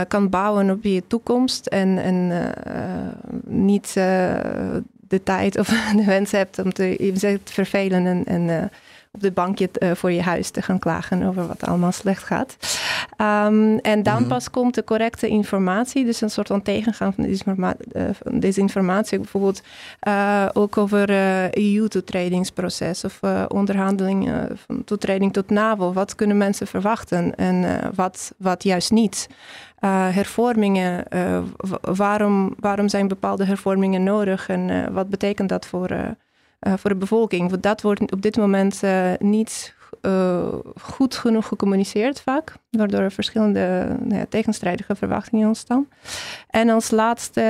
kan 0.08 0.30
bouwen 0.30 0.70
op 0.70 0.84
je 0.84 1.04
toekomst 1.08 1.66
en, 1.66 1.98
en 1.98 2.54
niet 3.46 3.94
de 5.08 5.24
tijd 5.24 5.58
of 5.58 5.68
de 5.96 6.04
wens 6.06 6.32
hebt 6.32 6.60
om 6.60 6.74
te, 6.74 7.40
te 7.44 7.54
vervelen 7.54 8.06
en, 8.06 8.26
en 8.26 8.72
op 9.12 9.22
de 9.22 9.32
bankje 9.32 9.70
uh, 9.80 9.92
voor 9.92 10.12
je 10.12 10.22
huis 10.22 10.50
te 10.50 10.62
gaan 10.62 10.80
klagen 10.80 11.24
over 11.24 11.48
wat 11.48 11.64
allemaal 11.64 11.92
slecht 11.92 12.24
gaat. 12.24 12.58
Um, 13.18 13.78
en 13.78 14.04
dan 14.04 14.14
mm-hmm. 14.14 14.28
pas 14.28 14.50
komt 14.50 14.76
de 14.76 14.84
correcte 14.84 15.28
informatie, 15.28 16.06
dus 16.06 16.22
een 16.22 16.30
soort 16.30 16.48
van 16.48 16.62
tegengaan 16.62 17.14
van 17.14 17.24
desinforma 17.24 17.76
uh, 17.92 18.10
desinformatie. 18.40 19.18
Bijvoorbeeld 19.18 19.62
uh, 20.08 20.46
ook 20.54 20.78
over 20.78 21.10
EU-toetredingsproces 21.58 23.04
of 23.04 23.20
onderhandelingen 23.48 24.58
van 24.66 24.84
toetreding 24.84 25.34
tot 25.34 25.50
NAVO. 25.50 25.94
Wat 25.94 26.16
kunnen 26.16 26.38
mensen 26.38 26.68
verwachten 26.68 27.36
en 27.36 27.82
wat, 27.96 28.34
wat 28.38 28.64
juist 28.64 28.92
niet? 28.92 29.28
hervormingen, 30.12 31.04
waarom, 31.82 32.56
waarom 32.60 32.90
zijn 32.90 33.08
bepaalde 33.08 33.46
hervormingen 33.46 34.04
nodig 34.04 34.50
en 34.50 34.94
wat 34.94 35.10
betekent 35.10 35.50
dat 35.50 35.66
voor 35.66 36.16
uh, 36.68 36.74
voor 36.78 36.90
de 36.90 36.96
bevolking. 36.96 37.50
Want 37.50 37.64
dat 37.64 37.82
wordt 37.82 38.12
op 38.12 38.22
dit 38.22 38.38
moment 38.38 38.84
uh, 38.84 39.12
niet 39.20 39.76
uh, 40.02 40.48
goed 40.82 41.16
genoeg 41.16 41.48
gecommuniceerd 41.48 42.22
vaak, 42.22 42.54
waardoor 42.70 43.00
er 43.00 43.12
verschillende 43.12 43.96
nou 44.00 44.16
ja, 44.20 44.26
tegenstrijdige 44.30 44.96
verwachtingen 44.96 45.48
ontstaan. 45.48 45.88
En 46.50 46.70
als 46.70 46.92
laatste 46.92 47.42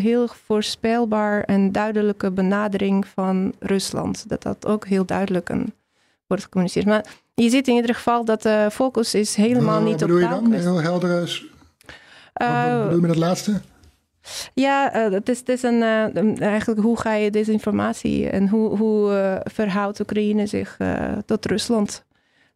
heel 0.00 0.28
voorspelbaar 0.46 1.42
en 1.42 1.72
duidelijke 1.72 2.30
benadering 2.30 3.06
van 3.06 3.52
Rusland. 3.58 4.28
Dat 4.28 4.42
dat 4.42 4.66
ook 4.66 4.86
heel 4.86 5.04
duidelijk 5.04 5.48
een, 5.48 5.72
wordt 6.26 6.42
gecommuniceerd. 6.42 6.86
Maar 6.86 7.04
je 7.34 7.50
ziet 7.50 7.68
in 7.68 7.74
ieder 7.74 7.94
geval 7.94 8.24
dat 8.24 8.42
de 8.42 8.68
focus 8.72 9.14
is 9.14 9.34
helemaal 9.34 9.80
niet 9.82 9.92
op 9.94 10.00
bedoel 10.00 10.18
je 10.18 10.28
dan? 10.28 10.52
Heel 10.52 10.80
helder. 10.80 11.22
is- 11.22 11.44
Wat, 12.32 12.48
wat 12.48 12.78
bedoel 12.82 12.94
je 12.94 13.00
met 13.00 13.10
het 13.10 13.18
laatste? 13.18 13.60
Ja, 14.54 15.06
uh, 15.06 15.12
het, 15.12 15.28
is, 15.28 15.38
het 15.38 15.48
is 15.48 15.62
een, 15.62 15.80
uh, 15.80 16.40
eigenlijk 16.40 16.80
hoe 16.80 17.00
ga 17.00 17.12
je 17.14 17.30
desinformatie 17.30 18.28
en 18.28 18.48
hoe, 18.48 18.76
hoe 18.76 19.12
uh, 19.12 19.36
verhoudt 19.44 20.00
Oekraïne 20.00 20.46
zich 20.46 20.76
tot 21.26 21.46
Rusland? 21.46 22.04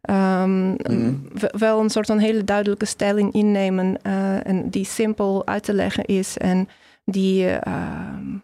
Um, 0.09 0.75
mm. 0.89 1.27
Wel 1.57 1.79
een 1.79 1.89
soort 1.89 2.05
van 2.05 2.17
hele 2.17 2.43
duidelijke 2.43 2.85
stelling 2.85 3.33
innemen 3.33 4.01
en 4.43 4.69
die 4.69 4.85
simpel 4.85 5.45
uit 5.47 5.63
te 5.63 5.73
leggen 5.73 6.05
is 6.05 6.37
en 6.37 6.69
die 7.05 7.49
ehm, 7.49 8.37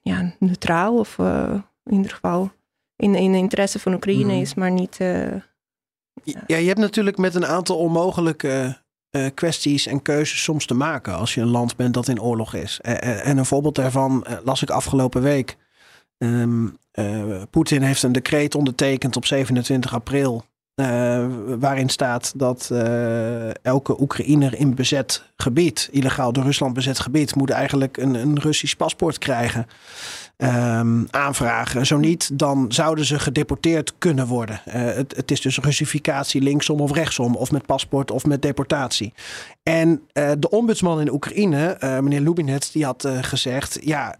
ja, 0.00 0.32
neutraal 0.38 0.98
of 0.98 1.18
in 1.84 1.96
ieder 1.96 2.10
geval 2.10 2.50
in, 2.96 3.14
in 3.14 3.32
de 3.32 3.38
interesse 3.38 3.78
van 3.78 3.94
Oekraïne 3.94 4.34
mm. 4.34 4.40
is, 4.40 4.54
maar 4.54 4.70
niet. 4.70 4.96
ja, 6.46 6.56
je 6.56 6.66
hebt 6.66 6.78
natuurlijk 6.78 7.18
met 7.18 7.34
een 7.34 7.46
aantal 7.46 7.78
onmogelijke 7.78 8.76
uh, 9.10 9.26
kwesties 9.34 9.86
en 9.86 10.02
keuzes 10.02 10.42
soms 10.42 10.66
te 10.66 10.74
maken 10.74 11.16
als 11.16 11.34
je 11.34 11.40
een 11.40 11.50
land 11.50 11.76
bent 11.76 11.94
dat 11.94 12.08
in 12.08 12.20
oorlog 12.20 12.54
is. 12.54 12.80
Uh, 12.82 13.26
en 13.26 13.38
een 13.38 13.46
voorbeeld 13.46 13.74
daarvan 13.74 14.26
las 14.44 14.62
ik 14.62 14.70
afgelopen 14.70 15.22
week. 15.22 15.56
Um, 16.18 16.78
Poetin 17.50 17.82
heeft 17.82 18.02
een 18.02 18.12
decreet 18.12 18.54
ondertekend 18.54 19.16
op 19.16 19.26
27 19.26 19.94
april. 19.94 20.44
waarin 21.58 21.88
staat 21.88 22.32
dat 22.36 22.70
elke 23.62 24.00
Oekraïner 24.00 24.54
in 24.54 24.74
bezet 24.74 25.24
gebied, 25.36 25.88
illegaal 25.92 26.32
door 26.32 26.44
Rusland 26.44 26.74
bezet 26.74 26.98
gebied, 26.98 27.34
moet 27.34 27.50
eigenlijk 27.50 27.96
een, 27.96 28.14
een 28.14 28.40
Russisch 28.40 28.74
paspoort 28.76 29.18
krijgen. 29.18 29.66
Um, 30.42 31.06
aanvragen. 31.10 31.86
Zo 31.86 31.96
niet, 31.96 32.38
dan 32.38 32.72
zouden 32.72 33.04
ze 33.04 33.18
gedeporteerd 33.18 33.94
kunnen 33.98 34.26
worden. 34.26 34.60
Uh, 34.66 34.74
het, 34.74 35.16
het, 35.16 35.30
is 35.30 35.40
dus 35.40 35.58
Russificatie 35.58 36.40
linksom 36.40 36.80
of 36.80 36.92
rechtsom, 36.92 37.36
of 37.36 37.50
met 37.50 37.66
paspoort 37.66 38.10
of 38.10 38.24
met 38.24 38.42
deportatie. 38.42 39.12
En 39.62 39.88
uh, 39.88 40.30
de 40.38 40.50
ombudsman 40.50 41.00
in 41.00 41.12
Oekraïne, 41.12 41.76
uh, 41.80 41.98
meneer 41.98 42.20
Lubinets, 42.20 42.70
die 42.70 42.84
had 42.84 43.08
gezegd: 43.20 43.78
ja, 43.82 44.16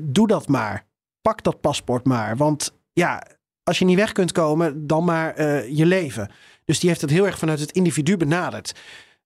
doe 0.00 0.26
dat 0.26 0.48
maar. 0.48 0.86
Pak 1.20 1.42
dat 1.42 1.60
paspoort 1.60 2.04
maar. 2.04 2.36
Want 2.36 2.74
ja, 2.92 3.22
als 3.62 3.78
je 3.78 3.84
niet 3.84 3.96
weg 3.96 4.12
kunt 4.12 4.32
komen, 4.32 4.86
dan 4.86 5.04
maar 5.04 5.42
je 5.72 5.86
leven. 5.86 6.30
Dus 6.64 6.80
die 6.80 6.88
heeft 6.88 7.00
het 7.00 7.10
heel 7.10 7.26
erg 7.26 7.38
vanuit 7.38 7.60
het 7.60 7.72
individu 7.72 8.16
benaderd. 8.16 8.74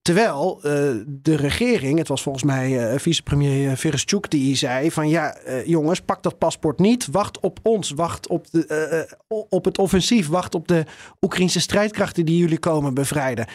Terwijl 0.02 0.56
uh, 0.56 0.62
de 1.06 1.36
regering, 1.36 1.98
het 1.98 2.08
was 2.08 2.22
volgens 2.22 2.44
mij 2.44 2.92
uh, 2.92 2.98
vicepremier 2.98 3.76
Verestchuk 3.76 4.30
die 4.30 4.56
zei 4.56 4.90
van 4.90 5.08
ja 5.08 5.36
jongens 5.64 6.00
pak 6.00 6.22
dat 6.22 6.38
paspoort 6.38 6.78
niet, 6.78 7.06
wacht 7.06 7.40
op 7.40 7.58
ons, 7.62 7.90
wacht 7.90 8.28
op, 8.28 8.50
de, 8.50 9.16
op 9.48 9.64
het 9.64 9.78
offensief, 9.78 10.28
wacht 10.28 10.54
op 10.54 10.68
de 10.68 10.84
Oekraïnse 11.20 11.60
strijdkrachten 11.60 12.24
die 12.24 12.38
jullie 12.38 12.58
komen 12.58 12.94
bevrijden. 12.94 13.46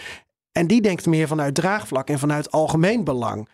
En 0.52 0.68
die 0.68 0.82
denkt 0.82 1.06
meer 1.06 1.28
vanuit 1.28 1.56
draagvlak 1.56 2.08
en 2.08 2.20
vanuit 2.20 2.52
algemeen 2.52 3.04
belang. 3.04 3.50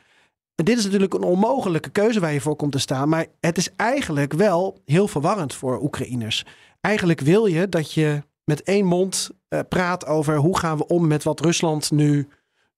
En 0.56 0.66
dit 0.66 0.78
is 0.78 0.84
natuurlijk 0.84 1.14
een 1.14 1.24
onmogelijke 1.24 1.90
keuze 1.90 2.20
waar 2.20 2.34
je 2.34 2.42
voor 2.42 2.56
komt 2.56 2.72
te 2.72 2.80
staan, 2.80 3.10
maar 3.10 3.26
het 3.40 3.58
is 3.58 3.70
eigenlijk 3.76 4.34
wel 4.34 4.82
heel 4.86 5.08
verwarrend 5.08 5.54
voor 5.54 5.82
Oekraïners. 5.82 6.46
Eigenlijk 6.82 7.20
wil 7.20 7.46
je 7.46 7.70
dat 7.70 7.94
je 7.94 8.24
met 8.44 8.64
één 8.64 8.86
mond 8.86 9.30
praat 9.70 10.06
over 10.06 10.36
hoe 10.36 10.58
gaan 10.58 10.78
we 10.78 10.88
om 10.88 11.08
met 11.08 11.24
wat 11.24 11.40
Rusland 11.40 11.92
nu 11.92 12.28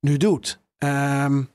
nu 0.03 0.17
doet. 0.17 0.59
Um, 0.77 1.49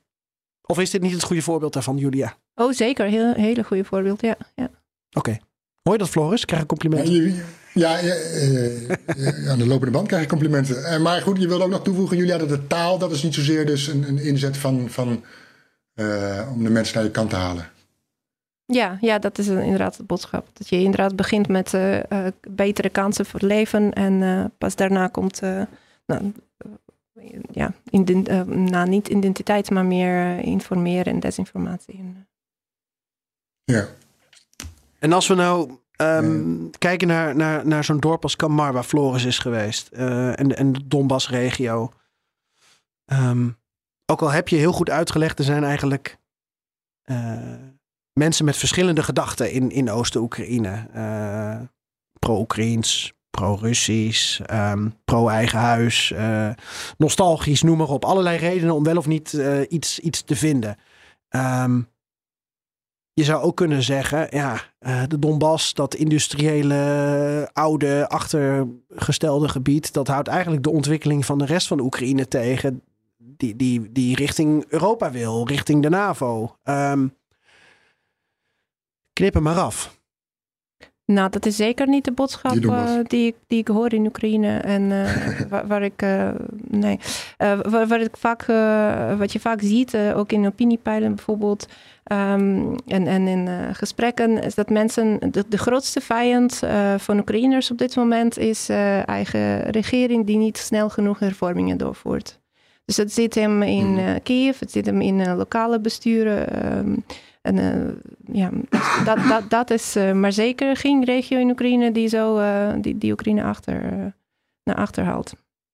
of 0.62 0.78
is 0.78 0.90
dit 0.90 1.02
niet 1.02 1.12
het 1.12 1.22
goede 1.22 1.42
voorbeeld 1.42 1.72
daarvan, 1.72 1.96
Julia? 1.96 2.36
Oh, 2.54 2.72
zeker. 2.72 3.06
Heel, 3.06 3.32
hele 3.32 3.64
goede 3.64 3.84
voorbeeld, 3.84 4.20
ja. 4.20 4.36
ja. 4.54 4.64
Oké. 4.64 5.18
Okay. 5.18 5.40
Hoor 5.82 5.92
je 5.92 5.98
dat, 5.98 6.08
Floris? 6.08 6.44
Krijg 6.44 6.62
ik 6.62 6.68
complimenten? 6.68 7.34
Ja, 7.74 7.98
ja, 7.98 7.98
ja, 7.98 8.94
ja, 9.16 9.50
aan 9.50 9.58
de 9.58 9.66
lopende 9.66 9.92
band 9.92 10.06
krijg 10.06 10.22
ik 10.22 10.28
complimenten. 10.28 11.02
Maar 11.02 11.22
goed, 11.22 11.40
je 11.40 11.48
wilde 11.48 11.64
ook 11.64 11.70
nog 11.70 11.82
toevoegen, 11.82 12.16
Julia, 12.16 12.38
dat 12.38 12.48
de 12.48 12.66
taal... 12.66 12.98
dat 12.98 13.12
is 13.12 13.22
niet 13.22 13.34
zozeer 13.34 13.66
dus 13.66 13.86
een, 13.86 14.08
een 14.08 14.18
inzet 14.18 14.56
van, 14.56 14.90
van, 14.90 15.24
uh, 15.94 16.50
om 16.54 16.64
de 16.64 16.70
mensen 16.70 16.94
naar 16.94 17.04
je 17.04 17.10
kant 17.10 17.30
te 17.30 17.36
halen. 17.36 17.70
Ja, 18.66 18.98
ja, 19.00 19.18
dat 19.18 19.38
is 19.38 19.46
inderdaad 19.46 19.96
de 19.96 20.02
boodschap. 20.02 20.48
Dat 20.52 20.68
je 20.68 20.76
inderdaad 20.76 21.16
begint 21.16 21.48
met 21.48 21.72
uh, 21.72 21.96
uh, 21.96 22.02
betere 22.48 22.88
kansen 22.88 23.26
voor 23.26 23.40
leven... 23.42 23.92
en 23.92 24.52
pas 24.58 24.76
daarna 24.76 25.06
komt... 25.06 25.40
nou, 26.06 26.32
ja, 27.50 27.72
ident, 27.90 28.28
uh, 28.28 28.42
nou, 28.42 28.88
niet 28.88 29.08
identiteit, 29.08 29.70
maar 29.70 29.84
meer 29.84 30.14
uh, 30.14 30.42
informeren 30.42 31.12
en 31.12 31.20
desinformatie. 31.20 32.14
Ja. 33.64 33.88
En 34.98 35.12
als 35.12 35.26
we 35.26 35.34
nou 35.34 35.78
ehm, 35.96 36.70
kijken 36.78 37.08
naar, 37.08 37.36
naar, 37.36 37.66
naar 37.66 37.84
zo'n 37.84 38.00
dorp 38.00 38.22
als 38.22 38.36
Kamar, 38.36 38.72
waar 38.72 38.84
Floris 38.84 39.24
is 39.24 39.38
geweest. 39.38 39.88
eh, 39.88 40.38
en, 40.38 40.56
en 40.56 40.72
de 40.72 40.86
Donbass-regio. 40.86 41.92
Ehm, 43.04 43.48
ook 44.06 44.22
al 44.22 44.30
heb 44.30 44.48
je 44.48 44.56
heel 44.56 44.72
goed 44.72 44.90
uitgelegd, 44.90 45.38
er 45.38 45.44
zijn 45.44 45.64
eigenlijk 45.64 46.18
eh, 47.02 47.54
mensen 48.12 48.44
met 48.44 48.56
verschillende 48.56 49.02
gedachten 49.02 49.50
in, 49.52 49.70
in 49.70 49.90
Oost-Oekraïne. 49.90 50.86
Eh, 50.92 51.60
pro-Oekraïens, 52.18 53.12
pro-Russisch, 53.38 54.40
ehm, 54.40 54.88
pro-eigen 55.04 55.58
huis, 55.58 56.12
eh, 56.12 56.50
nostalgisch, 56.96 57.62
noem 57.62 57.78
maar 57.78 57.88
op. 57.88 58.04
Allerlei 58.04 58.38
redenen 58.38 58.74
om 58.74 58.82
wel 58.82 58.96
of 58.96 59.06
niet 59.06 59.34
eh, 59.34 59.60
iets, 59.68 59.98
iets 59.98 60.22
te 60.22 60.36
vinden. 60.36 60.76
Ehm, 61.28 61.80
je 63.12 63.24
zou 63.24 63.42
ook 63.42 63.56
kunnen 63.56 63.82
zeggen, 63.82 64.26
ja, 64.30 64.60
eh, 64.78 65.02
de 65.08 65.18
Donbass, 65.18 65.74
dat 65.74 65.94
industriële, 65.94 67.50
oude, 67.52 68.08
achtergestelde 68.08 69.48
gebied, 69.48 69.92
dat 69.92 70.08
houdt 70.08 70.28
eigenlijk 70.28 70.62
de 70.62 70.70
ontwikkeling 70.70 71.26
van 71.26 71.38
de 71.38 71.46
rest 71.46 71.66
van 71.66 71.76
de 71.76 71.82
Oekraïne 71.82 72.28
tegen, 72.28 72.82
die, 73.16 73.56
die, 73.56 73.92
die 73.92 74.16
richting 74.16 74.64
Europa 74.68 75.10
wil, 75.10 75.46
richting 75.46 75.82
de 75.82 75.88
NAVO. 75.88 76.56
Ehm 76.62 77.06
knip 79.12 79.34
hem 79.34 79.42
maar 79.42 79.58
af. 79.58 79.97
Nou, 81.12 81.30
dat 81.30 81.46
is 81.46 81.56
zeker 81.56 81.88
niet 81.88 82.04
de 82.04 82.12
boodschap 82.12 82.52
Die 82.52 82.70
eh, 82.70 82.98
die, 83.06 83.26
ik, 83.26 83.34
die 83.46 83.58
ik 83.58 83.68
hoor 83.68 83.92
in 83.92 84.06
Oekraïne. 84.06 84.58
En 84.58 84.92
eh, 84.92 85.40
waar, 85.50 85.66
waar 85.66 85.82
ik, 85.82 86.02
eh, 86.02 86.30
nee, 86.68 86.98
waar, 87.62 87.86
waar 87.86 88.00
ik 88.00 88.16
vaak, 88.16 88.46
wat 89.18 89.32
je 89.32 89.40
vaak 89.40 89.60
ziet, 89.60 89.96
ook 90.14 90.32
in 90.32 90.46
opiniepeilen 90.46 91.14
bijvoorbeeld, 91.14 91.66
ehm, 92.04 92.74
en, 92.86 93.06
en 93.06 93.26
in 93.26 93.74
gesprekken, 93.74 94.42
is 94.42 94.54
dat 94.54 94.70
mensen, 94.70 95.18
de, 95.30 95.44
de 95.48 95.58
grootste 95.58 96.00
vijand 96.00 96.60
van 96.96 97.18
Oekraïners 97.18 97.70
op 97.70 97.78
dit 97.78 97.96
moment 97.96 98.38
is 98.38 98.68
eigen 99.04 99.60
regering 99.70 100.26
die 100.26 100.36
niet 100.36 100.58
snel 100.58 100.90
genoeg 100.90 101.18
hervormingen 101.18 101.78
doorvoert. 101.78 102.38
Dus 102.88 102.96
het 102.96 103.12
zit 103.12 103.34
hem 103.34 103.62
in 103.62 103.98
eh, 103.98 104.14
Kiev, 104.22 104.58
het 104.58 104.70
zit 104.70 104.86
hem 104.86 105.00
in 105.00 105.36
lokale 105.36 105.80
besturen. 105.80 106.62
ehm, 106.62 106.94
en 107.48 107.58
eh, 107.58 108.34
ja, 108.34 108.50
dat, 109.04 109.18
dat, 109.28 109.50
dat 109.50 109.70
is 109.70 109.96
eh, 109.96 110.12
maar 110.12 110.32
zeker 110.32 110.76
geen 110.76 111.04
regio 111.04 111.38
in 111.38 111.50
Oekraïne 111.50 111.92
die 111.92 112.08
zo 112.08 112.38
eh, 112.38 112.72
die, 112.80 112.98
die 112.98 113.12
Oekraïne 113.12 113.42
achter, 113.42 113.80
naar 114.64 114.76
achter 114.76 115.04
haalt. 115.04 115.32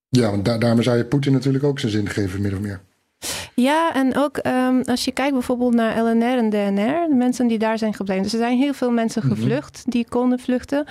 Ja, 0.08 0.30
want 0.30 0.44
da 0.44 0.58
daarmee 0.58 0.82
zou 0.82 0.96
je 0.96 1.04
Poetin 1.04 1.32
natuurlijk 1.32 1.64
ook 1.64 1.78
zijn 1.78 1.92
zin 1.92 2.08
geven, 2.08 2.42
min 2.42 2.52
of 2.52 2.60
meer. 2.60 2.80
Ja, 3.54 3.94
en 3.94 4.16
ook 4.16 4.36
ehm, 4.36 4.80
als 4.84 5.04
je 5.04 5.12
kijkt 5.12 5.32
bijvoorbeeld 5.32 5.74
naar 5.74 6.02
LNR 6.02 6.38
en 6.38 6.50
DNR, 6.50 7.08
de 7.08 7.14
mensen 7.14 7.46
die 7.46 7.58
daar 7.58 7.78
zijn 7.78 7.94
gebleven. 7.94 8.22
Dus 8.22 8.32
er 8.32 8.38
zijn 8.38 8.58
heel 8.58 8.74
veel 8.74 8.90
mensen 8.90 9.22
gevlucht 9.22 9.84
die 9.86 10.08
konden 10.08 10.38
vluchten. 10.38 10.86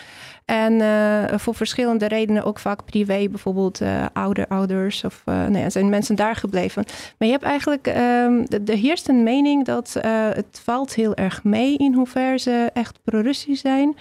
En 0.46 0.82
eh, 0.82 1.38
voor 1.38 1.56
verschillende 1.56 2.08
redenen, 2.08 2.44
ook 2.44 2.60
vaak 2.60 2.86
privé, 2.86 3.28
bijvoorbeeld 3.30 3.82
eh 3.82 4.06
ouder 4.14 4.48
ouders 4.48 5.04
of 5.04 5.22
uh, 5.26 5.36
nou 5.36 5.58
ja, 5.58 5.70
zijn 5.70 5.90
mensen 5.90 6.16
daar 6.16 6.36
gebleven. 6.36 6.84
Maar 7.18 7.28
je 7.28 7.34
hebt 7.34 7.46
eigenlijk, 7.46 7.88
um, 7.88 8.46
er 8.66 8.78
heerst 8.78 9.08
een 9.08 9.24
mening 9.24 9.66
dat 9.66 9.94
uh, 9.98 10.04
het 10.30 10.62
valt 10.64 10.94
heel 10.94 11.16
erg 11.16 11.44
mee 11.44 11.78
in 11.78 11.94
hoever 11.94 12.40
ze 12.40 12.70
echt 12.74 13.00
pro-Russisch 13.04 13.62
zijn. 13.62 13.96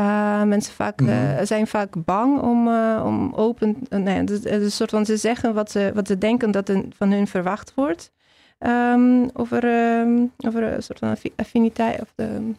Uh, 0.00 0.42
mensen 0.42 0.74
vaak, 0.74 1.00
uh, 1.00 1.40
zijn 1.42 1.66
vaak 1.66 2.04
bang 2.04 2.40
om, 2.40 2.68
uh, 2.68 3.02
om 3.04 3.32
open. 3.34 3.76
nee, 3.88 4.16
het 4.16 4.30
is 4.30 4.44
een 4.44 4.70
soort 4.70 4.90
van 4.90 5.04
ze 5.04 5.16
zeggen 5.16 5.54
wat 5.54 5.70
ze, 5.70 5.90
wat 5.94 6.06
ze 6.06 6.18
denken 6.18 6.50
dat 6.50 6.68
er 6.68 6.82
van 6.96 7.10
hun 7.10 7.26
verwacht 7.26 7.72
wordt. 7.74 8.12
Um, 8.58 9.30
over, 9.32 9.64
um, 10.00 10.32
over 10.46 10.62
een 10.62 10.82
soort 10.82 10.98
van 10.98 11.16
affiniteit 11.36 12.00
of 12.00 12.12
de, 12.14 12.52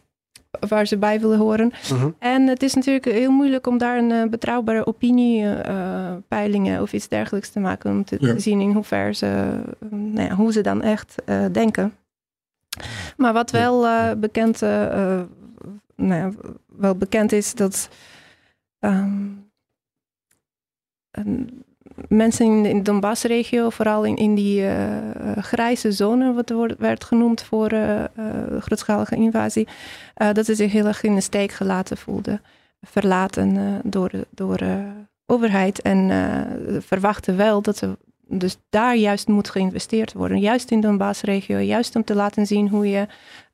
waar 0.67 0.85
ze 0.85 0.97
bij 0.97 1.19
willen 1.19 1.37
horen. 1.37 1.67
Mhm. 1.67 1.93
Uh 1.93 2.01
-huh. 2.01 2.11
En 2.19 2.47
het 2.47 2.63
is 2.63 2.73
natuurlijk 2.73 3.05
heel 3.05 3.31
moeilijk 3.31 3.67
om 3.67 3.77
daar 3.77 3.97
een 3.97 4.29
betrouwbare 4.29 4.87
opiniepeilingen 4.87 6.81
of 6.81 6.93
iets 6.93 7.07
dergelijks 7.07 7.49
te 7.49 7.59
maken. 7.59 7.91
Om 7.91 8.03
te, 8.03 8.17
ja. 8.19 8.39
zien 8.39 8.61
in 8.61 8.71
hoever 8.71 9.13
ze, 9.13 9.59
nou 9.89 10.27
ja, 10.27 10.35
hoe 10.35 10.51
ze 10.51 10.61
dan 10.61 10.81
echt 10.81 11.15
denken. 11.51 11.93
Maar 13.17 13.33
wat 13.33 13.51
wel 13.51 13.87
bekend 14.17 14.61
nou 16.01 16.21
ja, 16.21 16.31
wel 16.67 16.95
bekend 16.95 17.31
is 17.31 17.53
dat 17.53 17.89
um, 18.79 19.51
mensen 22.07 22.45
in 22.45 22.63
de, 22.63 22.81
Donbass-regio, 22.81 23.69
vooral 23.69 24.03
in, 24.03 24.15
in 24.15 24.35
die 24.35 24.61
uh, 24.61 24.97
grijze 25.37 25.91
zone, 25.91 26.33
wat 26.33 26.75
werd 26.77 27.03
genoemd 27.03 27.41
voor 27.41 27.73
uh, 27.73 28.03
grootschalige 28.59 29.15
invasie, 29.15 29.67
dat 30.13 30.45
ze 30.45 30.55
zich 30.55 30.71
heel 30.71 30.85
erg 30.85 31.03
in 31.03 31.15
de 31.15 31.21
steek 31.21 31.51
gelaten 31.51 31.97
voelden, 31.97 32.41
verlaten 32.81 33.79
door 33.83 34.09
de 34.09 34.27
door, 34.29 34.59
overheid 35.25 35.81
en 35.81 36.09
verwachten 36.81 37.37
wel 37.37 37.61
dat 37.61 37.77
ze 37.77 37.97
dus 38.31 38.57
daar 38.69 38.95
juist 38.95 39.27
moet 39.27 39.49
geïnvesteerd 39.49 40.13
worden. 40.13 40.39
Juist 40.39 40.71
in 40.71 40.81
de 40.81 40.87
Donbass-regio. 40.87 41.57
Juist 41.57 41.95
om 41.95 42.03
te 42.03 42.15
laten 42.15 42.45
zien 42.45 42.69
hoe 42.69 42.89
je 42.89 43.07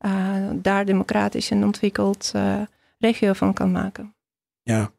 uh, 0.08 0.50
daar 0.54 0.86
democratisch 0.86 1.52
en 1.52 1.64
ontwikkeld 1.64 2.32
uh, 2.36 2.62
regio 2.98 3.34
van 3.34 3.54
kan 3.54 3.72
maken. 3.72 4.16
Ja. 4.64 4.92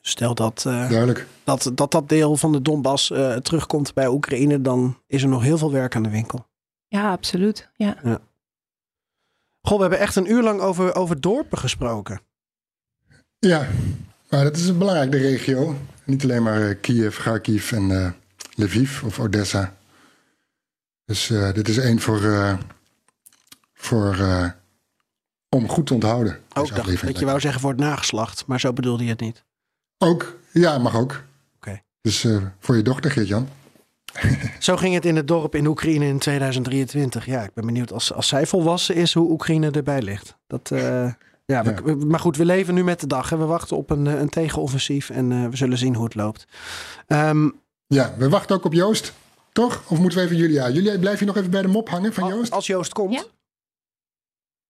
Stel 0.00 0.34
dat, 0.34 0.64
uh, 0.66 0.88
Duidelijk. 0.88 1.26
dat, 1.44 1.70
dat 1.74 1.90
dat 1.90 2.08
deel 2.08 2.36
van 2.36 2.52
de 2.52 2.62
Donbass 2.62 3.06
terugkomt 3.42 3.94
bij 3.94 4.08
Oekraïne, 4.08 4.60
dan 4.60 4.98
is 5.06 5.22
er 5.22 5.28
nog 5.28 5.42
heel 5.42 5.58
veel 5.58 5.72
werk 5.72 5.96
aan 5.96 6.02
de 6.02 6.10
winkel. 6.10 6.46
Ja, 6.88 7.12
absoluut. 7.12 7.68
Ja. 7.74 7.96
ja. 8.04 8.18
Goh, 9.60 9.76
we 9.76 9.80
hebben 9.80 9.98
echt 9.98 10.16
een 10.16 10.30
uur 10.30 10.42
lang 10.42 10.60
over, 10.60 10.94
over 10.94 11.20
dorpen 11.20 11.58
gesproken. 11.58 12.20
Ja, 13.38 13.68
maar 14.30 14.44
dat 14.44 14.56
is 14.56 14.68
een 14.68 14.78
belangrijke 14.78 15.16
regio. 15.16 15.76
Niet 16.04 16.22
alleen 16.22 16.42
maar 16.42 16.74
Kiev, 16.74 17.18
Kharkiv 17.18 17.72
en 17.72 18.16
Lviv 18.54 19.02
of 19.02 19.18
Odessa. 19.18 19.74
Dus 21.06 21.28
uh, 21.28 21.52
dit 21.52 21.68
is 21.68 21.78
één 21.78 22.00
voor, 22.00 22.20
uh, 22.20 22.58
voor 23.86 24.16
uh, 24.16 24.48
om 25.48 25.68
goed 25.68 25.86
te 25.86 25.94
onthouden. 25.94 26.40
Ook 26.54 26.74
dacht 26.74 27.06
dat 27.06 27.18
je 27.18 27.24
wou 27.24 27.40
zeggen 27.40 27.60
voor 27.60 27.70
het 27.70 27.80
nageslacht, 27.80 28.46
maar 28.46 28.60
zo 28.60 28.72
bedoelde 28.72 29.04
je 29.04 29.10
het 29.10 29.20
niet. 29.20 29.44
Ook, 29.98 30.38
ja, 30.52 30.78
mag 30.78 30.96
ook. 30.96 31.10
Oké. 31.10 31.22
Okay. 31.56 31.82
Dus 32.00 32.26
voor 32.58 32.76
je 32.76 32.82
dochter, 32.82 33.10
Geert-Jan. 33.10 33.48
zo 34.58 34.76
ging 34.76 34.94
het 34.94 35.04
in 35.04 35.16
het 35.16 35.28
dorp 35.28 35.54
in 35.54 35.66
Oekraïne 35.66 36.06
in 36.06 36.18
2023. 36.18 37.26
Ja, 37.26 37.42
ik 37.42 37.54
ben 37.54 37.66
benieuwd 37.66 37.92
als, 37.92 38.12
als 38.12 38.28
zij 38.28 38.46
volwassen 38.46 38.94
is 38.94 39.14
hoe 39.14 39.30
Oekraïne 39.30 39.70
erbij 39.70 40.02
ligt. 40.02 40.36
Dat, 40.46 40.68
ja, 40.68 41.16
ja. 41.46 41.62
We, 41.62 41.94
maar 41.94 42.20
goed, 42.20 42.36
we 42.36 42.44
leven 42.44 42.74
nu 42.74 42.84
met 42.84 43.00
de 43.00 43.06
dag. 43.06 43.30
Hè. 43.30 43.36
We 43.36 43.44
wachten 43.44 43.76
op 43.76 43.90
een, 43.90 44.06
een 44.06 44.28
tegenoffensief 44.28 45.10
en 45.10 45.50
we 45.50 45.56
zullen 45.56 45.78
zien 45.78 45.94
hoe 45.94 46.04
het 46.04 46.14
loopt. 46.14 46.46
Um, 47.06 47.60
ja, 47.86 48.14
we 48.18 48.28
wachten 48.28 48.56
ook 48.56 48.64
op 48.64 48.72
Joost, 48.72 49.12
toch? 49.52 49.82
Of 49.88 49.98
moeten 49.98 50.18
we 50.18 50.24
even 50.24 50.36
Julia? 50.36 50.70
Julia, 50.70 50.98
blijf 50.98 51.18
je 51.18 51.24
nog 51.24 51.36
even 51.36 51.50
bij 51.50 51.62
de 51.62 51.68
mop 51.68 51.88
hangen 51.88 52.14
van 52.14 52.28
Joost? 52.28 52.52
Als 52.52 52.66
Joost 52.66 52.92
komt. 52.92 53.12
Ja, 53.12 53.24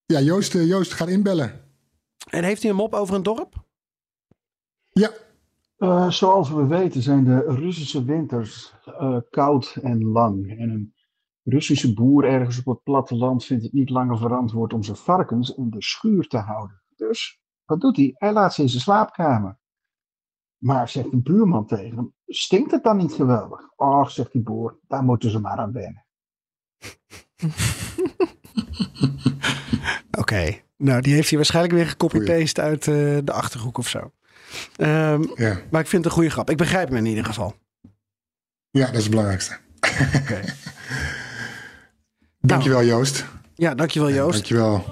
ja 0.07 0.21
Joost, 0.21 0.55
uh, 0.55 0.67
Joost 0.67 0.93
gaat 0.93 1.09
inbellen. 1.09 1.65
En 2.31 2.45
heeft 2.45 2.63
hij 2.63 2.71
een 2.71 2.77
mop 2.77 2.95
over 2.95 3.15
een 3.15 3.23
dorp? 3.23 3.65
Ja. 4.93 5.11
Uh, 5.79 6.11
zoals 6.11 6.51
we 6.51 6.67
weten 6.67 7.03
zijn 7.03 7.25
de 7.25 7.39
Russische 7.39 8.05
winters 8.05 8.75
uh, 8.87 9.19
koud 9.31 9.77
en 9.83 10.05
lang. 10.05 10.59
En 10.59 10.71
een 10.71 10.95
Russische 11.43 11.95
boer 11.95 12.25
ergens 12.25 12.59
op 12.59 12.65
het 12.65 12.83
platteland 12.83 13.45
vindt 13.45 13.63
het 13.63 13.73
niet 13.73 13.91
langer 13.91 14.19
verantwoord 14.19 14.73
om 14.73 14.83
zijn 14.83 14.97
varkens 14.97 15.55
in 15.55 15.71
de 15.71 15.83
schuur 15.83 16.29
te 16.29 16.39
houden. 16.39 16.83
Dus 16.97 17.41
wat 17.65 17.81
doet 17.81 17.97
hij? 17.97 18.15
Hij 18.15 18.33
laat 18.33 18.55
ze 18.55 18.63
in 18.63 18.69
zijn 18.69 18.83
slaapkamer. 18.83 19.59
Maar 20.57 20.89
zegt 20.89 21.13
een 21.13 21.23
buurman 21.23 21.67
tegen 21.67 21.97
hem, 21.97 22.15
stinkt 22.27 22.71
het 22.71 22.83
dan 22.83 22.97
niet 22.97 23.13
geweldig? 23.13 23.71
Och, 23.77 24.11
zegt 24.11 24.33
die 24.33 24.43
boer, 24.43 24.79
daar 24.83 25.03
moeten 25.03 25.31
ze 25.31 25.41
maar 25.41 25.59
aan 25.59 25.73
wennen. 25.73 26.07
Oké, 30.17 30.21
okay. 30.21 30.63
nou 30.77 31.01
die 31.01 31.15
heeft 31.15 31.29
hij 31.29 31.37
waarschijnlijk 31.37 31.75
weer 31.75 31.87
gecopy-paste 31.87 32.61
uit 32.61 32.87
uh, 32.87 33.19
de 33.25 33.33
Achterhoek 33.33 33.79
of 33.79 33.89
zo. 33.89 34.11
Um, 34.77 35.31
ja. 35.35 35.61
Maar 35.71 35.81
ik 35.81 35.87
vind 35.87 35.93
het 35.93 36.05
een 36.05 36.11
goede 36.11 36.31
grap. 36.31 36.51
Ik 36.51 36.57
begrijp 36.57 36.89
hem 36.89 36.97
in 36.97 37.07
ieder 37.07 37.25
geval. 37.25 37.55
Ja, 38.71 38.87
dat 38.87 38.95
is 38.95 39.01
het 39.01 39.11
belangrijkste. 39.11 39.57
Okay. 40.23 40.45
dankjewel 42.41 42.79
nou, 42.79 42.91
Joost. 42.91 43.25
Ja, 43.55 43.75
dankjewel 43.75 44.11
Joost. 44.11 44.33
Dankjewel. 44.33 44.85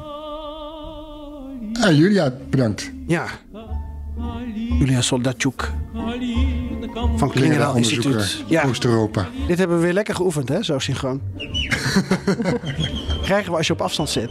En 1.81 1.97
Julia, 1.97 2.33
bedankt. 2.51 2.91
Ja. 3.07 3.27
Julia 4.79 5.01
Soldatjuk 5.01 5.73
van 7.17 7.31
Klingendaal 7.31 7.77
Instituut. 7.77 8.45
Ja. 8.47 8.65
Oost-Europa. 8.65 9.29
Dit 9.47 9.59
hebben 9.59 9.77
we 9.77 9.83
weer 9.83 9.93
lekker 9.93 10.15
geoefend, 10.15 10.49
hè? 10.49 10.63
Zo 10.63 10.79
synchroon. 10.79 11.21
Krijgen 13.27 13.51
we 13.51 13.57
als 13.57 13.67
je 13.67 13.73
op 13.73 13.81
afstand 13.81 14.09
zit. 14.09 14.31